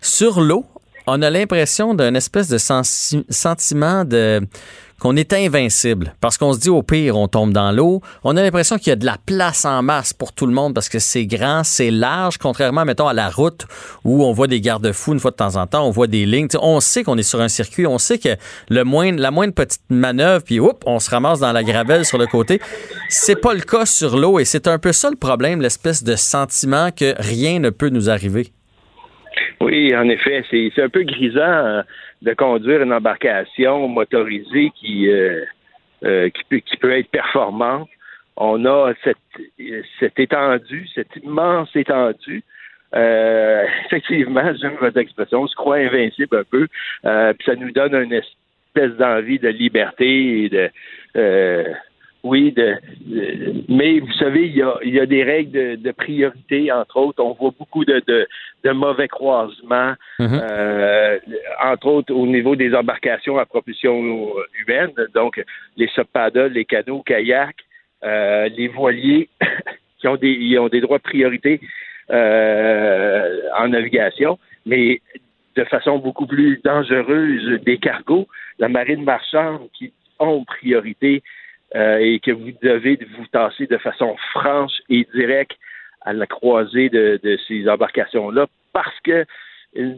sur 0.00 0.40
l'eau, 0.40 0.66
on 1.06 1.22
a 1.22 1.30
l'impression 1.30 1.94
d'un 1.94 2.14
espèce 2.14 2.48
de 2.48 2.58
sentiment 2.58 4.04
de 4.04 4.40
qu'on 5.00 5.16
est 5.16 5.32
invincible 5.32 6.14
parce 6.20 6.38
qu'on 6.38 6.52
se 6.52 6.60
dit 6.60 6.68
au 6.68 6.82
pire 6.82 7.16
on 7.16 7.26
tombe 7.26 7.52
dans 7.52 7.72
l'eau. 7.72 8.00
On 8.22 8.36
a 8.36 8.42
l'impression 8.42 8.76
qu'il 8.76 8.88
y 8.88 8.92
a 8.92 8.96
de 8.96 9.06
la 9.06 9.16
place 9.26 9.64
en 9.64 9.82
masse 9.82 10.12
pour 10.12 10.32
tout 10.32 10.46
le 10.46 10.52
monde 10.52 10.74
parce 10.74 10.88
que 10.88 10.98
c'est 11.00 11.26
grand, 11.26 11.64
c'est 11.64 11.90
large, 11.90 12.38
contrairement 12.38 12.84
mettons 12.84 13.08
à 13.08 13.14
la 13.14 13.28
route 13.28 13.66
où 14.04 14.24
on 14.24 14.32
voit 14.32 14.46
des 14.46 14.60
garde-fous 14.60 15.14
une 15.14 15.20
fois 15.20 15.32
de 15.32 15.36
temps 15.36 15.56
en 15.56 15.66
temps, 15.66 15.86
on 15.86 15.90
voit 15.90 16.06
des 16.06 16.26
lignes. 16.26 16.48
On 16.60 16.78
sait 16.80 17.02
qu'on 17.02 17.18
est 17.18 17.22
sur 17.22 17.40
un 17.40 17.48
circuit, 17.48 17.86
on 17.86 17.98
sait 17.98 18.18
que 18.18 18.28
le 18.68 18.84
la 19.16 19.30
moindre 19.30 19.54
petite 19.54 19.82
manœuvre 19.88 20.44
puis 20.44 20.60
oups, 20.60 20.80
on 20.84 20.98
se 21.00 21.10
ramasse 21.10 21.40
dans 21.40 21.52
la 21.52 21.64
gravelle 21.64 22.04
sur 22.04 22.18
le 22.18 22.26
côté. 22.26 22.60
C'est 23.08 23.40
pas 23.40 23.54
le 23.54 23.60
cas 23.60 23.86
sur 23.86 24.16
l'eau 24.16 24.38
et 24.38 24.44
c'est 24.44 24.68
un 24.68 24.78
peu 24.78 24.92
ça 24.92 25.10
le 25.10 25.16
problème, 25.16 25.62
l'espèce 25.62 26.04
de 26.04 26.16
sentiment 26.16 26.90
que 26.90 27.14
rien 27.18 27.58
ne 27.58 27.70
peut 27.70 27.88
nous 27.88 28.10
arriver. 28.10 28.48
Oui, 29.60 29.94
en 29.94 30.08
effet, 30.08 30.44
c'est 30.50 30.70
c'est 30.74 30.82
un 30.82 30.88
peu 30.88 31.02
grisant 31.02 31.40
euh, 31.40 31.82
de 32.22 32.34
conduire 32.34 32.82
une 32.82 32.92
embarcation 32.92 33.88
motorisée 33.88 34.70
qui, 34.74 35.08
euh, 35.08 35.44
euh, 36.04 36.28
qui, 36.30 36.44
peut, 36.44 36.58
qui 36.58 36.76
peut 36.76 36.92
être 36.92 37.10
performante. 37.10 37.88
On 38.36 38.64
a 38.64 38.92
cette, 39.04 39.16
cette 39.98 40.18
étendue, 40.18 40.88
cette 40.94 41.16
immense 41.22 41.74
étendue. 41.74 42.42
Euh, 42.94 43.64
effectivement, 43.86 44.52
j'aime 44.60 44.76
votre 44.80 44.98
expression, 44.98 45.42
on 45.42 45.46
se 45.46 45.54
croit 45.54 45.76
invincible 45.76 46.38
un 46.38 46.44
peu, 46.44 46.66
euh, 47.04 47.32
puis 47.34 47.46
ça 47.46 47.54
nous 47.54 47.70
donne 47.70 47.94
une 47.94 48.12
espèce 48.12 48.96
d'envie 48.96 49.38
de 49.38 49.48
liberté 49.48 50.44
et 50.44 50.48
de 50.48 50.70
euh, 51.16 51.64
oui, 52.22 52.52
de, 52.52 52.76
de- 53.06 53.64
mais 53.68 54.00
vous 54.00 54.12
savez, 54.12 54.46
il 54.46 54.56
y 54.56 54.62
a, 54.62 54.74
il 54.84 54.94
y 54.94 55.00
a 55.00 55.06
des 55.06 55.22
règles 55.22 55.52
de, 55.52 55.74
de 55.76 55.90
priorité, 55.92 56.70
entre 56.70 56.98
autres. 56.98 57.22
On 57.24 57.32
voit 57.32 57.52
beaucoup 57.58 57.84
de, 57.84 58.02
de, 58.06 58.70
mauvais 58.72 59.08
croisements, 59.08 59.94
euh, 60.20 61.18
entre 61.62 61.86
autres 61.86 62.14
au 62.14 62.26
niveau 62.26 62.56
des 62.56 62.74
embarcations 62.74 63.38
à 63.38 63.46
propulsion 63.46 64.32
humaine, 64.60 64.92
donc 65.14 65.42
les 65.76 65.88
subpaddles, 65.88 66.52
les 66.52 66.64
canots, 66.64 67.02
kayaks, 67.02 67.64
euh, 68.04 68.48
les 68.56 68.68
voiliers 68.68 69.28
qui 69.98 70.08
ont 70.08 70.16
des, 70.16 70.32
ils 70.32 70.58
ont 70.58 70.68
des 70.68 70.80
droits 70.80 70.98
de 70.98 71.02
priorité 71.02 71.60
euh, 72.10 73.40
en 73.58 73.68
navigation, 73.68 74.38
mais 74.66 75.00
de 75.56 75.64
façon 75.64 75.98
beaucoup 75.98 76.26
plus 76.26 76.60
dangereuse 76.64 77.60
des 77.62 77.78
cargos, 77.78 78.28
la 78.58 78.68
marine 78.68 79.04
marchande 79.04 79.68
qui 79.72 79.92
ont 80.18 80.44
priorité 80.44 81.22
euh, 81.74 81.98
et 81.98 82.18
que 82.20 82.30
vous 82.32 82.50
devez 82.62 82.98
vous 83.16 83.26
tasser 83.26 83.66
de 83.66 83.76
façon 83.78 84.16
franche 84.32 84.72
et 84.88 85.06
directe 85.14 85.56
à 86.02 86.12
la 86.12 86.26
croisée 86.26 86.88
de, 86.88 87.20
de 87.22 87.38
ces 87.46 87.68
embarcations-là 87.68 88.46
parce 88.72 88.98
que 89.04 89.24
euh, 89.78 89.94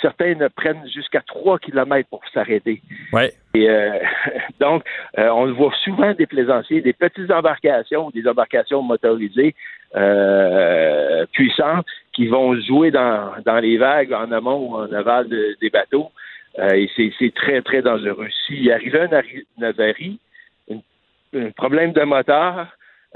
certains 0.00 0.34
ne 0.34 0.48
prennent 0.48 0.88
jusqu'à 0.88 1.20
3 1.20 1.58
kilomètres 1.58 2.08
pour 2.08 2.22
s'arrêter. 2.32 2.80
Ouais. 3.12 3.32
Et 3.54 3.68
euh, 3.68 3.98
donc, 4.60 4.82
euh, 5.18 5.28
on 5.28 5.52
voit 5.52 5.74
souvent 5.84 6.14
des 6.14 6.26
plaisanciers, 6.26 6.80
des 6.80 6.94
petites 6.94 7.30
embarcations 7.30 8.08
des 8.10 8.26
embarcations 8.26 8.80
motorisées 8.82 9.54
euh, 9.96 11.26
puissantes 11.32 11.86
qui 12.14 12.26
vont 12.28 12.54
jouer 12.60 12.90
dans, 12.90 13.32
dans 13.44 13.58
les 13.58 13.76
vagues 13.76 14.12
en 14.12 14.30
amont 14.32 14.70
ou 14.70 14.74
en 14.76 14.92
aval 14.92 15.28
de- 15.28 15.56
des 15.60 15.70
bateaux. 15.70 16.10
Et 16.74 16.90
c'est 16.96 17.32
très, 17.34 17.62
très 17.62 17.80
dangereux. 17.80 18.28
S'il 18.46 18.70
arrivait 18.72 19.02
un, 19.02 19.12
ari- 19.12 19.44
une 19.56 19.64
avarie, 19.64 20.18
une- 20.18 20.18
un 21.34 21.50
problème 21.50 21.92
de 21.92 22.02
moteur, 22.02 22.66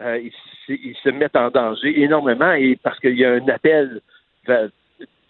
euh, 0.00 0.18
ils, 0.22 0.32
se- 0.66 0.72
ils 0.72 0.96
se 1.02 1.08
mettent 1.10 1.36
en 1.36 1.50
danger 1.50 2.02
énormément 2.02 2.52
et 2.52 2.78
parce 2.82 2.98
qu'il 3.00 3.18
y 3.18 3.24
a 3.24 3.32
un 3.32 3.48
appel 3.48 4.00
vers- 4.46 4.68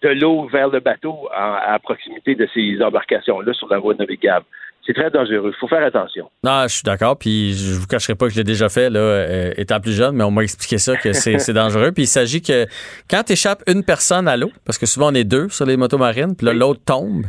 de 0.01 0.09
l'eau 0.09 0.47
vers 0.51 0.69
le 0.69 0.79
bateau 0.79 1.27
à, 1.33 1.73
à 1.73 1.79
proximité 1.79 2.35
de 2.35 2.47
ces 2.53 2.81
embarcations-là 2.81 3.53
sur 3.53 3.67
la 3.69 3.79
voie 3.79 3.95
navigable. 3.95 4.45
C'est 4.85 4.93
très 4.93 5.09
dangereux. 5.09 5.51
Il 5.51 5.59
faut 5.59 5.67
faire 5.67 5.83
attention. 5.83 6.29
Non, 6.43 6.63
je 6.63 6.73
suis 6.75 6.83
d'accord. 6.83 7.17
Puis 7.17 7.53
je 7.55 7.79
vous 7.79 7.87
cacherai 7.87 8.13
pas 8.13 8.27
que 8.27 8.33
je 8.33 8.37
l'ai 8.37 8.43
déjà 8.43 8.69
fait, 8.69 8.91
là, 8.91 8.99
euh, 8.99 9.51
étant 9.57 9.79
plus 9.79 9.93
jeune, 9.93 10.15
mais 10.15 10.23
on 10.23 10.29
m'a 10.29 10.43
expliqué 10.43 10.77
ça 10.77 10.95
que 10.95 11.11
c'est 11.11 11.39
c'est 11.39 11.53
dangereux. 11.53 11.91
Puis 11.91 12.03
il 12.03 12.07
s'agit 12.07 12.39
que 12.43 12.67
quand 13.09 13.23
tu 13.23 13.33
échappes 13.33 13.63
une 13.67 13.83
personne 13.83 14.27
à 14.27 14.37
l'eau, 14.37 14.51
parce 14.63 14.77
que 14.77 14.85
souvent 14.85 15.11
on 15.11 15.15
est 15.15 15.23
deux 15.23 15.49
sur 15.49 15.65
les 15.65 15.75
motos 15.75 15.97
marines, 15.97 16.35
puis 16.35 16.45
là 16.45 16.53
l'autre 16.53 16.81
tombe, 16.85 17.23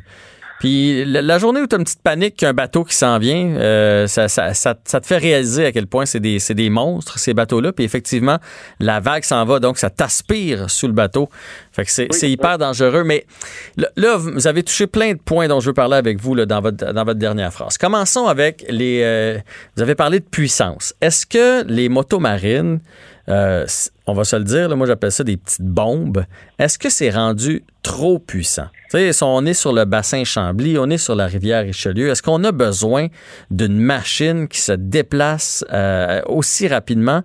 Puis 0.59 1.05
la, 1.05 1.39
journée 1.39 1.61
où 1.61 1.67
tu 1.67 1.77
as 1.77 1.79
une 1.79 1.85
petite 1.85 2.03
panique 2.03 2.37
qu'un 2.37 2.55
bateau 2.55 2.85
qui 2.85 2.95
s'en 2.95 3.19
vient, 3.19 3.57
euh, 3.57 4.07
ça, 4.07 4.29
ça, 4.29 4.55
ça, 4.55 4.75
ça 4.85 5.01
te 5.01 5.07
fait 5.07 5.19
réaliser 5.19 5.67
à 5.67 5.73
quel 5.73 5.87
point 5.87 6.07
c'est 6.07 6.21
des, 6.21 6.39
c'est 6.39 6.55
des 6.55 6.71
monstres, 6.71 7.19
ces 7.19 7.35
bateaux-là. 7.35 7.73
Puis 7.73 7.85
effectivement, 7.85 8.39
la 8.81 9.01
vague 9.01 9.25
s'en 9.25 9.45
va, 9.45 9.61
donc 9.61 9.77
ça 9.79 9.91
t'aspire 9.91 10.71
sous 10.71 10.87
le 10.87 10.95
bateau. 10.95 11.29
Fait 11.73 11.85
que 11.85 11.91
c'est 11.91 12.31
hyper 12.31 12.59
dangereux. 12.59 13.05
Mais 13.05 13.27
là- 13.97 14.17
vous 14.17 14.47
avez 14.47 14.63
touché 14.63 14.87
plein 14.87 15.13
de 15.13 15.19
points 15.19 15.49
dont 15.49 15.61
je 15.61 15.67
veux 15.67 15.75
parler 15.75 15.97
avec 15.97 16.21
vous 16.21 16.35
là, 16.35 16.47
dans, 16.47 16.61
votre, 16.61 16.93
dans 16.93 17.05
votre 17.05 17.19
dernière 17.19 17.53
phrase. 17.53 17.77
Commençons 17.77 18.27
avec 18.27 18.65
les... 18.69 19.03
euh, 19.05 19.39
vous 19.77 19.83
avez 19.83 19.95
parlé 19.95 20.21
de 20.21 20.25
puissance. 20.25 20.95
Est-ce 21.01 21.27
que 21.27 21.65
les 21.67 21.89
motos 21.89 22.19
marines, 22.19 22.81
euh, 23.29 23.67
on 24.07 24.13
va 24.13 24.25
se 24.25 24.37
le 24.37 24.45
dire, 24.45 24.75
moi 24.77 24.87
j'appelle 24.87 25.11
ça 25.13 25.25
des 25.25 25.37
petites 25.37 25.63
bombes, 25.63 26.25
est-ce 26.59 26.79
que 26.79 26.89
c'est 26.91 27.11
rendu 27.11 27.65
trop 27.83 28.19
puissant? 28.19 28.69
Tu 28.91 28.99
sais, 28.99 29.13
si 29.13 29.23
on 29.25 29.45
est 29.47 29.55
sur 29.55 29.73
le 29.73 29.85
bassin 29.85 30.23
Chambly, 30.25 30.79
on 30.79 30.89
est 30.91 30.99
sur 30.99 31.15
la 31.17 31.27
rivière 31.27 31.63
Richelieu, 31.65 32.09
est-ce 32.09 32.23
qu'on 32.23 32.45
a 32.45 32.53
besoin 32.53 33.09
d'une 33.51 33.79
machine 33.79 34.47
qui 34.49 34.61
se 34.61 34.73
déplace 34.73 35.65
euh, 35.73 36.21
aussi 36.27 36.69
rapidement 36.69 37.23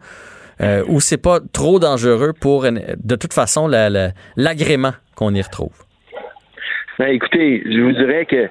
euh, 0.62 0.84
ou 0.88 1.00
c'est 1.00 1.18
pas 1.22 1.40
trop 1.54 1.80
dangereux 1.80 2.34
pour, 2.40 2.64
de 2.64 3.16
toute 3.16 3.34
façon, 3.34 3.68
la- 3.68 3.90
la- 3.90 4.12
l'agrément 4.36 4.92
qu'on 5.16 5.34
y 5.34 5.42
retrouve? 5.42 5.74
Ben, 7.00 7.08
écoutez, 7.08 7.64
je 7.66 7.80
vous 7.82 7.94
dirais 7.94 8.26
que 8.26 8.48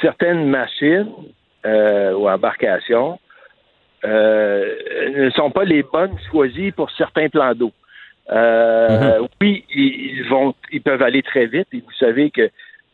certaines 0.00 0.48
machines 0.48 1.08
euh, 1.66 2.12
ou 2.14 2.28
embarcations 2.28 3.18
euh, 4.04 4.74
ne 5.16 5.30
sont 5.30 5.50
pas 5.50 5.64
les 5.64 5.82
bonnes 5.82 6.16
choisies 6.30 6.72
pour 6.72 6.90
certains 6.92 7.28
plans 7.28 7.54
d'eau. 7.54 7.72
Euh, 8.30 9.26
Oui, 9.40 9.64
ils, 9.70 10.24
vont, 10.28 10.54
ils 10.70 10.82
peuvent 10.82 11.02
aller 11.02 11.22
très 11.22 11.46
vite. 11.46 11.68
Et 11.72 11.80
vous 11.80 11.92
savez 11.98 12.30
que 12.30 12.50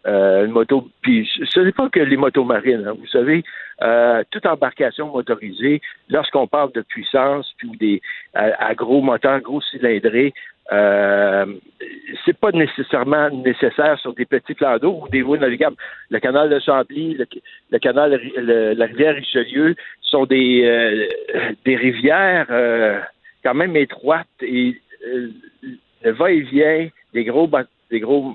euh, 0.06 0.44
une 0.44 0.52
moto, 0.52 0.89
puis 1.01 1.28
ce 1.48 1.60
n'est 1.60 1.72
pas 1.72 1.89
que 1.89 2.01
les 2.01 2.16
motos 2.16 2.44
marines. 2.44 2.85
hein. 2.86 2.94
vous 2.98 3.06
savez, 3.06 3.43
euh, 3.82 4.22
toute 4.31 4.44
embarcation 4.44 5.09
motorisée, 5.09 5.81
lorsqu'on 6.10 6.47
parle 6.47 6.72
de 6.72 6.82
puissance, 6.82 7.52
puis 7.56 7.70
des 7.81 8.02
à, 8.35 8.66
à 8.66 8.74
gros 8.74 9.01
moteurs, 9.01 9.40
gros 9.40 9.62
cylindrés, 9.62 10.35
euh, 10.73 11.47
c'est 12.24 12.36
pas 12.39 12.51
nécessairement 12.53 13.28
nécessaire 13.31 13.99
sur 13.99 14.15
des 14.15 14.24
petits 14.24 14.55
plans 14.55 14.78
d'eau 14.78 15.01
ou 15.03 15.09
des 15.09 15.23
voies 15.23 15.39
navigables. 15.39 15.77
Le 16.11 16.19
canal 16.20 16.49
de 16.49 16.59
Chambly, 16.59 17.15
le, 17.15 17.27
le 17.70 17.78
canal, 17.78 18.20
le- 18.36 18.73
la 18.73 18.86
rivière 18.86 19.15
Richelieu 19.15 19.74
sont 20.01 20.24
des 20.24 20.62
euh, 20.65 21.07
des 21.65 21.77
rivières 21.77 22.47
euh, 22.51 22.99
quand 23.43 23.55
même 23.55 23.77
étroites 23.77 24.27
et 24.41 24.81
euh, 25.07 25.28
le 26.03 26.11
va-et-vient 26.12 26.89
des 27.12 27.24
gros 27.24 27.49
des 27.91 28.01
gros 28.01 28.35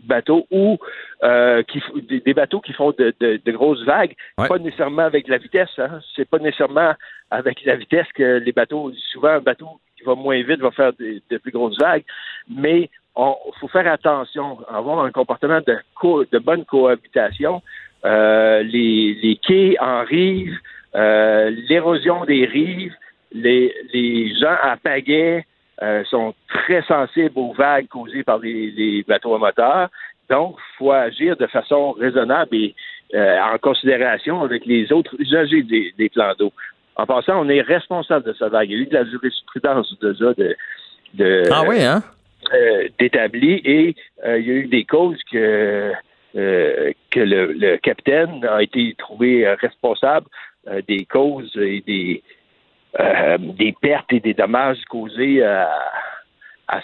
bateaux 0.00 0.46
ou 0.50 0.78
euh, 1.22 1.62
qui 1.62 1.82
des, 2.24 2.34
bateaux 2.34 2.60
qui 2.60 2.72
font 2.74 2.92
de, 2.96 3.12
de- 3.20 3.40
de 3.44 3.52
grosses 3.52 3.82
vagues, 3.84 4.14
pas 4.48 4.58
nécessairement 4.58 5.02
avec 5.02 5.26
la 5.28 5.38
vitesse. 5.38 5.70
Hein. 5.78 6.00
C'est 6.14 6.28
pas 6.28 6.38
nécessairement 6.38 6.92
avec 7.30 7.64
la 7.64 7.76
vitesse 7.76 8.06
que 8.14 8.38
les 8.38 8.52
bateaux. 8.52 8.92
Souvent, 9.12 9.28
un 9.30 9.40
bateau 9.40 9.80
va 10.04 10.14
moins 10.14 10.42
vite 10.42 10.60
va 10.60 10.70
faire 10.70 10.92
des- 10.92 11.22
de 11.30 11.38
plus 11.38 11.52
grosses 11.52 11.78
vagues, 11.78 12.04
mais 12.48 12.90
il 13.16 13.34
faut 13.60 13.68
faire 13.68 13.86
attention, 13.90 14.58
avoir 14.68 15.04
un 15.04 15.10
comportement 15.12 15.60
de, 15.66 15.76
co- 15.94 16.24
de 16.24 16.38
bonne 16.38 16.64
cohabitation. 16.64 17.62
Euh, 18.04 18.62
les, 18.62 19.38
quais 19.46 19.76
en 19.80 20.04
rive, 20.04 20.58
euh, 20.94 21.50
l'érosion 21.68 22.24
des 22.24 22.44
rives, 22.44 22.94
les, 23.32 23.72
gens 24.40 24.56
à 24.62 24.76
pagaie 24.76 25.44
euh, 25.82 26.04
sont 26.04 26.34
très 26.48 26.82
sensibles 26.82 27.32
aux 27.36 27.52
vagues 27.52 27.88
causées 27.88 28.22
par 28.22 28.38
les, 28.38 29.04
bateaux 29.08 29.34
à 29.34 29.38
moteur. 29.38 29.88
Donc, 30.28 30.56
il 30.58 30.76
faut 30.78 30.92
agir 30.92 31.36
de 31.36 31.46
façon 31.46 31.92
raisonnable 31.92 32.54
et 32.54 32.74
en 33.14 33.56
considération 33.58 34.42
avec 34.42 34.66
les 34.66 34.92
autres 34.92 35.14
usagers 35.20 35.62
des 35.62 36.08
plans 36.08 36.32
d'eau. 36.38 36.52
En 36.96 37.06
passant, 37.06 37.40
on 37.40 37.48
est 37.48 37.60
responsable 37.60 38.24
de 38.24 38.46
vague. 38.48 38.70
Il 38.70 38.76
y 38.76 38.80
a 38.80 38.82
eu 38.82 38.86
de 38.86 38.94
la 38.94 39.04
jurisprudence 39.04 39.98
de 40.00 40.14
ça, 40.14 40.34
de, 40.34 40.56
de 41.14 41.42
Ah 41.50 41.64
oui, 41.66 41.82
hein? 41.82 42.02
euh, 42.52 42.88
d'établi 42.98 43.60
et 43.64 43.96
euh, 44.24 44.38
il 44.38 44.46
y 44.46 44.50
a 44.50 44.54
eu 44.54 44.66
des 44.66 44.84
causes 44.84 45.20
que 45.30 45.92
euh, 46.36 46.92
que 47.10 47.20
le, 47.20 47.52
le 47.52 47.76
capitaine 47.76 48.44
a 48.44 48.62
été 48.62 48.94
trouvé 48.98 49.46
euh, 49.46 49.54
responsable 49.60 50.26
euh, 50.68 50.82
des 50.86 51.04
causes 51.04 51.56
et 51.56 51.82
des 51.86 52.22
euh, 53.00 53.38
des 53.38 53.74
pertes 53.80 54.12
et 54.12 54.20
des 54.20 54.34
dommages 54.34 54.82
causés 54.88 55.42
à, 55.42 55.70
à, 56.68 56.80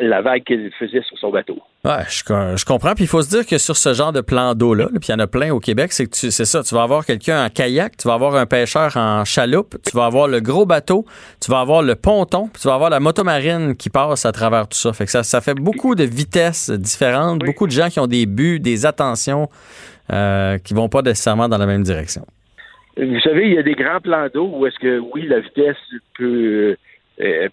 la 0.00 0.22
vague 0.22 0.44
qu'il 0.44 0.70
faisait 0.78 1.02
sur 1.02 1.18
son 1.18 1.30
bateau. 1.30 1.58
Ouais, 1.84 2.04
je, 2.08 2.22
co- 2.22 2.56
je 2.56 2.64
comprends. 2.64 2.94
Puis 2.94 3.04
il 3.04 3.06
faut 3.06 3.22
se 3.22 3.28
dire 3.28 3.46
que 3.46 3.58
sur 3.58 3.76
ce 3.76 3.92
genre 3.92 4.12
de 4.12 4.20
plan 4.20 4.54
d'eau-là, 4.54 4.84
là, 4.84 4.98
puis 5.00 5.08
il 5.08 5.12
y 5.12 5.14
en 5.14 5.18
a 5.18 5.26
plein 5.26 5.52
au 5.52 5.60
Québec, 5.60 5.92
c'est 5.92 6.06
que 6.06 6.10
tu, 6.10 6.30
c'est 6.30 6.44
ça, 6.44 6.62
tu 6.62 6.74
vas 6.74 6.82
avoir 6.82 7.04
quelqu'un 7.04 7.44
en 7.44 7.48
kayak, 7.48 7.96
tu 7.96 8.08
vas 8.08 8.14
avoir 8.14 8.36
un 8.36 8.46
pêcheur 8.46 8.96
en 8.96 9.24
chaloupe, 9.24 9.76
tu 9.84 9.96
vas 9.96 10.06
avoir 10.06 10.28
le 10.28 10.40
gros 10.40 10.66
bateau, 10.66 11.04
tu 11.40 11.50
vas 11.50 11.60
avoir 11.60 11.82
le 11.82 11.96
ponton, 11.96 12.48
puis 12.48 12.62
tu 12.62 12.68
vas 12.68 12.74
avoir 12.74 12.90
la 12.90 13.00
motomarine 13.00 13.76
qui 13.76 13.90
passe 13.90 14.26
à 14.26 14.32
travers 14.32 14.68
tout 14.68 14.78
ça. 14.78 14.92
Fait 14.92 15.04
que 15.04 15.10
ça, 15.10 15.22
ça 15.22 15.40
fait 15.40 15.54
beaucoup 15.54 15.94
de 15.94 16.04
vitesses 16.04 16.70
différentes, 16.70 17.40
beaucoup 17.40 17.66
de 17.66 17.72
gens 17.72 17.88
qui 17.88 18.00
ont 18.00 18.06
des 18.06 18.26
buts, 18.26 18.60
des 18.60 18.86
attentions 18.86 19.48
euh, 20.12 20.58
qui 20.58 20.74
vont 20.74 20.88
pas 20.88 21.02
nécessairement 21.02 21.48
dans 21.48 21.58
la 21.58 21.66
même 21.66 21.82
direction. 21.82 22.24
Vous 22.96 23.20
savez, 23.20 23.48
il 23.48 23.54
y 23.54 23.58
a 23.58 23.62
des 23.62 23.74
grands 23.74 24.00
plans 24.00 24.28
d'eau 24.32 24.50
où 24.54 24.66
est-ce 24.66 24.78
que, 24.78 24.98
oui, 25.12 25.26
la 25.26 25.40
vitesse 25.40 25.76
peut, 26.16 26.24
euh, 26.24 26.76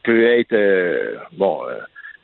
peut 0.04 0.26
être, 0.26 0.54
euh, 0.54 1.16
bon, 1.34 1.62
euh, 1.68 1.80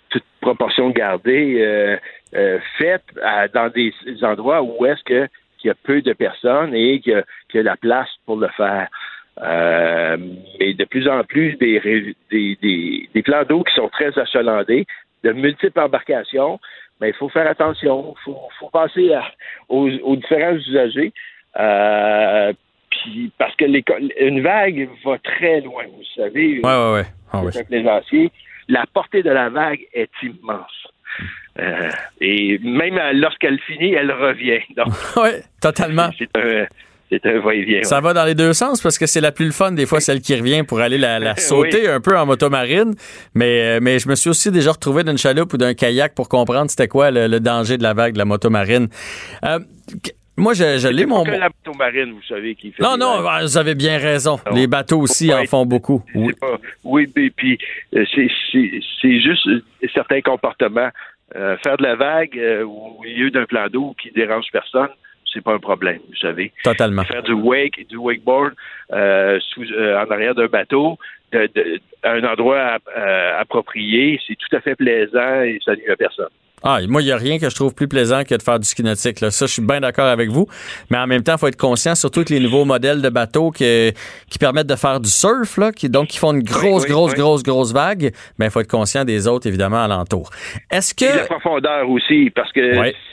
toute 0.10 0.24
proportion 0.42 0.90
gardée, 0.90 1.58
euh, 1.62 1.98
euh, 2.36 2.60
faite 2.78 3.04
à- 3.24 3.48
dans 3.48 3.70
des 3.70 3.94
endroits 4.24 4.62
où 4.62 4.86
est-ce 4.86 5.04
que 5.04 5.28
qu'il 5.58 5.68
y 5.68 5.72
a 5.72 5.76
peu 5.84 6.02
de 6.02 6.14
personnes 6.14 6.74
et 6.74 7.00
qu'il 7.02 7.18
y 7.18 7.24
qu'il 7.50 7.58
y 7.58 7.62
a 7.62 7.64
la 7.64 7.78
place 7.78 8.10
pour 8.26 8.38
le 8.38 8.48
faire. 8.50 8.88
Euh, 9.42 10.18
mais 10.60 10.74
de 10.74 10.86
plus 10.86 11.08
en 11.08 11.24
plus, 11.24 11.56
des, 11.58 11.80
des, 12.30 12.58
des, 12.62 13.10
des 13.14 13.22
plans 13.24 13.44
d'eau 13.44 13.64
qui 13.64 13.74
sont 13.74 13.90
très 13.90 14.18
achalandés, 14.20 14.86
de 15.24 15.32
multiples 15.32 15.80
embarcations, 15.80 16.60
mais 17.00 17.10
il 17.10 17.14
faut 17.16 17.30
faire 17.30 17.48
attention. 17.48 18.16
Il 18.18 18.24
faut, 18.24 18.40
faut 18.60 18.70
penser 18.70 19.14
à- 19.14 19.32
aux, 19.70 19.90
aux 19.90 20.16
différents 20.18 20.56
usagers. 20.56 21.14
Euh, 21.58 22.54
puis 23.04 23.32
parce 23.38 23.56
que 23.56 23.66
une 24.26 24.42
vague 24.42 24.90
va 25.06 25.18
très 25.20 25.62
loin, 25.62 25.84
vous 25.86 26.04
savez. 26.16 26.60
Ouais, 26.60 26.64
ouais, 26.64 26.94
ouais. 26.94 27.06
Ah 27.32 27.42
oui. 27.44 27.52
C'est 27.54 27.62
un 27.62 27.64
plaisancier. 27.64 28.32
La 28.68 28.86
portée 28.94 29.24
de 29.24 29.30
la 29.30 29.50
vague 29.50 29.80
est 29.94 30.10
immense. 30.24 30.88
Euh, 31.60 31.90
et 32.22 32.60
même 32.60 33.00
lorsqu'elle 33.14 33.60
finit, 33.60 33.94
elle 33.94 34.12
revient. 34.12 34.60
Oui, 35.18 35.30
totalement. 35.62 36.10
C'est 36.18 36.30
un, 36.36 36.66
c'est 37.10 37.26
un 37.26 37.40
va-et-vient. 37.40 37.84
Ça 37.84 38.00
va 38.00 38.14
dans 38.14 38.24
les 38.24 38.36
deux 38.36 38.54
sens 38.54 38.82
parce 38.82 38.98
que 38.98 39.08
c'est 39.08 39.22
la 39.22 39.32
plus 39.32 39.46
le 39.48 39.52
fun 39.52 39.72
des 39.72 39.86
fois 39.86 40.00
celle 40.00 40.22
qui 40.22 40.36
revient 40.36 40.64
pour 40.64 40.80
aller 40.80 40.98
la, 40.98 41.20
la 41.20 41.36
sauter 41.38 41.88
un 41.90 42.00
peu 42.00 42.18
en 42.18 42.26
motomarine. 42.26 42.94
Mais, 43.34 43.78
euh, 43.78 43.80
mais 43.82 44.00
je 44.00 44.08
me 44.08 44.16
suis 44.16 44.30
aussi 44.30 44.52
déjà 44.52 44.72
retrouvé 44.72 45.04
d'une 45.04 45.18
chaloupe 45.18 45.54
ou 45.54 45.58
d'un 45.58 45.74
kayak 45.74 46.14
pour 46.14 46.30
comprendre 46.30 46.70
c'était 46.70 46.88
quoi 46.88 47.12
le, 47.12 47.28
le 47.28 47.40
danger 47.40 47.78
de 47.78 47.84
la 47.84 47.94
vague 47.94 48.14
de 48.14 48.20
la 48.20 48.26
motomarine. 48.26 48.88
Euh, 49.44 49.60
moi, 50.40 50.54
je, 50.54 50.78
je 50.80 50.88
l'ai 50.88 51.06
mon. 51.06 51.24
que 51.24 51.32
la 51.32 51.50
moto 51.50 51.78
marine, 51.78 52.12
vous 52.14 52.24
savez, 52.28 52.56
qui 52.56 52.72
fait 52.72 52.82
Non, 52.82 52.98
non, 52.98 53.22
vous 53.42 53.58
avez 53.58 53.76
bien 53.76 53.98
raison. 53.98 54.40
Non. 54.50 54.56
Les 54.56 54.68
bateaux 54.68 55.00
aussi 55.00 55.34
en 55.34 55.40
être- 55.40 55.50
font 55.50 55.66
beaucoup. 55.66 56.02
Oui. 56.16 56.34
Pas- 56.40 56.58
oui, 56.84 57.08
puis, 57.08 57.30
puis, 57.30 57.58
euh, 57.96 58.04
c'est, 58.16 59.20
juste 59.22 59.48
euh, 59.48 59.62
certains 59.94 60.22
comportements. 60.22 60.90
Euh, 61.36 61.58
faire 61.58 61.78
de 61.78 61.84
la 61.84 61.96
vague 61.96 62.38
euh, 62.40 62.64
au 62.64 63.00
milieu 63.04 63.30
d'un 63.30 63.46
plan 63.46 63.68
d'eau 63.68 63.96
qui 64.02 64.10
dérange 64.12 64.46
personne, 64.52 64.90
c'est 65.32 65.44
pas 65.44 65.54
un 65.54 65.60
problème, 65.60 66.00
vous 66.10 66.16
savez. 66.16 66.52
Totalement. 66.64 67.04
Faire 67.04 67.22
du 67.22 67.34
wake, 67.34 67.88
du 67.88 67.98
wakeboard 67.98 68.54
sous, 68.90 69.64
en 69.64 70.10
arrière 70.12 70.34
d'un 70.34 70.48
bateau, 70.48 70.98
de, 71.32 71.48
de- 71.54 71.80
à 72.02 72.14
un 72.14 72.24
endroit 72.24 72.80
approprié, 73.40 74.20
c'est 74.28 74.36
tout 74.36 74.56
à 74.56 74.62
fait 74.62 74.76
plaisant 74.76 75.42
et 75.44 75.60
ça 75.64 75.76
nuit 75.76 75.90
à 75.92 75.96
personne. 75.96 76.30
Ah, 76.64 76.80
moi, 76.88 77.02
il 77.02 77.06
n'y 77.06 77.12
a 77.12 77.18
rien 77.18 77.40
que 77.40 77.50
je 77.50 77.56
trouve 77.56 77.74
plus 77.74 77.88
plaisant 77.88 78.24
que 78.24 78.36
de 78.36 78.42
faire 78.42 78.60
du 78.60 78.68
ski 78.68 78.84
nautique. 78.84 79.22
Là. 79.22 79.32
Ça, 79.32 79.46
je 79.46 79.54
suis 79.54 79.62
bien 79.62 79.80
d'accord 79.80 80.08
avec 80.08 80.30
vous. 80.30 80.48
Mais 80.90 80.98
en 80.98 81.08
même 81.08 81.24
temps, 81.24 81.34
il 81.36 81.40
faut 81.40 81.48
être 81.48 81.56
conscient, 81.58 81.96
surtout 81.96 82.24
que 82.24 82.34
les 82.34 82.40
nouveaux 82.40 82.66
modèles 82.66 83.02
de 83.02 83.10
bateaux 83.10 83.52
que- 83.52 83.92
qui 84.30 84.40
permettent 84.40 84.68
de 84.68 84.76
faire 84.76 85.00
du 85.00 85.10
surf, 85.10 85.58
là, 85.58 85.72
qui, 85.72 85.90
donc 85.90 86.08
qui 86.08 86.18
font 86.18 86.34
une 86.34 86.44
grosse, 86.44 86.84
oui, 86.84 86.90
grosse, 86.90 87.12
oui. 87.14 87.18
grosse, 87.20 87.44
grosse 87.44 87.74
vague, 87.74 88.12
mais 88.38 88.46
il 88.48 88.52
faut 88.52 88.60
être 88.60 88.70
conscient 88.70 89.06
des 89.06 89.28
autres, 89.28 89.48
évidemment, 89.48 89.84
alentour. 89.84 90.30
Est-ce 90.70 90.94
que... 90.94 91.06
Et 91.06 91.16
la 91.18 91.24
profondeur 91.26 91.90
aussi, 91.90 92.30
parce 92.36 92.52
que 92.52 92.62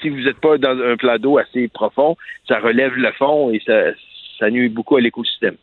si 0.02 0.08
vous 0.08 0.20
n'êtes 0.22 0.40
pas 0.40 0.58
dans 0.58 0.76
un 0.78 0.96
plan 0.96 1.16
d'eau 1.18 1.38
assez 1.38 1.68
profond, 1.68 2.16
ça 2.48 2.58
relève 2.58 2.92
le 2.96 3.12
fond 3.12 3.50
et 3.50 3.60
ça, 3.64 3.72
ça 4.38 4.50
nuit 4.50 4.68
beaucoup 4.68 4.96
à 4.96 5.00
l'écosystème. 5.00 5.56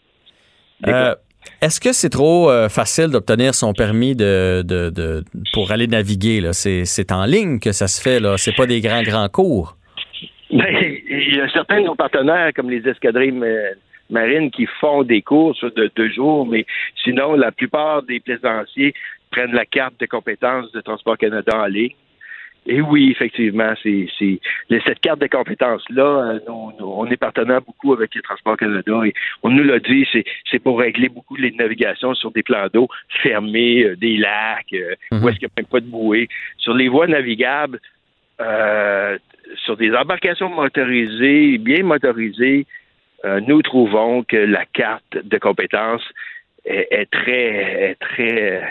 Euh, 0.88 1.16
Est-ce 1.61 1.80
que 1.80 1.94
c'est 1.94 2.10
trop 2.10 2.49
euh, 2.49 2.70
facile 2.70 3.07
d'obtenir 3.07 3.56
son 3.56 3.74
permis 3.74 4.15
de, 4.15 4.64
de, 4.64 5.24
pour 5.53 5.72
aller 5.72 5.88
naviguer? 5.88 6.41
C'est, 6.52 7.11
en 7.11 7.26
ligne 7.26 7.60
que 7.60 7.72
ça 7.72 7.88
se 7.88 8.02
fait, 8.02 8.20
là. 8.20 8.38
C'est 8.38 8.56
pas 8.56 8.65
des 8.65 8.82
grands, 8.82 9.03
grands 9.03 9.30
cours. 9.30 9.76
Ben, 10.52 10.68
il 11.10 11.36
y 11.36 11.41
a 11.41 11.49
certains 11.49 11.82
de 11.82 11.88
nos 11.88 11.95
partenaires, 11.95 12.52
comme 12.56 12.70
les 12.70 12.88
escadrilles 12.88 13.32
ma- 13.32 13.48
marines, 14.11 14.52
qui 14.52 14.68
font 14.80 15.02
des 15.02 15.24
courses 15.24 15.64
de 15.64 15.90
deux 15.95 16.11
jours, 16.11 16.45
mais 16.45 16.68
sinon, 17.03 17.34
la 17.34 17.52
plupart 17.52 18.03
des 18.03 18.20
plaisanciers 18.20 18.94
prennent 19.32 19.53
la 19.53 19.65
carte 19.65 19.99
de 19.99 20.06
compétences 20.06 20.72
de 20.72 20.82
Transport 20.82 21.18
Canada 21.18 21.53
en 21.57 21.65
ligne 21.65 21.95
Et 22.65 22.80
oui, 22.81 23.11
effectivement, 23.11 23.73
c'est 23.84 24.07
cette 24.85 24.99
carte 25.02 25.19
de 25.19 25.27
compétences-là, 25.27 26.03
euh, 26.03 26.40
nous- 26.48 26.72
nous- 26.80 26.85
on 26.95 27.06
est 27.07 27.18
partenaire 27.18 27.61
beaucoup 27.61 27.91
avec 27.94 28.15
les 28.15 28.22
Transports 28.22 28.56
Canada 28.57 29.02
et 29.06 29.14
on 29.44 29.49
nous 29.49 29.64
l'a 29.64 29.80
dit, 29.80 30.07
c'est 30.49 30.60
pour 30.60 30.80
régler 30.80 31.10
beaucoup 31.10 31.35
les 31.35 31.52
navigations 31.52 32.14
sur 32.14 32.31
des 32.31 32.41
plans 32.44 32.68
d'eau 32.73 32.88
fermés, 33.22 33.84
euh, 33.84 33.95
des 33.98 34.15
lacs, 34.18 34.73
euh, 34.73 34.95
où 35.11 35.27
est-ce 35.27 35.40
qu'il 35.40 35.48
n'y 35.48 35.53
a 35.57 35.61
même 35.61 35.65
pas 35.65 35.81
de 35.81 35.88
bouée. 35.88 36.30
Sur 36.57 36.73
les 36.73 36.88
voies 36.88 37.07
navigables, 37.07 37.80
euh, 38.40 39.18
sur 39.65 39.76
des 39.76 39.94
embarcations 39.94 40.49
motorisées, 40.49 41.57
bien 41.57 41.84
motorisées, 41.84 42.65
euh, 43.26 43.41
nous 43.45 43.61
trouvons 43.61 44.23
que 44.23 44.38
la 44.38 44.65
carte 44.65 45.18
de 45.22 45.38
compétences 45.38 46.07
est, 46.65 46.88
est 46.91 47.11
très, 47.11 47.91
est 47.91 47.95
très, 47.99 48.64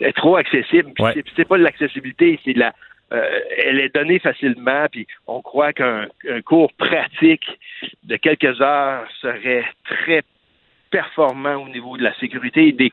est 0.00 0.12
trop 0.16 0.36
accessible. 0.36 0.90
Puis 0.94 1.04
C'est, 1.36 1.44
pas 1.46 1.58
de 1.58 1.62
l'accessibilité, 1.62 2.38
c'est 2.44 2.54
de 2.54 2.58
la, 2.60 2.72
euh, 3.12 3.40
elle 3.66 3.80
est 3.80 3.94
donnée 3.94 4.18
facilement, 4.18 4.86
puis 4.90 5.06
on 5.26 5.42
croit 5.42 5.72
qu'un 5.72 6.06
un 6.28 6.40
cours 6.42 6.72
pratique 6.74 7.44
de 8.04 8.16
quelques 8.16 8.60
heures 8.60 9.04
serait 9.20 9.64
très 9.84 10.22
performant 10.90 11.56
au 11.56 11.68
niveau 11.68 11.96
de 11.96 12.02
la 12.02 12.14
sécurité 12.18 12.68
et, 12.68 12.72
des- 12.72 12.92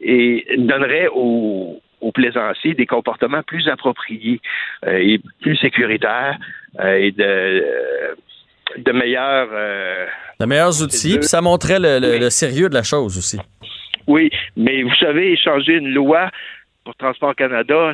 et 0.00 0.44
donnerait 0.58 1.08
aux, 1.12 1.80
aux 2.00 2.12
plaisanciers 2.12 2.74
des 2.74 2.86
comportements 2.86 3.42
plus 3.42 3.68
appropriés 3.68 4.40
euh, 4.86 4.98
et 4.98 5.20
plus 5.40 5.56
sécuritaires 5.56 6.38
euh, 6.80 6.94
et 6.96 7.12
de, 7.12 7.64
de 8.78 8.92
meilleurs 8.92 9.48
De 10.38 10.46
meilleurs 10.46 10.82
outils, 10.82 11.18
puis 11.18 11.28
ça 11.28 11.40
montrait 11.40 11.78
le, 11.78 11.98
le- 11.98 12.18
le 12.18 12.30
sérieux 12.30 12.68
de 12.68 12.74
la 12.74 12.82
chose 12.82 13.16
aussi. 13.18 13.38
Oui, 14.06 14.30
mais 14.56 14.82
vous 14.82 14.94
savez, 14.96 15.36
changer 15.36 15.74
une 15.74 15.92
loi 15.92 16.30
pour 16.84 16.94
Transport 16.96 17.34
Canada, 17.36 17.92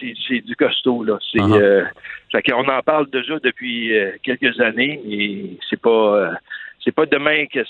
c'est- 0.00 0.40
du 0.46 0.56
costaud, 0.56 1.04
là. 1.04 1.18
C'est, 1.30 1.38
Uh-huh. 1.38 1.60
euh, 1.60 1.84
fait 2.32 2.42
qu'on 2.42 2.66
en 2.68 2.82
parle 2.82 3.08
déjà 3.10 3.38
depuis 3.38 3.96
euh, 3.96 4.12
quelques 4.22 4.58
années, 4.60 5.00
et 5.08 5.58
c'est 5.68 5.80
pas 5.80 6.16
euh, 6.16 6.30
c'est 6.84 6.94
pas 6.94 7.06
demain 7.06 7.44
que 7.46 7.60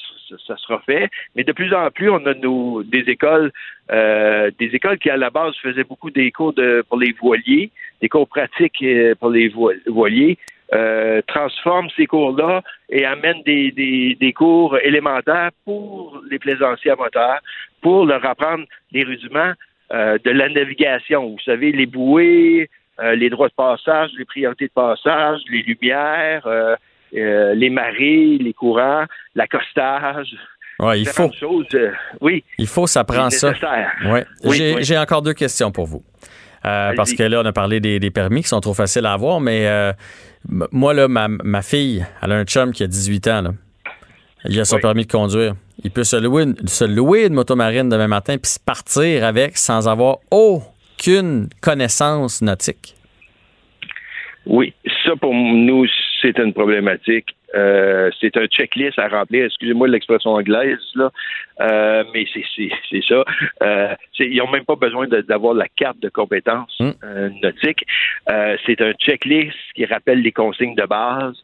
ça, 0.47 0.57
sera 0.59 0.79
fait, 0.81 1.09
mais 1.35 1.43
de 1.43 1.53
plus 1.53 1.73
en 1.75 1.91
plus, 1.91 2.09
on 2.11 2.25
a 2.27 2.35
nos 2.35 2.83
des 2.85 3.05
écoles, 3.09 3.51
des 3.91 4.70
écoles 4.75 4.99
qui 4.99 5.11
à 5.11 5.16
la 5.16 5.31
base 5.31 5.55
faisaient 5.62 5.83
beaucoup 5.93 6.11
des 6.11 6.31
cours 6.31 6.53
de, 6.53 6.85
pour 6.89 6.99
les 6.99 7.12
voiliers, 7.12 7.70
des 8.03 8.09
cours 8.09 8.29
pratiques 8.29 8.85
pour 9.19 9.31
les 9.31 9.49
vo- 9.49 9.73
voiliers, 9.87 10.37
euh, 10.75 11.23
transforment 11.27 11.89
ces 11.97 12.07
cours-là 12.07 12.62
et 12.91 13.05
amènent 13.07 13.43
des, 13.45 13.73
des, 13.73 14.15
des 14.20 14.33
cours 14.35 14.79
élémentaires 14.79 15.51
pour 15.65 16.20
les 16.31 16.39
plaisanciers 16.39 16.91
à 16.91 16.97
moteur, 16.97 17.39
pour 17.81 18.05
leur 18.05 18.25
apprendre 18.25 18.65
les 18.93 19.03
rudiments 19.05 19.55
euh, 19.93 20.19
de 20.24 20.31
la 20.31 20.48
navigation. 20.48 21.31
Vous 21.31 21.40
savez, 21.44 21.73
les 21.73 21.86
bouées, 21.86 22.69
euh, 23.01 23.15
les 23.15 23.31
droits 23.31 23.48
de 23.48 23.55
passage, 23.55 24.10
les 24.19 24.24
priorités 24.24 24.66
de 24.66 24.73
passage, 24.73 25.40
les 25.51 25.62
lumières, 25.62 26.47
euh, 26.47 26.77
les 27.55 27.70
marées, 27.70 28.39
les 28.39 28.52
courants, 28.52 29.05
l'accostage. 29.35 30.28
Ouais, 30.78 31.01
il 31.01 31.09
faut. 31.09 31.31
choses. 31.32 31.66
oui. 32.20 32.44
Il 32.59 32.66
faut, 32.66 32.86
ça 32.86 33.02
prend 33.02 33.31
ça. 33.31 33.52
Ouais. 34.05 34.24
Oui, 34.44 34.56
J'ai 34.81 34.94
oui. 34.94 34.98
encore 34.98 35.23
deux 35.23 35.32
questions 35.32 35.73
pour 35.73 35.86
vous. 35.86 36.05
Parce 36.62 37.15
que 37.15 37.23
là, 37.23 37.40
on 37.40 37.47
a 37.47 37.52
parlé 37.52 37.81
des, 37.81 37.98
des 37.98 38.10
permis 38.10 38.43
qui 38.43 38.48
sont 38.48 38.60
trop 38.60 38.74
faciles 38.74 39.06
à 39.06 39.12
avoir, 39.15 39.40
mais 39.40 39.66
moi, 40.70 40.94
là, 40.94 41.09
ma, 41.09 41.28
ma 41.28 41.62
fille, 41.62 42.05
elle 42.23 42.32
a 42.32 42.36
un 42.36 42.44
chum 42.44 42.73
qui 42.73 42.82
a 42.82 42.86
18 42.86 43.28
ans. 43.28 43.43
Là. 43.43 43.51
Il 44.44 44.59
a 44.60 44.65
son 44.65 44.78
permis 44.78 45.05
de 45.06 45.10
conduire. 45.12 45.55
Il 45.85 45.90
peut 45.90 46.05
se 46.05 46.16
louer, 46.16 46.44
une- 46.44 46.66
se 46.69 46.85
louer 46.85 47.27
une 47.27 47.35
motomarine 47.35 47.89
demain 47.89 48.09
matin 48.09 48.36
puis 48.39 48.51
se 48.51 48.60
partir 48.60 49.24
avec 49.24 49.56
sans 49.56 49.89
avoir 49.89 50.19
aucune 50.31 51.48
connaissance 51.60 52.40
nautique. 52.43 52.94
Oui, 54.47 54.73
ça 55.05 55.15
pour 55.16 55.35
nous, 55.35 55.86
c'est 56.23 56.39
une 56.39 56.52
problématique. 56.55 57.35
Euh, 57.55 58.10
c'est 58.20 58.36
un 58.36 58.47
checklist 58.47 58.98
à 58.98 59.09
remplir. 59.09 59.44
Excusez-moi 59.47 59.89
l'expression 59.89 60.31
anglaise, 60.32 60.78
là, 60.94 61.10
Euh, 61.60 62.05
mais 62.15 62.24
c'est, 62.32 63.01
ça. 63.09 63.24
Euh, 63.62 63.94
ils 64.20 64.36
n'ont 64.36 64.51
même 64.51 64.65
pas 64.65 64.77
besoin 64.77 65.06
d'avoir 65.09 65.55
la 65.55 65.66
carte 65.69 65.98
de 66.01 66.09
compétences 66.09 66.78
euh, 66.81 67.31
nautiques. 67.43 67.85
C'est 68.66 68.81
un 68.81 68.93
checklist 68.93 69.56
qui 69.74 69.85
rappelle 69.86 70.20
les 70.23 70.31
consignes 70.32 70.77
de 70.77 70.85
base 70.86 71.36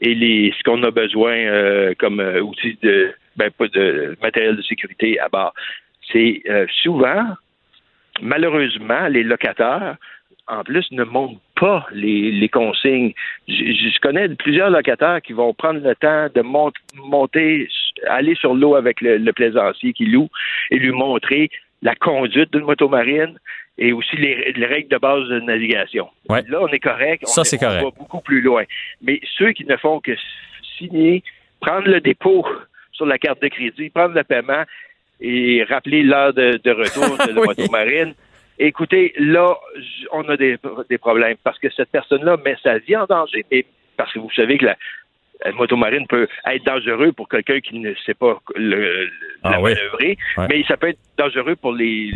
et 0.00 0.14
les, 0.14 0.52
ce 0.56 0.62
qu'on 0.62 0.82
a 0.82 0.90
besoin 0.90 1.34
euh, 1.34 1.94
comme 1.98 2.20
euh, 2.20 2.40
outil 2.40 2.78
de, 2.82 3.12
ben, 3.36 3.50
de 3.60 4.16
matériel 4.22 4.56
de 4.56 4.62
sécurité 4.62 5.18
à 5.20 5.28
bord. 5.28 5.54
C'est 6.12 6.42
euh, 6.48 6.66
souvent, 6.82 7.24
malheureusement, 8.20 9.08
les 9.08 9.22
locataires 9.22 9.96
en 10.46 10.62
plus, 10.62 10.90
ne 10.90 11.04
montrent 11.04 11.40
pas 11.58 11.86
les, 11.92 12.48
consignes. 12.48 13.12
Je, 13.48 13.98
connais 14.00 14.28
plusieurs 14.28 14.70
locataires 14.70 15.22
qui 15.22 15.32
vont 15.32 15.54
prendre 15.54 15.80
le 15.80 15.94
temps 15.94 16.28
de 16.34 16.42
mont- 16.42 16.72
monter, 16.96 17.68
aller 18.08 18.34
sur 18.34 18.54
l'eau 18.54 18.74
avec 18.74 19.00
le, 19.00 19.16
le 19.16 19.32
plaisancier 19.32 19.92
qui 19.92 20.06
loue 20.06 20.28
et 20.70 20.78
lui 20.78 20.90
montrer 20.90 21.50
la 21.82 21.94
conduite 21.94 22.52
d'une 22.52 22.64
motomarine 22.64 23.38
et 23.78 23.92
aussi 23.92 24.16
les, 24.16 24.52
les 24.52 24.66
règles 24.66 24.88
de 24.88 24.98
base 24.98 25.28
de 25.28 25.40
navigation. 25.40 26.08
Là, 26.28 26.42
on 26.60 26.68
est 26.68 26.78
correct. 26.78 27.26
Ça, 27.26 27.40
on, 27.40 27.44
c'est 27.44 27.56
on 27.56 27.66
correct. 27.68 27.82
va 27.84 27.90
beaucoup 27.90 28.20
plus 28.20 28.40
loin. 28.40 28.64
Mais 29.02 29.20
ceux 29.36 29.52
qui 29.52 29.64
ne 29.64 29.76
font 29.76 30.00
que 30.00 30.12
signer, 30.78 31.22
prendre 31.60 31.88
le 31.88 32.00
dépôt 32.00 32.46
sur 32.92 33.06
la 33.06 33.18
carte 33.18 33.42
de 33.42 33.48
crédit, 33.48 33.90
prendre 33.90 34.14
le 34.14 34.22
paiement 34.24 34.62
et 35.20 35.64
rappeler 35.64 36.02
l'heure 36.02 36.32
de, 36.34 36.60
de 36.62 36.70
retour 36.70 37.16
de 37.26 37.32
la 37.34 37.40
Oui. 37.40 37.46
motomarine, 37.46 38.14
Écoutez, 38.56 39.12
là, 39.18 39.56
on 40.12 40.22
a 40.28 40.36
des, 40.36 40.56
des 40.88 40.98
problèmes 40.98 41.36
parce 41.42 41.58
que 41.58 41.68
cette 41.70 41.90
personne-là 41.90 42.36
met 42.44 42.54
sa 42.62 42.78
vie 42.78 42.94
en 42.94 43.04
danger. 43.06 43.44
Et 43.50 43.66
parce 43.96 44.12
que 44.12 44.20
vous 44.20 44.30
savez 44.30 44.58
que 44.58 44.66
la, 44.66 44.76
la 45.44 45.50
motomarine 45.50 46.06
peut 46.06 46.28
être 46.46 46.64
dangereux 46.64 47.10
pour 47.10 47.28
quelqu'un 47.28 47.58
qui 47.58 47.80
ne 47.80 47.92
sait 48.06 48.14
pas 48.14 48.38
le, 48.54 49.08
la 49.42 49.58
manœuvrer, 49.58 50.16
Ouais. 50.36 50.46
mais 50.48 50.62
ça 50.68 50.76
peut 50.76 50.86
être 50.90 51.00
dangereux 51.18 51.56
pour 51.56 51.72
les, 51.72 52.12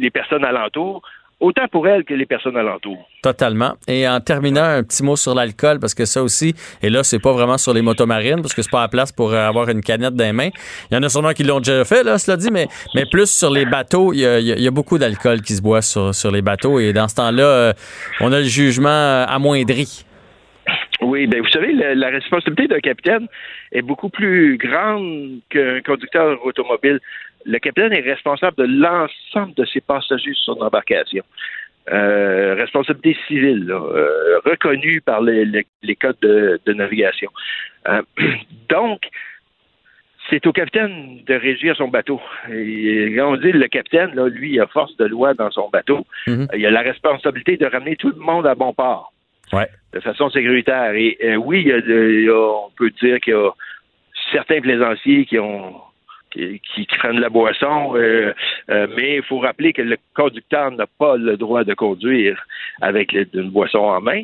les 0.00 0.10
personnes 0.10 0.44
alentours, 0.44 1.02
autant 1.40 1.66
pour 1.68 1.86
elle 1.88 2.04
que 2.04 2.14
les 2.14 2.26
personnes 2.26 2.56
alentours. 2.56 3.08
Totalement. 3.22 3.74
Et 3.88 4.08
en 4.08 4.20
terminant, 4.20 4.62
un 4.64 4.82
petit 4.82 5.02
mot 5.02 5.16
sur 5.16 5.34
l'alcool, 5.34 5.78
parce 5.80 5.94
que 5.94 6.04
ça 6.04 6.22
aussi, 6.22 6.54
et 6.80 6.88
là, 6.88 7.02
c'est 7.02 7.18
pas 7.18 7.32
vraiment 7.32 7.58
sur 7.58 7.74
les 7.74 7.82
motomarines, 7.82 8.40
parce 8.40 8.54
que 8.54 8.62
c'est 8.62 8.70
pas 8.70 8.82
la 8.82 8.88
place 8.88 9.12
pour 9.12 9.32
euh, 9.32 9.48
avoir 9.48 9.68
une 9.68 9.80
canette 9.82 10.14
dans 10.14 10.24
les 10.24 10.32
mains. 10.32 10.50
Il 10.90 10.94
y 10.94 10.96
en 10.96 11.02
a 11.02 11.08
sûrement 11.08 11.32
qui 11.32 11.42
l'ont 11.42 11.58
déjà 11.58 11.84
fait, 11.84 12.02
là, 12.04 12.18
cela 12.18 12.36
dit, 12.36 12.50
mais, 12.52 12.68
mais 12.94 13.04
plus 13.04 13.30
sur 13.30 13.50
les 13.50 13.66
bateaux, 13.66 14.12
il 14.12 14.20
y 14.20 14.26
a, 14.26 14.38
il 14.38 14.46
y 14.62 14.66
a- 14.66 14.70
beaucoup 14.70 14.96
d'alcool 14.96 15.42
qui 15.42 15.54
se 15.54 15.62
boit 15.62 15.82
sur, 15.82 16.14
sur 16.14 16.30
les 16.30 16.42
bateaux, 16.42 16.78
et 16.78 16.92
dans 16.92 17.08
ce 17.08 17.16
temps-là, 17.16 17.42
euh, 17.44 17.72
on 18.20 18.32
a 18.32 18.38
le 18.38 18.44
jugement 18.44 18.88
euh, 18.88 19.24
amoindri. 19.26 20.04
Oui, 21.00 21.26
ben 21.26 21.42
vous 21.42 21.48
savez, 21.50 21.72
la, 21.72 21.94
la 21.94 22.08
responsabilité 22.08 22.68
d'un 22.68 22.80
capitaine 22.80 23.26
est 23.72 23.82
beaucoup 23.82 24.08
plus 24.08 24.56
grande 24.56 25.40
qu'un 25.50 25.80
conducteur 25.82 26.38
automobile. 26.46 27.00
Le 27.44 27.58
capitaine 27.58 27.92
est 27.92 28.00
responsable 28.00 28.56
de 28.56 28.64
l'ensemble 28.64 29.54
de 29.54 29.64
ses 29.66 29.80
passagers 29.80 30.32
sur 30.34 30.54
son 30.54 30.60
embarcation. 30.62 31.22
Euh, 31.92 32.54
responsabilité 32.54 33.14
civile, 33.26 33.66
là, 33.66 33.74
euh, 33.74 34.38
reconnue 34.46 35.02
par 35.02 35.20
les, 35.20 35.44
les- 35.44 35.66
les 35.82 35.96
codes 35.96 36.16
de, 36.22 36.58
de 36.64 36.72
navigation. 36.72 37.30
Euh, 37.88 38.00
donc, 38.70 39.02
c'est 40.30 40.46
au 40.46 40.52
capitaine 40.52 41.20
de 41.26 41.34
régir 41.34 41.76
son 41.76 41.88
bateau. 41.88 42.18
Et 42.50 43.12
quand 43.14 43.32
on 43.34 43.36
dit 43.36 43.52
le 43.52 43.68
capitaine, 43.68 44.14
là, 44.14 44.26
lui, 44.28 44.52
il 44.54 44.60
a 44.60 44.66
force 44.66 44.96
de 44.96 45.04
loi 45.04 45.34
dans 45.34 45.50
son 45.50 45.68
bateau. 45.68 46.06
Mhm. 46.26 46.48
Il 46.56 46.64
a 46.64 46.70
la 46.70 46.80
responsabilité 46.80 47.58
de 47.58 47.66
ramener 47.66 47.96
tout 47.96 48.08
le 48.08 48.16
monde 48.20 48.46
à 48.46 48.54
bon 48.54 48.72
port 48.72 49.12
Ouais. 49.52 49.68
de 49.92 50.00
façon 50.00 50.30
sécuritaire. 50.30 50.92
Et 50.94 51.36
oui, 51.36 51.60
il 51.60 51.68
y 51.68 51.72
a 51.72 51.80
de- 51.82 52.10
il 52.10 52.24
y 52.24 52.28
a- 52.30 52.34
on 52.66 52.70
peut 52.78 52.90
dire 53.02 53.20
qu'il 53.20 53.34
y 53.34 53.36
a 53.36 53.50
certains 54.32 54.62
plaisanciers 54.62 55.26
qui 55.26 55.38
ont 55.38 55.74
qui, 56.34 56.60
qui 56.86 56.96
prennent 56.98 57.20
la 57.20 57.28
boisson, 57.28 57.96
euh, 57.96 58.32
euh, 58.70 58.86
mais 58.96 59.16
il 59.16 59.22
faut 59.22 59.38
rappeler 59.38 59.72
que 59.72 59.82
le 59.82 59.96
conducteur 60.14 60.70
n'a 60.72 60.86
pas 60.86 61.16
le 61.16 61.36
droit 61.36 61.64
de 61.64 61.74
conduire 61.74 62.44
avec 62.80 63.12
une 63.12 63.50
boisson 63.50 63.78
en 63.78 64.00
main 64.00 64.22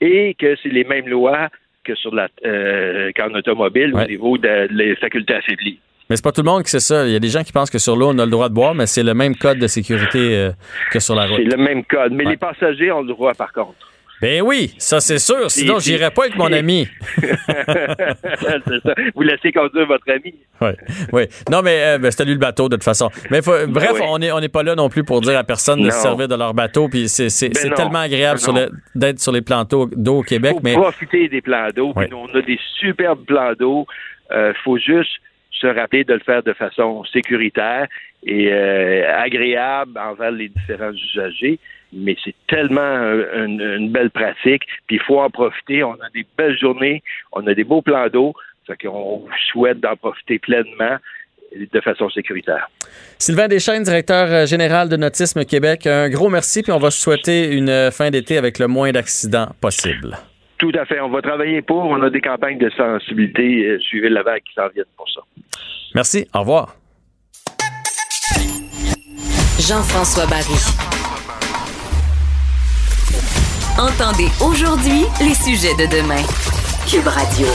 et 0.00 0.34
que 0.34 0.56
c'est 0.62 0.68
les 0.68 0.84
mêmes 0.84 1.08
lois 1.08 1.48
que 1.84 1.94
sur 1.94 2.14
la 2.14 2.28
euh, 2.44 3.10
qu'en 3.16 3.32
automobile 3.34 3.94
au 3.94 4.04
niveau 4.04 4.38
de, 4.38 4.68
les 4.70 4.94
facultés 4.96 5.34
affaiblies. 5.34 5.78
Mais 6.08 6.16
c'est 6.16 6.24
pas 6.24 6.32
tout 6.32 6.42
le 6.42 6.50
monde 6.50 6.62
qui 6.62 6.70
sait 6.70 6.80
ça. 6.80 7.06
Il 7.06 7.12
y 7.12 7.16
a 7.16 7.20
des 7.20 7.28
gens 7.28 7.42
qui 7.42 7.52
pensent 7.52 7.70
que 7.70 7.78
sur 7.78 7.94
l'eau, 7.94 8.08
on 8.08 8.18
a 8.18 8.24
le 8.24 8.30
droit 8.30 8.48
de 8.48 8.54
boire, 8.54 8.74
mais 8.74 8.86
c'est 8.86 9.02
le 9.02 9.12
même 9.12 9.36
code 9.36 9.58
de 9.58 9.66
sécurité 9.66 10.36
euh, 10.38 10.50
que 10.90 11.00
sur 11.00 11.14
la 11.14 11.26
route. 11.26 11.36
C'est 11.36 11.56
le 11.56 11.62
même 11.62 11.84
code, 11.84 12.12
mais 12.12 12.24
les 12.24 12.38
passagers 12.38 12.90
ont 12.92 13.02
le 13.02 13.08
droit 13.08 13.34
par 13.34 13.52
contre. 13.52 13.87
Ben 14.20 14.42
oui, 14.42 14.74
ça 14.78 15.00
c'est 15.00 15.18
sûr. 15.18 15.50
Sinon, 15.50 15.78
j'irais 15.78 16.10
pas 16.10 16.22
avec 16.24 16.36
mon 16.36 16.52
ami. 16.52 16.88
c'est 17.18 18.82
ça. 18.82 18.94
Vous 19.14 19.22
laissez 19.22 19.52
conduire 19.52 19.86
votre 19.86 20.10
ami. 20.10 20.34
Oui, 20.60 20.70
oui. 21.12 21.22
Non, 21.50 21.62
mais 21.62 21.82
euh, 21.84 21.98
ben, 21.98 22.10
c'était 22.10 22.24
lui 22.24 22.32
le 22.32 22.38
bateau 22.38 22.68
de 22.68 22.76
toute 22.76 22.84
façon. 22.84 23.10
Mais 23.30 23.42
faut- 23.42 23.66
bref, 23.68 23.92
oui. 23.94 24.00
on 24.08 24.18
n'est 24.18 24.32
on 24.32 24.40
pas 24.48 24.62
là 24.62 24.74
non 24.74 24.88
plus 24.88 25.04
pour 25.04 25.20
dire 25.20 25.38
à 25.38 25.44
personne 25.44 25.82
de 25.82 25.90
se 25.90 25.98
servir 25.98 26.26
de 26.28 26.34
leur 26.34 26.54
bateau. 26.54 26.88
Puis 26.88 27.08
c'est 27.08 27.28
c'est- 27.28 27.48
Ben 27.50 27.74
tellement 27.74 28.00
agréable 28.00 28.40
Ben 28.54 28.68
d'être 28.94 29.20
sur 29.20 29.32
les 29.32 29.42
plans 29.42 29.64
d'eau 29.64 30.18
au 30.18 30.22
Québec, 30.22 30.52
faut 30.54 30.60
mais 30.64 30.74
profiter 30.74 31.28
des 31.28 31.40
plans 31.40 31.68
d'eau. 31.74 31.92
puis 31.94 32.04
Oui. 32.04 32.10
nous, 32.10 32.18
On 32.18 32.36
a 32.38 32.42
des 32.42 32.58
superbes 32.80 33.24
plans 33.24 33.52
d'eau. 33.58 33.86
Il 34.32 34.52
faut 34.64 34.78
juste 34.78 35.10
se 35.52 35.66
rappeler 35.66 36.04
de 36.04 36.14
le 36.14 36.20
faire 36.20 36.42
de 36.42 36.52
façon 36.52 37.04
sécuritaire 37.12 37.86
et 38.26 38.52
euh, 38.52 39.04
agréable 39.16 39.98
envers 39.98 40.30
les 40.30 40.48
différents 40.48 40.92
usagers. 40.92 41.58
Mais 41.92 42.16
c'est 42.22 42.34
tellement 42.46 42.80
euh, 42.80 43.44
une, 43.44 43.60
une 43.60 43.90
belle 43.90 44.10
pratique, 44.10 44.64
puis 44.86 44.96
il 44.96 45.02
faut 45.02 45.20
en 45.20 45.30
profiter. 45.30 45.82
On 45.82 45.94
a 45.94 46.10
des 46.14 46.26
belles 46.36 46.58
journées, 46.58 47.02
on 47.32 47.46
a 47.46 47.54
des 47.54 47.64
beaux 47.64 47.82
plans 47.82 48.08
d'eau, 48.08 48.34
fait 48.66 48.76
qu'on 48.76 49.24
souhaite 49.50 49.80
d'en 49.80 49.96
profiter 49.96 50.38
pleinement 50.38 50.98
de 51.56 51.80
façon 51.80 52.10
sécuritaire. 52.10 52.68
Sylvain 53.18 53.48
Deschaines, 53.48 53.82
directeur 53.82 54.28
euh, 54.30 54.46
général 54.46 54.88
de 54.88 54.96
Nautisme 54.96 55.44
Québec, 55.44 55.86
un 55.86 56.08
gros 56.08 56.28
merci, 56.28 56.62
puis 56.62 56.72
on 56.72 56.78
va 56.78 56.90
souhaiter 56.90 57.54
une 57.54 57.70
euh, 57.70 57.90
fin 57.90 58.10
d'été 58.10 58.36
avec 58.36 58.58
le 58.58 58.66
moins 58.66 58.92
d'accidents 58.92 59.48
possible. 59.60 60.18
Tout 60.58 60.72
à 60.74 60.84
fait. 60.84 61.00
On 61.00 61.08
va 61.08 61.22
travailler 61.22 61.62
pour. 61.62 61.84
On 61.84 62.02
a 62.02 62.10
des 62.10 62.20
campagnes 62.20 62.58
de 62.58 62.68
sensibilité. 62.70 63.78
suivez 63.80 64.08
la 64.08 64.22
vague 64.22 64.42
qui 64.42 64.54
s'en 64.54 64.68
viennent 64.68 64.84
pour 64.96 65.08
ça. 65.08 65.20
Merci. 65.94 66.26
Au 66.34 66.40
revoir. 66.40 66.74
Jean-François 69.60 70.26
Barry. 70.26 70.97
Entendez 73.78 74.28
aujourd'hui 74.44 75.04
les 75.20 75.34
sujets 75.34 75.74
de 75.74 75.86
demain. 75.86 76.22
Cube 76.90 77.06
Radio. 77.06 77.46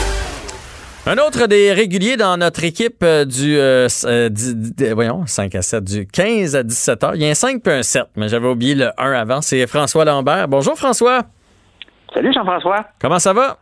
Un 1.06 1.18
autre 1.18 1.48
des 1.48 1.74
réguliers 1.74 2.16
dans 2.16 2.38
notre 2.38 2.64
équipe 2.64 3.04
euh, 3.04 3.26
du 3.26 3.58
euh, 3.58 3.88
s- 3.88 4.06
euh, 4.08 4.30
voyons, 4.94 5.26
5 5.26 5.54
à 5.56 5.62
7, 5.62 5.84
du 5.84 6.08
15 6.08 6.56
à 6.56 6.64
17 6.64 7.04
heures. 7.04 7.16
Il 7.16 7.22
y 7.24 7.26
a 7.28 7.30
un 7.30 7.34
5 7.34 7.62
puis 7.62 7.74
un 7.74 7.84
7, 7.84 8.04
mais 8.16 8.30
j'avais 8.30 8.48
oublié 8.48 8.74
le 8.76 8.90
1 8.98 9.12
avant. 9.12 9.41
C'est 9.41 9.68
François 9.68 10.06
Lambert. 10.06 10.48
Bonjour 10.48 10.76
François. 10.78 11.24
Salut 12.14 12.32
Jean-François. 12.34 12.86
Comment 13.02 13.20
ça 13.20 13.34
va? 13.34 13.58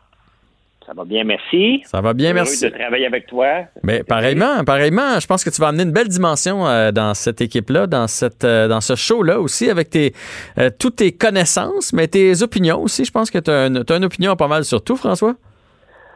Ça 0.92 0.96
va 0.98 1.06
bien, 1.06 1.24
merci. 1.24 1.82
Ça 1.86 2.02
va 2.02 2.14
bien, 2.14 2.32
Heureux 2.32 2.36
merci. 2.36 2.66
de 2.66 2.70
travailler 2.70 3.06
avec 3.06 3.26
toi. 3.26 3.48
Ben, 3.82 4.04
pareillement, 4.04 4.66
pareillement, 4.66 5.22
je 5.22 5.26
pense 5.26 5.42
que 5.42 5.50
tu 5.50 5.62
vas 5.62 5.70
amener 5.70 5.84
une 5.84 5.94
belle 5.94 6.10
dimension 6.10 6.68
euh, 6.68 6.92
dans 6.92 7.14
cette 7.14 7.40
équipe-là, 7.40 7.88
dans 7.88 8.08
cette, 8.08 8.44
euh, 8.44 8.68
dans 8.68 8.82
ce 8.82 8.96
show-là 8.96 9.40
aussi, 9.40 9.70
avec 9.70 9.90
tes, 9.90 10.12
euh, 10.58 10.70
toutes 10.78 10.98
tes 10.98 11.14
connaissances, 11.14 11.94
mais 11.94 12.10
tes 12.10 12.44
opinions 12.44 12.82
aussi. 12.82 13.06
Je 13.06 13.12
pense 13.12 13.32
que 13.32 13.40
tu 13.40 13.50
as, 13.50 13.68
une 13.68 14.04
opinion 14.04 14.36
pas 14.36 14.50
mal 14.50 14.66
sur 14.66 14.84
tout, 14.84 14.98
François. 14.98 15.36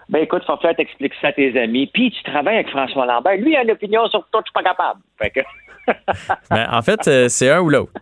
Ben 0.09 0.19
écoute, 0.19 0.43
faut 0.45 0.57
faire 0.57 0.75
t'explique 0.75 1.13
ça 1.21 1.29
à 1.29 1.31
tes 1.31 1.57
amis. 1.57 1.89
Puis 1.93 2.11
tu 2.11 2.29
travailles 2.29 2.55
avec 2.55 2.69
François 2.69 3.05
Lambert. 3.05 3.37
Lui, 3.37 3.51
il 3.51 3.55
a 3.55 3.63
une 3.63 3.71
opinion 3.71 4.05
sur 4.09 4.27
tout, 4.29 4.39
je 4.39 4.49
suis 4.49 4.53
pas 4.53 4.63
capable. 4.63 4.99
Fait 5.17 5.29
que... 5.29 5.39
Ben, 6.51 6.67
en 6.69 6.81
fait, 6.81 7.29
c'est 7.29 7.49
un 7.49 7.61
ou 7.61 7.69
l'autre. 7.69 7.93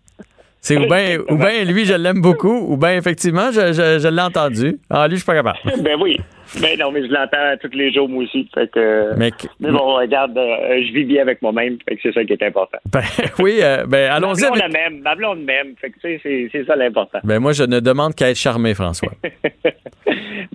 C'est 0.60 0.78
ou 0.78 0.88
bien 0.88 1.20
ou 1.30 1.36
ben, 1.36 1.68
lui, 1.68 1.86
je 1.86 1.94
l'aime 1.94 2.22
beaucoup, 2.22 2.72
ou 2.72 2.78
bien 2.78 2.96
effectivement, 2.96 3.52
je, 3.52 3.74
je, 3.74 4.00
je 4.00 4.08
l'ai 4.08 4.22
entendu. 4.22 4.80
Ah, 4.90 5.08
lui, 5.08 5.18
je 5.18 5.22
suis 5.22 5.26
pas 5.26 5.36
capable. 5.36 5.60
ben 5.84 5.98
oui. 6.02 6.18
Ben 6.62 6.78
non, 6.80 6.92
mais 6.92 7.02
je 7.02 7.12
l'entends 7.12 7.58
tous 7.62 7.76
les 7.76 7.92
jours, 7.92 8.08
moi 8.08 8.24
aussi. 8.24 8.48
Fait 8.54 8.70
que... 8.72 9.16
Mais, 9.18 9.32
Mais 9.60 9.72
bon, 9.72 9.96
regarde, 9.96 10.38
euh, 10.38 10.82
je 10.86 10.94
vis 10.94 11.04
bien 11.04 11.22
avec 11.24 11.42
moi-même. 11.42 11.78
Fait 11.88 11.96
que 11.96 12.02
c'est 12.04 12.14
ça 12.14 12.24
qui 12.24 12.34
est 12.34 12.44
important. 12.44 12.78
Ben 12.94 13.02
oui, 13.40 13.58
euh, 13.62 13.86
ben 13.88 14.12
allons-y 14.12 14.44
avec... 14.46 14.72
même. 14.72 15.00
Ma 15.02 15.16
blonde 15.16 15.44
même. 15.44 15.76
Fait 15.82 15.90
que 15.90 15.96
tu 15.96 16.02
sais, 16.02 16.20
c'est, 16.22 16.50
c'est 16.52 16.66
ça 16.66 16.76
l'important. 16.76 17.20
Ben 17.24 17.40
moi, 17.40 17.54
je 17.54 17.64
ne 17.64 17.80
demande 17.80 18.14
qu'à 18.16 18.30
être 18.30 18.38
charmé, 18.38 18.74
François. 18.76 19.12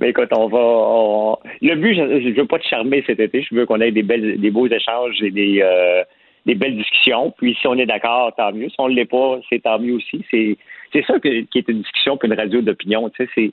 Mais 0.00 0.10
écoute, 0.10 0.28
on 0.36 0.46
va. 0.48 0.58
on- 0.60 1.38
Le 1.62 1.74
but, 1.74 1.94
je, 1.94 2.28
je 2.30 2.40
veux 2.40 2.46
pas 2.46 2.58
te 2.58 2.66
charmer 2.66 3.02
cet 3.06 3.20
été. 3.20 3.42
Je 3.42 3.54
veux 3.54 3.66
qu'on 3.66 3.80
ait 3.80 3.90
des 3.90 4.02
belles, 4.02 4.40
des 4.40 4.50
beaux 4.50 4.66
échanges 4.68 5.20
et 5.22 5.30
des, 5.30 5.60
euh, 5.62 6.02
des 6.46 6.54
belles 6.54 6.76
discussions. 6.76 7.32
Puis 7.36 7.56
si 7.60 7.66
on 7.66 7.74
est 7.74 7.86
d'accord, 7.86 8.32
tant 8.36 8.52
mieux. 8.52 8.68
Si 8.68 8.76
on 8.78 8.88
ne 8.88 8.94
l'est 8.94 9.04
pas, 9.10 9.38
c'est 9.50 9.62
tant 9.62 9.78
mieux 9.78 9.94
aussi. 9.94 10.24
C'est, 10.30 10.56
c'est 10.92 11.04
ça 11.06 11.18
que- 11.18 11.42
qui 11.42 11.58
est 11.58 11.68
une 11.68 11.82
discussion 11.82 12.16
puis 12.16 12.28
une 12.28 12.34
radio 12.38 12.60
d'opinion. 12.62 13.08
Tu 13.10 13.24
sais, 13.24 13.30
c'est, 13.34 13.50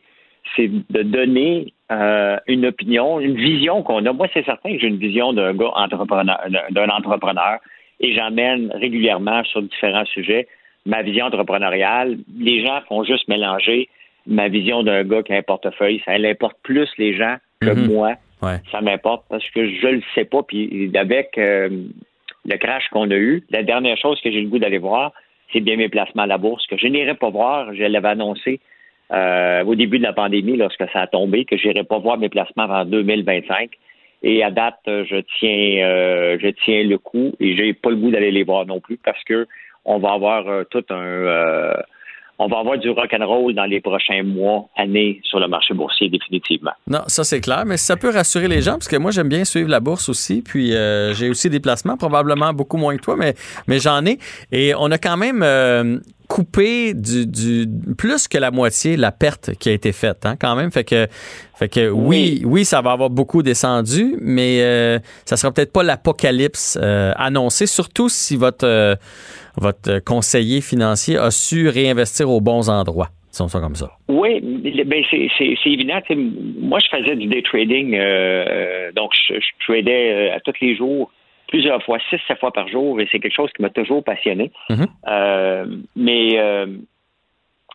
c'est 0.56 0.70
de 0.70 1.02
donner 1.04 1.74
euh, 1.92 2.38
une 2.48 2.66
opinion, 2.66 3.20
une 3.20 3.36
vision 3.36 3.84
qu'on 3.84 4.06
a. 4.06 4.14
Moi, 4.14 4.28
c'est 4.34 4.46
certain 4.46 4.74
que 4.74 4.80
j'ai 4.80 4.88
une 4.88 4.98
vision 4.98 5.34
d'un 5.34 5.54
gars 5.54 5.72
entrepreneur, 5.76 6.40
d'un 6.72 6.90
entrepreneur, 6.90 7.60
et 8.00 8.14
j'emmène 8.14 8.72
régulièrement 8.74 9.44
sur 9.46 9.62
différents 9.62 10.06
sujets 10.06 10.48
ma 10.86 11.02
vision 11.02 11.26
entrepreneuriale. 11.26 12.18
Les 12.40 12.64
gens 12.64 12.80
font 12.88 13.04
juste 13.04 13.28
mélanger 13.28 13.90
ma 14.28 14.48
vision 14.50 14.84
d'un 14.84 15.04
gars 15.04 15.24
qui 15.24 15.34
a 15.34 15.38
un 15.38 15.42
portefeuille. 15.42 16.02
Ça 16.06 16.18
l'importe 16.18 16.58
plus 16.64 16.90
les 16.98 17.16
gens 17.16 17.38
que 17.60 17.72
Mhm. 17.72 17.88
moi. 17.88 18.14
Ouais. 18.42 18.58
Ça 18.72 18.82
m'importe 18.82 19.26
parce 19.30 19.48
que 19.52 19.68
je 19.68 19.88
le 19.88 20.02
sais 20.14 20.26
pas. 20.26 20.44
Puis 20.44 20.92
avec 20.96 21.38
euh, 21.38 21.70
le 22.46 22.58
crash 22.58 22.88
qu'on 22.90 23.10
a 23.10 23.16
eu, 23.16 23.44
la 23.50 23.64
dernière 23.64 23.98
chose 23.98 24.20
que 24.22 24.32
j'ai 24.32 24.42
le 24.42 24.50
goût 24.50 24.60
d'aller 24.60 24.78
voir, 24.78 25.12
c'est 25.52 25.60
bien 25.60 25.78
mes 25.78 25.90
placements 25.90 26.24
à 26.24 26.28
la 26.28 26.38
bourse, 26.38 26.66
que 26.68 26.78
je 26.78 26.88
n'irai 26.88 27.16
pas 27.16 27.30
voir. 27.30 27.74
Je 27.74 27.84
l'avais 27.84 28.10
annoncé 28.10 28.60
euh, 29.12 29.64
au 29.64 29.76
début 29.76 30.00
de 30.00 30.04
la 30.04 30.14
pandémie, 30.14 30.58
lorsque 30.58 30.84
ça 30.92 31.02
a 31.02 31.08
tombé, 31.08 31.46
que 31.46 31.58
je 31.58 31.68
n'irai 31.68 31.84
pas 31.84 32.00
voir 32.00 32.18
mes 32.18 32.30
placements 32.30 32.64
avant 32.64 32.86
2025. 32.86 33.72
Et 34.24 34.44
à 34.44 34.50
date, 34.50 34.80
je 34.86 35.22
tiens, 35.40 35.86
euh, 35.86 36.38
je 36.42 36.48
tiens 36.64 36.84
le 36.84 36.98
coup 36.98 37.34
et 37.40 37.56
j'ai 37.56 37.74
pas 37.74 37.92
le 37.92 37.98
goût 37.98 38.10
d'aller 38.10 38.32
les 38.32 38.44
voir 38.44 38.66
non 38.66 38.80
plus 38.80 38.98
parce 38.98 39.24
que 39.24 39.46
on 39.84 40.00
va 40.00 40.14
avoir 40.14 40.48
euh, 40.48 40.64
tout 40.64 40.84
un, 40.90 40.96
euh, 40.96 41.74
on 42.38 42.48
va 42.48 42.60
avoir 42.60 42.78
du 42.78 42.90
rock 42.90 43.14
and 43.18 43.26
roll 43.26 43.54
dans 43.54 43.66
les 43.66 43.80
prochains 43.82 44.24
mois, 44.24 44.68
années 44.76 45.22
sur 45.24 45.40
le 45.40 45.48
marché 45.48 45.74
boursier 45.74 46.10
définitivement. 46.10 46.72
Non, 46.88 47.02
ça 47.08 47.24
c'est 47.24 47.42
clair, 47.42 47.64
mais 47.66 47.78
ça 47.78 47.96
peut 47.96 48.12
rassurer 48.12 48.48
les 48.48 48.62
gens 48.62 48.74
parce 48.74 48.88
que 48.88 48.98
moi 48.98 49.12
j'aime 49.12 49.30
bien 49.30 49.46
suivre 49.46 49.70
la 49.70 49.80
bourse 49.80 50.10
aussi, 50.10 50.42
puis 50.42 50.74
euh, 50.74 51.14
j'ai 51.14 51.30
aussi 51.30 51.50
des 51.50 51.60
placements, 51.60 51.98
probablement 51.98 52.54
beaucoup 52.54 52.78
moins 52.78 52.96
que 52.98 53.02
toi, 53.02 53.16
mais, 53.18 53.36
mais 53.68 53.80
j'en 53.80 54.06
ai. 54.06 54.20
Et 54.52 54.74
on 54.78 54.92
a 54.92 54.98
quand 54.98 55.18
même 55.18 55.42
euh, 55.44 55.98
coupé 56.28 56.94
du, 56.94 57.26
du 57.26 57.68
plus 57.98 58.28
que 58.28 58.38
la 58.38 58.52
moitié 58.52 58.98
la 58.98 59.12
perte 59.12 59.56
qui 59.56 59.70
a 59.70 59.72
été 59.72 59.92
faite, 59.92 60.26
hein, 60.26 60.36
quand 60.40 60.56
même. 60.56 60.72
Fait 60.72 60.84
que, 60.84 61.08
fait 61.56 61.70
que 61.70 61.90
oui, 61.90 62.42
oui, 62.46 62.66
ça 62.66 62.82
va 62.82 62.92
avoir 62.92 63.10
beaucoup 63.10 63.44
descendu, 63.44 64.18
mais 64.20 64.62
euh, 64.62 65.00
ça 65.26 65.38
sera 65.38 65.52
peut-être 65.52 65.72
pas 65.72 65.84
l'apocalypse 65.84 66.78
euh, 66.82 67.14
annoncé, 67.16 67.66
surtout 67.66 68.10
si 68.10 68.36
votre 68.36 68.66
euh, 68.66 68.96
votre 69.58 70.00
conseiller 70.04 70.62
financier 70.62 71.18
a 71.18 71.32
su 71.32 71.70
réinvestir 71.70 72.30
aux 72.30 72.42
bons 72.42 72.70
endroits. 72.70 73.10
Disons 73.32 73.50
ça 73.50 73.60
comme 73.60 73.76
ça. 73.76 73.92
Oui, 74.08 74.40
ben 74.42 75.04
c'est, 75.12 75.28
évident. 75.66 76.00
Moi, 76.62 76.80
je 76.80 76.98
faisais 76.98 77.16
du 77.18 77.28
day 77.28 77.42
trading, 77.42 77.94
euh, 77.94 78.46
euh, 78.48 78.92
donc 78.94 79.12
je, 79.28 79.34
je 79.34 79.66
tradais 79.66 80.32
euh, 80.32 80.36
à 80.36 80.40
tous 80.40 80.54
les 80.62 80.74
jours, 80.74 81.12
plusieurs 81.48 81.84
fois, 81.84 81.98
six, 82.10 82.18
sept 82.28 82.40
fois 82.40 82.52
par 82.52 82.68
jour, 82.68 83.00
et 83.02 83.08
c'est 83.12 83.20
quelque 83.20 83.36
chose 83.36 83.52
qui 83.56 83.62
m'a 83.62 83.70
toujours 83.70 84.04
passionné. 84.04 84.52
Euh, 85.08 85.66
mais, 85.96 86.40
euh, 86.40 86.68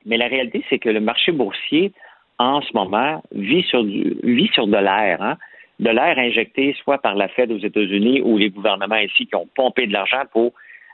mais 0.06 0.16
la 0.16 0.28
réalité, 0.28 0.64
c'est 0.70 0.78
que 0.78 0.88
le 0.88 1.00
marché 1.00 1.32
boursier, 1.32 1.92
en 2.38 2.62
ce 2.62 2.72
moment, 2.74 3.22
vit 3.32 3.62
sur, 3.64 3.84
du, 3.84 4.16
vit 4.22 4.50
sur 4.54 4.66
de 4.66 4.76
l'air. 4.76 5.20
Hein? 5.20 5.36
De 5.78 5.90
l'air 5.90 6.18
injecté 6.18 6.74
soit 6.82 6.98
par 6.98 7.14
la 7.14 7.28
Fed 7.28 7.52
aux 7.52 7.58
États-Unis 7.58 8.22
ou 8.22 8.38
les 8.38 8.50
gouvernements 8.50 8.96
ici 8.96 9.26
qui 9.26 9.34
ont 9.34 9.48
pompé 9.54 9.86
de 9.86 9.92
l'argent 9.92 10.22
pour 10.32 10.52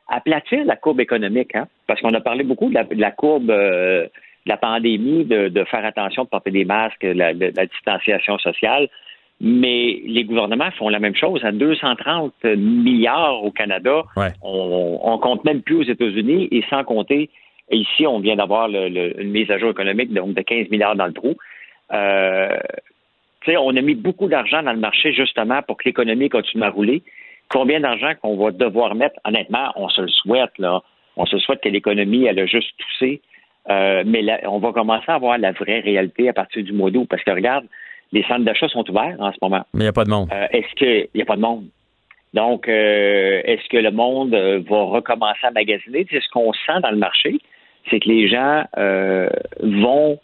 aplatir 0.08 0.64
la 0.64 0.76
courbe 0.76 1.00
économique. 1.00 1.54
Hein? 1.54 1.66
Parce 1.86 2.00
qu'on 2.00 2.14
a 2.14 2.20
parlé 2.20 2.44
beaucoup 2.44 2.68
de 2.68 2.74
la, 2.74 2.84
de 2.84 3.00
la 3.00 3.10
courbe 3.10 3.50
euh, 3.50 4.04
de 4.04 4.50
la 4.50 4.56
pandémie, 4.56 5.24
de, 5.24 5.48
de, 5.48 5.64
faire 5.64 5.84
attention, 5.84 6.24
de 6.24 6.28
porter 6.28 6.50
des 6.50 6.64
masques, 6.64 7.02
la, 7.02 7.34
de, 7.34 7.52
la 7.56 7.66
distanciation 7.66 8.38
sociale. 8.38 8.88
Mais 9.40 10.00
les 10.06 10.24
gouvernements 10.24 10.70
font 10.78 10.88
la 10.88 10.98
même 10.98 11.14
chose. 11.14 11.44
À 11.44 11.52
230 11.52 12.44
milliards 12.56 13.42
au 13.44 13.50
Canada, 13.50 14.04
ouais. 14.16 14.32
on, 14.42 14.98
on 15.02 15.18
compte 15.18 15.44
même 15.44 15.62
plus 15.62 15.76
aux 15.76 15.82
États-Unis 15.82 16.48
et 16.50 16.64
sans 16.70 16.84
compter 16.84 17.28
Ici, 17.70 18.06
on 18.06 18.20
vient 18.20 18.36
d'avoir 18.36 18.68
le, 18.68 18.88
le, 18.88 19.20
une 19.20 19.30
mise 19.30 19.50
à 19.50 19.58
jour 19.58 19.70
économique 19.70 20.12
donc 20.12 20.34
de 20.34 20.42
15 20.42 20.70
milliards 20.70 20.94
dans 20.94 21.06
le 21.06 21.12
trou. 21.12 21.34
Euh, 21.92 22.56
on 23.48 23.76
a 23.76 23.80
mis 23.80 23.94
beaucoup 23.94 24.28
d'argent 24.28 24.62
dans 24.62 24.72
le 24.72 24.78
marché 24.78 25.12
justement 25.12 25.62
pour 25.62 25.76
que 25.76 25.84
l'économie 25.84 26.28
continue 26.28 26.64
à 26.64 26.70
rouler. 26.70 27.02
Combien 27.48 27.80
d'argent 27.80 28.12
qu'on 28.20 28.36
va 28.36 28.50
devoir 28.50 28.94
mettre? 28.94 29.16
Honnêtement, 29.24 29.72
on 29.76 29.88
se 29.88 30.02
le 30.02 30.08
souhaite. 30.08 30.56
Là. 30.58 30.82
On 31.16 31.26
se 31.26 31.38
souhaite 31.38 31.60
que 31.60 31.68
l'économie, 31.68 32.24
elle 32.24 32.38
a 32.38 32.46
juste 32.46 32.72
toussé. 32.78 33.20
Euh, 33.68 34.04
mais 34.06 34.22
là, 34.22 34.40
on 34.44 34.58
va 34.58 34.72
commencer 34.72 35.06
à 35.08 35.14
avoir 35.14 35.38
la 35.38 35.52
vraie 35.52 35.80
réalité 35.80 36.28
à 36.28 36.32
partir 36.32 36.62
du 36.62 36.72
mois 36.72 36.90
d'août. 36.90 37.06
Parce 37.08 37.22
que 37.22 37.30
regarde, 37.30 37.66
les 38.12 38.22
centres 38.24 38.44
d'achat 38.44 38.68
sont 38.68 38.88
ouverts 38.90 39.16
en 39.18 39.32
ce 39.32 39.38
moment. 39.42 39.64
Mais 39.74 39.80
il 39.80 39.82
n'y 39.82 39.88
a 39.88 39.92
pas 39.92 40.04
de 40.04 40.10
monde. 40.10 40.28
Euh, 40.32 40.46
est-ce 40.50 40.74
qu'il 40.74 41.08
n'y 41.14 41.22
a 41.22 41.26
pas 41.26 41.36
de 41.36 41.40
monde? 41.40 41.66
Donc, 42.34 42.68
euh, 42.68 43.40
est-ce 43.44 43.68
que 43.68 43.78
le 43.78 43.90
monde 43.90 44.34
va 44.34 44.82
recommencer 44.82 45.44
à 45.44 45.50
magasiner? 45.50 46.06
C'est 46.10 46.20
ce 46.20 46.28
qu'on 46.28 46.52
sent 46.52 46.80
dans 46.82 46.90
le 46.90 46.98
marché 46.98 47.38
c'est 47.90 48.00
que 48.00 48.08
les 48.08 48.28
gens 48.28 48.64
euh, 48.78 49.28
vont 49.60 50.18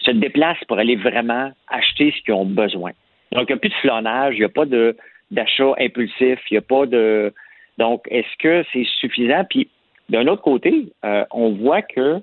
se 0.00 0.10
déplacent 0.10 0.64
pour 0.68 0.78
aller 0.78 0.96
vraiment 0.96 1.50
acheter 1.68 2.12
ce 2.16 2.22
qu'ils 2.22 2.34
ont 2.34 2.46
besoin. 2.46 2.92
Donc, 3.32 3.48
il 3.48 3.52
n'y 3.52 3.54
a 3.54 3.56
plus 3.58 3.68
de 3.68 3.74
flânage, 3.74 4.34
il 4.36 4.40
n'y 4.40 4.44
a 4.44 4.48
pas 4.48 4.64
de 4.64 4.96
d'achat 5.30 5.72
impulsif, 5.78 6.38
il 6.50 6.54
n'y 6.54 6.58
a 6.58 6.62
pas 6.62 6.86
de. 6.86 7.32
Donc, 7.78 8.02
est-ce 8.10 8.36
que 8.38 8.64
c'est 8.72 8.86
suffisant? 9.00 9.44
Puis, 9.48 9.68
d'un 10.08 10.26
autre 10.26 10.42
côté, 10.42 10.92
euh, 11.04 11.24
on 11.30 11.50
voit 11.52 11.82
que 11.82 12.20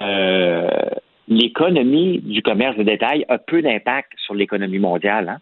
euh, 0.00 0.68
l'économie 1.28 2.18
du 2.20 2.42
commerce 2.42 2.76
de 2.76 2.82
détail 2.82 3.24
a 3.28 3.38
peu 3.38 3.62
d'impact 3.62 4.12
sur 4.24 4.34
l'économie 4.34 4.78
mondiale. 4.78 5.28
Hein? 5.28 5.38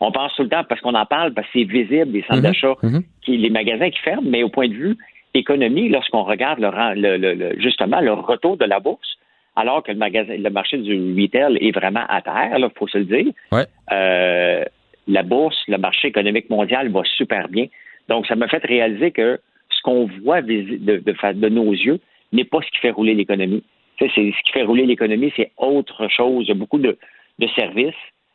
On 0.00 0.12
pense 0.12 0.34
tout 0.36 0.42
le 0.42 0.48
temps, 0.48 0.64
parce 0.68 0.80
qu'on 0.80 0.94
en 0.94 1.06
parle, 1.06 1.34
parce 1.34 1.46
que 1.48 1.60
c'est 1.60 1.64
visible, 1.64 2.12
les 2.12 2.22
centres 2.22 2.40
-hmm, 2.40 2.42
d'achat, 2.42 2.74
qui, 3.22 3.36
les 3.36 3.50
magasins 3.50 3.90
qui 3.90 4.00
ferment, 4.00 4.28
mais 4.28 4.42
au 4.42 4.48
point 4.48 4.68
de 4.68 4.74
vue 4.74 4.96
économie, 5.34 5.88
lorsqu'on 5.88 6.22
regarde 6.22 6.60
le, 6.60 7.16
le, 7.16 7.34
le, 7.34 7.60
justement 7.60 8.00
le 8.00 8.12
retour 8.12 8.56
de 8.56 8.64
la 8.64 8.80
bourse, 8.80 9.18
alors 9.56 9.82
que 9.82 9.92
le, 9.92 9.98
magasin, 9.98 10.36
le 10.36 10.50
marché 10.50 10.78
du 10.78 10.94
retail 11.20 11.58
est 11.60 11.72
vraiment 11.72 12.04
à 12.08 12.22
terre, 12.22 12.56
il 12.58 12.68
faut 12.76 12.88
se 12.88 12.98
le 12.98 13.04
dire, 13.04 13.32
ouais. 13.52 13.66
euh, 13.92 14.64
la 15.06 15.22
bourse, 15.22 15.56
le 15.68 15.78
marché 15.78 16.08
économique 16.08 16.50
mondial 16.50 16.90
va 16.90 17.02
super 17.04 17.48
bien. 17.48 17.66
Donc, 18.08 18.26
ça 18.26 18.36
m'a 18.36 18.48
fait 18.48 18.64
réaliser 18.64 19.10
que 19.10 19.40
ce 19.70 19.82
qu'on 19.82 20.06
voit 20.22 20.42
de, 20.42 21.48
nos 21.48 21.72
yeux 21.72 22.00
n'est 22.32 22.44
pas 22.44 22.60
ce 22.62 22.70
qui 22.70 22.78
fait 22.78 22.90
rouler 22.90 23.14
l'économie. 23.14 23.62
c'est 23.98 24.08
ce 24.08 24.42
qui 24.44 24.52
fait 24.52 24.62
rouler 24.62 24.86
l'économie, 24.86 25.32
c'est 25.36 25.52
autre 25.56 26.08
chose. 26.08 26.44
Il 26.44 26.48
y 26.48 26.52
a 26.52 26.54
beaucoup 26.54 26.78
de, 26.78 26.98
de 27.38 27.46
services. 27.48 27.94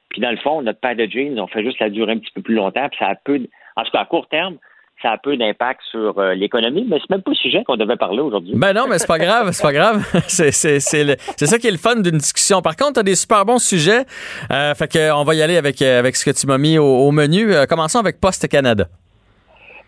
Puis 0.10 0.22
dans 0.22 0.32
le 0.32 0.38
fond, 0.38 0.62
notre 0.62 0.80
paire 0.80 0.96
de 0.96 1.06
jeans, 1.06 1.40
on 1.40 1.48
fait 1.48 1.64
juste 1.64 1.80
la 1.80 1.90
durer 1.90 2.14
un 2.14 2.18
petit 2.18 2.32
peu 2.32 2.42
plus 2.42 2.56
longtemps. 2.56 2.90
Puis 2.90 3.00
ça 3.00 3.08
a 3.08 3.16
peu, 3.16 3.40
en 3.76 3.84
tout 3.84 3.92
cas 3.92 4.02
à 4.02 4.06
court 4.06 4.28
terme, 4.28 4.58
ça 5.02 5.12
a 5.12 5.18
peu 5.18 5.38
d'impact 5.38 5.82
sur 5.90 6.18
euh, 6.20 6.34
l'économie, 6.34 6.86
mais 6.90 6.98
c'est 7.00 7.10
même 7.10 7.22
pas 7.22 7.32
le 7.32 7.36
sujet 7.36 7.64
qu'on 7.64 7.78
devait 7.78 7.96
parler 7.96 8.20
aujourd'hui. 8.20 8.54
Ben 8.56 8.74
non, 8.74 8.86
mais 8.90 8.98
c'est 9.00 9.08
pas 9.08 9.18
grave, 9.18 9.52
c'est 9.52 9.64
pas 9.64 9.74
grave. 9.74 10.04
c'est, 10.28 10.52
ça 10.52 11.60
qui 11.60 11.68
est 11.68 11.72
le 11.72 11.78
fun 11.78 11.98
d'une 11.98 12.18
discussion. 12.18 12.62
Par 12.62 12.76
contre, 12.76 12.94
tu 12.94 13.00
as 13.00 13.04
des 13.04 13.16
super 13.16 13.46
bons 13.46 13.60
sujets. 13.60 14.06
Euh, 14.52 14.74
fait 14.76 14.92
que 14.92 15.12
on 15.14 15.24
va 15.24 15.36
y 15.36 15.42
aller 15.42 15.58
avec, 15.58 15.82
euh, 15.82 16.00
avec 16.00 16.16
ce 16.16 16.26
que 16.26 16.38
tu 16.38 16.48
m'as 16.48 16.58
mis 16.58 16.78
au, 16.78 17.12
menu. 17.12 17.54
Euh, 17.54 17.66
commençons 17.66 18.00
avec 18.00 18.20
Poste 18.20 18.48
Canada. 18.48 18.86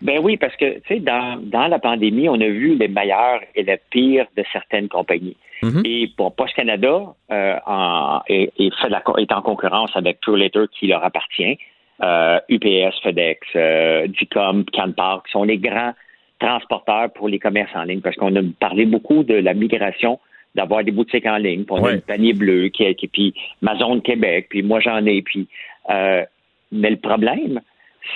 Ben 0.00 0.18
oui, 0.20 0.36
parce 0.36 0.56
que, 0.56 0.80
tu 0.80 0.94
sais, 0.94 1.00
dans, 1.00 1.40
dans 1.40 1.68
la 1.68 1.78
pandémie, 1.78 2.28
on 2.28 2.34
a 2.34 2.48
vu 2.48 2.76
les 2.76 2.88
meilleurs 2.88 3.40
et 3.54 3.62
les 3.62 3.78
pires 3.90 4.26
de 4.36 4.42
certaines 4.52 4.88
compagnies. 4.88 5.36
Mm-hmm. 5.62 5.86
Et 5.86 6.10
pour 6.16 6.34
Post 6.34 6.54
Canada, 6.54 7.14
euh, 7.30 7.56
en, 7.66 8.20
est, 8.28 8.52
est, 8.58 9.32
en 9.32 9.42
concurrence 9.42 9.90
avec 9.94 10.20
Pure 10.20 10.36
Later 10.36 10.64
qui 10.78 10.88
leur 10.88 11.04
appartient. 11.04 11.56
Euh, 12.02 12.40
UPS, 12.48 13.00
FedEx, 13.02 13.46
euh, 13.54 14.08
DICOM, 14.08 14.64
Canpar, 14.72 15.22
qui 15.22 15.30
sont 15.30 15.44
les 15.44 15.58
grands 15.58 15.92
transporteurs 16.40 17.12
pour 17.12 17.28
les 17.28 17.38
commerces 17.38 17.70
en 17.76 17.84
ligne, 17.84 18.00
parce 18.00 18.16
qu'on 18.16 18.34
a 18.34 18.40
parlé 18.58 18.86
beaucoup 18.86 19.22
de 19.22 19.34
la 19.34 19.54
migration, 19.54 20.18
d'avoir 20.56 20.82
des 20.82 20.90
boutiques 20.90 21.26
en 21.26 21.36
ligne, 21.36 21.64
puis 21.64 21.76
on 21.78 21.84
a 21.84 21.92
le 21.92 22.00
panier 22.00 22.32
bleu, 22.32 22.68
qui, 22.68 22.92
qui, 22.96 23.06
puis 23.06 23.34
ma 23.60 23.76
zone 23.76 24.02
Québec, 24.02 24.48
puis 24.50 24.62
moi 24.62 24.80
j'en 24.80 25.06
ai, 25.06 25.22
puis 25.22 25.46
euh, 25.90 26.24
mais 26.72 26.90
le 26.90 26.96
problème, 26.96 27.60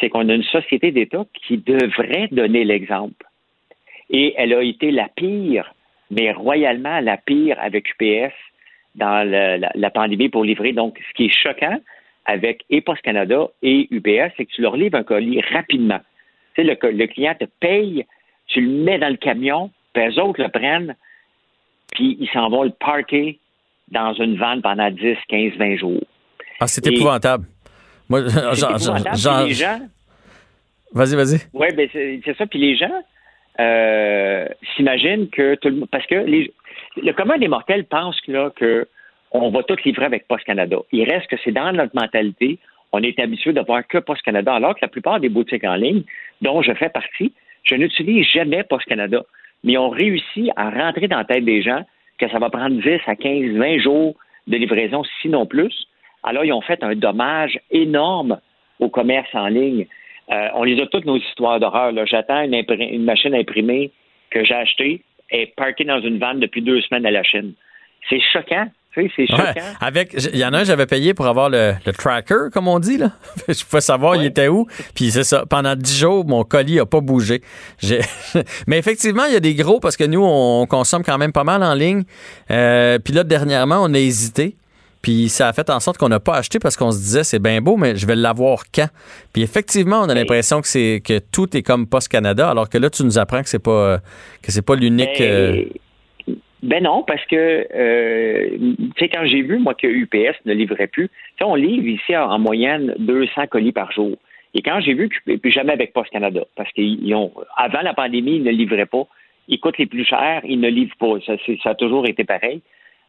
c'est 0.01 0.09
qu'on 0.09 0.29
a 0.29 0.35
une 0.35 0.43
société 0.43 0.91
d'État 0.91 1.25
qui 1.47 1.59
devrait 1.59 2.29
donner 2.33 2.65
l'exemple. 2.65 3.25
Et 4.11 4.35
elle 4.37 4.53
a 4.55 4.63
été 4.63 4.91
la 4.91 5.09
pire, 5.15 5.73
mais 6.11 6.33
royalement 6.33 7.01
la 7.01 7.19
pire 7.19 7.57
avec 7.61 7.89
UPS 7.91 8.35
dans 8.97 9.29
la, 9.29 9.91
pandémie 9.91 10.29
pour 10.29 10.45
livrer. 10.45 10.73
Donc, 10.73 10.99
ce 11.09 11.15
qui 11.15 11.27
est 11.27 11.43
choquant 11.43 11.79
avec 12.27 12.65
et 12.71 12.83
Canada 13.03 13.49
et 13.63 13.89
UPS, 13.91 14.35
c'est 14.37 14.45
que 14.47 14.53
tu 14.53 14.63
leur 14.63 14.77
livres 14.77 14.99
un 14.99 15.05
colis 15.05 15.41
rapidement. 15.53 16.01
Tu 16.55 16.65
sais, 16.65 16.65
le, 16.65 17.07
client 17.07 17.35
te 17.39 17.45
paye, 17.61 18.05
tu 18.49 18.61
le 18.61 18.85
mets 18.85 18.99
dans 18.99 19.09
le 19.09 19.17
camion, 19.17 19.71
puis 19.93 20.07
eux 20.07 20.21
autres 20.21 20.43
le 20.43 20.49
prennent, 20.49 20.97
puis 21.93 22.17
ils 22.21 22.29
s'en 22.31 22.49
vont 22.49 22.65
le 22.65 22.71
parker 22.71 23.39
dans 23.91 24.13
une 24.15 24.37
vanne 24.37 24.61
pendant 24.63 24.91
10, 24.91 25.17
15, 25.29 25.53
20 25.57 25.77
jours. 25.77 26.03
Ah, 26.61 26.67
c'est 26.67 26.87
épouvantable. 26.87 27.47
Moi, 28.09 28.23
genre, 28.55 29.45
les 29.47 29.55
gens. 29.55 29.81
Vas-y, 30.93 31.15
vas-y. 31.15 31.39
Oui, 31.53 31.67
ben 31.75 31.89
c'est 31.93 32.37
ça. 32.37 32.47
Puis 32.47 32.59
les 32.59 32.77
gens 32.77 33.03
euh, 33.61 34.47
s'imaginent 34.75 35.29
que 35.29 35.55
tout 35.57 35.69
le 35.69 35.77
monde. 35.77 35.89
Parce 35.91 36.07
que 36.07 36.15
les, 36.15 36.53
le 36.97 37.13
commun 37.13 37.39
des 37.39 37.49
mortels 37.49 37.85
pense 37.85 38.17
là, 38.27 38.51
que 38.57 38.89
on 39.33 39.51
va 39.51 39.63
tout 39.63 39.77
livrer 39.85 40.07
avec 40.07 40.29
Post 40.29 40.45
Canada. 40.45 40.77
Il 40.93 41.05
reste 41.11 41.27
que 41.29 41.37
c'est 41.45 41.53
dans 41.53 41.73
notre 41.73 41.95
mentalité. 41.95 42.59
On 42.93 43.03
est 43.03 43.19
habitué 43.19 43.53
de 43.53 43.61
voir 43.61 43.87
que 43.87 43.99
Post 43.99 44.23
Canada, 44.23 44.55
alors 44.55 44.75
que 44.75 44.81
la 44.83 44.89
plupart 44.89 45.21
des 45.21 45.29
boutiques 45.29 45.65
en 45.65 45.75
ligne, 45.75 46.03
dont 46.41 46.63
je 46.63 46.73
fais 46.73 46.89
partie, 46.89 47.33
je 47.65 47.75
n'utilise 47.75 48.27
jamais 48.27 48.63
Post 48.63 48.87
Canada. 48.87 49.23
Mais 49.65 49.77
on 49.77 49.89
réussit 49.89 50.51
à 50.57 50.71
rentrer 50.71 51.09
dans 51.09 51.19
la 51.19 51.25
tête 51.25 51.45
des 51.45 51.63
gens 51.63 51.85
que 52.19 52.29
ça 52.29 52.39
va 52.39 52.51
prendre 52.51 52.81
10 52.81 53.01
à 53.07 53.17
15, 53.17 53.57
20 53.57 53.79
jours 53.79 54.15
de 54.47 54.57
livraison, 54.57 55.03
sinon 55.21 55.47
plus. 55.47 55.87
Alors, 56.23 56.45
ils 56.45 56.53
ont 56.53 56.61
fait 56.61 56.83
un 56.83 56.95
dommage 56.95 57.59
énorme 57.71 58.41
au 58.81 58.89
commerce 58.89 59.29
en 59.35 59.49
ligne. 59.49 59.87
Euh, 60.31 60.49
on 60.55 60.65
les 60.65 60.81
a 60.81 60.87
toutes 60.87 61.05
nos 61.05 61.17
histoires 61.17 61.61
d'horreur. 61.61 61.93
J'attends 62.07 62.43
une, 62.43 63.05
machine 63.05 63.35
imprimée 63.35 63.91
que 64.31 64.45
j'ai 64.45 64.55
achetée 64.55 65.03
et 65.31 65.47
parkée 65.57 65.85
dans 65.85 66.01
une 66.01 66.19
vanne 66.19 66.41
depuis 66.41 66.63
deux 66.63 66.81
semaines 66.83 67.07
à 67.07 67.11
la 67.11 67.23
Chine. 67.23 67.55
C'est 68.09 68.21
choquant. 68.33 68.67
C'est 68.97 69.27
choquant. 69.27 69.53
avec, 69.81 70.15
il 70.33 70.39
y 70.39 70.45
en 70.45 70.53
a 70.55 70.61
un, 70.61 70.65
j'avais 70.65 70.87
payé 70.87 71.13
pour 71.13 71.27
avoir 71.27 71.51
le, 71.51 71.75
tracker, 71.97 72.49
comme 72.53 72.67
on 72.67 72.79
dit. 72.79 72.97
Là. 72.97 73.13
Je 73.49 73.63
pouvais 73.65 73.83
savoir 73.83 74.17
il 74.17 74.25
était 74.25 74.49
où. 74.49 74.67
Puis 74.95 75.11
c'est 75.11 75.25
ça. 75.25 75.45
Pendant 75.47 75.77
dix 75.77 75.99
jours, 75.99 76.25
mon 76.27 76.45
colis 76.45 76.77
n'a 76.77 76.87
pas 76.87 77.01
bougé. 77.01 77.43
Mais 78.67 78.79
effectivement, 78.79 79.25
il 79.27 79.35
y 79.35 79.37
a 79.37 79.41
des 79.41 79.55
gros 79.55 79.81
parce 79.81 79.97
que 79.97 80.05
nous, 80.05 80.25
on 80.25 80.67
consomme 80.67 81.03
quand 81.03 81.19
même 81.19 81.33
pas 81.33 81.45
mal 81.45 81.63
en 81.63 81.75
ligne. 81.75 82.05
Euh, 82.51 82.99
puis 82.99 83.13
là, 83.13 83.23
dernièrement, 83.25 83.81
on 83.83 83.93
a 83.93 83.99
hésité. 83.99 84.57
Puis 85.03 85.29
ça 85.29 85.47
a 85.47 85.53
fait 85.53 85.71
en 85.71 85.79
sorte 85.79 85.99
qu'on 85.99 86.09
n'a 86.09 86.19
pas 86.19 86.37
acheté 86.37 86.59
parce 86.59 86.77
qu'on 86.77 86.91
se 86.91 86.99
disait 86.99 87.23
c'est 87.23 87.39
bien 87.39 87.61
beau, 87.61 87.77
mais 87.77 87.95
je 87.95 88.07
vais 88.09 88.17
l'avoir 88.17 88.65
quand? 88.75 88.89
Puis 89.33 89.43
effectivement, 89.43 90.01
on 90.01 90.09
a 90.09 90.15
l'impression 90.15 90.61
que 90.61 90.67
c'est 90.67 91.01
que 91.05 91.21
tout 91.21 91.57
est 91.57 91.63
comme 91.63 91.87
Post 91.87 92.09
Canada, 92.09 92.51
alors 92.51 92.69
que 92.69 92.77
là 92.77 92.91
tu 92.91 93.05
nous 93.05 93.17
apprends 93.17 93.43
que 93.43 93.49
c'est 93.49 93.61
pas 93.61 94.01
que 94.43 94.51
c'est 94.51 94.63
pas 94.63 94.75
l'unique. 94.75 95.21
Euh, 95.21 95.67
ben, 96.67 96.83
non, 96.83 97.05
parce 97.05 97.25
que 97.27 97.67
euh, 97.75 98.59
tu 98.59 98.99
sais 98.99 99.09
quand 99.09 99.25
j'ai 99.25 99.43
vu 99.43 99.59
moi 99.59 99.75
que 99.75 99.87
UPS 99.87 100.37
ne 100.47 100.53
livrait 100.53 100.89
plus, 100.89 101.09
on 101.41 101.55
livre 101.55 101.87
ici 101.87 102.17
en, 102.17 102.39
moyenne 102.39 102.95
200 102.99 103.47
colis 103.49 103.73
par 103.73 103.93
jour. 103.93 104.17
Et 104.55 104.63
quand 104.63 104.81
j'ai 104.81 104.95
vu 104.95 105.09
que 105.09 105.37
puis 105.37 105.53
jamais 105.53 105.73
avec 105.73 105.93
Post 105.93 106.11
Canada, 106.11 106.43
parce 106.57 106.73
qu'ils 106.73 107.15
ont 107.15 107.33
avant 107.57 107.83
la 107.83 107.95
pandémie 107.95 108.37
ils 108.37 108.43
ne 108.43 108.51
livraient 108.51 108.87
pas. 108.87 109.07
Ils 109.49 109.61
coûtent 109.61 109.79
les 109.79 109.87
plus 109.87 110.05
chers, 110.05 110.41
ils 110.45 110.59
ne 110.59 110.69
livrent 110.69 110.97
pas. 110.97 111.21
Ça, 111.25 111.35
ça 111.63 111.71
a 111.71 111.75
toujours 111.77 112.09
été 112.09 112.25
pareil. 112.25 112.63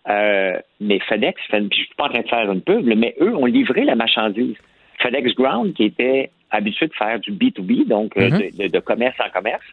Euh, 0.07 0.57
mais 0.79 0.99
FedEx, 0.99 1.41
je 1.51 1.57
ne 1.57 1.69
suis 1.69 1.89
pas 1.97 2.05
en 2.05 2.09
train 2.09 2.21
de 2.21 2.27
faire 2.27 2.51
une 2.51 2.61
pub, 2.61 2.85
mais 2.85 3.15
eux 3.19 3.35
ont 3.35 3.45
livré 3.45 3.85
la 3.85 3.95
marchandise. 3.95 4.55
FedEx 4.99 5.33
Ground, 5.33 5.73
qui 5.73 5.85
était 5.85 6.29
habitué 6.51 6.87
de 6.87 6.93
faire 6.93 7.19
du 7.19 7.31
B2B, 7.31 7.87
donc 7.87 8.15
euh, 8.17 8.29
mm-hmm. 8.29 8.71
de, 8.71 8.79
commerce 8.79 9.17
en 9.19 9.29
commerce, 9.31 9.65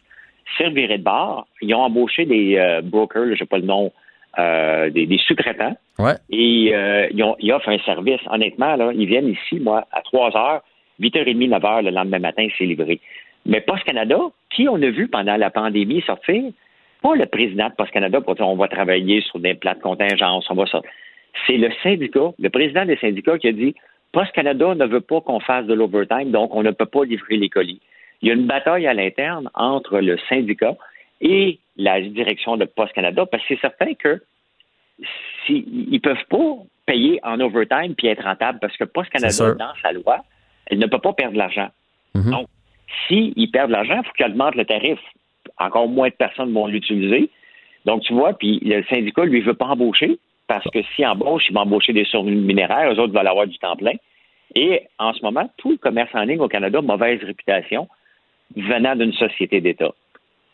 servirait 0.57 0.97
de 0.97 1.03
bar. 1.03 1.47
Ils 1.61 1.73
ont 1.73 1.81
embauché 1.81 2.25
des 2.25 2.57
euh, 2.57 2.81
brokers, 2.81 3.25
je 3.25 3.31
ne 3.31 3.35
sais 3.37 3.45
pas 3.45 3.57
le 3.57 3.65
nom, 3.65 3.91
des, 4.37 5.19
sous-traitants. 5.25 5.75
Et 6.29 6.71
ils, 7.11 7.23
ont, 7.23 7.35
ils, 7.39 7.53
offrent 7.53 7.69
un 7.69 7.79
service. 7.79 8.19
Honnêtement, 8.29 8.75
là, 8.75 8.91
ils 8.93 9.07
viennent 9.07 9.29
ici, 9.29 9.59
moi, 9.59 9.87
à 9.91 10.01
3 10.01 10.29
h, 10.31 10.61
8h30, 11.01 11.49
9 11.49 11.63
h 11.63 11.83
le 11.83 11.91
lendemain 11.91 12.19
matin, 12.19 12.47
c'est 12.57 12.65
livré. 12.65 12.99
Mais 13.45 13.61
Post 13.61 13.83
Canada, 13.83 14.17
qui 14.49 14.67
on 14.67 14.75
a 14.81 14.89
vu 14.89 15.07
pendant 15.07 15.37
la 15.37 15.49
pandémie 15.49 16.01
sortir, 16.01 16.43
pas 17.01 17.15
le 17.15 17.25
président 17.27 17.69
de 17.69 17.73
Post 17.75 17.91
Canada 17.91 18.19
pour 18.21 18.35
dire 18.35 18.47
on 18.47 18.55
va 18.55 18.67
travailler 18.67 19.21
sur 19.21 19.39
des 19.39 19.53
plats 19.53 19.75
de 19.75 19.81
contingence, 19.81 20.49
on 20.49 20.55
va 20.55 20.65
ça. 20.65 20.81
C'est 21.45 21.57
le 21.57 21.69
syndicat, 21.83 22.31
le 22.39 22.49
président 22.49 22.85
des 22.85 22.97
syndicats 22.97 23.37
qui 23.37 23.47
a 23.47 23.51
dit 23.51 23.75
Post 24.11 24.31
Canada 24.31 24.73
ne 24.73 24.85
veut 24.85 25.01
pas 25.01 25.21
qu'on 25.21 25.39
fasse 25.39 25.65
de 25.65 25.73
l'overtime, 25.73 26.31
donc 26.31 26.55
on 26.55 26.63
ne 26.63 26.71
peut 26.71 26.85
pas 26.85 27.03
livrer 27.03 27.37
les 27.37 27.49
colis. 27.49 27.81
Il 28.25 28.29
y 28.29 28.31
a 28.31 28.33
une 28.33 28.47
bataille 28.47 28.87
à 28.87 28.93
l'interne 28.95 29.51
entre 29.53 29.99
le 29.99 30.17
syndicat 30.27 30.75
et 31.21 31.59
la 31.77 32.01
direction 32.01 32.57
de 32.57 32.65
Post 32.65 32.93
Canada 32.93 33.23
parce 33.27 33.43
que 33.43 33.53
c'est 33.53 33.61
certain 33.61 33.93
que 33.93 34.19
s'ils 35.45 35.91
ne 35.91 35.99
peuvent 35.99 36.25
pas 36.27 36.55
payer 36.87 37.19
en 37.21 37.39
overtime 37.39 37.93
puis 37.95 38.07
être 38.07 38.23
rentable 38.23 38.57
parce 38.59 38.75
que 38.77 38.83
Post 38.83 39.11
Canada, 39.11 39.53
dans 39.53 39.79
sa 39.79 39.91
loi, 39.91 40.25
elle 40.65 40.79
ne 40.79 40.87
peut 40.87 40.97
pas 40.97 41.13
perdre 41.13 41.33
de 41.33 41.37
l'argent. 41.37 41.69
Mm-hmm. 42.15 42.31
Donc, 42.31 42.47
s'ils 43.07 43.51
perdent 43.51 43.67
de 43.67 43.73
l'argent, 43.73 44.01
il 44.01 44.07
faut 44.07 44.13
qu'ils 44.13 44.25
augmentent 44.25 44.55
le 44.55 44.65
tarif 44.65 44.97
encore 45.59 45.87
moins 45.87 46.09
de 46.09 46.15
personnes 46.15 46.51
vont 46.51 46.65
l'utiliser. 46.65 47.29
Donc, 47.85 48.01
tu 48.01 48.13
vois, 48.13 48.33
puis 48.33 48.59
le 48.63 48.83
syndicat, 48.85 49.25
lui, 49.25 49.41
veut 49.41 49.53
pas 49.53 49.67
embaucher 49.67 50.17
parce 50.47 50.65
que 50.71 50.81
s'il 50.95 51.05
embauche, 51.05 51.43
il 51.49 51.53
va 51.53 51.61
embaucher 51.61 51.93
des 51.93 52.05
surnuméraires, 52.05 52.91
eux 52.91 52.99
autres 52.99 53.13
vont 53.13 53.19
avoir 53.19 53.45
du 53.45 53.59
temps 53.59 53.75
plein. 53.75 53.93
Et 54.55 54.81
en 54.97 55.13
ce 55.13 55.21
moment, 55.21 55.47
tout 55.57 55.69
le 55.69 55.77
commerce 55.77 56.09
en 56.15 56.23
ligne 56.23 56.39
au 56.39 56.47
Canada, 56.47 56.81
mauvaise 56.81 57.23
réputation, 57.23 57.87
venant 58.55 58.95
d'une 58.95 59.13
société 59.13 59.61
d'État. 59.61 59.91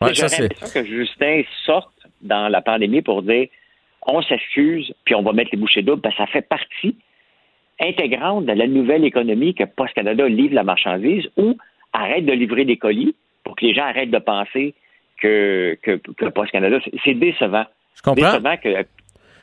Ouais, 0.00 0.14
J'aurais 0.14 0.42
l'impression 0.42 0.82
que 0.82 0.86
Justin 0.86 1.42
sorte 1.64 1.92
dans 2.20 2.48
la 2.48 2.60
pandémie 2.60 3.02
pour 3.02 3.22
dire 3.22 3.48
on 4.06 4.20
s'excuse, 4.22 4.92
puis 5.04 5.14
on 5.14 5.22
va 5.22 5.32
mettre 5.32 5.50
les 5.52 5.58
bouchées 5.58 5.82
doubles, 5.82 6.02
parce 6.02 6.16
que 6.16 6.22
ça 6.22 6.26
fait 6.26 6.42
partie 6.42 6.96
intégrante 7.80 8.46
de 8.46 8.52
la 8.52 8.66
nouvelle 8.66 9.04
économie 9.04 9.54
que 9.54 9.64
Post 9.64 9.94
Canada 9.94 10.28
livre 10.28 10.54
la 10.54 10.64
marchandise 10.64 11.28
ou 11.36 11.56
arrête 11.92 12.26
de 12.26 12.32
livrer 12.32 12.64
des 12.64 12.76
colis 12.76 13.14
pour 13.44 13.56
que 13.56 13.64
les 13.64 13.74
gens 13.74 13.84
arrêtent 13.84 14.10
de 14.10 14.18
penser 14.18 14.74
que, 15.18 15.78
que, 15.82 15.96
que 15.96 16.26
Post 16.26 16.52
Canada. 16.52 16.78
C'est 17.04 17.14
décevant. 17.14 17.64
Je 17.96 18.02
comprends. 18.02 18.32
Décevant 18.32 18.56
que 18.56 18.84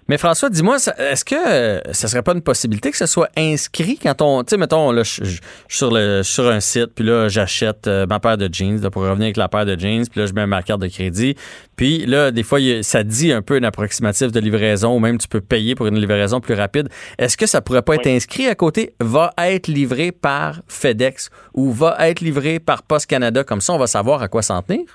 mais 0.09 0.17
François, 0.17 0.49
dis-moi, 0.49 0.77
est-ce 0.97 1.23
que 1.23 1.35
euh, 1.35 1.79
ça 1.93 2.07
serait 2.07 2.23
pas 2.23 2.33
une 2.33 2.41
possibilité 2.41 2.89
que 2.89 2.97
ce 2.97 3.05
soit 3.05 3.29
inscrit 3.37 3.99
quand 4.01 4.21
on, 4.23 4.43
tu 4.43 4.49
sais, 4.49 4.57
mettons, 4.57 4.91
là, 4.91 5.03
je 5.03 5.23
suis 5.23 5.39
sur, 5.67 5.91
le, 5.91 6.23
sur 6.23 6.49
un 6.49 6.59
site, 6.59 6.95
puis 6.95 7.05
là, 7.05 7.29
j'achète 7.29 7.85
euh, 7.85 8.07
ma 8.07 8.19
paire 8.19 8.35
de 8.35 8.49
jeans, 8.51 8.81
pour 8.89 9.03
revenir 9.03 9.25
avec 9.25 9.37
la 9.37 9.47
paire 9.47 9.67
de 9.67 9.79
jeans, 9.79 10.07
puis 10.07 10.19
là, 10.19 10.25
je 10.25 10.33
mets 10.33 10.47
ma 10.47 10.63
carte 10.63 10.81
de 10.81 10.87
crédit, 10.87 11.35
puis 11.75 12.07
là, 12.07 12.31
des 12.31 12.41
fois, 12.41 12.59
ça 12.81 13.03
dit 13.03 13.31
un 13.31 13.43
peu 13.43 13.55
une 13.55 13.65
approximative 13.65 14.31
de 14.31 14.39
livraison, 14.39 14.95
ou 14.95 14.99
même 14.99 15.19
tu 15.19 15.27
peux 15.27 15.41
payer 15.41 15.75
pour 15.75 15.85
une 15.85 15.99
livraison 15.99 16.41
plus 16.41 16.55
rapide. 16.55 16.89
Est-ce 17.19 17.37
que 17.37 17.45
ça 17.45 17.61
pourrait 17.61 17.83
pas 17.83 17.93
être 17.93 18.07
inscrit 18.07 18.47
à 18.47 18.55
côté, 18.55 18.95
va 18.99 19.31
être 19.37 19.67
livré 19.67 20.11
par 20.11 20.61
FedEx 20.67 21.29
ou 21.53 21.71
va 21.71 21.95
être 21.99 22.21
livré 22.21 22.59
par 22.59 22.81
Post 22.81 23.05
Canada, 23.05 23.43
comme 23.43 23.61
ça, 23.61 23.73
on 23.73 23.77
va 23.77 23.85
savoir 23.85 24.23
à 24.23 24.27
quoi 24.27 24.41
s'en 24.41 24.63
tenir? 24.63 24.85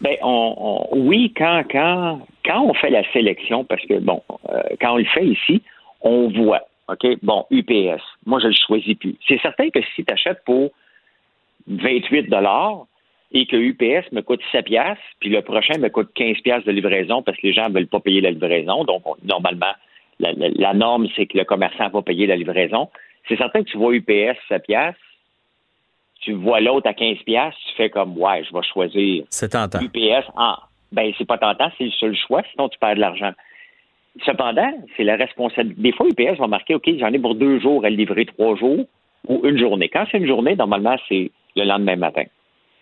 Ben, 0.00 0.14
on, 0.22 0.86
oui, 0.92 1.34
quand, 1.36 1.62
quand, 1.70 2.20
quand 2.44 2.62
on 2.62 2.74
fait 2.74 2.90
la 2.90 3.04
sélection, 3.12 3.64
parce 3.64 3.84
que, 3.86 3.98
bon, 3.98 4.22
euh, 4.50 4.60
quand 4.80 4.94
on 4.94 4.96
le 4.98 5.04
fait 5.04 5.24
ici, 5.26 5.62
on 6.00 6.28
voit, 6.28 6.62
OK, 6.88 7.06
bon, 7.22 7.46
UPS, 7.50 8.02
moi, 8.26 8.40
je 8.40 8.46
ne 8.46 8.50
le 8.50 8.56
choisis 8.66 8.94
plus. 8.96 9.16
C'est 9.28 9.40
certain 9.40 9.70
que 9.70 9.80
si 9.94 10.04
tu 10.04 10.12
achètes 10.12 10.42
pour 10.44 10.70
28 11.68 12.28
et 13.34 13.46
que 13.46 13.56
UPS 13.56 14.12
me 14.12 14.20
coûte 14.20 14.40
7 14.50 14.66
piastres, 14.66 15.02
puis 15.20 15.30
le 15.30 15.42
prochain 15.42 15.78
me 15.78 15.88
coûte 15.88 16.10
15 16.14 16.40
piastres 16.42 16.66
de 16.66 16.72
livraison 16.72 17.22
parce 17.22 17.38
que 17.38 17.46
les 17.46 17.52
gens 17.52 17.68
ne 17.68 17.74
veulent 17.74 17.86
pas 17.86 18.00
payer 18.00 18.20
la 18.20 18.30
livraison. 18.30 18.84
Donc, 18.84 19.06
on- 19.06 19.16
normalement, 19.24 19.72
la, 20.18 20.32
la- 20.32 20.48
la 20.50 20.74
norme, 20.74 21.06
c'est 21.16 21.26
que 21.26 21.38
le 21.38 21.44
commerçant 21.44 21.88
va 21.88 22.02
payer 22.02 22.26
la 22.26 22.36
livraison. 22.36 22.90
C'est 23.28 23.36
certain 23.36 23.62
que 23.62 23.70
tu 23.70 23.78
vois 23.78 23.94
UPS 23.94 24.36
7 24.48 24.64
piastres, 24.66 25.00
tu 26.20 26.32
vois 26.34 26.60
l'autre 26.60 26.88
à 26.88 26.94
15 26.94 27.18
piastres, 27.24 27.58
tu 27.68 27.74
fais 27.76 27.90
comme, 27.90 28.18
ouais, 28.18 28.44
je 28.44 28.52
vais 28.52 28.62
choisir 28.64 29.24
C'est. 29.30 29.50
UPS. 29.82 30.26
Ah, 30.36 30.58
ben, 30.92 31.12
c'est 31.18 31.26
pas 31.26 31.38
tentant, 31.38 31.70
c'est 31.78 31.84
le 31.84 31.90
seul 31.92 32.16
choix, 32.16 32.42
sinon 32.52 32.68
tu 32.68 32.78
perds 32.78 32.94
de 32.96 33.00
l'argent. 33.00 33.32
Cependant, 34.26 34.70
c'est 34.96 35.04
la 35.04 35.16
responsabilité. 35.16 35.80
Des 35.80 35.92
fois, 35.92 36.06
UPS 36.06 36.38
va 36.38 36.46
marquer, 36.46 36.74
OK, 36.74 36.88
j'en 36.98 37.12
ai 37.12 37.18
pour 37.18 37.34
deux 37.34 37.58
jours 37.60 37.84
à 37.84 37.90
le 37.90 37.96
livrer 37.96 38.26
trois 38.26 38.56
jours 38.56 38.84
ou 39.26 39.40
une 39.46 39.58
journée. 39.58 39.88
Quand 39.88 40.04
c'est 40.10 40.18
une 40.18 40.26
journée, 40.26 40.54
normalement, 40.54 40.96
c'est 41.08 41.30
le 41.56 41.64
lendemain 41.64 41.96
matin. 41.96 42.24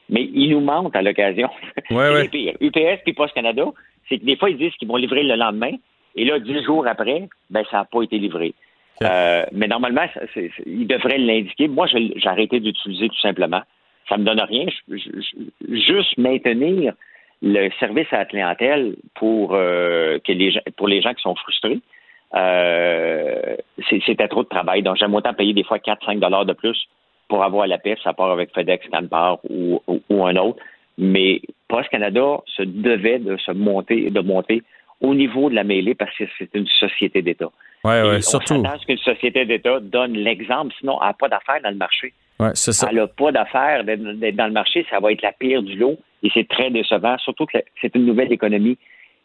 Mais 0.08 0.28
ils 0.34 0.50
nous 0.50 0.60
mentent 0.60 0.96
à 0.96 1.02
l'occasion. 1.02 1.48
Ouais, 1.48 1.82
C'est 1.88 1.94
ouais. 1.94 2.22
les 2.22 2.28
pires. 2.28 2.54
UPS 2.60 3.02
puis 3.04 3.12
Post 3.12 3.32
Canada, 3.34 3.64
c'est 4.08 4.18
que 4.18 4.24
des 4.24 4.36
fois, 4.36 4.50
ils 4.50 4.56
disent 4.56 4.74
qu'ils 4.74 4.88
vont 4.88 4.96
livrer 4.96 5.22
le 5.22 5.36
lendemain, 5.36 5.72
et 6.16 6.24
là, 6.24 6.40
dix 6.40 6.64
jours 6.64 6.84
après, 6.88 7.28
ben, 7.50 7.64
ça 7.70 7.78
n'a 7.78 7.84
pas 7.84 8.02
été 8.02 8.18
livré. 8.18 8.52
Euh, 9.02 9.44
mais 9.52 9.68
normalement, 9.68 10.04
ça- 10.12 10.20
ils 10.66 10.86
devraient 10.86 11.16
l'indiquer. 11.16 11.68
Moi, 11.68 11.86
j'ai 11.86 12.12
arrêté 12.28 12.58
d'utiliser 12.60 13.08
tout 13.08 13.20
simplement. 13.20 13.62
Ça 14.08 14.18
me 14.18 14.24
donne 14.24 14.40
rien. 14.40 14.66
Je- 14.88 14.96
je- 14.96 15.10
je- 15.20 15.74
juste 15.76 16.18
maintenir 16.18 16.92
le 17.42 17.70
service 17.78 18.06
à 18.12 18.18
la 18.18 18.24
clientèle 18.26 18.96
pour 19.14 19.54
euh, 19.54 20.18
que 20.26 20.32
les 20.32 20.52
gens, 20.52 20.60
pour 20.76 20.88
les 20.88 21.00
gens 21.00 21.14
qui 21.14 21.22
sont 21.22 21.34
frustrés. 21.34 21.78
Euh, 22.34 23.56
c'était 24.06 24.28
trop 24.28 24.44
de 24.44 24.48
travail. 24.48 24.82
Donc, 24.82 24.96
j'aime 24.96 25.14
autant 25.14 25.34
payer 25.34 25.52
des 25.52 25.64
fois 25.64 25.78
4-5 25.78 26.20
dollars 26.20 26.44
de 26.44 26.52
plus 26.52 26.78
pour 27.28 27.42
avoir 27.42 27.66
la 27.66 27.78
paix, 27.78 27.96
ça 28.02 28.12
part 28.12 28.30
avec 28.30 28.52
FedEx, 28.54 28.86
Canpar 28.88 29.38
ou, 29.48 29.80
ou, 29.86 30.00
ou 30.10 30.26
un 30.26 30.36
autre. 30.36 30.62
Mais 30.98 31.40
Post 31.68 31.88
Canada 31.88 32.40
se 32.46 32.62
devait 32.62 33.18
de 33.18 33.36
se 33.38 33.52
monter, 33.52 34.10
de 34.10 34.20
monter 34.20 34.62
au 35.00 35.14
niveau 35.14 35.48
de 35.48 35.54
la 35.54 35.64
mêlée 35.64 35.94
parce 35.94 36.14
que 36.16 36.24
c'est 36.38 36.50
une 36.54 36.66
société 36.66 37.22
d'État. 37.22 37.50
Ouais, 37.84 38.02
ouais, 38.02 38.16
on 38.16 38.20
surtout. 38.20 38.62
à 38.66 38.76
ce 38.78 38.84
qu'une 38.84 38.98
société 38.98 39.46
d'État 39.46 39.80
donne 39.80 40.12
l'exemple, 40.12 40.74
sinon 40.78 40.98
elle 41.00 41.08
n'a 41.08 41.14
pas 41.14 41.28
d'affaires 41.28 41.62
dans 41.62 41.70
le 41.70 41.76
marché. 41.76 42.12
Ouais, 42.38 42.50
c'est 42.54 42.72
ça. 42.72 42.88
Elle 42.90 42.96
n'a 42.96 43.06
pas 43.06 43.32
d'affaires 43.32 43.84
d'être 43.84 44.36
dans 44.36 44.46
le 44.46 44.52
marché, 44.52 44.84
ça 44.90 45.00
va 45.00 45.12
être 45.12 45.22
la 45.22 45.32
pire 45.32 45.62
du 45.62 45.76
lot 45.76 45.98
et 46.22 46.30
c'est 46.34 46.48
très 46.48 46.70
décevant, 46.70 47.16
surtout 47.18 47.46
que 47.46 47.58
c'est 47.80 47.94
une 47.94 48.06
nouvelle 48.06 48.32
économie. 48.32 48.78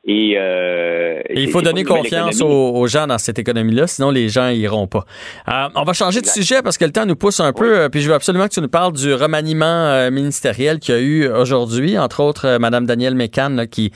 Et, 0.07 0.35
euh, 0.37 1.21
Et 1.29 1.41
il 1.41 1.49
faut 1.49 1.63
donner 1.63 1.83
confiance 1.83 2.39
aux, 2.39 2.75
aux 2.75 2.87
gens 2.87 3.07
dans 3.07 3.17
cette 3.17 3.39
économie-là, 3.39 3.87
sinon 3.87 4.11
les 4.11 4.29
gens 4.29 4.49
iront 4.49 4.85
pas. 4.85 5.03
Euh, 5.47 5.67
on 5.73 5.83
va 5.83 5.93
changer 5.93 6.21
de 6.21 6.27
sujet 6.27 6.61
parce 6.61 6.77
que 6.77 6.85
le 6.85 6.91
temps 6.91 7.07
nous 7.07 7.15
pousse 7.15 7.39
un 7.39 7.51
peu, 7.53 7.79
euh, 7.79 7.89
puis 7.89 8.01
je 8.01 8.09
veux 8.09 8.13
absolument 8.13 8.47
que 8.47 8.53
tu 8.53 8.61
nous 8.61 8.69
parles 8.69 8.93
du 8.93 9.15
remaniement 9.15 9.65
euh, 9.65 10.11
ministériel 10.11 10.77
qu'il 10.77 10.93
y 10.93 10.97
a 10.97 11.01
eu 11.01 11.27
aujourd'hui, 11.27 11.97
entre 11.97 12.21
autres 12.21 12.57
Mme 12.59 12.85
Danielle 12.85 13.15
Mécan 13.15 13.49
là, 13.49 13.65
qui 13.65 13.91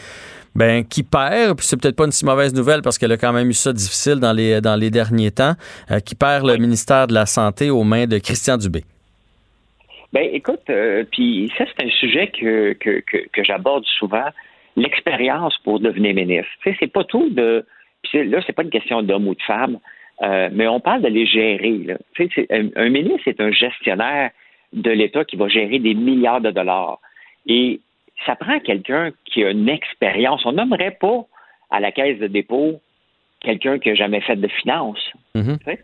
ben 0.56 0.84
qui 0.84 1.04
perd, 1.04 1.58
puis 1.58 1.68
c'est 1.68 1.80
peut-être 1.80 1.96
pas 1.96 2.06
une 2.06 2.12
si 2.12 2.26
mauvaise 2.26 2.56
nouvelle 2.56 2.82
parce 2.82 2.98
qu'elle 2.98 3.12
a 3.12 3.18
quand 3.18 3.32
même 3.32 3.48
eu 3.48 3.54
ça 3.54 3.72
difficile 3.72 4.16
dans 4.16 4.34
les 4.34 4.62
dans 4.62 4.76
les 4.76 4.90
derniers 4.90 5.30
temps, 5.30 5.54
qui 6.04 6.16
perd 6.16 6.48
le 6.48 6.58
ministère 6.58 7.06
de 7.06 7.14
la 7.14 7.28
Santé 7.28 7.70
aux 7.70 7.84
mains 7.84 8.08
de 8.08 8.18
Christian 8.18 8.58
Dubé. 8.58 8.84
Ben, 10.14 10.28
écoute, 10.34 10.62
euh, 10.70 11.04
puis 11.12 11.52
ça, 11.58 11.66
c'est 11.66 11.86
un 11.86 11.90
sujet 11.90 12.28
que, 12.28 12.74
que, 12.74 13.02
que, 13.02 13.18
que 13.32 13.44
j'aborde 13.44 13.86
souvent, 13.86 14.26
l'expérience 14.76 15.58
pour 15.64 15.80
devenir 15.80 16.16
ministre. 16.16 16.52
Tu 16.64 16.72
sais, 16.72 16.78
c'est 16.80 16.92
pas 16.92 17.04
tout 17.04 17.30
de... 17.30 17.66
Puis 18.04 18.28
là, 18.28 18.42
c'est 18.46 18.54
pas 18.54 18.64
une 18.64 18.70
question 18.70 19.04
d'homme 19.04 19.28
ou 19.28 19.36
de 19.36 19.42
femme, 19.42 19.80
euh, 20.22 20.50
mais 20.52 20.68
on 20.68 20.80
parle 20.80 21.02
de 21.02 21.10
les 21.10 21.26
gérer. 21.26 21.78
Là. 21.86 21.98
Tu 22.16 22.30
sais, 22.30 22.48
un, 22.50 22.70
un 22.76 22.90
ministre, 22.90 23.22
c'est 23.26 23.42
un 23.42 23.52
gestionnaire 23.52 24.32
de 24.74 24.92
l'État 24.92 25.26
qui 25.26 25.36
va 25.36 25.48
gérer 25.48 25.80
des 25.80 25.94
milliards 25.94 26.42
de 26.42 26.52
dollars. 26.52 27.00
Et 27.46 27.82
ça 28.26 28.36
prend 28.36 28.60
quelqu'un 28.60 29.12
qui 29.26 29.44
a 29.44 29.52
une 29.52 29.70
expérience. 29.70 30.46
On 30.46 30.54
n'aimerait 30.54 30.98
pas 31.00 31.26
à 31.72 31.80
la 31.80 31.92
caisse 31.92 32.20
de 32.20 32.28
dépôt 32.28 32.80
quelqu'un 33.42 33.80
qui 33.80 33.90
n'a 33.90 33.96
jamais 33.96 34.22
fait 34.22 34.36
de 34.36 34.48
finance. 34.48 35.12
Tu 35.34 35.42
sais? 35.66 35.80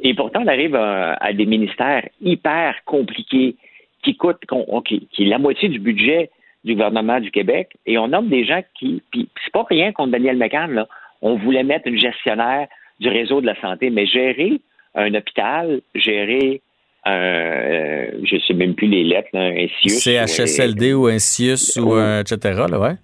Et 0.00 0.14
pourtant, 0.14 0.42
on 0.44 0.46
arrive 0.46 0.76
à, 0.76 1.14
à 1.14 1.32
des 1.32 1.46
ministères 1.46 2.08
hyper 2.20 2.74
compliqués 2.84 3.56
qui 4.02 4.16
coûtent, 4.16 4.42
qui 4.84 5.08
est 5.18 5.26
la 5.26 5.38
moitié 5.38 5.68
du 5.68 5.78
budget 5.78 6.30
du 6.64 6.74
gouvernement 6.74 7.20
du 7.20 7.30
Québec, 7.30 7.70
et 7.86 7.98
on 7.98 8.08
nomme 8.08 8.28
des 8.28 8.44
gens 8.44 8.62
qui, 8.78 9.02
puis 9.10 9.28
c'est 9.44 9.52
pas 9.52 9.64
rien 9.68 9.92
contre 9.92 10.12
Daniel 10.12 10.36
McCann, 10.36 10.72
là. 10.72 10.86
On 11.22 11.36
voulait 11.36 11.64
mettre 11.64 11.88
une 11.88 11.98
gestionnaire 11.98 12.68
du 13.00 13.08
réseau 13.08 13.40
de 13.40 13.46
la 13.46 13.60
santé, 13.60 13.90
mais 13.90 14.06
gérer 14.06 14.60
un 14.94 15.14
hôpital, 15.14 15.80
gérer 15.94 16.60
un, 17.04 17.12
euh, 17.12 18.10
je 18.24 18.36
sais 18.46 18.54
même 18.54 18.74
plus 18.74 18.88
les 18.88 19.04
lettres, 19.04 19.28
là, 19.32 19.46
un 19.46 19.66
CIUS, 19.80 20.00
CHSLD 20.00 20.92
ou 20.94 21.06
un 21.06 21.18
CIUS 21.18 21.78
ou 21.80 21.94
un 21.94 22.20
etc. 22.20 22.64
Là, 22.70 22.78
ouais. 22.78 22.94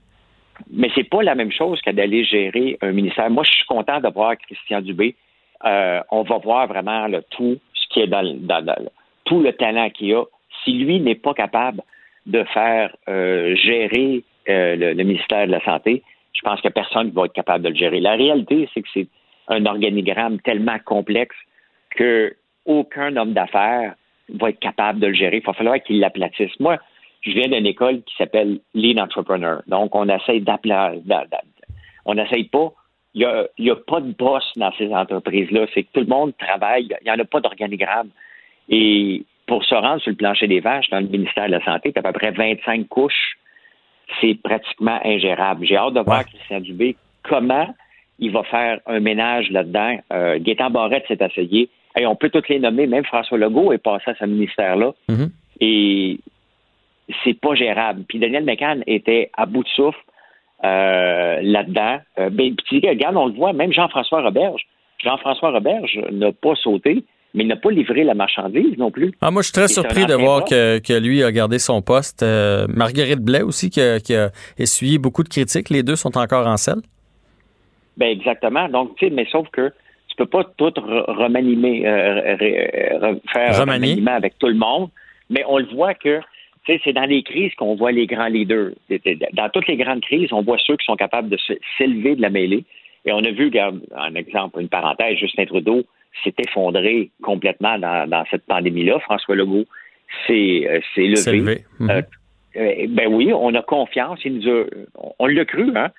mais 0.73 0.91
c'est 0.95 1.09
pas 1.09 1.23
la 1.23 1.35
même 1.35 1.53
chose 1.53 1.81
que 1.81 1.91
d'aller 1.91 2.25
gérer 2.25 2.77
un 2.83 2.93
ministère. 2.93 3.31
Moi, 3.31 3.45
je 3.45 3.53
suis 3.53 3.67
content 3.67 4.01
de 4.01 4.09
voir 4.09 4.37
Christian 4.37 4.81
Dubé. 4.81 5.15
Euh, 5.67 6.01
on 6.11 6.23
va 6.23 6.39
voir 6.39 6.67
vraiment 6.67 7.07
tout 7.31 7.59
ce 7.75 7.89
qui 7.89 8.01
est 8.01 8.07
dans, 8.07 8.23
dans- 8.23 8.65
tout 9.25 9.41
le 9.41 9.53
talent 9.53 9.91
qu'il 9.91 10.15
a. 10.15 10.25
Si 10.65 10.73
lui 10.73 11.01
n'est 11.01 11.15
pas 11.15 11.35
capable 11.35 11.81
de 12.27 12.45
faire 12.45 12.95
euh, 13.09 13.55
gérer 13.57 14.23
euh, 14.49 14.77
le, 14.95 15.03
ministère 15.05 15.47
de 15.47 15.53
la 15.53 15.65
Santé, 15.65 16.03
je 16.33 16.41
pense 16.43 16.61
que 16.61 16.69
personne 16.69 17.09
ne 17.09 17.13
va 17.13 17.25
être 17.27 17.33
capable 17.33 17.65
de 17.65 17.71
le 17.71 17.75
gérer. 17.75 18.01
La 18.01 18.13
réalité, 18.15 18.69
c'est 18.75 18.83
que 18.83 18.89
c'est 18.93 19.07
un 19.49 19.65
organigramme 19.67 20.41
tellement 20.41 20.79
complexe 20.85 21.37
que 21.91 22.35
aucun 22.67 23.17
homme 23.17 23.33
d'affaires 23.33 23.95
va 24.31 24.51
être 24.51 24.59
capable 24.61 25.01
de 25.01 25.09
le 25.09 25.15
gérer. 25.15 25.39
Il 25.39 25.47
va 25.47 25.53
falloir 25.53 25.83
qu'il 25.83 26.01
l'aplatisse. 26.01 26.59
Moi, 26.61 26.79
je 27.23 27.31
viens 27.31 27.49
d'une 27.49 27.67
école 27.67 28.03
qui 28.03 28.15
s'appelle 28.17 28.61
Lean 28.75 29.03
Entrepreneur. 29.03 29.63
Donc, 29.67 29.95
on 29.95 30.09
essaye 30.09 30.41
d'appeler, 30.41 31.01
on 32.05 32.15
n'essaye 32.15 32.45
pas. 32.45 32.73
Il 33.15 33.21
n'y 33.21 33.25
a, 33.25 33.47
y 33.59 33.71
a 33.71 33.77
pas 33.77 34.01
de 34.01 34.13
boss 34.13 34.45
dans 34.57 34.73
ces 34.73 34.93
entreprises-là. 34.93 35.67
C'est 35.73 35.85
que 35.85 35.89
tout 35.93 36.01
le 36.01 36.07
monde 36.07 36.33
travaille. 36.37 36.89
Il 37.01 37.05
n'y 37.05 37.11
en 37.11 37.19
a 37.19 37.25
pas 37.25 37.41
d'organigramme. 37.41 38.09
Et 38.69 39.25
pour 39.47 39.65
se 39.65 39.75
rendre 39.75 40.01
sur 40.01 40.11
le 40.11 40.17
plancher 40.17 40.47
des 40.47 40.61
vaches 40.61 40.89
dans 40.91 41.01
le 41.01 41.07
ministère 41.07 41.47
de 41.47 41.53
la 41.53 41.65
Santé, 41.65 41.93
tu 41.93 41.99
à 41.99 42.03
peu 42.03 42.13
près 42.13 42.31
25 42.31 42.89
couches. 42.89 43.37
C'est 44.21 44.35
pratiquement 44.43 45.01
ingérable. 45.05 45.65
J'ai 45.67 45.77
hâte 45.77 45.95
de 45.95 46.01
voir 46.01 46.25
Christian 46.25 46.61
Dubé 46.61 46.97
comment 47.23 47.75
il 48.19 48.31
va 48.33 48.43
faire 48.45 48.81
un 48.87 49.01
ménage 49.01 49.51
là-dedans. 49.51 49.99
Euh, 50.13 50.39
Gaétan 50.41 50.71
Barrette 50.71 51.05
s'est 51.09 51.19
essayé. 51.21 51.69
On 51.97 52.17
peut 52.17 52.31
toutes 52.31 52.49
les 52.49 52.59
nommer. 52.59 52.87
Même 52.87 53.05
François 53.05 53.39
Legault 53.39 53.73
est 53.73 53.79
passé 53.79 54.11
à 54.11 54.15
ce 54.15 54.25
ministère-là. 54.25 54.93
Et 55.61 56.19
c'est 57.23 57.39
pas 57.39 57.55
gérable. 57.55 58.05
Puis 58.09 58.19
Daniel 58.19 58.45
McCann 58.45 58.83
était 58.87 59.31
à 59.37 59.47
bout 59.47 59.63
de 59.63 59.69
souffle 59.69 59.99
euh, 60.65 61.39
là-dedans. 61.43 61.99
Euh, 62.19 62.31
ben, 62.31 62.55
puis, 62.67 62.81
regarde, 62.89 63.17
on 63.17 63.27
le 63.27 63.35
voit, 63.35 63.53
même 63.53 63.73
Jean-François 63.73 64.23
Roberge. 64.23 64.63
Jean-François 65.03 65.51
Roberge 65.51 66.01
n'a 66.11 66.33
pas 66.33 66.55
sauté, 66.55 67.05
mais 67.35 67.45
il 67.45 67.49
n'a 67.49 67.57
pas 67.57 67.71
livré 67.71 68.05
la 68.05 68.15
marchandise 68.15 68.79
non 68.79 68.91
plus. 68.91 69.13
Ah, 69.21 69.31
moi, 69.31 69.43
je 69.43 69.47
suis 69.49 69.53
très 69.53 69.65
Et 69.65 69.69
surpris 69.69 70.07
de 70.07 70.15
voir 70.15 70.45
que, 70.45 70.79
que 70.79 70.93
lui 70.99 71.23
a 71.23 71.31
gardé 71.33 71.59
son 71.59 71.83
poste. 71.83 72.23
Euh, 72.23 72.67
Marguerite 72.69 73.21
Blais 73.21 73.43
aussi, 73.43 73.69
qui 73.71 73.81
a, 73.81 74.01
qui 74.01 74.15
a 74.15 74.31
essuyé 74.59 74.99
beaucoup 74.99 75.23
de 75.23 75.29
critiques. 75.29 75.69
Les 75.71 75.83
deux 75.83 75.97
sont 75.97 76.17
encore 76.17 76.47
en 76.47 76.57
selle. 76.57 76.81
Ben 77.97 78.07
exactement. 78.09 78.69
Donc, 78.69 78.97
tu 78.97 79.07
sais, 79.07 79.13
mais 79.15 79.27
sauf 79.31 79.47
que 79.51 79.69
tu 80.09 80.17
peux 80.17 80.27
pas 80.27 80.45
tout 80.57 80.71
re- 80.71 81.05
remanier, 81.17 81.87
euh, 81.87 82.35
re- 82.37 82.99
re- 83.01 83.21
faire 83.33 83.59
Remanier. 83.61 83.89
remaniement 83.91 84.15
avec 84.15 84.39
tout 84.39 84.49
le 84.49 84.55
monde, 84.55 84.89
mais 85.31 85.45
on 85.49 85.59
le 85.59 85.67
voit 85.75 85.95
que 85.95 86.21
c'est 86.67 86.93
dans 86.93 87.05
les 87.05 87.23
crises 87.23 87.55
qu'on 87.57 87.75
voit 87.75 87.93
les 87.93 88.07
grands 88.07 88.29
leaders. 88.29 88.71
Dans 89.33 89.49
toutes 89.51 89.67
les 89.67 89.77
grandes 89.77 90.01
crises, 90.01 90.33
on 90.33 90.43
voit 90.43 90.59
ceux 90.65 90.77
qui 90.77 90.85
sont 90.85 90.97
capables 90.97 91.29
de 91.29 91.39
s'élever 91.79 92.17
de 92.17 92.23
la 92.23 92.31
mêlée. 92.31 92.65
Et 93.05 93.13
on 93.13 93.19
a 93.19 93.31
vu, 93.31 93.47
regarde, 93.47 93.81
un 93.95 94.15
exemple, 94.15 94.61
une 94.61 94.69
parenthèse, 94.69 95.19
Justin 95.19 95.45
Trudeau 95.45 95.83
s'est 96.23 96.35
effondré 96.39 97.11
complètement 97.23 97.79
dans, 97.79 98.09
dans 98.09 98.25
cette 98.31 98.47
pandémie-là. 98.47 98.99
François 99.01 99.35
Legault 99.35 99.65
s'est 100.27 100.67
euh, 100.67 100.81
levé. 100.97 101.17
C'est 101.17 101.33
levé. 101.33 101.65
Euh, 101.83 102.03
euh, 102.57 102.87
ben 102.89 103.13
oui, 103.13 103.33
on 103.35 103.55
a 103.55 103.63
confiance. 103.63 104.21
Il 104.25 104.39
nous 104.39 104.49
a- 104.49 104.65
on, 105.19 105.27
l'a 105.27 105.45
cru, 105.45 105.71
hein. 105.77 105.91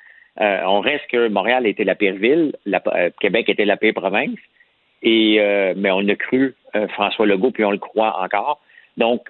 Euh, 0.42 0.62
on 0.66 0.80
reste 0.80 1.06
que 1.12 1.28
Montréal 1.30 1.68
était 1.68 1.84
la 1.84 1.96
pire 1.96 2.16
ville, 2.16 2.54
la- 2.66 2.82
Québec 3.22 3.50
était 3.50 3.66
la 3.66 3.78
pire 3.78 3.94
province, 3.94 4.38
et 5.04 5.40
mais 5.78 5.92
on 5.92 6.06
a 6.08 6.16
cru 6.16 6.56
François 6.90 7.26
Legault, 7.26 7.52
puis 7.52 7.64
on 7.64 7.72
le 7.72 7.78
croit 7.78 8.20
encore. 8.22 8.60
Donc, 8.98 9.22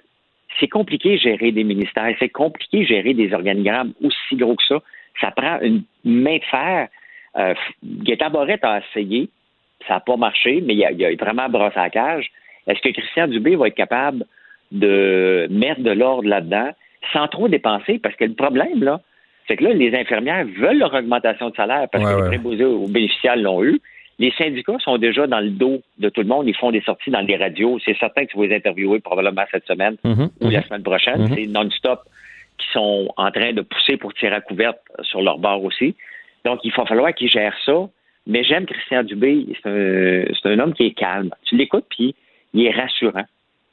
c'est 0.58 0.68
compliqué 0.68 1.18
gérer 1.18 1.52
des 1.52 1.64
ministères, 1.64 2.14
c'est 2.18 2.28
compliqué 2.28 2.84
gérer 2.84 3.14
des 3.14 3.32
organigrammes 3.32 3.92
aussi 4.02 4.36
gros 4.36 4.56
que 4.56 4.64
ça. 4.66 4.78
Ça 5.20 5.30
prend 5.30 5.60
une 5.60 5.82
main 6.04 6.36
de 6.36 6.44
fer. 6.44 6.88
Euh, 7.36 7.54
Gaétan 7.84 8.30
Barrette 8.30 8.64
a 8.64 8.80
essayé, 8.80 9.28
ça 9.86 9.94
n'a 9.94 10.00
pas 10.00 10.16
marché, 10.16 10.62
mais 10.64 10.74
il 10.74 10.84
a, 10.84 10.92
il 10.92 11.04
a 11.04 11.14
vraiment 11.14 11.48
brossé 11.48 11.78
à 11.78 11.84
la 11.84 11.90
cage. 11.90 12.30
Est-ce 12.66 12.80
que 12.80 12.88
Christian 12.88 13.28
Dubé 13.28 13.56
va 13.56 13.68
être 13.68 13.74
capable 13.74 14.24
de 14.72 15.46
mettre 15.50 15.80
de 15.80 15.90
l'ordre 15.90 16.28
là-dedans 16.28 16.70
sans 17.12 17.28
trop 17.28 17.48
dépenser? 17.48 17.98
Parce 17.98 18.16
que 18.16 18.24
le 18.24 18.34
problème, 18.34 18.82
là, 18.82 19.00
c'est 19.46 19.56
que 19.56 19.64
là, 19.64 19.72
les 19.72 19.94
infirmières 19.94 20.44
veulent 20.58 20.78
leur 20.78 20.92
augmentation 20.92 21.50
de 21.50 21.56
salaire 21.56 21.86
parce 21.90 22.04
que 22.04 22.22
les 22.22 22.28
préposés 22.28 22.64
aux 22.64 22.88
bénéficiaires 22.88 23.36
l'ont 23.36 23.62
eu. 23.62 23.80
Les 24.18 24.32
syndicats 24.38 24.78
sont 24.80 24.96
déjà 24.98 25.26
dans 25.26 25.40
le 25.40 25.50
dos 25.50 25.82
de 25.98 26.08
tout 26.08 26.22
le 26.22 26.26
monde. 26.28 26.48
Ils 26.48 26.56
font 26.56 26.70
des 26.70 26.80
sorties 26.80 27.10
dans 27.10 27.20
les 27.20 27.36
radios. 27.36 27.78
C'est 27.84 27.96
certain 27.98 28.24
que 28.24 28.30
tu 28.32 28.38
vas 28.38 28.46
les 28.46 28.56
interviewer 28.56 29.00
probablement 29.00 29.44
cette 29.50 29.66
semaine 29.66 29.96
Mhm. 30.04 30.30
ou 30.40 30.48
la 30.50 30.62
semaine 30.62 30.82
prochaine. 30.82 31.22
Mhm. 31.22 31.34
C'est 31.34 31.46
non-stop. 31.46 32.00
qui 32.58 32.66
sont 32.72 33.12
en 33.18 33.30
train 33.30 33.52
de 33.52 33.60
pousser 33.60 33.98
pour 33.98 34.14
tirer 34.14 34.34
à 34.36 34.40
couverte 34.40 34.78
sur 35.02 35.20
leur 35.20 35.36
bord 35.38 35.62
aussi. 35.62 35.94
Donc, 36.46 36.60
il 36.64 36.72
va 36.72 36.86
falloir 36.86 37.12
qu'ils 37.14 37.28
gèrent 37.28 37.54
ça. 37.66 37.86
Mais 38.26 38.44
j'aime 38.44 38.64
Christian 38.64 39.02
Dubé. 39.02 39.44
C'est 39.62 40.48
un, 40.48 40.58
homme 40.60 40.72
qui 40.72 40.86
est 40.86 40.92
calme. 40.94 41.28
Tu 41.44 41.54
l'écoutes, 41.54 41.84
puis 41.90 42.14
il 42.54 42.64
est 42.64 42.70
rassurant. 42.70 43.26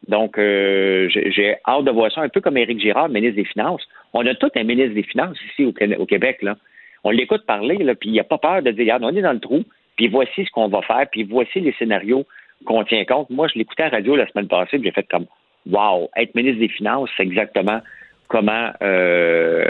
Donc, 0.10 0.38
euh, 0.38 1.07
j'ai 1.07 1.56
hâte 1.65 1.86
de 1.86 1.91
voir 1.91 2.11
ça, 2.11 2.22
un 2.24 2.28
peu 2.28 2.41
comme 2.41 2.57
Éric 2.57 2.82
Girard, 2.82 3.07
ministre 3.07 3.38
des 3.38 3.45
Finances. 3.45 3.88
On 4.11 4.26
a 4.26 4.36
tout 4.36 4.49
un 4.53 4.64
ministre 4.65 4.94
des 4.95 5.03
Finances 5.03 5.38
ici 5.52 5.64
au, 5.64 5.72
Qué- 5.72 5.95
au 5.95 6.06
Québec. 6.06 6.40
Là. 6.41 6.57
On 7.06 7.11
l'écoute 7.11 7.45
parler, 7.45 7.78
là, 7.78 7.95
puis 7.95 8.10
il 8.10 8.15
n'a 8.15 8.26
pas 8.26 8.38
peur 8.38 8.61
de 8.61 8.72
dire, 8.72 8.82
regarde, 8.82 9.06
on 9.06 9.15
est 9.15 9.22
dans 9.22 9.32
le 9.32 9.40
trou, 9.40 9.64
puis 9.95 10.07
voici 10.07 10.45
ce 10.45 10.52
qu'on 10.52 10.68
va 10.68 10.82
faire, 10.82 11.06
puis 11.11 11.24
voici 11.24 11.60
les 11.60 11.74
scénarios 11.74 12.26
qu'on 12.65 12.84
tient 12.84 13.06
compte. 13.06 13.30
Moi, 13.30 13.48
je 13.48 13.60
l'écoutais 13.60 13.84
à 13.84 13.90
la 13.90 13.98
radio 13.98 14.15
la 14.15 14.28
semaine 14.28 14.48
passée, 14.48 14.78
puis 14.80 14.86
j'ai 14.86 14.91
fait 14.91 15.07
comme, 15.10 15.26
wow, 15.70 16.10
être 16.15 16.34
ministre 16.36 16.60
des 16.60 16.70
Finances, 16.70 17.10
c'est 17.15 17.24
exactement 17.24 17.82
comment, 18.28 18.72
euh, 18.82 19.64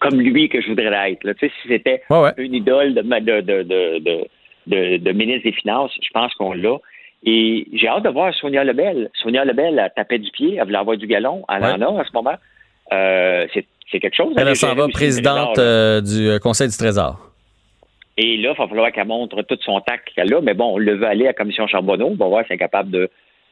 comme 0.00 0.20
lui 0.20 0.48
que 0.48 0.60
je 0.60 0.68
voudrais 0.68 1.12
être. 1.12 1.24
Là. 1.24 1.34
Tu 1.34 1.46
sais, 1.46 1.52
si 1.62 1.68
c'était 1.68 2.02
une 2.36 2.54
idole 2.54 2.94
de, 2.94 3.40
de, 4.66 5.12
ministre 5.12 5.44
des 5.44 5.52
Finances, 5.52 5.92
je 6.02 6.10
pense 6.12 6.34
qu'on 6.34 6.52
l'a. 6.52 6.76
Et 7.24 7.66
j'ai 7.72 7.88
hâte 7.88 8.04
de 8.04 8.10
voir 8.10 8.32
Sonia 8.34 8.62
Lebel. 8.62 9.10
Sonia 9.14 9.44
Lebel, 9.44 9.78
elle 9.78 9.92
tapait 9.96 10.18
du 10.18 10.30
pied, 10.30 10.56
elle 10.56 10.64
voulait 10.64 10.78
avoir 10.78 10.96
du 10.96 11.06
galon. 11.06 11.44
Elle 11.48 11.64
en 11.64 11.80
a 11.80 11.86
en 11.86 12.04
ce 12.04 12.12
moment. 12.12 12.36
Euh, 12.92 13.46
c'est 13.90 14.00
quelque 14.00 14.14
chose. 14.14 14.34
Elle 14.36 14.48
a 14.48 14.54
s'en 14.54 14.74
va 14.74 14.86
présidente 14.88 15.58
euh, 15.58 16.00
du 16.00 16.38
Conseil 16.40 16.68
du 16.68 16.76
Trésor. 16.76 17.18
Et 18.20 18.36
là, 18.36 18.52
il 18.52 18.58
va 18.58 18.66
falloir 18.68 18.90
qu'elle 18.92 19.06
montre 19.06 19.40
tout 19.42 19.56
son 19.60 19.80
tact 19.80 20.08
qu'elle 20.14 20.34
a. 20.34 20.40
Mais 20.40 20.52
bon, 20.54 20.74
on 20.74 20.78
le 20.78 20.94
veut 20.96 21.06
aller 21.06 21.24
à 21.24 21.28
la 21.28 21.34
commission 21.34 21.66
Charbonneau. 21.68 22.08
On 22.08 22.14
va 22.16 22.26
voir 22.26 22.42
si 22.44 22.48
elle 22.50 22.56
est 22.56 22.58
capable 22.58 22.90
de, 22.90 23.08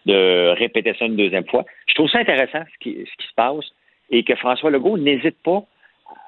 de 0.07 0.49
répéter 0.59 0.93
ça 0.99 1.05
une 1.05 1.17
deuxième 1.17 1.47
fois. 1.47 1.65
Je 1.87 1.95
trouve 1.95 2.11
ça 2.11 2.19
intéressant, 2.19 2.65
ce 2.75 2.79
qui, 2.81 2.93
ce 2.95 3.17
qui 3.23 3.29
se 3.29 3.35
passe, 3.37 3.65
et 4.11 4.25
que 4.25 4.35
François 4.35 4.71
Legault 4.71 4.99
n'hésite 4.99 5.37
pas 5.45 5.63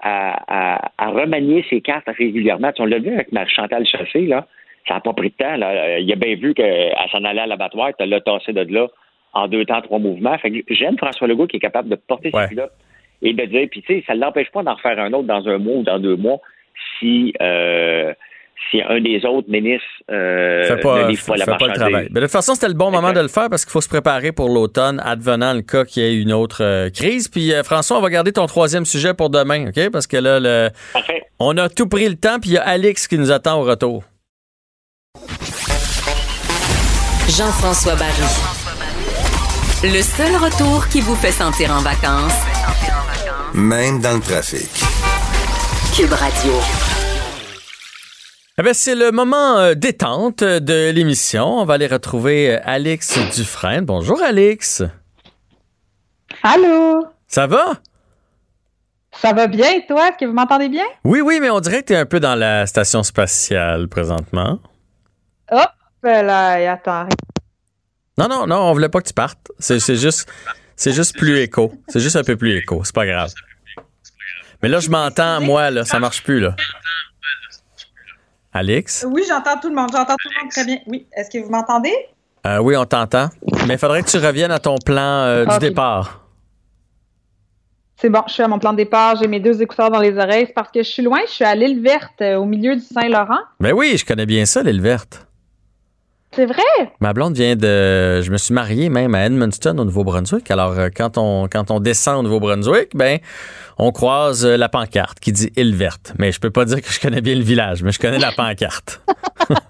à, 0.02 0.76
à- 0.76 0.90
à 0.98 1.10
remanier 1.10 1.64
ses 1.68 1.80
cartes 1.80 2.06
régulièrement. 2.06 2.72
Tu 2.72 2.80
on 2.82 2.86
l'a 2.86 2.98
vu 3.00 3.12
avec 3.12 3.32
Marie-Chantal 3.32 3.84
Chassé, 3.86 4.20
là. 4.26 4.46
Ça 4.86 4.94
n'a 4.94 5.00
pas 5.00 5.12
pris 5.12 5.30
de 5.30 5.34
temps. 5.34 5.56
Là. 5.56 5.98
Il 5.98 6.10
a 6.12 6.16
bien 6.16 6.36
vu 6.36 6.54
qu'elle 6.54 6.94
s'en 7.10 7.24
allait 7.24 7.40
à 7.42 7.46
l'abattoir, 7.46 7.90
tu 7.98 8.06
l'a 8.06 8.20
tassé 8.20 8.52
de 8.52 8.62
là 8.72 8.86
en 9.34 9.46
deux 9.48 9.64
temps, 9.66 9.82
trois 9.82 9.98
mouvements. 9.98 10.38
Fait 10.38 10.50
que 10.50 10.58
j'aime 10.74 10.96
François 10.96 11.26
Legault 11.26 11.46
qui 11.46 11.56
est 11.56 11.60
capable 11.60 11.88
de 11.90 11.96
porter 11.96 12.30
ses 12.30 12.48
culottes 12.48 12.72
et 13.20 13.32
de 13.34 13.44
dire, 13.44 13.66
puis 13.70 13.82
tu 13.82 13.94
sais, 13.98 14.04
ça 14.06 14.14
ne 14.14 14.20
l'empêche 14.20 14.50
pas 14.50 14.62
d'en 14.62 14.74
refaire 14.74 14.98
un 14.98 15.12
autre 15.12 15.26
dans 15.26 15.46
un 15.48 15.58
mois 15.58 15.74
ou 15.78 15.82
dans 15.82 15.98
deux 15.98 16.16
mois 16.16 16.38
si, 16.98 17.34
euh, 17.42 18.14
si 18.70 18.82
un 18.82 19.00
des 19.00 19.24
autres 19.24 19.48
ministres 19.50 19.86
euh, 20.10 20.64
Fait 20.68 20.76
pas, 20.80 21.04
ne 21.04 21.08
livre 21.08 21.24
pas 21.24 21.36
la 21.36 21.44
fait 21.44 21.50
pas 21.52 21.56
le 21.58 21.66
marchandise. 21.68 21.80
travail. 21.80 22.08
Mais 22.10 22.20
de 22.20 22.26
toute 22.26 22.32
façon, 22.32 22.54
c'était 22.54 22.68
le 22.68 22.74
bon 22.74 22.90
moment 22.90 23.12
de 23.12 23.20
le 23.20 23.28
faire 23.28 23.48
parce 23.48 23.64
qu'il 23.64 23.72
faut 23.72 23.80
se 23.80 23.88
préparer 23.88 24.32
pour 24.32 24.48
l'automne, 24.48 25.00
advenant 25.04 25.54
le 25.54 25.62
cas 25.62 25.84
qu'il 25.84 26.02
y 26.02 26.06
ait 26.06 26.20
une 26.20 26.32
autre 26.32 26.62
euh, 26.62 26.90
crise. 26.90 27.28
Puis 27.28 27.52
euh, 27.54 27.62
François, 27.62 27.98
on 27.98 28.00
va 28.02 28.10
garder 28.10 28.32
ton 28.32 28.46
troisième 28.46 28.84
sujet 28.84 29.14
pour 29.14 29.30
demain, 29.30 29.68
OK? 29.68 29.90
Parce 29.90 30.06
que 30.06 30.16
là, 30.18 30.38
le- 30.40 30.70
on 31.38 31.56
a 31.56 31.68
tout 31.68 31.88
pris 31.88 32.08
le 32.08 32.16
temps, 32.16 32.38
puis 32.40 32.50
il 32.50 32.54
y 32.54 32.58
a 32.58 32.62
Alex 32.62 33.08
qui 33.08 33.16
nous 33.18 33.30
attend 33.32 33.60
au 33.60 33.64
retour. 33.64 34.04
Jean-François 37.28 37.94
Barry. 37.94 38.12
Le 39.84 40.02
seul 40.02 40.34
retour 40.36 40.88
qui 40.88 41.00
vous 41.00 41.14
fait 41.14 41.30
sentir 41.32 41.70
en 41.72 41.80
vacances, 41.82 42.34
Même 43.54 44.00
dans 44.00 44.14
le 44.14 44.20
trafic. 44.20 44.68
Cube 45.96 46.12
Radio. 46.12 46.52
Eh 48.60 48.64
bien, 48.64 48.72
c'est 48.72 48.96
le 48.96 49.12
moment 49.12 49.56
euh, 49.58 49.74
détente 49.74 50.42
de 50.42 50.90
l'émission. 50.90 51.60
On 51.60 51.64
va 51.64 51.74
aller 51.74 51.86
retrouver 51.86 52.56
euh, 52.56 52.60
Alex 52.64 53.16
Dufresne. 53.32 53.84
Bonjour, 53.84 54.20
Alex. 54.20 54.82
Allô? 56.42 57.06
Ça 57.28 57.46
va? 57.46 57.74
Ça 59.12 59.32
va 59.32 59.46
bien, 59.46 59.70
et 59.74 59.86
toi? 59.86 60.08
Est-ce 60.08 60.18
que 60.18 60.24
vous 60.24 60.32
m'entendez 60.32 60.68
bien? 60.68 60.82
Oui, 61.04 61.20
oui, 61.20 61.38
mais 61.40 61.50
on 61.50 61.60
dirait 61.60 61.82
que 61.82 61.86
tu 61.86 61.92
es 61.92 61.96
un 61.96 62.04
peu 62.04 62.18
dans 62.18 62.34
la 62.34 62.66
station 62.66 63.04
spatiale 63.04 63.86
présentement. 63.86 64.58
Hop 65.52 65.70
là, 66.02 66.60
et 66.60 66.66
attends. 66.66 67.08
Non, 68.18 68.26
non, 68.26 68.48
non, 68.48 68.56
on 68.56 68.72
voulait 68.72 68.88
pas 68.88 69.00
que 69.00 69.06
tu 69.06 69.14
partes. 69.14 69.52
C'est 69.60 69.78
c'est 69.78 69.94
juste, 69.94 70.28
c'est 70.74 70.92
juste 70.92 71.16
plus 71.16 71.38
écho. 71.38 71.72
C'est 71.86 72.00
juste 72.00 72.16
un 72.16 72.24
peu 72.24 72.34
plus 72.34 72.56
écho. 72.56 72.82
C'est 72.82 72.94
pas 72.94 73.06
grave. 73.06 73.32
Mais 74.64 74.68
là, 74.68 74.80
je 74.80 74.90
m'entends, 74.90 75.40
moi, 75.40 75.70
là, 75.70 75.84
ça 75.84 76.00
marche 76.00 76.24
plus, 76.24 76.40
là. 76.40 76.56
Alex? 78.52 79.06
Oui, 79.08 79.22
j'entends 79.28 79.58
tout 79.60 79.68
le 79.68 79.74
monde. 79.74 79.90
J'entends 79.92 80.14
tout 80.14 80.28
le 80.34 80.42
monde 80.42 80.50
très 80.50 80.64
bien. 80.64 80.78
Oui. 80.86 81.06
Est-ce 81.16 81.30
que 81.30 81.42
vous 81.44 81.50
m'entendez? 81.50 81.94
Euh, 82.46 82.58
oui, 82.58 82.76
on 82.76 82.84
t'entend. 82.84 83.28
Mais 83.66 83.74
il 83.74 83.78
faudrait 83.78 84.02
que 84.02 84.08
tu 84.08 84.18
reviennes 84.18 84.50
à 84.50 84.58
ton 84.58 84.76
plan 84.78 85.02
euh, 85.24 85.44
du 85.44 85.54
Ok. 85.54 85.60
départ. 85.60 86.24
C'est 88.00 88.08
bon, 88.10 88.22
je 88.28 88.32
suis 88.32 88.42
à 88.44 88.48
mon 88.48 88.58
plan 88.60 88.72
de 88.72 88.76
départ. 88.76 89.16
J'ai 89.16 89.26
mes 89.26 89.40
deux 89.40 89.60
écouteurs 89.60 89.90
dans 89.90 89.98
les 89.98 90.16
oreilles. 90.16 90.44
C'est 90.46 90.52
parce 90.54 90.70
que 90.70 90.82
je 90.82 90.88
suis 90.88 91.02
loin. 91.02 91.18
Je 91.26 91.32
suis 91.32 91.44
à 91.44 91.54
l'île 91.54 91.82
verte, 91.82 92.20
euh, 92.22 92.36
au 92.36 92.44
milieu 92.44 92.76
du 92.76 92.82
Saint-Laurent. 92.82 93.40
Ben 93.60 93.72
oui, 93.72 93.96
je 93.98 94.04
connais 94.06 94.26
bien 94.26 94.46
ça, 94.46 94.62
l'île 94.62 94.80
verte. 94.80 95.26
C'est 96.38 96.46
vrai? 96.46 96.92
Ma 97.00 97.12
blonde 97.14 97.34
vient 97.34 97.56
de. 97.56 98.22
Je 98.22 98.30
me 98.30 98.36
suis 98.36 98.54
marié 98.54 98.90
même 98.90 99.12
à 99.16 99.26
Edmundston, 99.26 99.76
au 99.76 99.84
Nouveau-Brunswick. 99.84 100.48
Alors, 100.52 100.70
euh, 100.78 100.88
quand 100.96 101.18
on, 101.18 101.48
quand 101.48 101.72
on 101.72 101.80
descend 101.80 102.20
au 102.20 102.22
Nouveau-Brunswick, 102.22 102.90
ben, 102.94 103.18
on 103.76 103.90
croise 103.90 104.46
euh, 104.46 104.56
la 104.56 104.68
pancarte 104.68 105.18
qui 105.18 105.32
dit 105.32 105.50
île 105.56 105.74
verte. 105.74 106.12
Mais 106.16 106.30
je 106.30 106.38
peux 106.38 106.50
pas 106.50 106.64
dire 106.64 106.80
que 106.80 106.92
je 106.92 107.00
connais 107.00 107.22
bien 107.22 107.34
le 107.34 107.42
village, 107.42 107.82
mais 107.82 107.90
je 107.90 107.98
connais 107.98 108.20
la 108.20 108.30
pancarte. 108.30 109.00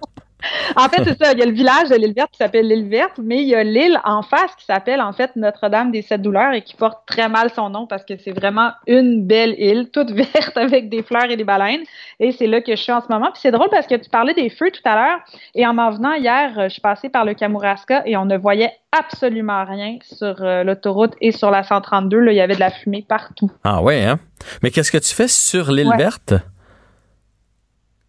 En 0.76 0.88
fait, 0.88 1.02
c'est 1.04 1.22
ça. 1.22 1.32
Il 1.32 1.38
y 1.38 1.42
a 1.42 1.46
le 1.46 1.52
village 1.52 1.88
de 1.88 1.96
l'île 1.96 2.14
verte 2.14 2.30
qui 2.32 2.38
s'appelle 2.38 2.66
l'île 2.68 2.88
verte, 2.88 3.18
mais 3.22 3.38
il 3.42 3.48
y 3.48 3.54
a 3.54 3.62
l'île 3.64 3.98
en 4.04 4.22
face 4.22 4.54
qui 4.56 4.64
s'appelle 4.64 5.00
en 5.00 5.12
fait 5.12 5.34
Notre-Dame 5.36 5.90
des 5.90 6.02
Sept 6.02 6.22
Douleurs 6.22 6.52
et 6.52 6.62
qui 6.62 6.74
porte 6.76 6.98
très 7.06 7.28
mal 7.28 7.50
son 7.50 7.70
nom 7.70 7.86
parce 7.86 8.04
que 8.04 8.14
c'est 8.18 8.32
vraiment 8.32 8.72
une 8.86 9.26
belle 9.26 9.54
île, 9.58 9.90
toute 9.92 10.10
verte 10.12 10.56
avec 10.56 10.88
des 10.88 11.02
fleurs 11.02 11.30
et 11.30 11.36
des 11.36 11.44
baleines. 11.44 11.82
Et 12.20 12.32
c'est 12.32 12.46
là 12.46 12.60
que 12.60 12.74
je 12.76 12.80
suis 12.82 12.92
en 12.92 13.00
ce 13.00 13.08
moment. 13.08 13.30
Puis 13.32 13.40
c'est 13.42 13.50
drôle 13.50 13.68
parce 13.70 13.86
que 13.86 13.94
tu 13.94 14.08
parlais 14.10 14.34
des 14.34 14.50
feux 14.50 14.70
tout 14.70 14.80
à 14.84 14.94
l'heure 14.94 15.18
et 15.54 15.66
en 15.66 15.74
m'en 15.74 15.90
venant 15.90 16.12
hier, 16.14 16.58
euh, 16.58 16.64
je 16.64 16.74
suis 16.74 16.80
passée 16.82 17.08
par 17.08 17.24
le 17.24 17.34
Kamouraska 17.34 18.02
et 18.06 18.16
on 18.16 18.24
ne 18.24 18.36
voyait 18.36 18.72
absolument 18.98 19.64
rien 19.64 19.96
sur 20.02 20.42
euh, 20.42 20.64
l'autoroute 20.64 21.14
et 21.20 21.32
sur 21.32 21.50
la 21.50 21.62
132. 21.62 22.18
Là, 22.20 22.32
il 22.32 22.36
y 22.36 22.40
avait 22.40 22.54
de 22.54 22.60
la 22.60 22.70
fumée 22.70 23.04
partout. 23.06 23.50
Ah 23.64 23.82
ouais, 23.82 24.04
hein? 24.04 24.18
Mais 24.62 24.70
qu'est-ce 24.70 24.90
que 24.92 24.98
tu 24.98 25.14
fais 25.14 25.28
sur 25.28 25.70
l'île 25.72 25.88
Ouais. 25.88 25.96
verte? 25.96 26.34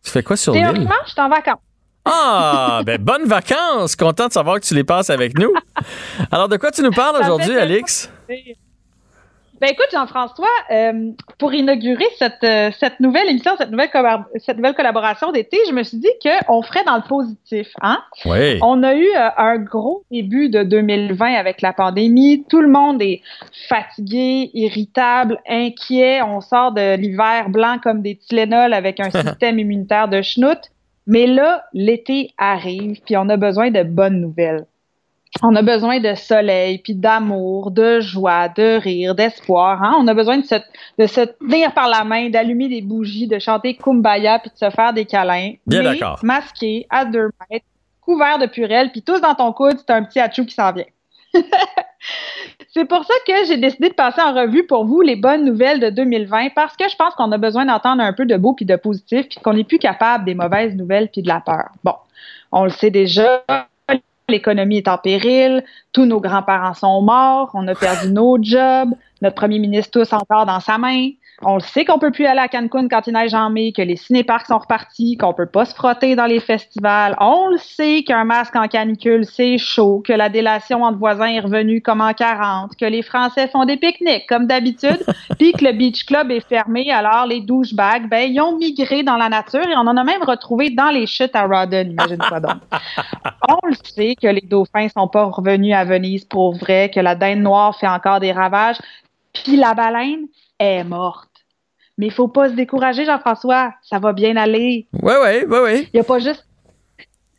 Tu 0.04 0.12
fais 0.12 0.24
quoi 0.24 0.38
sur 0.38 0.54
l'île? 0.54 0.64
Théoriquement, 0.64 0.96
je 1.06 1.12
suis 1.12 1.22
en 1.22 1.30
vacances. 1.30 1.60
Ah, 2.06 2.82
ben 2.86 3.02
bonnes 3.02 3.26
vacances! 3.26 3.96
Content 3.96 4.28
de 4.28 4.34
savoir 4.34 4.60
que 4.60 4.66
tu 4.66 4.74
les 4.74 4.84
passes 4.84 5.10
avec 5.10 5.38
nous. 5.38 5.54
Alors, 6.32 6.50
de 6.50 6.58
quoi 6.58 6.72
tu 6.72 6.82
nous 6.82 6.92
parles 6.92 7.22
aujourd'hui, 7.22 7.58
Alix? 7.58 8.10
Ben 9.62 9.72
écoute, 9.72 9.88
Jean-François, 9.92 10.48
euh, 10.72 11.12
pour 11.38 11.54
inaugurer 11.54 12.06
cette, 12.18 12.44
euh, 12.46 12.72
cette 12.80 13.02
nouvelle 13.02 13.28
émission, 13.28 13.52
cette 13.58 13.72
nouvelle, 13.72 13.90
cette 14.38 14.56
nouvelle 14.56 14.74
collaboration 14.74 15.34
d'été, 15.34 15.58
je 15.68 15.74
me 15.74 15.84
suis 15.84 15.98
dit 15.98 16.08
qu'on 16.24 16.62
ferait 16.62 16.86
dans 16.86 16.96
le 16.96 17.02
positif. 17.02 17.68
Hein? 17.82 18.00
Oui. 18.24 18.58
On 18.62 18.84
a 18.84 18.96
eu 18.96 19.06
euh, 19.06 19.30
un 19.36 19.58
gros 19.58 20.06
début 20.12 20.48
de 20.48 20.64
2020 20.64 21.34
avec 21.34 21.62
la 21.62 21.74
pandémie. 21.74 22.46
Tout 22.50 22.62
le 22.62 22.70
monde 22.70 23.02
est 23.02 23.22
fatigué, 23.68 24.50
irritable, 24.54 25.42
inquiet. 25.46 26.22
On 26.22 26.40
sort 26.40 26.72
de 26.72 26.96
l'hiver 26.96 27.50
blanc 27.50 27.80
comme 27.84 28.02
des 28.02 28.16
Tylenol 28.16 28.72
avec 28.72 29.02
un 29.02 29.10
système 29.12 29.60
immunitaire 29.60 30.08
de 30.08 30.22
schnout. 30.22 30.72
Mais 31.10 31.26
là, 31.26 31.66
l'été 31.74 32.34
arrive, 32.38 33.02
puis 33.04 33.18
on 33.18 33.28
a 33.30 33.36
besoin 33.36 33.72
de 33.72 33.82
bonnes 33.82 34.22
nouvelles. 34.22 34.68
On 35.42 35.56
a 35.56 35.64
besoin 35.64 36.00
de 36.00 36.14
soleil, 36.14 36.78
puis 36.78 36.94
d'amour, 36.94 37.72
de 37.72 38.00
joie, 38.00 38.48
de 38.48 38.80
rire, 38.80 39.16
d'espoir. 39.16 39.82
Hein? 39.82 39.96
On 40.00 40.08
a 40.08 40.14
besoin 40.14 40.38
de 40.38 40.46
se, 40.46 40.54
de 41.00 41.08
se 41.08 41.22
tenir 41.22 41.74
par 41.74 41.90
la 41.90 42.04
main, 42.04 42.30
d'allumer 42.30 42.70
des 42.70 42.84
bougies, 42.84 43.28
de 43.28 43.40
chanter 43.40 43.76
Kumbaya, 43.76 44.38
puis 44.38 44.52
de 44.52 44.58
se 44.58 44.70
faire 44.70 44.94
des 44.94 45.06
câlins. 45.06 45.54
Bien 45.66 45.82
d'accord. 45.82 46.20
Masqué, 46.22 46.86
à 46.92 47.06
deux 47.06 47.32
mètres, 47.50 47.66
couvert 48.02 48.38
de 48.38 48.46
purelles, 48.46 48.92
puis 48.92 49.02
tous 49.02 49.20
dans 49.20 49.34
ton 49.34 49.52
coude, 49.52 49.80
c'est 49.80 49.92
un 49.92 50.04
petit 50.04 50.20
achou 50.20 50.46
qui 50.46 50.54
s'en 50.54 50.72
vient. 50.72 50.86
c'est 52.74 52.86
pour 52.86 53.04
ça 53.04 53.14
que 53.28 53.46
j'ai 53.48 53.58
décidé 53.58 53.90
de 53.90 53.94
passer 53.94 54.22
en 54.22 54.34
revue 54.34 54.66
pour 54.66 54.86
vous 54.86 55.02
les 55.02 55.16
bonnes 55.16 55.44
nouvelles 55.44 55.80
de 55.80 55.90
2020 55.90 56.50
parce 56.56 56.76
que 56.78 56.88
je 56.90 56.96
pense 56.96 57.14
qu'on 57.16 57.32
a 57.32 57.38
besoin 57.38 57.66
d'entendre 57.66 58.02
un 58.02 58.14
peu 58.14 58.26
de 58.26 58.38
beau 58.38 58.54
puis 58.54 58.66
de 58.66 58.76
positif 58.76 59.28
puis 59.28 59.40
qu'on 59.40 59.54
n'est 59.54 59.64
plus 59.64 59.80
capable 59.80 60.26
des 60.26 60.36
mauvaises 60.36 60.76
nouvelles 60.76 61.10
puis 61.10 61.22
de 61.22 61.28
la 61.28 61.42
peur. 61.42 61.70
Bon, 61.84 61.96
on 62.52 62.64
le 62.64 62.70
sait 62.70 62.92
déjà, 62.92 63.44
l'économie 64.30 64.78
est 64.78 64.88
en 64.88 64.98
péril, 64.98 65.64
tous 65.92 66.06
nos 66.06 66.20
grands-parents 66.20 66.74
sont 66.74 67.02
morts, 67.02 67.52
on 67.54 67.68
a 67.68 67.76
perdu 67.76 68.12
nos 68.12 68.42
jobs, 68.42 68.94
notre 69.22 69.36
premier 69.36 69.60
ministre 69.60 70.00
tous 70.00 70.14
encore 70.14 70.46
dans 70.46 70.60
sa 70.60 70.78
main. 70.78 71.10
On 71.44 71.56
le 71.56 71.62
sait 71.62 71.86
qu'on 71.86 72.00
peut 72.00 72.12
plus 72.12 72.26
aller 72.26 72.40
à 72.40 72.50
Cancun 72.50 72.88
quand 72.90 73.08
il 73.08 73.14
neige 73.14 73.34
en 73.34 73.50
mai, 73.50 73.72
que 73.72 73.82
les 73.82 73.96
cinéparcs 73.96 74.48
sont 74.48 74.58
repartis, 74.58 75.16
qu'on 75.16 75.34
peut 75.34 75.46
pas 75.46 75.64
se 75.64 75.74
frotter 75.74 76.16
dans 76.16 76.26
les 76.26 76.42
festivals. 76.42 77.16
On 77.20 77.48
le 77.48 77.58
sait 77.58 78.04
qu'un 78.04 78.26
masque 78.26 78.56
en 78.58 78.68
canicule, 78.68 79.26
c'est 79.26 79.58
chaud, 79.58 80.04
que 80.06 80.12
la 80.12 80.28
délation 80.28 80.84
entre 80.84 80.98
voisins 80.98 81.28
est 81.28 81.40
revenue 81.40 81.82
comme 81.82 82.02
en 82.02 82.14
40, 82.14 82.76
que 82.76 82.86
les 82.86 83.02
Français 83.02 83.48
font 83.48 83.64
des 83.64 83.78
pique-niques 83.78 84.28
comme 84.28 84.48
d'habitude, 84.48 85.00
puis 85.40 85.54
que 85.54 85.64
le 85.64 85.72
beach 85.72 86.06
club 86.06 86.30
est 86.32 86.46
fermé, 86.46 86.92
alors 86.92 87.26
les 87.26 87.40
douchebags, 87.40 88.10
ben, 88.10 88.30
ils 88.30 88.42
ont 88.42 88.58
migré 88.58 89.04
dans 89.04 89.18
la 89.18 89.30
nature 89.30 89.66
et 89.66 89.76
on 89.78 89.88
en 89.88 89.96
a 89.96 90.04
même 90.04 90.24
retrouvé 90.24 90.72
dans 90.72 90.90
les 90.90 91.08
chutes 91.08 91.36
à 91.36 91.46
Rawdon, 91.46 91.90
imagine-toi 91.92 92.40
donc. 92.42 92.62
On 93.48 93.68
le 93.68 93.76
sait 93.84 94.16
que 94.22 94.28
les 94.28 94.42
dauphins 94.42 94.90
sont 94.90 95.08
pas 95.08 95.24
revenus 95.24 95.74
à 95.74 95.84
Venise 95.84 96.26
pour 96.26 96.56
vrai, 96.56 96.92
que 96.94 97.00
la 97.00 97.16
dinde 97.16 97.40
noire 97.40 97.76
fait 97.80 97.88
encore 97.88 98.20
des 98.20 98.32
ravages. 98.32 98.78
Puis 99.34 99.56
la 99.56 99.74
baleine, 99.74 100.28
est 100.60 100.84
morte. 100.84 101.29
Mais 102.00 102.06
il 102.06 102.14
faut 102.14 102.30
pas 102.30 102.48
se 102.48 102.54
décourager, 102.54 103.04
Jean-François. 103.04 103.74
Ça 103.82 104.00
va 104.00 104.14
bien 104.14 104.38
aller. 104.38 104.88
Oui, 105.04 105.14
oui, 105.22 105.44
oui, 105.50 105.58
oui. 105.66 105.88
Il 105.94 105.98
n'y 105.98 106.00
a 106.00 106.06
pas 106.06 106.20
juste. 106.20 106.48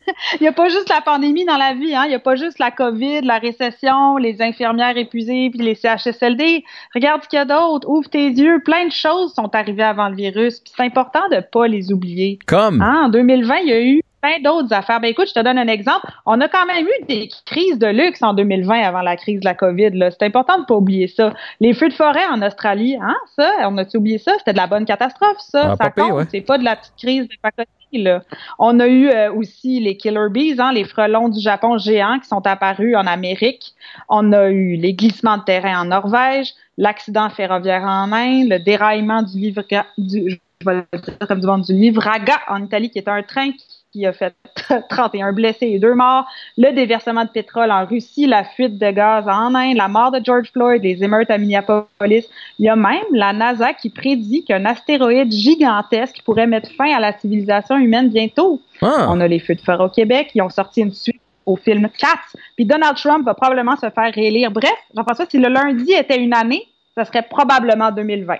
Il 0.39 0.47
a 0.47 0.51
pas 0.51 0.69
juste 0.69 0.87
la 0.89 1.01
pandémie 1.01 1.45
dans 1.45 1.57
la 1.57 1.73
vie, 1.73 1.95
hein? 1.95 2.03
Il 2.05 2.09
n'y 2.09 2.15
a 2.15 2.19
pas 2.19 2.35
juste 2.35 2.59
la 2.59 2.69
COVID, 2.69 3.21
la 3.21 3.39
récession, 3.39 4.17
les 4.17 4.39
infirmières 4.39 4.97
épuisées, 4.97 5.49
puis 5.49 5.61
les 5.61 5.73
CHSLD. 5.73 6.63
Regarde 6.93 7.23
ce 7.23 7.27
qu'il 7.27 7.37
y 7.37 7.41
a 7.41 7.45
d'autre. 7.45 7.89
Ouvre 7.89 8.07
tes 8.07 8.27
yeux. 8.27 8.61
Plein 8.63 8.85
de 8.85 8.91
choses 8.91 9.33
sont 9.33 9.49
arrivées 9.55 9.81
avant 9.81 10.09
le 10.09 10.15
virus. 10.15 10.59
Puis 10.59 10.73
c'est 10.77 10.83
important 10.83 11.27
de 11.31 11.37
ne 11.37 11.41
pas 11.41 11.67
les 11.67 11.91
oublier. 11.91 12.37
Comme? 12.45 12.83
Hein? 12.83 13.05
En 13.05 13.09
2020, 13.09 13.55
il 13.63 13.67
y 13.67 13.73
a 13.73 13.81
eu 13.81 14.01
plein 14.21 14.39
d'autres 14.39 14.73
affaires. 14.73 14.99
Ben 14.99 15.09
écoute, 15.09 15.27
je 15.27 15.33
te 15.33 15.39
donne 15.39 15.57
un 15.57 15.67
exemple. 15.67 16.05
On 16.25 16.39
a 16.41 16.47
quand 16.47 16.65
même 16.65 16.85
eu 16.85 17.05
des 17.05 17.29
crises 17.45 17.77
de 17.79 17.87
luxe 17.87 18.21
en 18.21 18.33
2020 18.33 18.81
avant 18.81 19.01
la 19.01 19.17
crise 19.17 19.39
de 19.39 19.45
la 19.45 19.53
COVID. 19.53 19.91
C'est 20.11 20.23
important 20.25 20.55
de 20.55 20.61
ne 20.61 20.65
pas 20.65 20.75
oublier 20.75 21.07
ça. 21.07 21.33
Les 21.59 21.73
feux 21.73 21.89
de 21.89 21.93
forêt 21.93 22.25
en 22.31 22.41
Australie, 22.41 22.97
hein, 23.01 23.15
ça, 23.35 23.51
on 23.69 23.77
a-tu 23.77 23.97
oublié 23.97 24.17
ça? 24.17 24.33
C'était 24.37 24.53
de 24.53 24.57
la 24.57 24.67
bonne 24.67 24.85
catastrophe, 24.85 25.37
ça. 25.39 25.71
Ah, 25.71 25.75
ça 25.83 25.89
compte. 25.89 26.13
ouais. 26.13 26.23
C'est 26.31 26.41
pas 26.41 26.57
de 26.57 26.63
la 26.63 26.75
petite 26.75 26.95
crise 26.97 27.27
de 27.27 27.35
pacotille, 27.41 28.03
là. 28.03 28.21
On 28.59 28.79
a 28.79 28.87
eu 28.87 29.09
euh, 29.09 29.33
aussi 29.33 29.79
les 29.79 29.97
killer 29.97 30.29
bees, 30.29 30.59
hein, 30.59 30.71
les 30.71 30.83
frelons 30.83 31.29
du 31.29 31.39
Japon 31.39 31.77
géants 31.77 32.19
qui 32.19 32.27
sont 32.27 32.45
apparus 32.45 32.95
en 32.95 33.07
Amérique. 33.07 33.73
On 34.09 34.31
a 34.33 34.49
eu 34.49 34.75
les 34.75 34.93
glissements 34.93 35.37
de 35.37 35.43
terrain 35.43 35.81
en 35.81 35.85
Norvège, 35.85 36.53
l'accident 36.77 37.29
ferroviaire 37.29 37.83
en 37.83 38.11
Inde, 38.11 38.49
le 38.49 38.59
déraillement 38.59 39.23
du 39.23 39.37
livre 39.37 39.63
du, 39.97 40.39
je 40.61 40.69
vais 40.69 40.85
le 40.93 40.99
dire 40.99 41.27
comme 41.27 41.39
du 41.39 41.47
monde, 41.47 41.63
du 41.63 41.73
Livraga 41.73 42.39
en 42.47 42.63
Italie, 42.63 42.89
qui 42.89 42.99
est 42.99 43.07
un 43.07 43.23
train 43.23 43.51
qui 43.51 43.70
qui 43.91 44.05
a 44.05 44.13
fait 44.13 44.33
31 44.89 45.33
blessés 45.33 45.67
et 45.67 45.79
deux 45.79 45.93
morts, 45.93 46.25
le 46.57 46.71
déversement 46.71 47.25
de 47.25 47.29
pétrole 47.29 47.71
en 47.71 47.85
Russie, 47.85 48.25
la 48.25 48.43
fuite 48.43 48.77
de 48.77 48.91
gaz 48.91 49.27
en 49.27 49.53
Inde, 49.53 49.75
la 49.75 49.87
mort 49.87 50.11
de 50.11 50.21
George 50.23 50.51
Floyd, 50.51 50.83
les 50.83 51.03
émeutes 51.03 51.29
à 51.29 51.37
Minneapolis. 51.37 52.25
Il 52.59 52.65
y 52.65 52.69
a 52.69 52.75
même 52.75 53.03
la 53.11 53.33
NASA 53.33 53.73
qui 53.73 53.89
prédit 53.89 54.43
qu'un 54.45 54.65
astéroïde 54.65 55.31
gigantesque 55.31 56.21
pourrait 56.23 56.47
mettre 56.47 56.71
fin 56.75 56.93
à 56.95 56.99
la 56.99 57.17
civilisation 57.17 57.77
humaine 57.77 58.09
bientôt. 58.09 58.61
Ah. 58.81 59.07
On 59.09 59.19
a 59.19 59.27
les 59.27 59.39
feux 59.39 59.55
de 59.55 59.61
forêt 59.61 59.83
au 59.83 59.89
Québec, 59.89 60.31
ils 60.35 60.41
ont 60.41 60.49
sorti 60.49 60.81
une 60.81 60.93
suite 60.93 61.21
au 61.45 61.55
film 61.55 61.89
Cats. 61.97 62.37
Puis 62.55 62.65
Donald 62.65 62.95
Trump 62.97 63.25
va 63.25 63.33
probablement 63.33 63.75
se 63.75 63.89
faire 63.89 64.13
réélire. 64.13 64.51
Bref, 64.51 64.75
Jean-François, 64.95 65.25
si 65.29 65.37
le 65.37 65.49
lundi 65.49 65.91
était 65.91 66.19
une 66.19 66.33
année, 66.33 66.65
ça 66.95 67.05
serait 67.05 67.23
probablement 67.23 67.91
2020. 67.91 68.35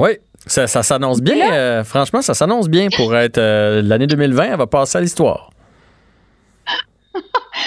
Oui, 0.00 0.12
ça, 0.46 0.66
ça 0.66 0.82
s'annonce 0.82 1.20
bien. 1.20 1.36
euh, 1.52 1.84
franchement, 1.84 2.22
ça 2.22 2.32
s'annonce 2.32 2.68
bien 2.70 2.88
pour 2.96 3.14
être 3.14 3.36
euh, 3.36 3.82
l'année 3.82 4.06
2020. 4.06 4.44
Elle 4.52 4.56
va 4.56 4.66
passer 4.66 4.96
à 4.96 5.00
l'histoire. 5.02 5.50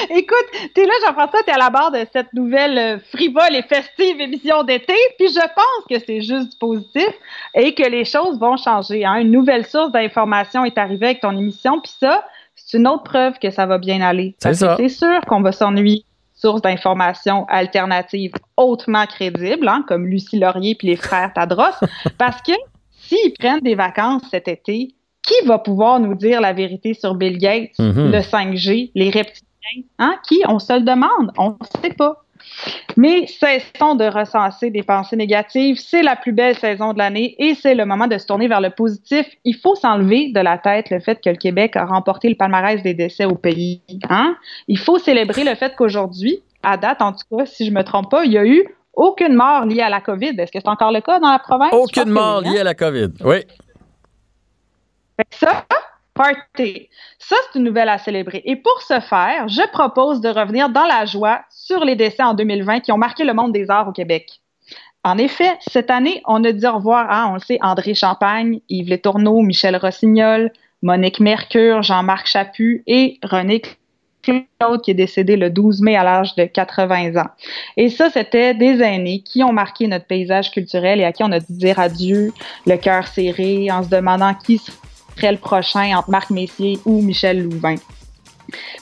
Écoute, 0.09 0.47
t'es 0.73 0.85
là, 0.85 0.93
Jean-François, 1.05 1.43
t'es 1.45 1.51
à 1.51 1.57
la 1.57 1.69
barre 1.69 1.91
de 1.91 1.99
cette 2.11 2.33
nouvelle 2.33 2.77
euh, 2.77 2.97
frivole 3.13 3.53
et 3.55 3.61
festive 3.61 4.19
émission 4.19 4.63
d'été, 4.63 4.95
puis 5.19 5.27
je 5.27 5.39
pense 5.39 5.85
que 5.89 6.03
c'est 6.05 6.21
juste 6.21 6.53
du 6.53 6.57
positif 6.59 7.09
et 7.53 7.75
que 7.75 7.83
les 7.87 8.03
choses 8.05 8.39
vont 8.39 8.57
changer. 8.57 9.05
hein. 9.05 9.15
Une 9.17 9.31
nouvelle 9.31 9.65
source 9.67 9.91
d'information 9.91 10.65
est 10.65 10.77
arrivée 10.79 11.07
avec 11.07 11.21
ton 11.21 11.37
émission, 11.37 11.79
puis 11.81 11.91
ça, 11.99 12.25
c'est 12.55 12.77
une 12.77 12.87
autre 12.87 13.03
preuve 13.03 13.37
que 13.39 13.51
ça 13.51 13.65
va 13.67 13.77
bien 13.77 14.01
aller. 14.01 14.35
C'est 14.77 14.89
sûr 14.89 15.21
qu'on 15.27 15.41
va 15.41 15.51
s'ennuyer 15.51 16.03
sources 16.43 16.61
d'informations 16.61 17.45
alternatives 17.47 18.33
hautement 18.57 19.05
crédibles, 19.05 19.67
hein, 19.67 19.85
comme 19.87 20.05
Lucie 20.05 20.39
Laurier 20.39 20.75
puis 20.75 20.87
les 20.87 20.95
frères 20.97 21.31
Tadros, 21.33 21.77
parce 22.17 22.41
que 22.41 22.51
s'ils 22.91 23.33
prennent 23.39 23.61
des 23.61 23.75
vacances 23.75 24.23
cet 24.29 24.47
été, 24.49 24.93
qui 25.25 25.45
va 25.45 25.57
pouvoir 25.57 26.01
nous 26.01 26.15
dire 26.15 26.41
la 26.41 26.51
vérité 26.51 26.93
sur 26.93 27.15
Bill 27.15 27.37
Gates, 27.37 27.79
Mhm. 27.79 28.11
le 28.11 28.19
5G, 28.21 28.91
les 28.93 29.09
reptiliens? 29.09 29.83
Hein? 29.99 30.15
Qui? 30.27 30.41
On 30.49 30.59
se 30.59 30.73
le 30.73 30.81
demande. 30.81 31.31
On 31.37 31.51
ne 31.51 31.81
sait 31.81 31.93
pas. 31.93 32.22
Mais 32.97 33.27
cessons 33.27 33.95
de 33.95 34.05
recenser 34.05 34.69
des 34.69 34.83
pensées 34.83 35.15
négatives. 35.15 35.77
C'est 35.79 36.03
la 36.03 36.15
plus 36.15 36.31
belle 36.31 36.55
saison 36.55 36.93
de 36.93 36.99
l'année 36.99 37.35
et 37.39 37.55
c'est 37.55 37.75
le 37.75 37.85
moment 37.85 38.07
de 38.07 38.17
se 38.17 38.25
tourner 38.25 38.47
vers 38.47 38.61
le 38.61 38.69
positif. 38.69 39.25
Il 39.43 39.55
faut 39.55 39.75
s'enlever 39.75 40.31
de 40.33 40.39
la 40.39 40.57
tête 40.57 40.89
le 40.89 40.99
fait 40.99 41.21
que 41.21 41.29
le 41.29 41.35
Québec 41.35 41.75
a 41.75 41.85
remporté 41.85 42.29
le 42.29 42.35
palmarès 42.35 42.81
des 42.83 42.93
décès 42.93 43.25
au 43.25 43.35
pays. 43.35 43.81
Hein? 44.09 44.35
Il 44.67 44.77
faut 44.77 44.99
célébrer 44.99 45.43
le 45.43 45.55
fait 45.55 45.75
qu'aujourd'hui, 45.75 46.43
à 46.61 46.77
date 46.77 47.01
en 47.01 47.11
tout 47.11 47.37
cas, 47.37 47.45
si 47.45 47.65
je 47.65 47.71
me 47.71 47.83
trompe 47.83 48.09
pas, 48.09 48.25
il 48.25 48.31
y 48.31 48.37
a 48.37 48.45
eu 48.45 48.63
aucune 48.93 49.33
mort 49.33 49.65
liée 49.65 49.81
à 49.81 49.89
la 49.89 50.01
COVID. 50.01 50.35
Est-ce 50.37 50.51
que 50.51 50.59
c'est 50.59 50.69
encore 50.69 50.91
le 50.91 51.01
cas 51.01 51.19
dans 51.19 51.31
la 51.31 51.39
province? 51.39 51.73
Aucune 51.73 52.09
mort 52.09 52.41
oui, 52.43 52.49
hein? 52.49 52.53
liée 52.53 52.59
à 52.59 52.63
la 52.63 52.75
COVID. 52.75 53.09
Oui. 53.21 53.37
Fait 55.17 55.25
que 55.29 55.35
ça, 55.35 55.65
party. 56.13 56.89
Ça, 57.19 57.35
c'est 57.51 57.59
une 57.59 57.65
nouvelle 57.65 57.89
à 57.89 57.97
célébrer. 57.97 58.41
Et 58.45 58.55
pour 58.55 58.81
ce 58.81 58.99
faire, 58.99 59.47
je 59.47 59.67
propose 59.71 60.21
de 60.21 60.29
revenir 60.29 60.69
dans 60.69 60.85
la 60.85 61.05
joie 61.05 61.41
sur 61.49 61.83
les 61.85 61.95
décès 61.95 62.23
en 62.23 62.33
2020 62.33 62.81
qui 62.81 62.91
ont 62.91 62.97
marqué 62.97 63.23
le 63.23 63.33
monde 63.33 63.51
des 63.51 63.69
arts 63.69 63.87
au 63.87 63.91
Québec. 63.91 64.41
En 65.03 65.17
effet, 65.17 65.51
cette 65.67 65.91
année, 65.91 66.21
on 66.25 66.43
a 66.43 66.51
dit 66.51 66.65
au 66.65 66.73
revoir 66.73 67.11
à, 67.11 67.29
on 67.29 67.33
le 67.33 67.39
sait, 67.39 67.59
André 67.61 67.93
Champagne, 67.93 68.61
Yves 68.69 68.89
Létourneau, 68.89 69.41
Michel 69.41 69.75
Rossignol, 69.75 70.51
Monique 70.81 71.19
Mercure, 71.19 71.81
Jean-Marc 71.81 72.27
Chaput 72.27 72.83
et 72.87 73.19
René 73.23 73.61
Claude 74.21 74.81
qui 74.81 74.91
est 74.91 74.93
décédé 74.93 75.35
le 75.35 75.49
12 75.49 75.81
mai 75.81 75.97
à 75.97 76.03
l'âge 76.03 76.35
de 76.35 76.45
80 76.45 77.17
ans. 77.21 77.29
Et 77.75 77.89
ça, 77.89 78.09
c'était 78.09 78.53
des 78.53 78.81
aînés 78.81 79.19
qui 79.19 79.43
ont 79.43 79.51
marqué 79.51 79.87
notre 79.87 80.05
paysage 80.05 80.51
culturel 80.51 81.01
et 81.01 81.03
à 81.03 81.11
qui 81.11 81.23
on 81.23 81.31
a 81.31 81.39
dit 81.39 81.53
dire 81.53 81.79
adieu, 81.79 82.31
le 82.65 82.77
cœur 82.77 83.07
serré, 83.07 83.69
en 83.71 83.83
se 83.83 83.89
demandant 83.89 84.33
qui 84.33 84.61
serait 85.15 85.31
le 85.31 85.37
prochain 85.37 85.95
entre 85.97 86.09
Marc 86.09 86.29
Messier 86.29 86.79
ou 86.85 87.01
Michel 87.01 87.43
Louvain. 87.43 87.75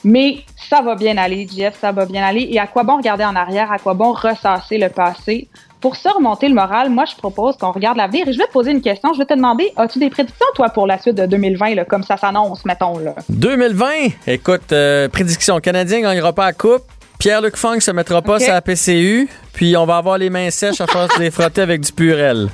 Mais 0.04 0.40
ça 0.70 0.82
va 0.82 0.96
bien 0.96 1.18
aller, 1.18 1.48
Jeff, 1.56 1.78
ça 1.80 1.92
va 1.92 2.06
bien 2.06 2.24
aller. 2.24 2.48
Et 2.52 2.60
à 2.60 2.68
quoi 2.68 2.84
bon 2.84 2.98
regarder 2.98 3.24
en 3.24 3.36
arrière? 3.36 3.72
À 3.72 3.78
quoi 3.78 3.94
bon 3.94 4.12
ressasser 4.14 4.78
le 4.78 4.90
passé? 4.90 5.48
Pour 5.80 5.96
ça, 5.96 6.12
remonter 6.12 6.48
le 6.48 6.54
moral, 6.56 6.90
moi, 6.90 7.06
je 7.10 7.16
propose 7.16 7.58
qu'on 7.58 7.72
regarde 7.72 7.98
l'avenir. 7.98 8.28
Et 8.28 8.34
je 8.34 8.38
vais 8.38 8.46
te 8.46 8.52
poser 8.52 8.72
une 8.72 8.82
question. 8.82 9.14
Je 9.14 9.20
vais 9.20 9.26
te 9.26 9.34
demander, 9.34 9.72
as-tu 9.78 10.00
des 10.00 10.10
prédictions, 10.10 10.46
toi, 10.56 10.70
pour 10.70 10.86
la 10.88 11.00
suite 11.00 11.16
de 11.16 11.26
2020, 11.26 11.76
là, 11.76 11.86
comme 11.86 12.04
ça 12.04 12.18
s'annonce, 12.18 12.66
mettons, 12.66 12.98
là? 13.00 13.16
2020, 13.30 13.86
écoute, 14.28 14.72
euh, 14.72 15.08
prédiction, 15.10 15.56
le 15.56 15.62
Canadien 15.62 16.00
ne 16.00 16.04
gagnera 16.04 16.34
pas 16.34 16.46
la 16.46 16.54
coupe. 16.54 16.84
Pierre-Luc 17.18 17.56
Funk 17.56 17.80
se 17.82 17.92
mettra 17.92 18.22
pas 18.22 18.36
Ok. 18.36 18.42
sur 18.42 18.54
la 18.54 18.62
PCU. 18.62 19.30
Puis 19.54 19.76
on 19.78 19.86
va 19.86 19.98
avoir 19.98 20.18
les 20.18 20.30
mains 20.30 20.50
sèches 20.50 20.82
à 20.82 20.88
force 20.88 21.16
de 21.18 21.24
les 21.24 21.32
frotter 21.32 21.62
avec 21.62 21.82
du 21.82 21.92
purel. 21.92 22.50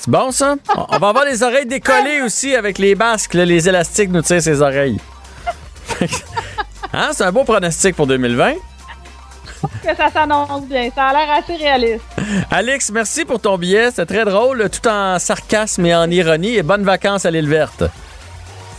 C'est 0.00 0.10
bon, 0.10 0.30
ça? 0.30 0.56
On- 0.76 0.98
va 0.98 1.08
avoir 1.08 1.24
les 1.26 1.42
oreilles 1.42 1.66
décollées 1.66 2.22
aussi 2.22 2.54
avec 2.56 2.78
les 2.78 2.94
basques. 2.94 3.34
là, 3.34 3.44
les 3.44 3.68
élastiques 3.68 4.10
nous 4.10 4.22
tirent 4.22 4.42
ses 4.42 4.62
oreilles. 4.62 4.98
hein? 6.92 7.10
C'est 7.12 7.24
un 7.24 7.32
beau 7.32 7.44
pronostic 7.44 7.94
pour 7.96 8.06
2020. 8.06 8.54
Que 9.84 9.94
ça 9.94 10.08
s'annonce 10.10 10.64
bien. 10.64 10.88
Ça 10.94 11.08
a 11.08 11.12
l'air 11.12 11.30
assez 11.38 11.54
réaliste. 11.56 12.02
Alex, 12.50 12.90
merci 12.92 13.26
pour 13.26 13.40
ton 13.40 13.58
billet. 13.58 13.90
C'était 13.90 14.06
très 14.06 14.24
drôle, 14.24 14.70
tout 14.70 14.88
en 14.88 15.18
sarcasme 15.18 15.84
et 15.84 15.94
en 15.94 16.10
ironie. 16.10 16.56
Et 16.56 16.62
bonnes 16.62 16.84
vacances 16.84 17.26
à 17.26 17.30
l'île 17.30 17.48
verte. 17.48 17.84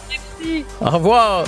Merci. 0.09 0.65
Au 0.81 0.89
revoir. 0.89 1.43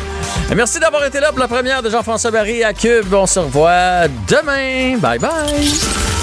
Et 0.51 0.55
merci 0.55 0.79
d'avoir 0.79 1.03
été 1.05 1.19
là 1.19 1.29
pour 1.31 1.39
la 1.39 1.47
première 1.47 1.81
de 1.81 1.89
Jean-François 1.89 2.29
Barry 2.29 2.63
à 2.63 2.73
Cube. 2.73 3.11
On 3.11 3.25
se 3.25 3.39
revoit 3.39 4.07
demain. 4.27 4.97
Bye 4.99 5.17
bye. 5.17 6.22